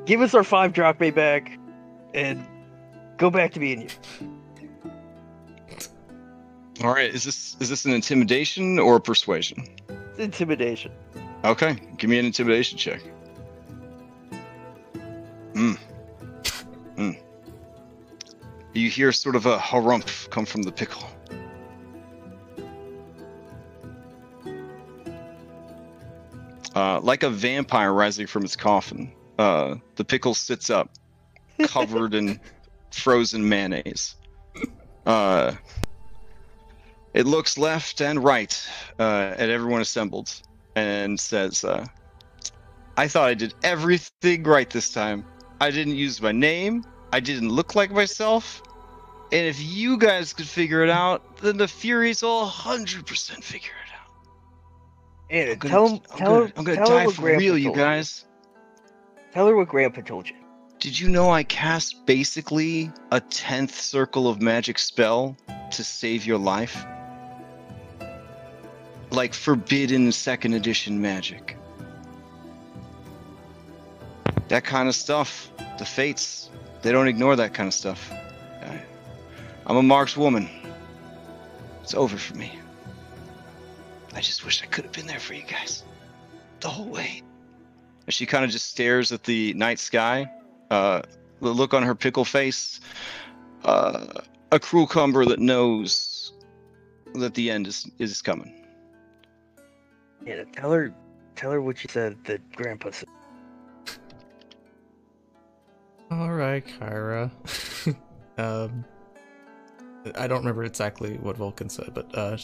[0.05, 1.57] Give us our five drachmae back,
[2.13, 2.45] and
[3.17, 3.89] go back to being you.
[6.83, 9.63] All right, is this is this an intimidation or a persuasion?
[9.89, 10.91] It's intimidation.
[11.43, 13.01] Okay, give me an intimidation check.
[15.53, 15.73] Hmm.
[16.95, 17.11] Hmm.
[18.77, 21.09] You hear sort of a harumph come from the pickle.
[26.75, 30.91] Uh, like a vampire rising from its coffin, uh, the pickle sits up,
[31.63, 32.39] covered in
[32.91, 34.13] frozen mayonnaise.
[35.07, 35.55] Uh,
[37.15, 38.63] it looks left and right
[38.99, 40.39] uh, at everyone assembled
[40.75, 41.83] and says, uh,
[42.95, 45.25] I thought I did everything right this time.
[45.59, 46.85] I didn't use my name.
[47.11, 48.61] I didn't look like myself.
[49.31, 53.91] And if you guys could figure it out, then the Furies will 100% figure it
[53.93, 54.27] out.
[55.29, 56.01] And I'm gonna, tell him.
[56.09, 56.53] I'm Tell gonna, her.
[56.55, 58.25] I'm gonna tell die what for Grandpa real, you guys.
[59.33, 60.35] Tell her what Grandpa told you.
[60.79, 65.35] Did you know I cast basically a 10th circle of magic spell
[65.71, 66.85] to save your life?
[69.09, 71.57] Like forbidden second edition magic.
[74.47, 75.51] That kind of stuff.
[75.77, 76.49] The fates,
[76.81, 78.09] they don't ignore that kind of stuff.
[79.67, 80.49] I, I'm a marked woman.
[81.81, 82.59] It's over for me.
[84.13, 85.83] I just wish I could have been there for you guys.
[86.59, 87.21] The whole way.
[88.05, 90.29] And she kind of just stares at the night sky
[90.71, 91.01] uh,
[91.41, 92.79] the look on her pickle face,
[93.63, 94.07] uh,
[94.51, 96.33] a cruel cumber that knows
[97.15, 98.65] that the end is is coming.
[100.25, 100.93] Anna, tell her.
[101.35, 103.09] Tell her what you said that Grandpa said.
[106.09, 107.29] All right, Kyra.
[108.37, 108.83] um,
[110.15, 112.37] I don't remember exactly what Vulcan said, but uh,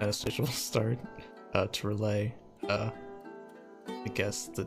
[0.00, 0.98] Anastasia will start
[1.54, 2.34] uh, to relay.
[2.68, 2.90] Uh,
[3.88, 4.66] I guess the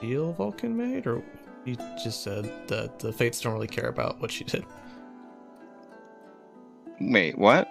[0.00, 1.22] deal Vulcan made, or
[1.64, 4.64] he just said that the Fates don't really care about what she did.
[7.00, 7.68] Wait, what?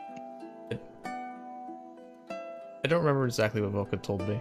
[2.83, 4.39] I don't remember exactly what Vulcan told me.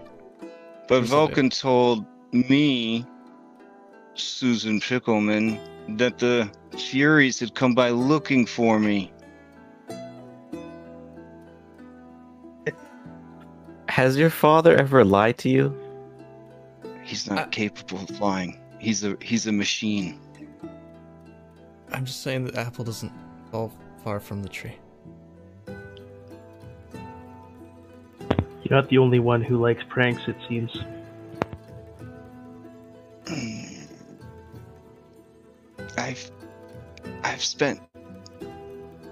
[0.88, 1.02] But?
[1.04, 3.04] Vulcan told me,
[4.14, 5.58] Susan Pickleman,
[5.96, 9.10] that the Furies had come by looking for me.
[13.96, 15.74] Has your father ever lied to you?
[17.02, 18.60] He's not Uh, capable of lying.
[18.78, 20.20] He's a he's a machine.
[21.90, 23.10] I'm just saying that apple doesn't
[23.50, 23.72] fall
[24.04, 24.74] far from the tree.
[28.62, 30.76] You're not the only one who likes pranks, it seems.
[35.96, 36.30] I've
[37.24, 37.80] I've spent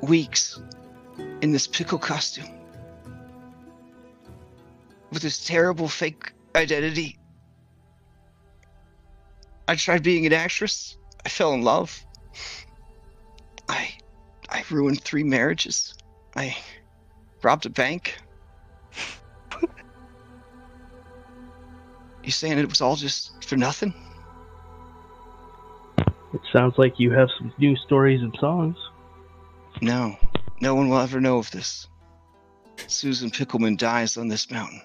[0.02, 0.60] weeks
[1.40, 2.50] in this pickle costume
[5.14, 7.16] with this terrible fake identity.
[9.66, 10.98] I tried being an actress.
[11.24, 12.04] I fell in love.
[13.68, 13.94] I
[14.50, 15.94] I ruined three marriages.
[16.36, 16.54] I
[17.42, 18.18] robbed a bank.
[22.22, 23.94] you saying it was all just for nothing?
[26.34, 28.76] It sounds like you have some new stories and songs.
[29.80, 30.16] No,
[30.60, 31.86] no one will ever know of this.
[32.88, 34.82] Susan Pickleman dies on this mountain.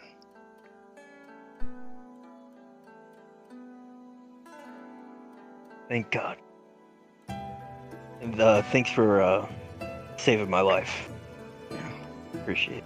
[5.90, 6.38] Thank God.
[8.22, 9.48] And uh, thanks for uh,
[10.18, 11.10] saving my life.
[11.72, 11.92] Yeah,
[12.36, 12.84] appreciate it.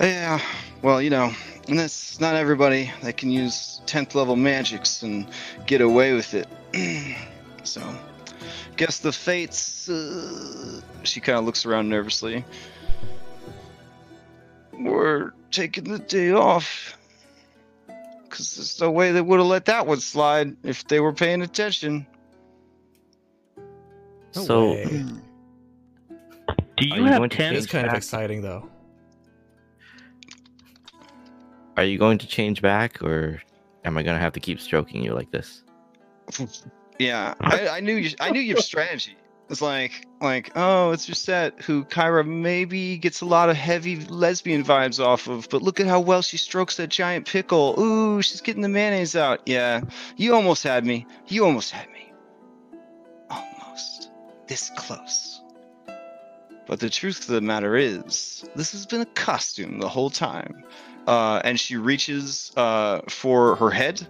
[0.00, 0.40] Yeah,
[0.82, 1.32] well, you know,
[1.68, 5.28] and that's not everybody that can use 10th level magics and
[5.66, 6.48] get away with it.
[7.62, 7.82] so,
[8.76, 9.88] guess the fates.
[9.88, 12.44] Uh, she kind of looks around nervously.
[14.72, 16.98] We're taking the day off.
[18.28, 21.42] Because there's no way they would have let that one slide if they were paying
[21.42, 22.06] attention.
[24.34, 24.84] No so, way.
[26.76, 27.54] Do you you have going to ten?
[27.54, 28.68] It's kind of exciting though.
[31.76, 33.42] are you going to change back, or
[33.84, 35.62] am I gonna have to keep stroking you like this?
[36.98, 39.18] Yeah, I, I knew you, I knew your strategy.
[39.48, 44.64] It's like like oh, it's set who Kyra maybe gets a lot of heavy lesbian
[44.64, 47.78] vibes off of, but look at how well she strokes that giant pickle.
[47.78, 49.42] Ooh, she's getting the mayonnaise out.
[49.46, 49.82] Yeah,
[50.16, 51.06] you almost had me.
[51.28, 52.12] You almost had me.
[53.30, 54.10] Almost.
[54.48, 55.40] This close.
[56.66, 60.64] But the truth of the matter is, this has been a costume the whole time.
[61.06, 64.04] Uh, and she reaches uh, for her head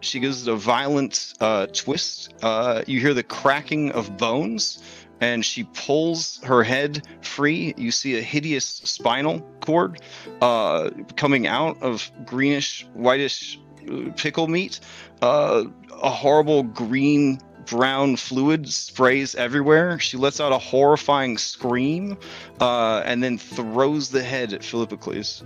[0.00, 2.34] she gives it a violent uh, twist.
[2.42, 4.82] Uh, you hear the cracking of bones,
[5.20, 7.74] and she pulls her head free.
[7.76, 10.00] You see a hideous spinal cord
[10.40, 13.58] uh, coming out of greenish, whitish
[13.90, 14.80] uh, pickle meat.
[15.20, 15.64] Uh,
[16.02, 19.98] a horrible green brown fluid sprays everywhere.
[19.98, 22.16] She lets out a horrifying scream
[22.60, 25.44] uh, and then throws the head at Philippocles.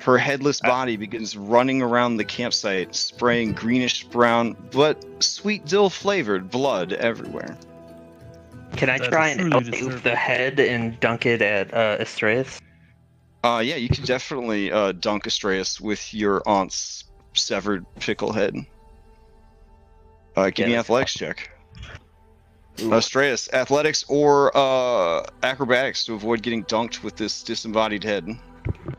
[0.00, 6.50] Her headless body begins running around the campsite, spraying greenish brown but sweet dill flavored
[6.50, 7.56] blood everywhere.
[8.76, 10.02] Can I That try is and truly uproot disturbing.
[10.02, 12.58] the head and dunk it at uh, Astraeus?
[13.42, 17.04] Uh, yeah, you can definitely uh, dunk Astraeus with your aunt's
[17.34, 18.54] severed pickle head.
[20.36, 21.50] Uh, give Yeah, me that's athletics check.
[22.78, 28.28] Astraeus, athletics or uh, acrobatics to avoid getting dunked with this disembodied head.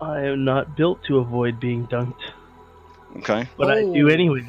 [0.09, 2.13] I am not built to avoid being dunked,
[3.17, 3.47] Okay.
[3.57, 4.13] but I do Oh.
[4.13, 4.45] anyways.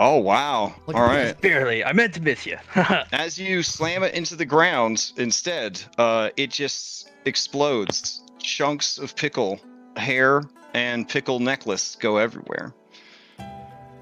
[0.00, 0.74] Oh wow!
[0.86, 1.22] Look All at right.
[1.32, 1.84] Just barely.
[1.84, 2.56] I meant to miss you.
[3.12, 8.22] As you slam it into the ground, instead, uh, it just explodes.
[8.38, 9.58] Chunks of pickle,
[9.96, 10.42] hair,
[10.72, 12.72] and pickle necklace go everywhere.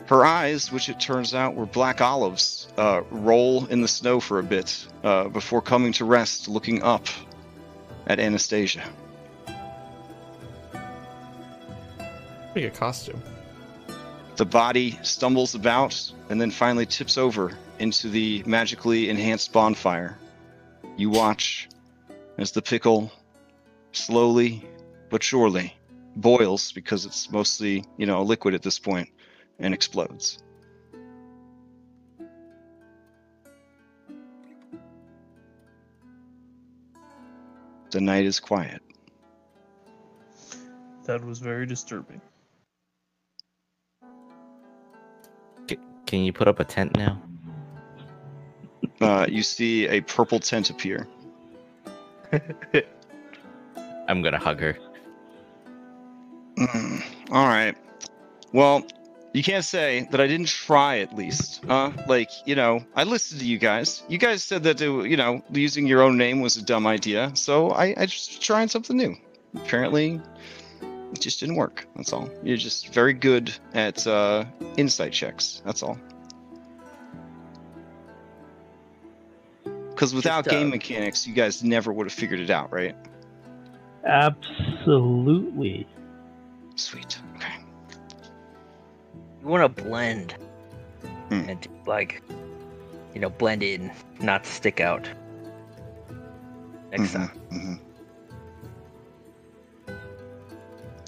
[0.06, 4.38] Her eyes, which it turns out were black olives, uh, roll in the snow for
[4.38, 7.06] a bit uh, before coming to rest, looking up
[8.06, 8.84] at Anastasia.
[12.56, 13.22] Pretty good costume.
[14.36, 20.18] The body stumbles about and then finally tips over into the magically enhanced bonfire.
[20.96, 21.68] You watch
[22.38, 23.12] as the pickle
[23.92, 24.66] slowly
[25.10, 25.76] but surely
[26.16, 29.10] boils because it's mostly, you know, a liquid at this point
[29.58, 30.38] and explodes.
[37.90, 38.80] The night is quiet.
[41.04, 42.22] That was very disturbing.
[46.06, 47.20] Can you put up a tent now?
[49.00, 51.06] Uh, you see a purple tent appear.
[54.08, 54.78] I'm gonna hug her.
[56.56, 57.76] Mm, all right.
[58.52, 58.86] Well,
[59.36, 61.62] You can't say that I didn't try at least.
[61.68, 64.02] Uh, like, you know, I listened to you guys.
[64.08, 67.32] You guys said that, it, you know, using your own name was a dumb idea.
[67.34, 69.14] So I, I just trying something new.
[69.54, 70.22] Apparently,
[71.12, 71.86] it just didn't work.
[71.96, 72.28] That's all.
[72.42, 74.44] You're just very good at uh,
[74.76, 75.62] insight checks.
[75.64, 75.98] That's all.
[79.90, 82.94] Because without Just, uh, game mechanics, you guys never would have figured it out, right?
[84.04, 85.86] Absolutely.
[86.74, 87.18] Sweet.
[87.36, 87.54] Okay.
[89.42, 90.34] You want to blend
[91.30, 91.48] Hmm.
[91.48, 92.22] and like,
[93.14, 95.08] you know, blend in, not stick out.
[96.92, 97.40] Next Mhm, time.
[97.50, 97.80] mhm.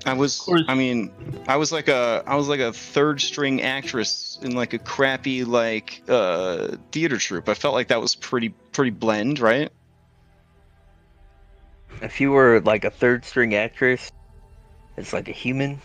[0.08, 0.48] I was.
[0.68, 1.12] I mean,
[1.46, 5.44] I was like a I was like a third string actress in like a crappy
[5.44, 7.48] like uh theater troupe.
[7.48, 9.70] I felt like that was pretty pretty blend, right?
[12.00, 14.10] If you were like a third string actress,
[14.96, 15.80] it's like a human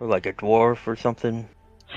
[0.00, 1.48] or like a dwarf or something.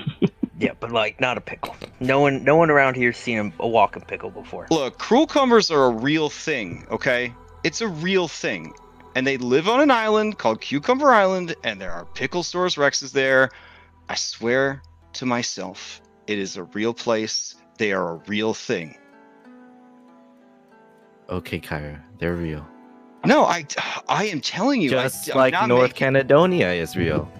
[0.60, 1.76] yeah, but like not a pickle.
[2.00, 4.68] No one, no one around here's seen a, a walking pickle before.
[4.70, 7.34] Look, cruel cumbers are a real thing, okay?
[7.64, 8.74] It's a real thing.
[9.16, 13.50] And they live on an island called Cucumber Island, and there are Picklesaurus Rexes there.
[14.10, 17.56] I swear to myself, it is a real place.
[17.78, 18.98] They are a real thing.
[21.30, 22.68] Okay, Kyra, they're real.
[23.26, 23.66] No, I,
[24.08, 27.32] I am telling you, Just I, like North making- Caledonia is real.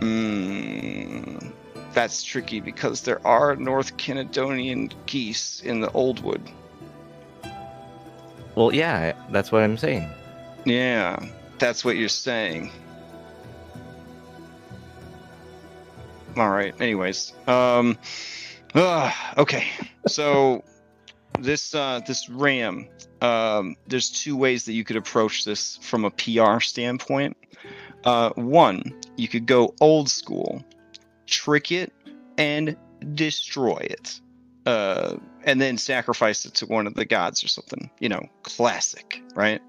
[0.00, 1.52] Mm,
[1.92, 6.42] that's tricky because there are North Caledonian geese in the Old Wood.
[8.54, 10.08] Well, yeah, that's what I'm saying.
[10.64, 11.18] Yeah,
[11.58, 12.70] that's what you're saying.
[16.36, 16.74] All right.
[16.80, 17.96] Anyways, um,
[18.74, 19.66] ah, okay.
[20.08, 20.64] So
[21.38, 22.88] this uh, this RAM,
[23.20, 27.36] um, there's two ways that you could approach this from a PR standpoint.
[28.04, 28.82] Uh, one,
[29.16, 30.64] you could go old school,
[31.26, 31.92] trick it,
[32.36, 32.76] and
[33.14, 34.20] destroy it,
[34.66, 37.90] uh, and then sacrifice it to one of the gods or something.
[38.00, 39.62] You know, classic, right?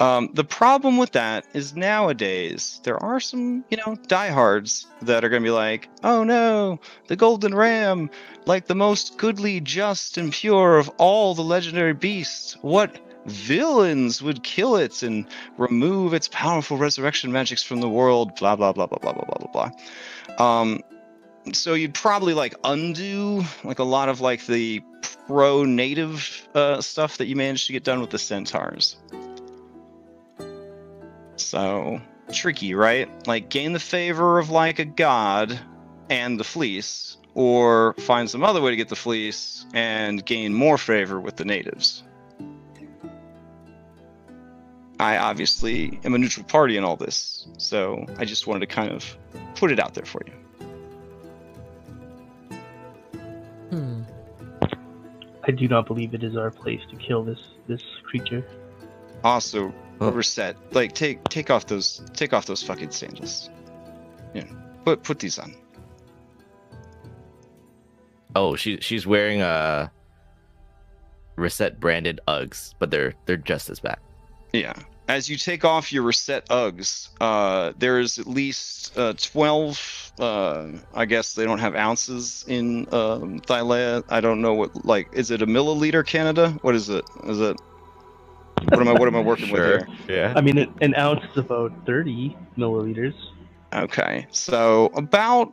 [0.00, 5.28] Um, the problem with that is nowadays there are some, you know, diehards that are
[5.28, 8.10] going to be like, oh no, the golden ram,
[8.44, 12.56] like the most goodly, just, and pure of all the legendary beasts.
[12.60, 15.26] What villains would kill it and
[15.58, 18.34] remove its powerful resurrection magics from the world?
[18.34, 19.70] Blah, blah, blah, blah, blah, blah, blah, blah,
[20.36, 20.44] blah.
[20.44, 20.82] Um,
[21.52, 24.82] so you'd probably like undo like a lot of like the
[25.26, 28.96] pro native uh, stuff that you managed to get done with the centaurs.
[31.36, 32.00] So
[32.32, 33.08] tricky, right?
[33.26, 35.58] Like gain the favor of like a god
[36.10, 40.78] and the fleece, or find some other way to get the fleece and gain more
[40.78, 42.02] favor with the natives.
[45.00, 48.92] I obviously am a neutral party in all this, so I just wanted to kind
[48.92, 49.16] of
[49.56, 50.32] put it out there for you.
[53.70, 54.02] Hmm.
[55.46, 58.46] I do not believe it is our place to kill this this creature.
[59.24, 60.56] Also, Reset.
[60.72, 63.50] Like take take off those take off those fucking sandals.
[64.34, 64.44] Yeah.
[64.84, 65.54] Put put these on.
[68.36, 69.90] Oh, she she's wearing a
[71.36, 73.98] reset branded Uggs, but they're they're just as bad.
[74.52, 74.74] Yeah.
[75.06, 81.04] As you take off your reset Uggs, uh, there's at least uh, 12, uh, I
[81.04, 84.02] guess they don't have ounces in um, Thylea.
[84.08, 86.56] I don't know what, like, is it a milliliter Canada?
[86.62, 87.04] What is it?
[87.24, 87.60] Is it,
[88.62, 89.88] what am I, what am I working with here?
[90.08, 90.32] Yeah.
[90.36, 93.14] I mean, an- an ounce is about 30 milliliters.
[93.72, 95.52] Okay, so about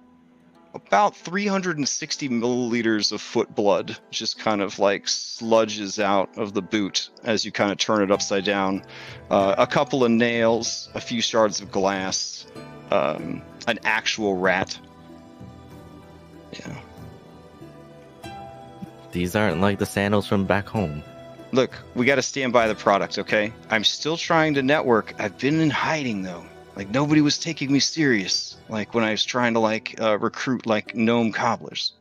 [0.73, 7.09] about 360 milliliters of foot blood just kind of like sludges out of the boot
[7.23, 8.83] as you kind of turn it upside down.
[9.30, 12.45] Uh, a couple of nails, a few shards of glass,
[12.89, 14.80] um, an actual rat.
[16.53, 16.77] Yeah.
[19.11, 21.03] These aren't like the sandals from back home.
[21.53, 23.51] Look, we got to stand by the product, okay?
[23.69, 25.13] I'm still trying to network.
[25.19, 26.45] I've been in hiding though.
[26.75, 28.55] Like nobody was taking me serious.
[28.69, 31.93] Like when I was trying to like uh, recruit like gnome cobblers.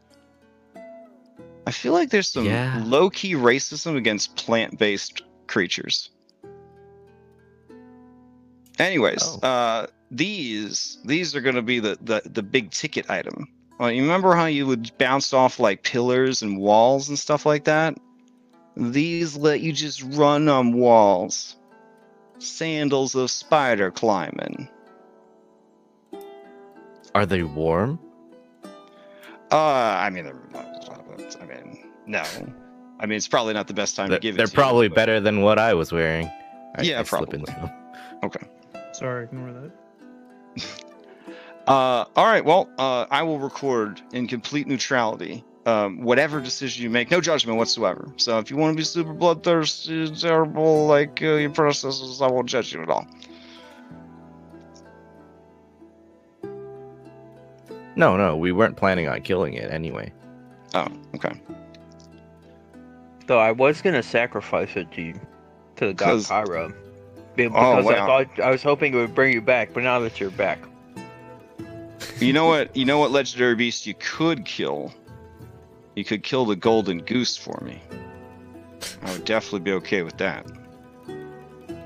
[1.66, 2.80] I feel like there's some Yeah.
[2.84, 6.10] low-key racism against plant-based creatures.
[8.78, 9.46] Anyways, Oh.
[9.46, 13.48] uh, these these are gonna be the, the the big ticket item.
[13.78, 17.64] Well, you remember how you would bounce off like pillars and walls and stuff like
[17.64, 17.98] that?
[18.81, 21.57] These let you just run on walls.
[22.39, 24.68] Sandals of spider climbing.
[27.15, 27.99] Are they warm?
[29.52, 30.67] Uh, I mean, they're not-
[31.41, 32.23] I mean, no.
[33.00, 34.39] I mean, it's probably not the best time They're, to give it.
[34.39, 36.26] they're to you, probably but- better than what I was wearing.
[36.76, 37.41] I- Yeah, I probably.
[37.41, 37.70] into them.
[38.92, 39.70] Sorry, ignore that.
[41.67, 42.44] Uh, all right.
[42.44, 45.44] Well, uh, I will record in complete neutrality.
[45.66, 48.08] Um, whatever decision you make, no judgment whatsoever.
[48.16, 52.48] So if you want to be super bloodthirsty, terrible like uh, your predecessors, I won't
[52.48, 53.06] judge you at all.
[57.97, 60.12] No, no, we weren't planning on killing it anyway.
[60.74, 61.32] Oh, okay.
[63.26, 65.14] Though I was gonna sacrifice it to you,
[65.76, 66.74] to the god 'Cause- Kyra.
[67.36, 69.98] Be- Oh, Because I thought I was hoping it would bring you back, but now
[70.00, 70.58] that you're back,
[72.18, 72.74] You know what?
[72.76, 74.92] You know what legendary beast you could kill?
[75.94, 77.81] You could kill the golden goose for me.
[79.02, 80.47] I would definitely be okay with that.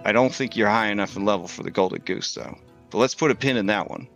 [0.04, 2.58] I don't think you're high enough in level for the golden goose, though.
[2.90, 4.08] But let's put a pin in that one.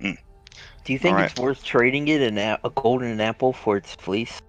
[0.00, 0.10] Hmm.
[0.84, 1.30] do you think Alright.
[1.30, 4.42] it's worth trading it an a, a golden apple for its fleece?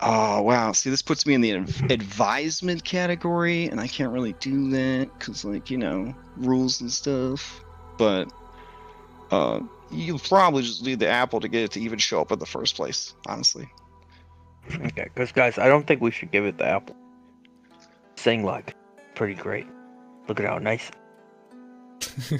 [0.00, 0.70] Oh wow!
[0.70, 5.10] See, this puts me in the adv- advisement category, and I can't really do that
[5.18, 7.64] because, like, you know, rules and stuff.
[7.96, 8.30] But
[9.30, 12.38] uh, you probably just need the apple to get it to even show up in
[12.38, 13.14] the first place.
[13.26, 13.68] Honestly.
[14.70, 16.96] Okay, because guys, I don't think we should give it the apple.
[18.16, 18.74] Sing like,
[19.14, 19.66] pretty great.
[20.26, 20.90] Look at how nice.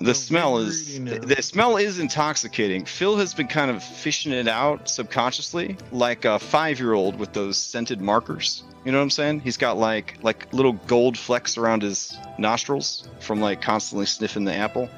[0.00, 1.18] The smell is now.
[1.18, 2.84] the smell is intoxicating.
[2.84, 8.00] Phil has been kind of fishing it out subconsciously, like a five-year-old with those scented
[8.00, 8.62] markers.
[8.84, 9.40] You know what I'm saying?
[9.40, 14.54] He's got like like little gold flecks around his nostrils from like constantly sniffing the
[14.54, 14.88] apple.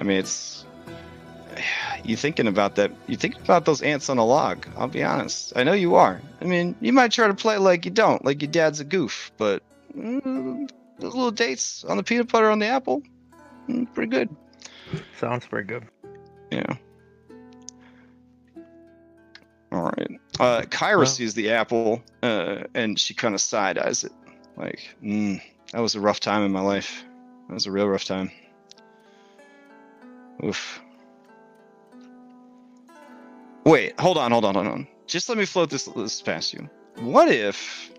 [0.00, 0.64] I mean, it's
[2.04, 2.90] you thinking about that?
[3.06, 4.66] You thinking about those ants on a log?
[4.76, 5.52] I'll be honest.
[5.56, 6.20] I know you are.
[6.40, 9.30] I mean, you might try to play like you don't, like your dad's a goof,
[9.36, 9.62] but
[9.96, 13.02] mm, those little dates on the peanut butter on the apple.
[13.68, 14.34] Mm, pretty good.
[15.18, 15.86] Sounds pretty good.
[16.50, 16.76] Yeah.
[19.72, 20.20] All right.
[20.40, 24.12] Uh, Kyra Well- sees the apple, uh, and she kind of side eyes it,
[24.56, 25.40] like, mm,
[25.72, 27.04] "That was a rough time in my life.
[27.48, 28.30] That was a real rough time."
[30.44, 30.82] Oof.
[33.64, 34.86] Wait, hold on, hold on, hold on.
[35.06, 36.68] Just let me float this, this past you.
[37.00, 37.90] What if,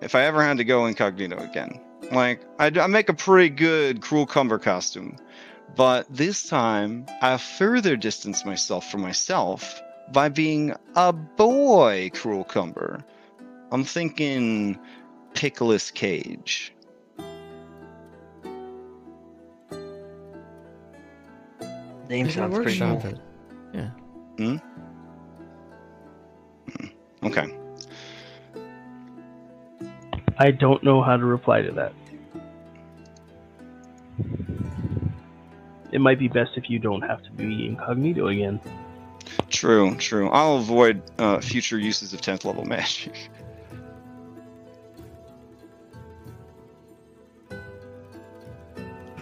[0.00, 1.80] if I ever had to go incognito again?
[2.12, 5.16] Like, I, I make a pretty good Cruel Cumber costume,
[5.74, 9.80] but this time I further distance myself from myself
[10.12, 13.04] by being a boy Cruel Cumber.
[13.72, 14.78] I'm thinking
[15.34, 16.72] Pickles Cage.
[22.08, 23.10] Name You sounds pretty workshop cool.
[23.10, 23.20] it.
[23.74, 23.90] Yeah.
[24.38, 24.56] Hmm.
[27.26, 27.56] Okay.
[30.38, 31.92] I don't know how to reply to that.
[35.92, 38.60] It might be best if you don't have to be incognito again.
[39.48, 40.28] True, true.
[40.28, 43.30] I'll avoid uh, future uses of 10th level magic.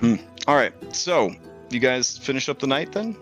[0.01, 0.17] Hmm.
[0.47, 0.73] All right.
[0.95, 1.35] So,
[1.75, 3.17] you guys finish up the night then?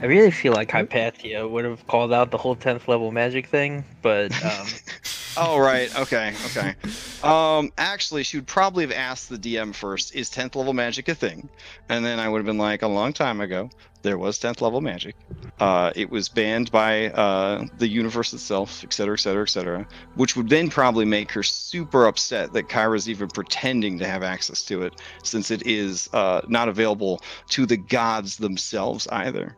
[0.00, 3.84] I really feel like Hypatia would have called out the whole 10th level magic thing,
[4.02, 4.66] but um,
[5.36, 6.74] Oh right, okay, okay.
[7.22, 11.14] Um, actually, she would probably have asked the DM first, "Is tenth level magic a
[11.14, 11.48] thing?"
[11.88, 13.70] And then I would have been like, "A long time ago,
[14.02, 15.16] there was tenth level magic.
[15.58, 19.86] Uh, it was banned by uh, the universe itself, et cetera, et cetera, et cetera."
[20.16, 24.62] Which would then probably make her super upset that Kyra's even pretending to have access
[24.64, 29.56] to it, since it is uh, not available to the gods themselves either.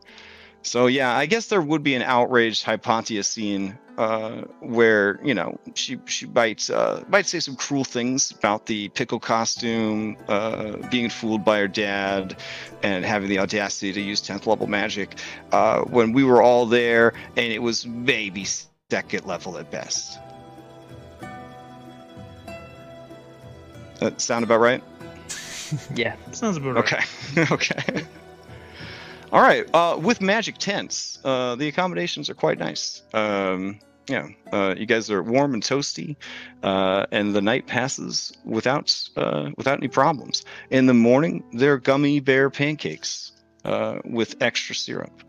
[0.65, 5.59] So yeah, I guess there would be an outraged Hypatia scene uh, where you know
[5.75, 11.09] she she might uh, might say some cruel things about the pickle costume, uh, being
[11.09, 12.35] fooled by her dad,
[12.81, 15.19] and having the audacity to use tenth level magic
[15.51, 18.45] uh, when we were all there, and it was maybe
[18.89, 20.19] second level at best.
[23.99, 24.83] That sound about right?
[25.95, 26.15] yeah.
[26.31, 27.05] Sounds about right.
[27.35, 27.45] Okay.
[27.51, 28.05] okay.
[29.31, 29.67] All right.
[29.73, 33.01] Uh, with magic tents, uh, the accommodations are quite nice.
[33.13, 34.27] Um, yeah.
[34.51, 36.15] Uh, you guys are warm and toasty,
[36.63, 40.45] uh, and the night passes without uh, without any problems.
[40.69, 43.31] In the morning, they're gummy bear pancakes
[43.63, 45.23] uh, with extra syrup.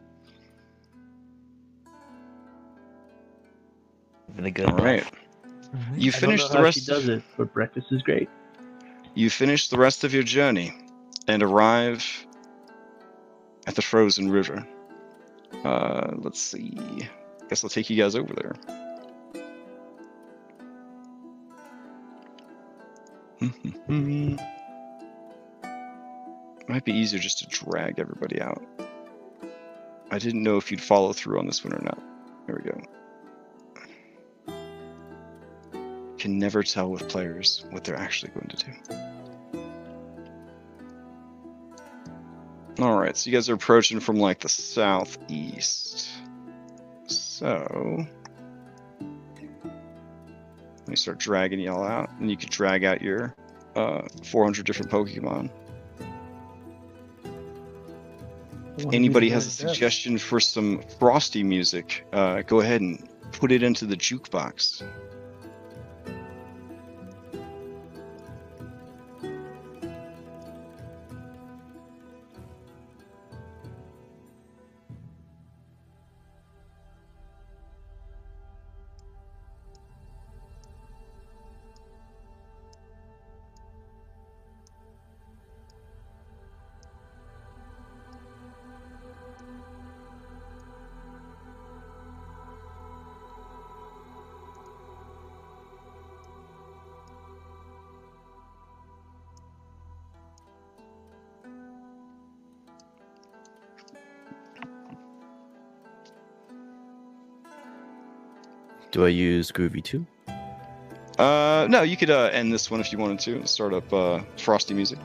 [4.36, 4.66] Really good.
[4.66, 5.04] All right.
[5.94, 6.78] You I don't finish the rest.
[6.78, 8.28] she does it, but breakfast is great.
[9.14, 10.74] You finish the rest of your journey
[11.26, 12.25] and arrive
[13.66, 14.66] at the frozen river.
[15.64, 17.08] Uh, let's see.
[17.48, 18.54] Guess I'll take you guys over there.
[26.68, 28.62] Might be easier just to drag everybody out.
[30.10, 32.02] I didn't know if you'd follow through on this one or not.
[32.46, 32.80] There we go.
[36.26, 38.72] can never tell with players what they're actually going to do.
[42.78, 46.10] All right, so you guys are approaching from like the southeast.
[47.06, 48.06] So
[49.00, 53.34] let me start dragging y'all out, and you can drag out your
[53.74, 55.50] uh, 400 different Pokemon.
[58.92, 62.06] Anybody has a suggestion for some frosty music?
[62.12, 64.82] Uh, go ahead and put it into the jukebox.
[108.96, 110.06] Do I use Groovy too?
[111.18, 113.34] Uh, no, you could uh, end this one if you wanted to.
[113.34, 114.98] and Start up uh, frosty music.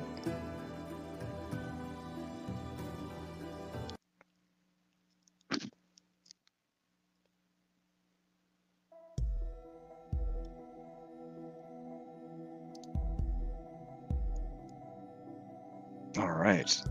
[16.18, 16.82] All right.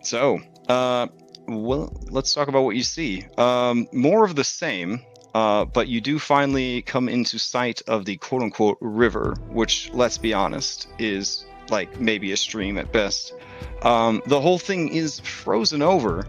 [0.00, 0.40] So,
[0.70, 1.08] uh,
[1.46, 3.26] well, let's talk about what you see.
[3.36, 5.02] Um, more of the same,
[5.38, 10.18] uh, but you do finally come into sight of the quote unquote river, which, let's
[10.18, 13.34] be honest, is like maybe a stream at best.
[13.82, 16.26] Um, the whole thing is frozen over,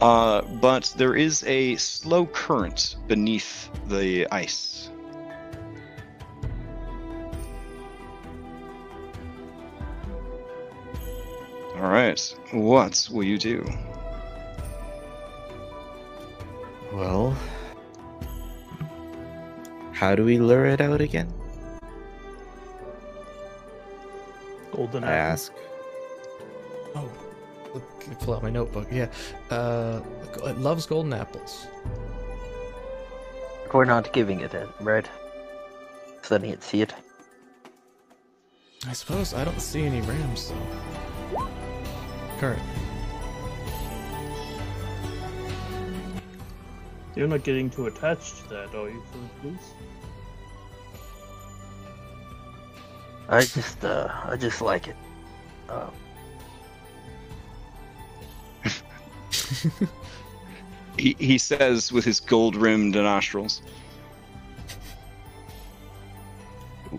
[0.00, 4.88] uh, but there is a slow current beneath the ice.
[11.74, 13.68] All right, what will you do?
[16.92, 17.36] Well,
[19.94, 21.32] how do we lure it out again?
[24.72, 25.32] Golden I apple.
[25.32, 25.52] ask.
[26.94, 27.08] Oh,
[27.72, 28.88] let me pull out my notebook.
[28.90, 29.08] Yeah,
[29.50, 30.00] uh,
[30.44, 31.66] it loves golden apples.
[33.72, 35.08] We're not giving it it, right?
[36.18, 36.94] Just letting it see it.
[38.86, 41.48] I suppose I don't see any rams though.
[42.38, 42.83] Currently.
[47.16, 49.62] You're not getting too attached to that, are you, Philippines?
[53.28, 54.96] I just, uh, I just like it.
[55.68, 55.90] Uh,
[60.98, 63.62] He, he says with his gold rimmed nostrils.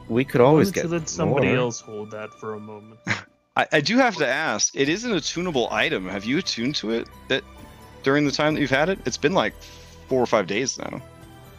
[0.10, 1.58] We could always get let somebody more.
[1.58, 3.00] else hold that for a moment.
[3.56, 6.10] I, I do have to ask, it is an attunable item.
[6.10, 7.44] Have you attuned to it that
[8.04, 9.00] during the time that you've had it?
[9.06, 9.54] It's been like
[10.08, 11.02] four or five days now.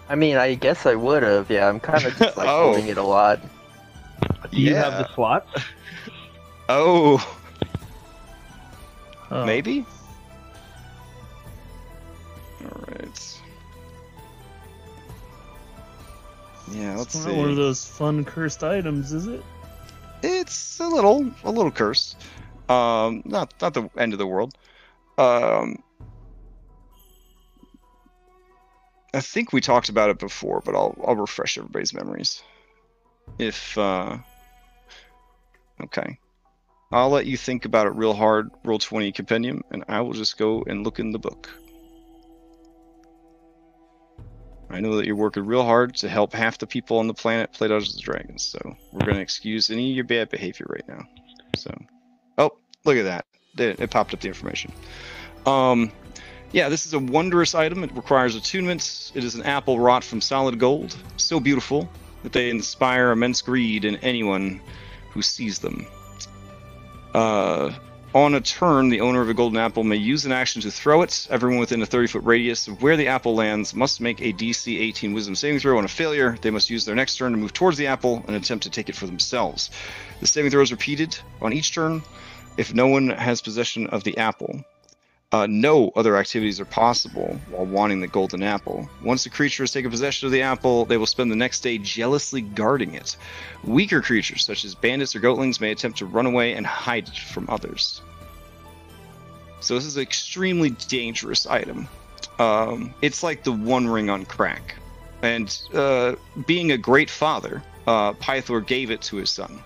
[0.09, 1.51] I mean, I guess I would have.
[1.51, 2.73] Yeah, I'm kind of just like Oh.
[2.73, 3.41] holding it a lot.
[4.51, 5.51] Do you have the slots?
[6.69, 7.19] Oh,
[9.31, 9.85] Oh, maybe?
[12.65, 13.41] Alright.
[16.73, 17.31] Yeah, let's It's see.
[17.31, 19.45] not one of those fun cursed items, is it?
[20.23, 22.17] It's a little a little cursed.
[22.69, 24.55] Um not not the end of the world.
[25.19, 25.83] Um
[29.17, 32.43] I think we talked about it before, but I'll I'll refresh everybody's memories.
[33.39, 34.19] If uh
[35.83, 36.19] Okay.
[36.93, 40.65] I'll let you think about it real hard, Roll20 compendium, and I will just go
[40.67, 41.49] and look in the book.
[44.69, 47.53] I know that you're working real hard to help half the people on the planet
[47.53, 51.03] play Dungeons and Dragons, so we're gonna excuse any of your bad behavior right now.
[51.57, 51.75] So,
[52.37, 53.25] oh, look at that!
[53.57, 54.73] It, it popped up the information.
[55.47, 55.91] Um,
[56.53, 57.85] yeah, this is a wondrous item.
[57.85, 59.11] It requires attunements.
[59.15, 61.89] It is an apple wrought from solid gold, so beautiful
[62.23, 64.61] that they inspire immense greed in anyone
[65.11, 65.87] who sees them.
[67.15, 67.73] Uh,
[68.15, 71.03] on a turn, the owner of a golden apple may use an action to throw
[71.03, 71.27] it.
[71.31, 74.79] Everyone within a 30 foot radius of where the apple lands must make a DC
[74.79, 75.77] 18 wisdom saving throw.
[75.77, 78.35] On a failure, they must use their next turn to move towards the apple and
[78.35, 79.71] attempt to take it for themselves.
[80.21, 82.03] The saving throw is repeated on each turn
[82.57, 84.65] if no one has possession of the apple.
[85.33, 88.89] Uh, no other activities are possible while wanting the golden apple.
[89.03, 91.79] Once the creature has taken possession of the apple, they will spend the next day
[91.79, 93.17] jealously guarding it.
[93.65, 97.19] Weaker creatures, such as bandits or goatlings, may attempt to run away and hide it
[97.19, 98.03] from others.
[99.59, 101.89] So this is an extremely dangerous item.
[102.39, 104.77] Um, it's like the One Ring on crack.
[105.23, 106.15] and uh,
[106.47, 109.61] being a great father, uh, Pythor gave it to his son.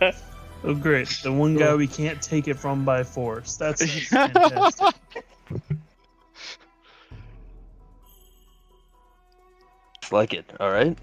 [0.64, 1.08] Oh, great.
[1.22, 3.56] The one guy we can't take it from by force.
[3.56, 4.94] That's, that's fantastic.
[10.00, 10.96] Just like it, alright?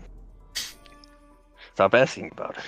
[1.73, 2.63] Stop asking about it.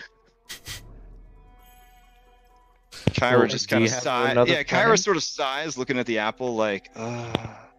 [3.11, 4.31] Kyra Well, just kind of sighs.
[4.31, 4.87] another Yeah, plan?
[4.89, 7.69] Kyra sort of sighs, looking at the apple, like, ah,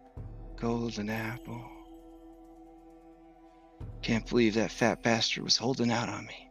[0.55, 1.63] golden apple.
[4.01, 6.46] Can't believe that fat bastard was holding out on me.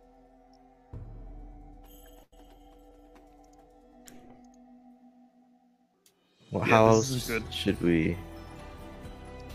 [6.51, 7.43] Well, Yeah, how else good.
[7.53, 8.17] should we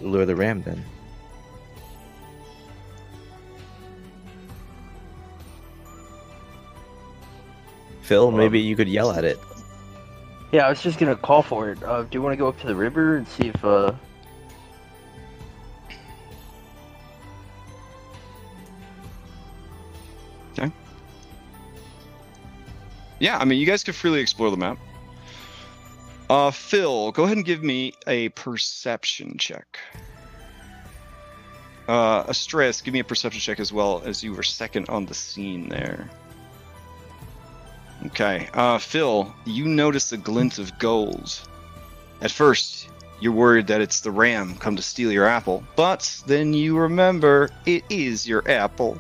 [0.02, 0.84] lure the ram then?
[8.02, 9.40] Phil, maybe you could yell at it.
[10.52, 11.82] Yeah, I was just gonna call for it.
[11.82, 13.94] Uh, do you want to go up to the river and see if, uh...
[23.22, 24.80] Yeah, I mean, you guys could freely explore the map.
[26.32, 29.78] Uh, Phil, go ahead and give me a perception check.
[31.90, 35.14] Uh, Astraeus, give me a perception check as well, as you were second on the
[35.14, 36.10] scene there.
[38.06, 41.38] Okay, uh, Phil, you notice a glint of gold.
[42.22, 42.88] At first,
[43.20, 47.50] you're worried that it's the ram come to steal your apple, but then you remember
[47.66, 48.98] it is your apple.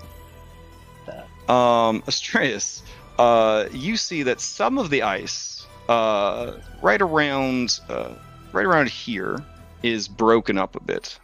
[1.47, 2.81] Um, Astraeus,
[3.17, 5.60] uh, you see that some of the ice,
[5.91, 8.13] uh, right around, uh,
[8.53, 9.43] right around here,
[9.83, 11.19] is broken up a bit.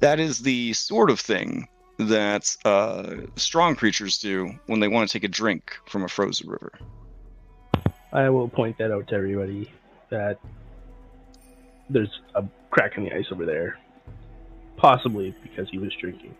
[0.00, 5.12] That is the sort of thing that uh, strong creatures do when they want to
[5.12, 6.72] take a drink from a frozen river.
[8.10, 9.70] I will point that out to everybody
[10.08, 10.38] that
[11.90, 13.78] there's a crack in the ice over there.
[14.78, 16.34] Possibly because he was drinking.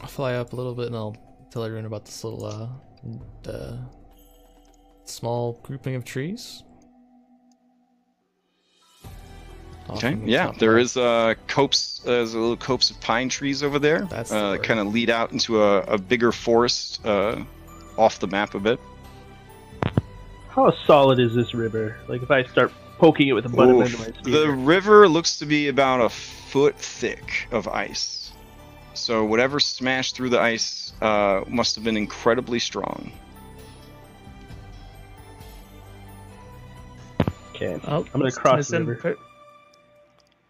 [0.00, 1.16] I'll fly up a little bit and I'll
[1.50, 2.68] tell everyone about this little uh,
[3.46, 3.76] uh
[5.04, 6.62] small grouping of trees.
[9.90, 10.16] Okay.
[10.24, 10.84] Yeah, there is there left.
[10.84, 12.02] is uh, copse.
[12.04, 14.02] Uh, there's a little copse of pine trees over there.
[14.02, 14.62] That's the uh, word.
[14.62, 17.42] kind of lead out into a, a bigger forest uh,
[17.96, 18.80] off the map a bit.
[20.48, 21.98] How solid is this river?
[22.08, 23.98] Like if I start poking it with the butt of Oof.
[24.24, 28.21] my The river looks to be about a foot thick of ice.
[28.94, 33.12] So whatever smashed through the ice uh, must have been incredibly strong.
[37.54, 37.80] Okay.
[37.86, 39.00] Oh, I'm gonna cross the send river.
[39.00, 39.18] Per-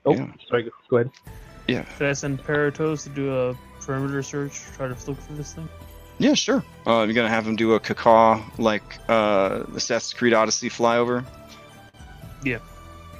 [0.04, 0.26] Oh, Yeah.
[0.48, 0.64] sorry.
[0.64, 1.10] Go, go ahead.
[1.68, 1.84] Yeah.
[1.96, 5.68] Can I send Paratos to do a perimeter search, try to look for this thing?
[6.18, 6.64] Yeah, sure.
[6.86, 11.24] Uh, you're gonna have him do a cacaw like uh, Assassin's Creed Odyssey flyover.
[12.44, 12.58] Yeah.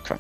[0.01, 0.17] Okay.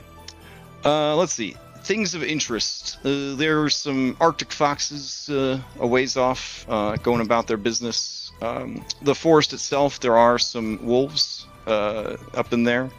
[0.84, 1.56] Uh, let's see.
[1.84, 2.98] Things of interest.
[3.04, 8.30] Uh, there are some Arctic foxes uh, a ways off, uh, going about their business.
[8.40, 12.90] Um, the forest itself, there are some wolves uh, up in there.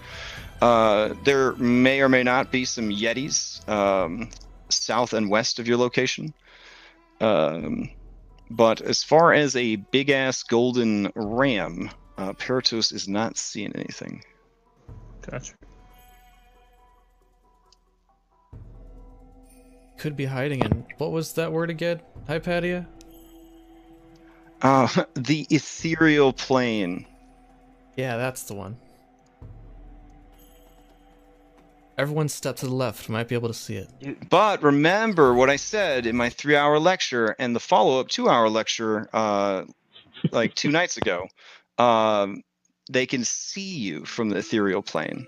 [0.62, 4.30] Uh, there may or may not be some yetis um,
[4.70, 6.34] south and west of your location.
[7.20, 7.90] Um,
[8.50, 14.24] but as far as a big ass golden ram, uh, Paratos is not seeing anything.
[15.22, 15.54] Gotcha.
[20.04, 22.02] Could be hiding in what was that word again?
[22.28, 22.86] Hypatia?
[24.62, 27.06] Uh, the ethereal plane.
[27.96, 28.76] Yeah, that's the one.
[31.98, 33.08] Everyone step to the left.
[33.08, 34.30] Might be able to see it.
[34.30, 38.28] But remember what I said in my three hour lecture and the follow up two
[38.28, 39.64] hour lecture, uh,
[40.34, 41.30] like two nights ago.
[41.78, 42.44] Um,
[42.92, 45.28] they can see you from the ethereal plane.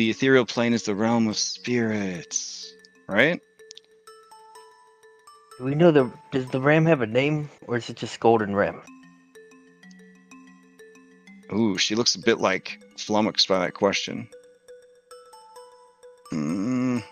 [0.00, 2.72] The ethereal plane is the realm of spirits,
[3.06, 3.38] right?
[5.58, 6.10] Do we know the...
[6.32, 8.80] Does the ram have a name, or is it just Golden Ram?
[11.52, 14.26] Ooh, she looks a bit like flummoxed by that question.
[16.32, 17.04] Mm,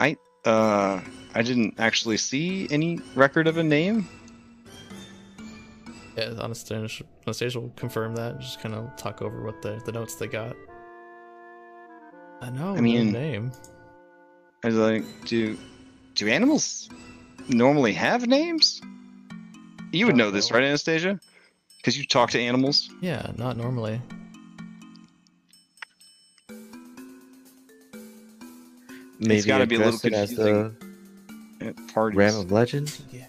[0.00, 1.00] I uh,
[1.36, 4.08] I didn't actually see any record of a name.
[6.16, 8.40] Yeah, Anastasia, Anastasia will confirm that.
[8.40, 10.56] Just kind of talk over what the, the notes they got.
[12.42, 12.76] I know.
[12.76, 13.52] I mean- name.
[14.64, 15.58] I was like, do
[16.14, 16.88] do animals
[17.48, 18.80] normally have names?
[19.92, 21.18] You would Don't know this, right, Anastasia?
[21.78, 22.88] Because you talk to animals.
[23.00, 24.00] Yeah, not normally.
[29.18, 30.74] Maybe gotta be a little address it as the
[31.60, 31.96] At.
[31.96, 32.96] Ram of Legend.
[33.12, 33.26] Yeah.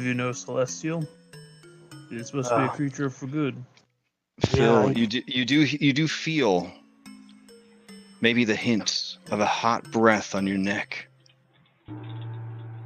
[0.00, 1.06] You know Celestial?
[2.10, 2.68] It's supposed to be a Ah.
[2.70, 3.56] creature for good.
[4.40, 6.70] Phil, I- you do you do you do feel
[8.20, 11.08] maybe the hint of a hot breath on your neck,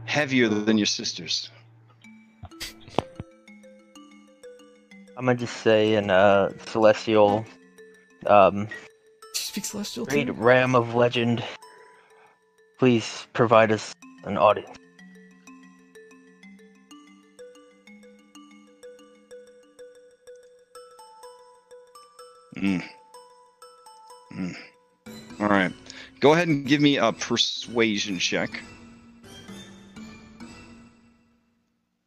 [0.06, 1.50] heavier than your sister's.
[5.18, 7.44] I'm gonna just say in uh celestial,
[8.26, 10.32] um, Do you speak celestial great too?
[10.34, 11.42] ram of legend.
[12.78, 13.94] Please provide us
[14.24, 14.76] an audience.
[22.56, 22.82] Mm.
[24.32, 24.56] Mm.
[25.40, 25.72] All right,
[26.20, 28.62] go ahead and give me a persuasion check.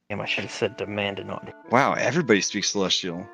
[0.09, 1.55] Damn, I should have said demand an audience.
[1.69, 3.27] Wow, everybody speaks celestial.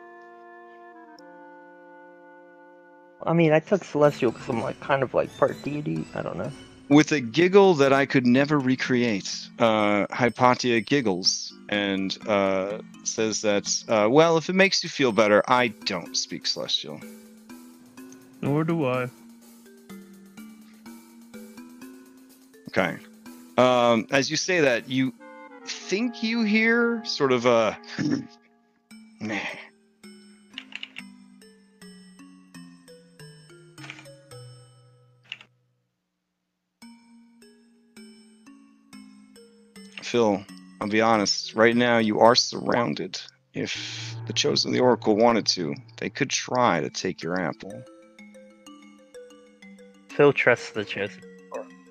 [3.26, 6.06] I mean, I took celestial because I'm like kind of like part deity.
[6.14, 6.52] I don't know.
[6.88, 13.84] With a giggle that I could never recreate, uh, Hypatia giggles and uh, says that,
[13.88, 17.02] uh, well, if it makes you feel better, I don't speak celestial.
[18.42, 19.10] Nor do I.
[22.70, 22.98] Okay.
[23.58, 25.14] Um, as you say that, you
[25.66, 27.78] think you hear sort of a.
[40.16, 40.46] Phil,
[40.80, 41.56] I'll be honest.
[41.56, 43.20] Right now, you are surrounded.
[43.54, 47.84] If the Chosen the Oracle wanted to, they could try to take your apple.
[50.08, 51.22] Phil trusts the chosen.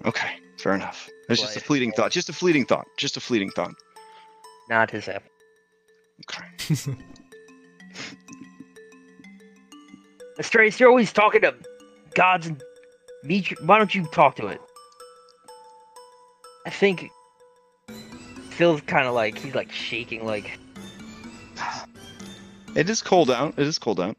[0.06, 1.10] Okay, fair enough.
[1.28, 2.12] It's just a fleeting thought.
[2.12, 2.86] Just a fleeting thought.
[2.96, 3.74] Just a fleeting thought.
[4.70, 5.30] Not his apple.
[6.24, 6.46] Okay.
[10.38, 11.54] Astraeus, you're always talking to
[12.14, 12.62] gods and
[13.22, 13.52] meet.
[13.66, 14.62] Why don't you talk to it?
[16.64, 17.10] I think
[18.54, 20.58] Phil's kind of like he's like shaking, like
[22.76, 23.54] It is cold out.
[23.58, 24.16] It is cold out.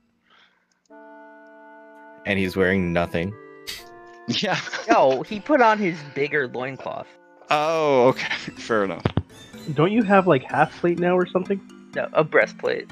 [2.25, 3.33] And he's wearing nothing.
[4.27, 4.59] Yeah.
[4.89, 5.21] no.
[5.21, 7.07] He put on his bigger loincloth.
[7.49, 8.27] Oh, okay.
[8.57, 9.05] Fair enough.
[9.73, 11.61] Don't you have like half plate now or something?
[11.95, 12.89] No, a breastplate.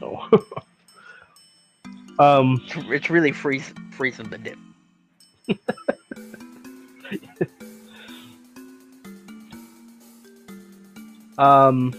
[0.00, 0.28] No.
[2.18, 4.58] um, It's really freeze freezing the dip.
[11.40, 11.92] Um,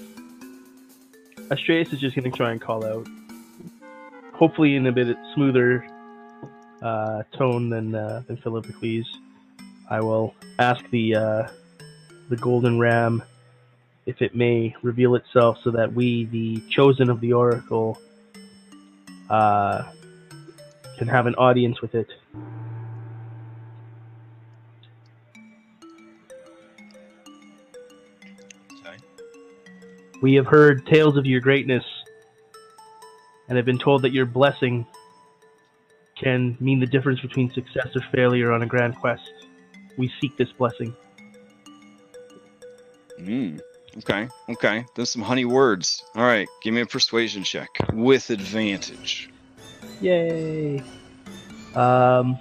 [1.49, 3.07] Astraeus is just gonna try and call out,
[4.33, 5.85] hopefully in a bit smoother
[6.81, 9.05] uh, tone than uh, than Philippocles.
[9.89, 11.47] I will ask the uh,
[12.29, 13.23] the golden ram
[14.05, 17.99] if it may reveal itself, so that we, the chosen of the oracle,
[19.29, 19.83] uh,
[20.97, 22.07] can have an audience with it.
[30.21, 31.83] We have heard tales of your greatness
[33.47, 34.85] and have been told that your blessing
[36.15, 39.23] can mean the difference between success or failure on a grand quest.
[39.97, 40.95] We seek this blessing.
[43.19, 43.59] Mm.
[43.97, 44.29] Okay.
[44.47, 44.85] Okay.
[44.95, 46.03] There's some honey words.
[46.15, 46.47] All right.
[46.61, 49.29] Give me a persuasion check with advantage.
[49.99, 50.83] Yay!
[51.75, 52.37] Um,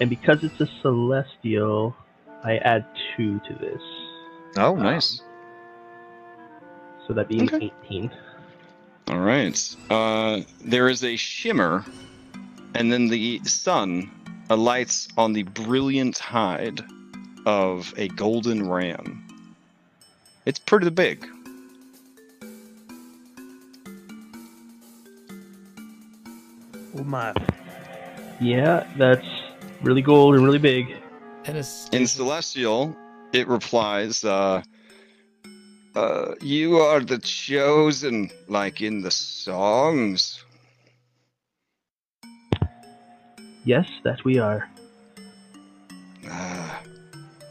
[0.00, 1.94] and because it's a celestial,
[2.42, 2.86] I add
[3.16, 3.82] two to this.
[4.56, 5.22] Oh, nice.
[7.08, 7.72] So that being Okay.
[7.86, 8.10] 18.
[9.08, 9.76] All right.
[9.88, 11.84] Uh, there is a shimmer,
[12.74, 14.10] and then the sun
[14.50, 16.82] alights on the brilliant hide
[17.46, 19.24] of a golden ram.
[20.44, 21.26] It's pretty big.
[26.94, 27.32] Oh my.
[28.38, 29.26] Yeah, that's
[29.82, 30.94] really gold and really big.
[31.46, 32.94] And it's In Celestial,
[33.32, 34.62] it replies, uh,
[35.98, 40.44] uh, You are the chosen, like in the songs.
[43.64, 44.68] Yes, that we are.
[46.30, 46.82] Ah.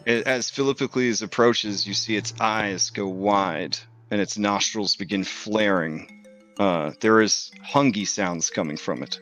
[0.06, 3.78] As Philippocles approaches, you see its eyes go wide
[4.10, 6.26] and its nostrils begin flaring.
[6.58, 9.20] Uh, there is hungy sounds coming from it.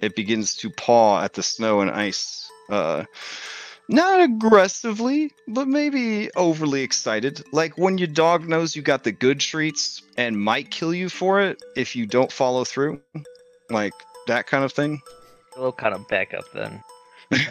[0.00, 2.50] It begins to paw at the snow and ice.
[2.70, 3.04] Uh,
[3.88, 7.44] not aggressively, but maybe overly excited.
[7.52, 11.40] Like when your dog knows you got the good treats and might kill you for
[11.40, 13.00] it if you don't follow through.
[13.70, 13.92] Like
[14.26, 15.00] that kind of thing.
[15.56, 16.82] We'll kind of back up then.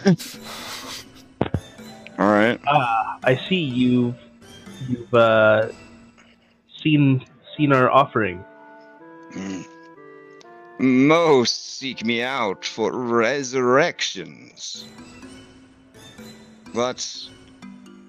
[2.20, 2.60] All right.
[2.68, 4.16] Ah, I see you've
[4.88, 5.70] you've uh,
[6.82, 7.26] seen
[7.58, 8.44] seen our offering.
[9.34, 9.66] Mm.
[10.80, 14.86] Most seek me out for resurrections.
[16.74, 17.30] But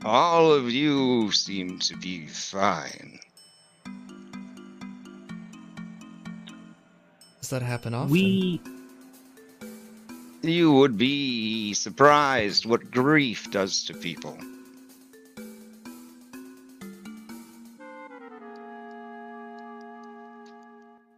[0.04, 3.18] all of you seem to be fine.
[7.40, 8.10] Does that happen often?
[8.10, 8.60] We.
[10.40, 14.38] You would be surprised what grief does to people.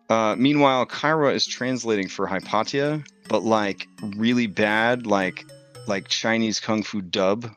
[0.08, 5.44] Uh, meanwhile, Kyra is translating for Hypatia, but like really bad, like
[5.87, 7.51] like Chinese kung fu dub.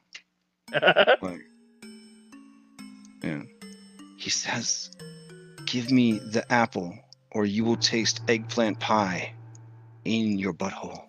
[1.21, 1.41] Like,
[3.23, 3.41] yeah.
[4.17, 4.91] He says,
[5.65, 6.93] "Give me the apple,
[7.31, 9.33] or you will taste eggplant pie
[10.05, 11.05] in your butthole."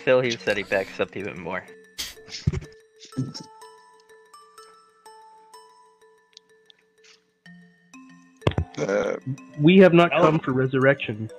[0.00, 1.64] Phil he said he backs up even more.
[8.78, 9.16] Uh,
[9.60, 11.30] we have not come for resurrection.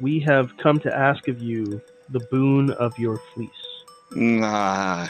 [0.00, 3.50] We have come to ask of you the boon of your fleece.
[4.12, 5.08] Nah.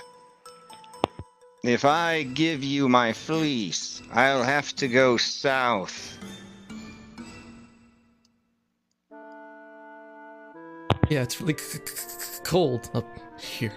[1.63, 6.19] If I give you my fleece, I'll have to go south.
[11.11, 13.07] Yeah, it's really c- c- c- cold up
[13.39, 13.73] here.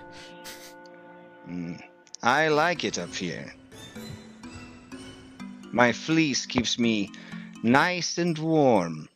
[1.50, 1.82] Mm,
[2.24, 3.54] I like it up here.
[5.72, 7.10] My fleece keeps me
[7.64, 9.08] nice and warm.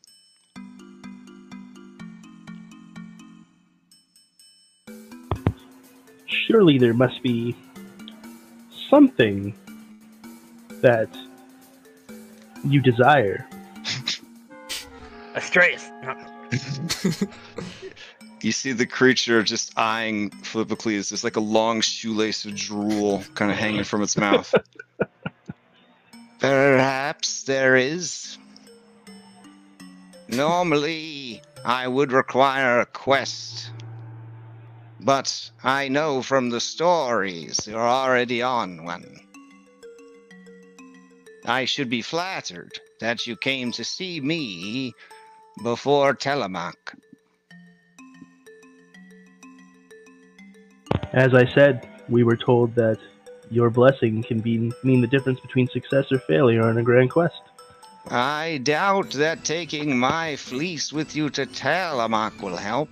[6.52, 7.56] Surely there must be
[8.90, 9.56] something
[10.82, 11.08] that
[12.66, 13.48] you desire.
[15.34, 15.90] Astraeus!
[17.24, 17.28] No.
[18.42, 21.10] You see the creature just eyeing Philippocles.
[21.10, 24.54] There's like a long shoelace of drool kind of hanging from its mouth.
[26.40, 28.40] Perhaps there is.
[30.28, 33.70] Normally, I would require a quest.
[35.04, 39.20] But I know from the stories you're already on one.
[41.46, 44.94] I should be flattered that you came to see me
[45.64, 46.96] before Telemaque.
[51.14, 53.00] As I said, we were told that
[53.50, 57.42] your blessing can be mean the difference between success or failure on a grand quest.
[58.08, 62.90] I doubt that taking my fleece with you to Telemaque will help.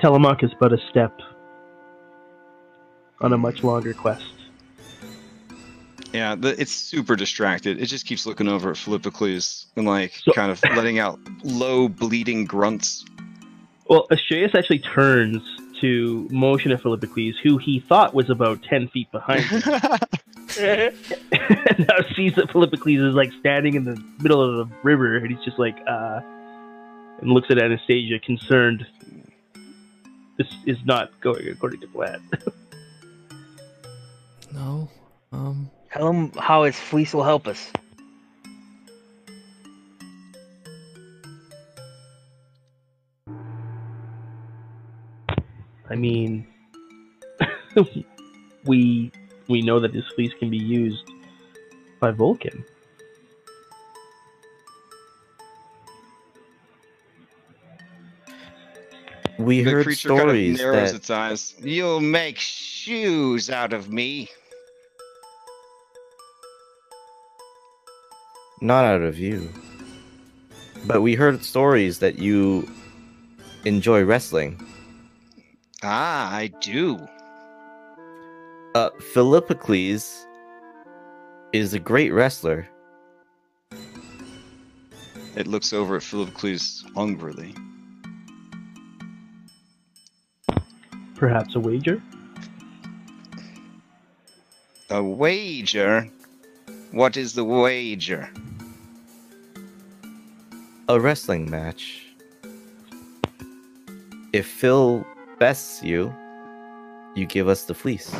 [0.00, 1.18] Telemaque is but a step
[3.20, 4.24] on a much longer quest.
[6.12, 7.80] Yeah, the, it's super distracted.
[7.80, 11.88] It just keeps looking over at Philippocles and like So- kind of letting out low
[11.88, 13.04] bleeding grunts.
[13.88, 15.42] Well, Astraeus actually turns
[15.80, 19.62] to motion at Philippocles, who he thought was about 10 feet behind him.
[20.58, 20.94] and
[21.86, 25.44] now sees that Philippocles is like standing in the middle of the river, and he's
[25.44, 26.20] just like, uh,
[27.20, 28.86] and looks at Anastasia, concerned.
[30.36, 32.22] This is not going according to plan.
[34.52, 34.88] No.
[35.32, 35.70] Um.
[35.92, 37.70] Tell him how his fleece will help us.
[45.90, 46.46] I mean,
[48.64, 49.12] we
[49.48, 51.04] we know that his fleece can be used
[52.00, 52.64] by Vulcan.
[59.38, 61.54] We the heard creature kind of stories narrows that its eyes.
[61.60, 64.30] You'll make shoes out of me.
[68.60, 69.50] not out of you,
[70.86, 72.68] but we heard stories that you
[73.64, 74.60] enjoy wrestling.
[75.82, 76.98] Ah, I do.
[78.74, 80.26] Uh, Philippocles
[81.52, 82.66] is a great wrestler.
[85.36, 87.54] It looks over at Philippocles hungrily.
[91.16, 92.02] Perhaps a wager?
[94.90, 96.08] A wager?
[96.92, 98.30] What is the wager?
[100.88, 102.02] A wrestling match.
[104.32, 105.04] If Phil
[105.38, 106.14] bests you,
[107.14, 108.14] you give us the fleece.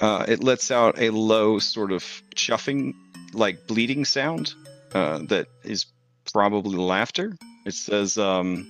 [0.00, 2.02] Uh, it lets out a low sort of
[2.34, 2.94] chuffing,
[3.34, 4.54] like bleeding sound
[4.94, 5.86] uh, that is
[6.32, 7.36] probably laughter.
[7.66, 8.66] It says, um,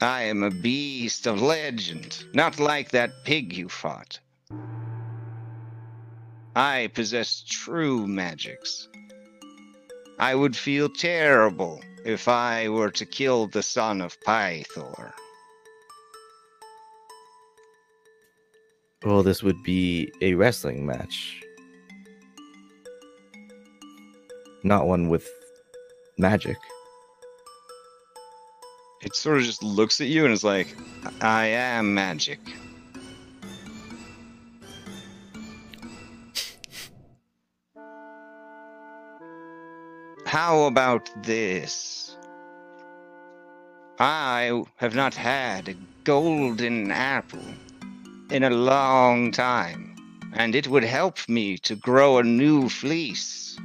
[0.00, 4.18] I am a beast of legend, not like that pig you fought.
[6.56, 8.88] I possess true magics.
[10.18, 15.12] I would feel terrible if I were to kill the son of Pythor.
[19.04, 21.42] Well, this would be a wrestling match.
[24.62, 25.28] Not one with
[26.16, 26.56] magic
[29.04, 30.74] it sort of just looks at you and is like,
[31.20, 32.38] I am magic.
[40.24, 42.16] How about this?
[43.98, 47.44] I have not had a golden apple
[48.30, 49.94] in a long time,
[50.32, 53.56] and it would help me to grow a new fleece.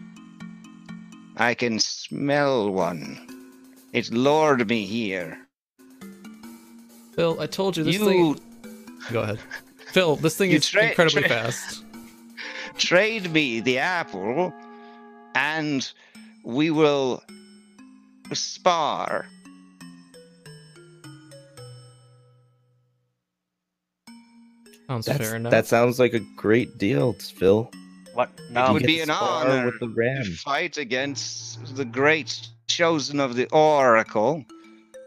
[1.37, 3.28] I can smell one
[3.91, 5.37] it lured me here.
[7.15, 8.39] Phil, I told you this You thing.
[9.11, 9.39] Go ahead.
[9.91, 11.83] Phil, this thing is tra- incredibly tra- fast.
[12.77, 14.53] trade me the apple,
[15.33, 15.91] and
[16.43, 17.23] we will
[18.31, 19.25] spar.
[24.87, 25.51] Sounds That's, fair enough.
[25.51, 27.71] that sounds like a great deal, Phil.
[28.13, 28.29] What?
[28.37, 30.23] it would be an honor with the ram.
[30.23, 34.45] to fight against the great chosen of the Oracle,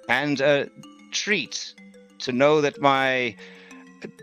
[0.08, 0.68] and a
[1.12, 1.74] treat
[2.18, 3.34] to know that my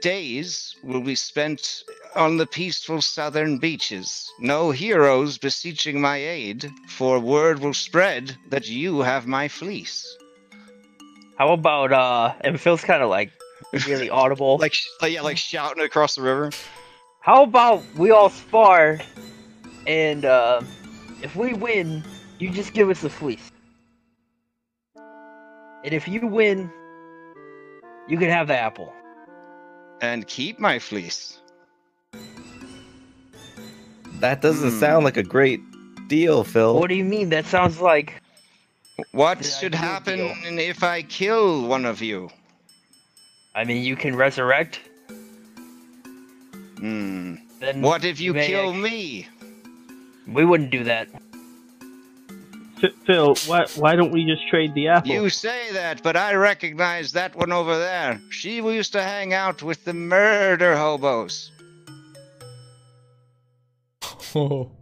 [0.01, 1.83] days will be spent
[2.15, 4.31] on the peaceful southern beaches.
[4.39, 10.17] No heroes beseeching my aid, for word will spread that you have my fleece.
[11.37, 12.33] How about uh?
[12.41, 13.31] And Phil's kind of like
[13.87, 14.57] really audible.
[14.57, 16.51] Like, like yeah, like shouting across the river.
[17.21, 18.99] How about we all spar,
[19.85, 20.61] and uh,
[21.21, 22.03] if we win,
[22.39, 23.51] you just give us the fleece.
[24.95, 26.69] And if you win,
[28.07, 28.93] you can have the apple.
[30.01, 31.39] And keep my fleece.
[34.19, 34.79] That doesn't Hmm.
[34.79, 35.61] sound like a great
[36.07, 36.77] deal, Phil.
[36.79, 37.29] What do you mean?
[37.29, 38.21] That sounds like
[39.11, 40.59] What should happen deal.
[40.59, 42.29] if I kill one of you?
[43.55, 44.79] I mean, you can resurrect.
[46.79, 47.35] Hmm.
[47.59, 49.27] Then What if you kill I- me?
[50.27, 51.07] We wouldn't do that.
[52.83, 55.11] F- Phil, why why don't we just trade the apple?
[55.11, 58.21] You say that, but I recognize that one over there.
[58.29, 61.51] She used to hang out with the murder hobos.
[64.35, 64.71] Oh.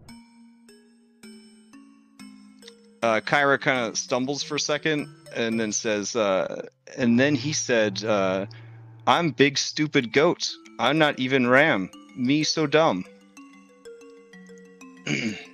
[3.03, 6.65] Uh, Kyra kind of stumbles for a second and then says, uh,
[6.97, 8.47] and then he said, uh,
[9.05, 10.49] I'm big stupid goat.
[10.79, 11.91] I'm not even ram.
[12.15, 13.05] Me so dumb.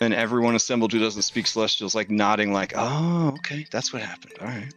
[0.00, 4.32] and everyone assembled who doesn't speak celestials like nodding like, oh, okay, that's what happened.
[4.40, 4.72] All right.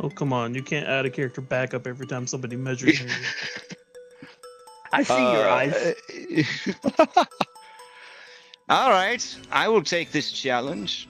[0.00, 3.08] Oh come on, you can't add a character back up every time somebody measures you.
[4.92, 5.94] I see your Uh, eyes.
[8.70, 11.08] All right, I will take this challenge.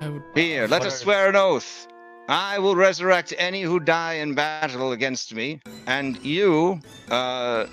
[0.00, 0.22] I would.
[0.34, 1.86] Here, let us swear an oath.
[2.30, 7.66] I will resurrect any who die in battle against me, and you, uh,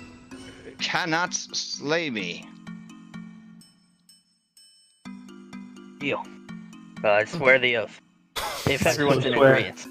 [0.80, 2.44] cannot slay me.
[6.00, 6.24] Deal.
[7.04, 8.00] Uh, I swear the oath.
[8.66, 9.86] If everyone's in agreement.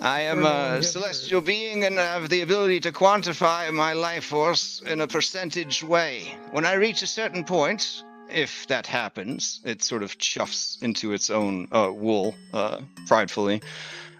[0.00, 5.00] I am a celestial being and have the ability to quantify my life force in
[5.00, 6.36] a percentage way.
[6.52, 11.30] When I reach a certain point, if that happens, it sort of chuffs into its
[11.30, 13.62] own uh, wool uh, pridefully.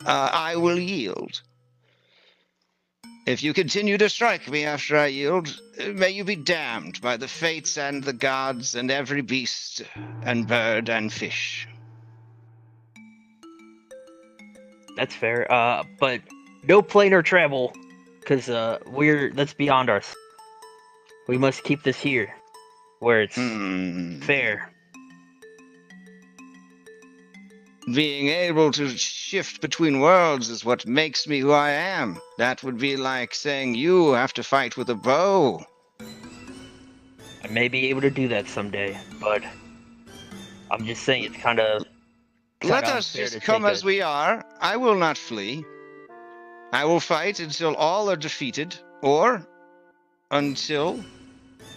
[0.04, 1.42] Uh, I will yield.
[3.26, 5.60] If you continue to strike me after I yield,
[5.92, 9.82] may you be damned by the fates and the gods and every beast
[10.22, 11.68] and bird and fish.
[14.96, 15.50] That's fair.
[15.52, 16.22] Uh, but
[16.66, 17.72] no planar travel,
[18.24, 20.14] cause uh, we're that's beyond us.
[21.28, 22.34] We must keep this here,
[23.00, 24.20] where it's Hmm.
[24.20, 24.72] fair.
[27.94, 32.20] Being able to shift between worlds is what makes me who I am.
[32.36, 35.64] That would be like saying you have to fight with a bow.
[37.42, 39.42] I may be able to do that someday, but
[40.70, 41.82] I'm just saying it's kind of.
[42.62, 44.44] Let us just come as we are.
[44.60, 45.64] I will not flee.
[46.72, 49.46] I will fight until all are defeated, or
[50.30, 51.02] until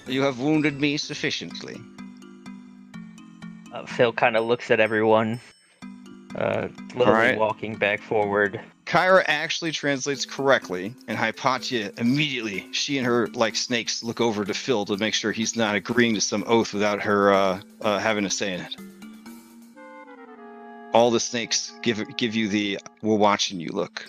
[0.07, 1.77] you have wounded me sufficiently.
[3.73, 5.39] Uh, Phil kind of looks at everyone,
[6.35, 7.37] uh, slowly Alright.
[7.37, 8.59] walking back forward.
[8.85, 14.53] Kyra actually translates correctly, and Hypatia immediately, she and her like snakes look over to
[14.53, 18.25] Phil to make sure he's not agreeing to some oath without her uh, uh, having
[18.25, 18.75] a say in it.
[20.93, 24.05] All the snakes give give you the "we're watching you" look.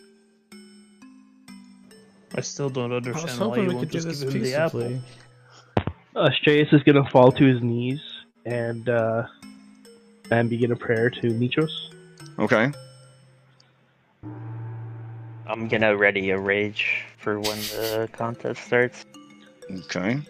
[2.35, 5.01] I still don't understand why you we won't do just this give him the apple.
[6.15, 6.31] Peaceably.
[6.31, 8.01] Astraeus is gonna fall to his knees
[8.45, 9.27] and uh,
[10.31, 11.93] and begin a prayer to Mitros.
[12.39, 12.73] Okay.
[15.47, 19.05] I'm gonna ready a rage for when the contest starts.
[19.71, 20.21] Okay.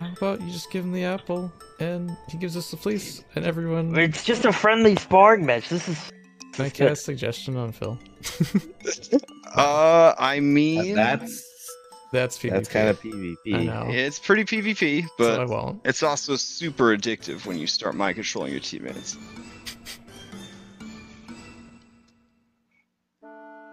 [0.00, 1.52] How about you just give him the apple?
[1.78, 3.96] and he gives us the fleece, and everyone.
[3.98, 5.68] It's just a friendly sparring match.
[5.68, 6.12] This is.
[6.52, 7.98] Can I cast a suggestion on Phil?
[9.54, 11.55] Uh, I mean, That's
[12.12, 12.50] That's PvP.
[12.50, 13.36] that's kind of PvP.
[13.46, 13.66] I PvP.
[13.66, 13.86] know.
[13.90, 15.80] it's pretty PvP, but won't.
[15.84, 19.16] it's also super addictive when you start mind controlling your teammates.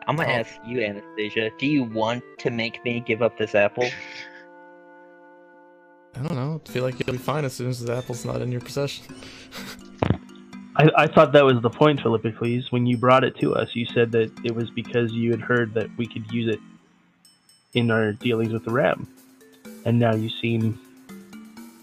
[0.06, 0.34] I'm gonna Oh.
[0.34, 1.50] ask you, Anastasia.
[1.58, 3.86] Do you want to make me give up this apple?
[6.16, 6.62] I don't know.
[6.66, 9.06] I feel like you'll be fine as soon as the apple's not in your possession.
[10.76, 12.72] I, I thought that was the point, Philippocles.
[12.72, 15.74] When you brought it to us, you said that it was because you had heard
[15.76, 16.60] that we could use it
[17.74, 19.08] in our dealings with the Ram,
[19.86, 20.80] and now you seem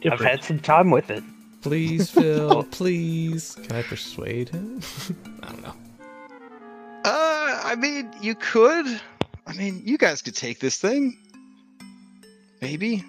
[0.01, 0.23] different.
[0.23, 1.23] I've had some time with it.
[1.63, 2.65] Please, Phil.
[2.71, 3.57] please.
[3.65, 4.81] Can I persuade him?
[5.43, 5.75] I don't know.
[7.05, 8.87] Uh, I mean, you could.
[9.47, 11.17] I mean, you guys could take this thing.
[12.63, 13.05] Maybe.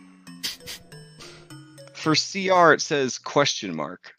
[1.94, 4.14] For CR, it says question mark.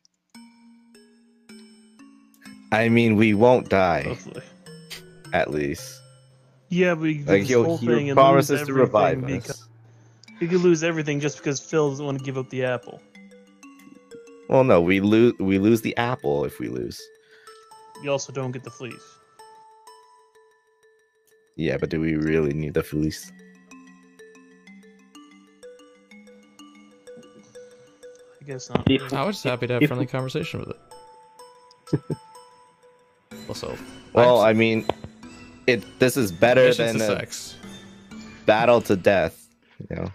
[2.70, 4.42] I mean, we won't die, Hopefully.
[5.32, 6.00] at least.
[6.72, 8.62] Yeah, but you could do Like this he'll, whole he thing and promises lose to
[8.72, 9.68] everything revive because us.
[10.40, 13.02] you could lose everything just because Phil doesn't want to give up the apple.
[14.48, 15.34] Well, no, we lose.
[15.38, 16.98] We lose the apple if we lose.
[18.02, 19.04] You also don't get the fleece.
[21.56, 23.30] Yeah, but do we really need the fleece?
[28.40, 28.90] I guess not.
[28.90, 32.16] If- I was just happy to have If- friendly conversation with it.
[33.48, 33.76] also,
[34.14, 34.86] Well, I'm- I mean,
[35.66, 35.98] it.
[35.98, 37.56] This is better missions than to a sex.
[38.46, 39.48] battle to death.
[39.90, 40.12] You know.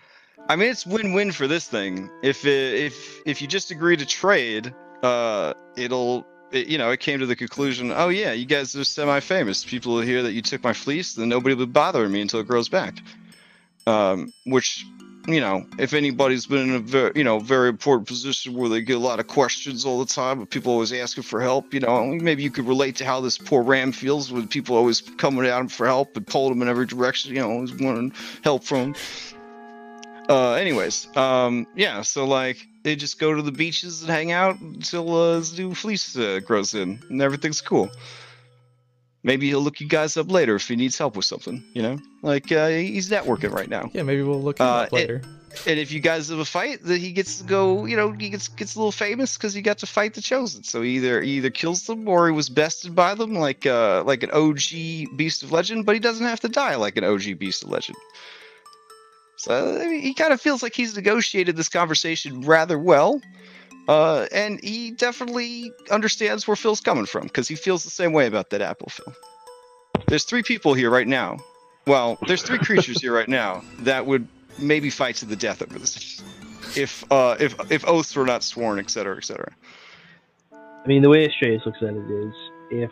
[0.50, 2.09] I mean, it's win-win for this thing.
[2.24, 7.00] If it, if if you just agree to trade, uh, it'll it, you know it
[7.00, 7.92] came to the conclusion.
[7.92, 9.66] Oh yeah, you guys are semi-famous.
[9.66, 12.48] People will hear that you took my fleece, then nobody will bother me until it
[12.48, 13.00] grows back.
[13.85, 14.85] Um, which
[15.28, 18.82] you know, if anybody's been in a very you know very important position where they
[18.82, 22.06] get a lot of questions all the time, people always asking for help, you know,
[22.06, 25.60] maybe you could relate to how this poor ram feels when people always coming at
[25.60, 27.36] him for help and pulling him in every direction.
[27.36, 28.96] You know, always wanting help from him
[30.30, 34.60] uh anyways um yeah so like they just go to the beaches and hang out
[34.60, 37.90] until uh, his new fleece uh, grows in and everything's cool
[39.30, 42.00] maybe he'll look you guys up later if he needs help with something you know?
[42.24, 43.84] Like uh, he's networking right now.
[43.94, 45.22] Yeah, maybe we'll look him Uh, up later.
[45.70, 48.30] and if you guys have a fight that he gets to go you know he
[48.30, 50.64] gets gets a little famous because he got to fight the chosen.
[50.72, 54.04] So he either he either kills them or he was bested by them like uh
[54.12, 54.60] like an og
[55.20, 57.98] beast of legend but he doesn't have to die like an og beast of legend.
[59.38, 63.22] So I mean, he kind of feels like he's negotiated this conversation rather well
[63.88, 68.27] uh and he definitely understands where phil's coming from because he feels the same way
[68.27, 69.14] about that apple phil.
[70.07, 71.38] There's three people here right now.
[71.85, 74.27] Well there's three creatures here right now that would
[74.59, 76.22] maybe fight to the death over this.
[76.75, 79.51] If uh if if oaths were not sworn et cetera et cetera.
[80.88, 82.33] I mean, the way Astraeus looks at it is,
[82.72, 82.91] if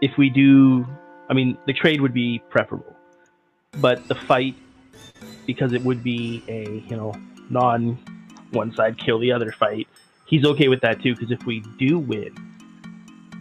[0.00, 0.84] if we do,
[1.28, 2.96] I mean, the trade would be preferable,
[3.76, 4.56] but the fight,
[5.46, 7.14] because it would be a you know
[7.48, 7.96] non
[8.52, 9.88] one side kill the other fight,
[10.26, 11.14] he's okay with that too.
[11.14, 12.34] Because if we do win,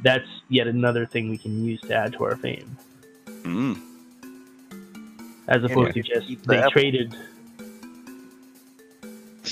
[0.04, 2.78] that's yet another thing we can use to add to our fame,
[3.44, 3.80] mm.
[5.48, 6.72] as opposed we to just the they apple.
[6.72, 7.16] traded.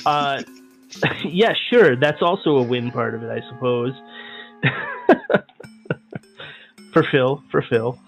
[0.06, 0.42] Uh,
[1.26, 1.96] yeah, sure.
[1.96, 3.94] That's also a win part of it, I suppose.
[6.94, 8.00] for Phil, for Phil.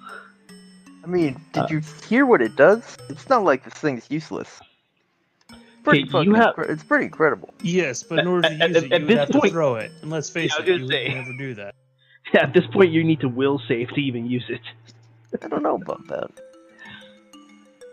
[1.04, 2.98] I mean, did Uh, you hear what it does?
[3.10, 4.60] It's not like this thing's useless.
[5.90, 7.54] Pretty Okay, you fucking have- it's pretty incredible.
[7.62, 9.50] Yes, but in order to At- use at- it, at you this would have to
[9.50, 9.92] throw it.
[10.02, 11.08] And let's face Yeah, it, gonna you would say.
[11.14, 11.76] never do that.
[12.34, 14.62] At this point, you need to will save to even use it.
[15.44, 16.30] I don't know about that.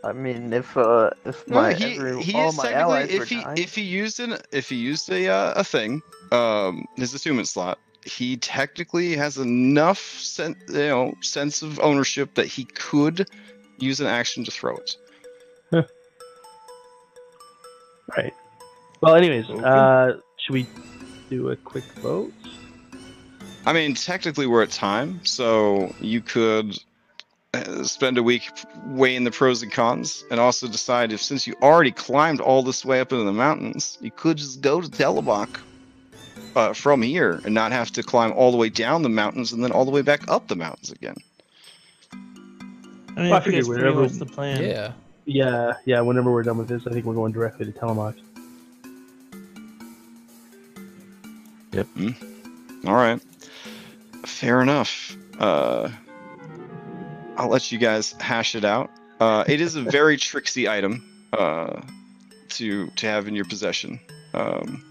[0.04, 3.18] I mean, if uh, if Well, my he, every, he all is my allies technically
[3.18, 6.00] were if he dying, if he used an if he used a uh, a thing
[6.32, 12.46] um his attunement slot he technically has enough sen- you know sense of ownership that
[12.46, 13.28] he could
[13.78, 14.96] use an action to throw it
[18.16, 18.34] Right.
[19.00, 19.62] Well, anyways, Okay.
[19.64, 20.68] uh, should we
[21.30, 22.32] do a quick vote?
[23.64, 26.78] I mean, technically, we're at time, so you could
[27.52, 28.48] uh, spend a week
[28.86, 32.84] weighing the pros and cons, and also decide if, since you already climbed all this
[32.84, 35.58] way up into the mountains, you could just go to Telebach
[36.54, 39.64] uh, from here and not have to climb all the way down the mountains and
[39.64, 41.16] then all the way back up the mountains again.
[42.12, 44.62] I mean, Well, I I think that's figured pretty much the plan.
[44.62, 44.92] Yeah.
[45.26, 46.00] Yeah, yeah.
[46.00, 48.14] Whenever we're done with this, I think we're going directly to Telemark.
[52.86, 53.20] All right,
[54.24, 55.16] fair enough.
[55.38, 55.90] Uh,
[57.36, 58.90] I'll let you guys hash it out.
[59.20, 61.80] Uh, it is a very tricksy item uh,
[62.50, 64.00] to to have in your possession.
[64.32, 64.82] Um,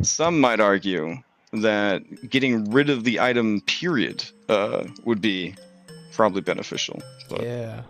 [0.00, 1.16] some might argue
[1.52, 5.54] that getting rid of the item period uh, would be
[6.12, 7.02] probably beneficial.
[7.28, 7.82] But Yeah.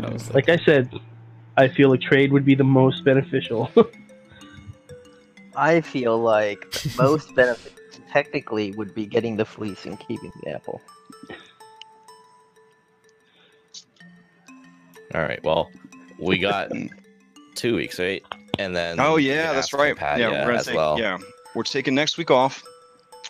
[0.00, 0.06] Yeah.
[0.06, 0.92] I Like I said,
[1.56, 3.70] I feel like trade would be the most beneficial.
[5.56, 6.64] I feel like
[6.96, 7.72] most benefit
[8.10, 10.80] technically would be getting the fleece and keeping the apple.
[15.14, 15.42] All right.
[15.44, 15.70] Well,
[16.18, 16.70] we got
[17.54, 18.24] two weeks, right?
[18.58, 19.96] And then Oh yeah, that's right.
[19.96, 20.98] Pat, yeah, we're as take, well.
[20.98, 21.18] yeah,
[21.54, 22.62] we're taking next week off.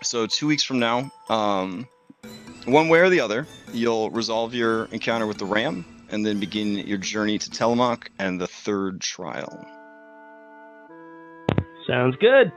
[0.02, 1.86] So two weeks from now, um,
[2.66, 6.76] one way or the other, you'll resolve your encounter with the ram, and then begin
[6.76, 9.66] your journey to Telemach and the third trial.
[11.88, 12.52] Sounds good.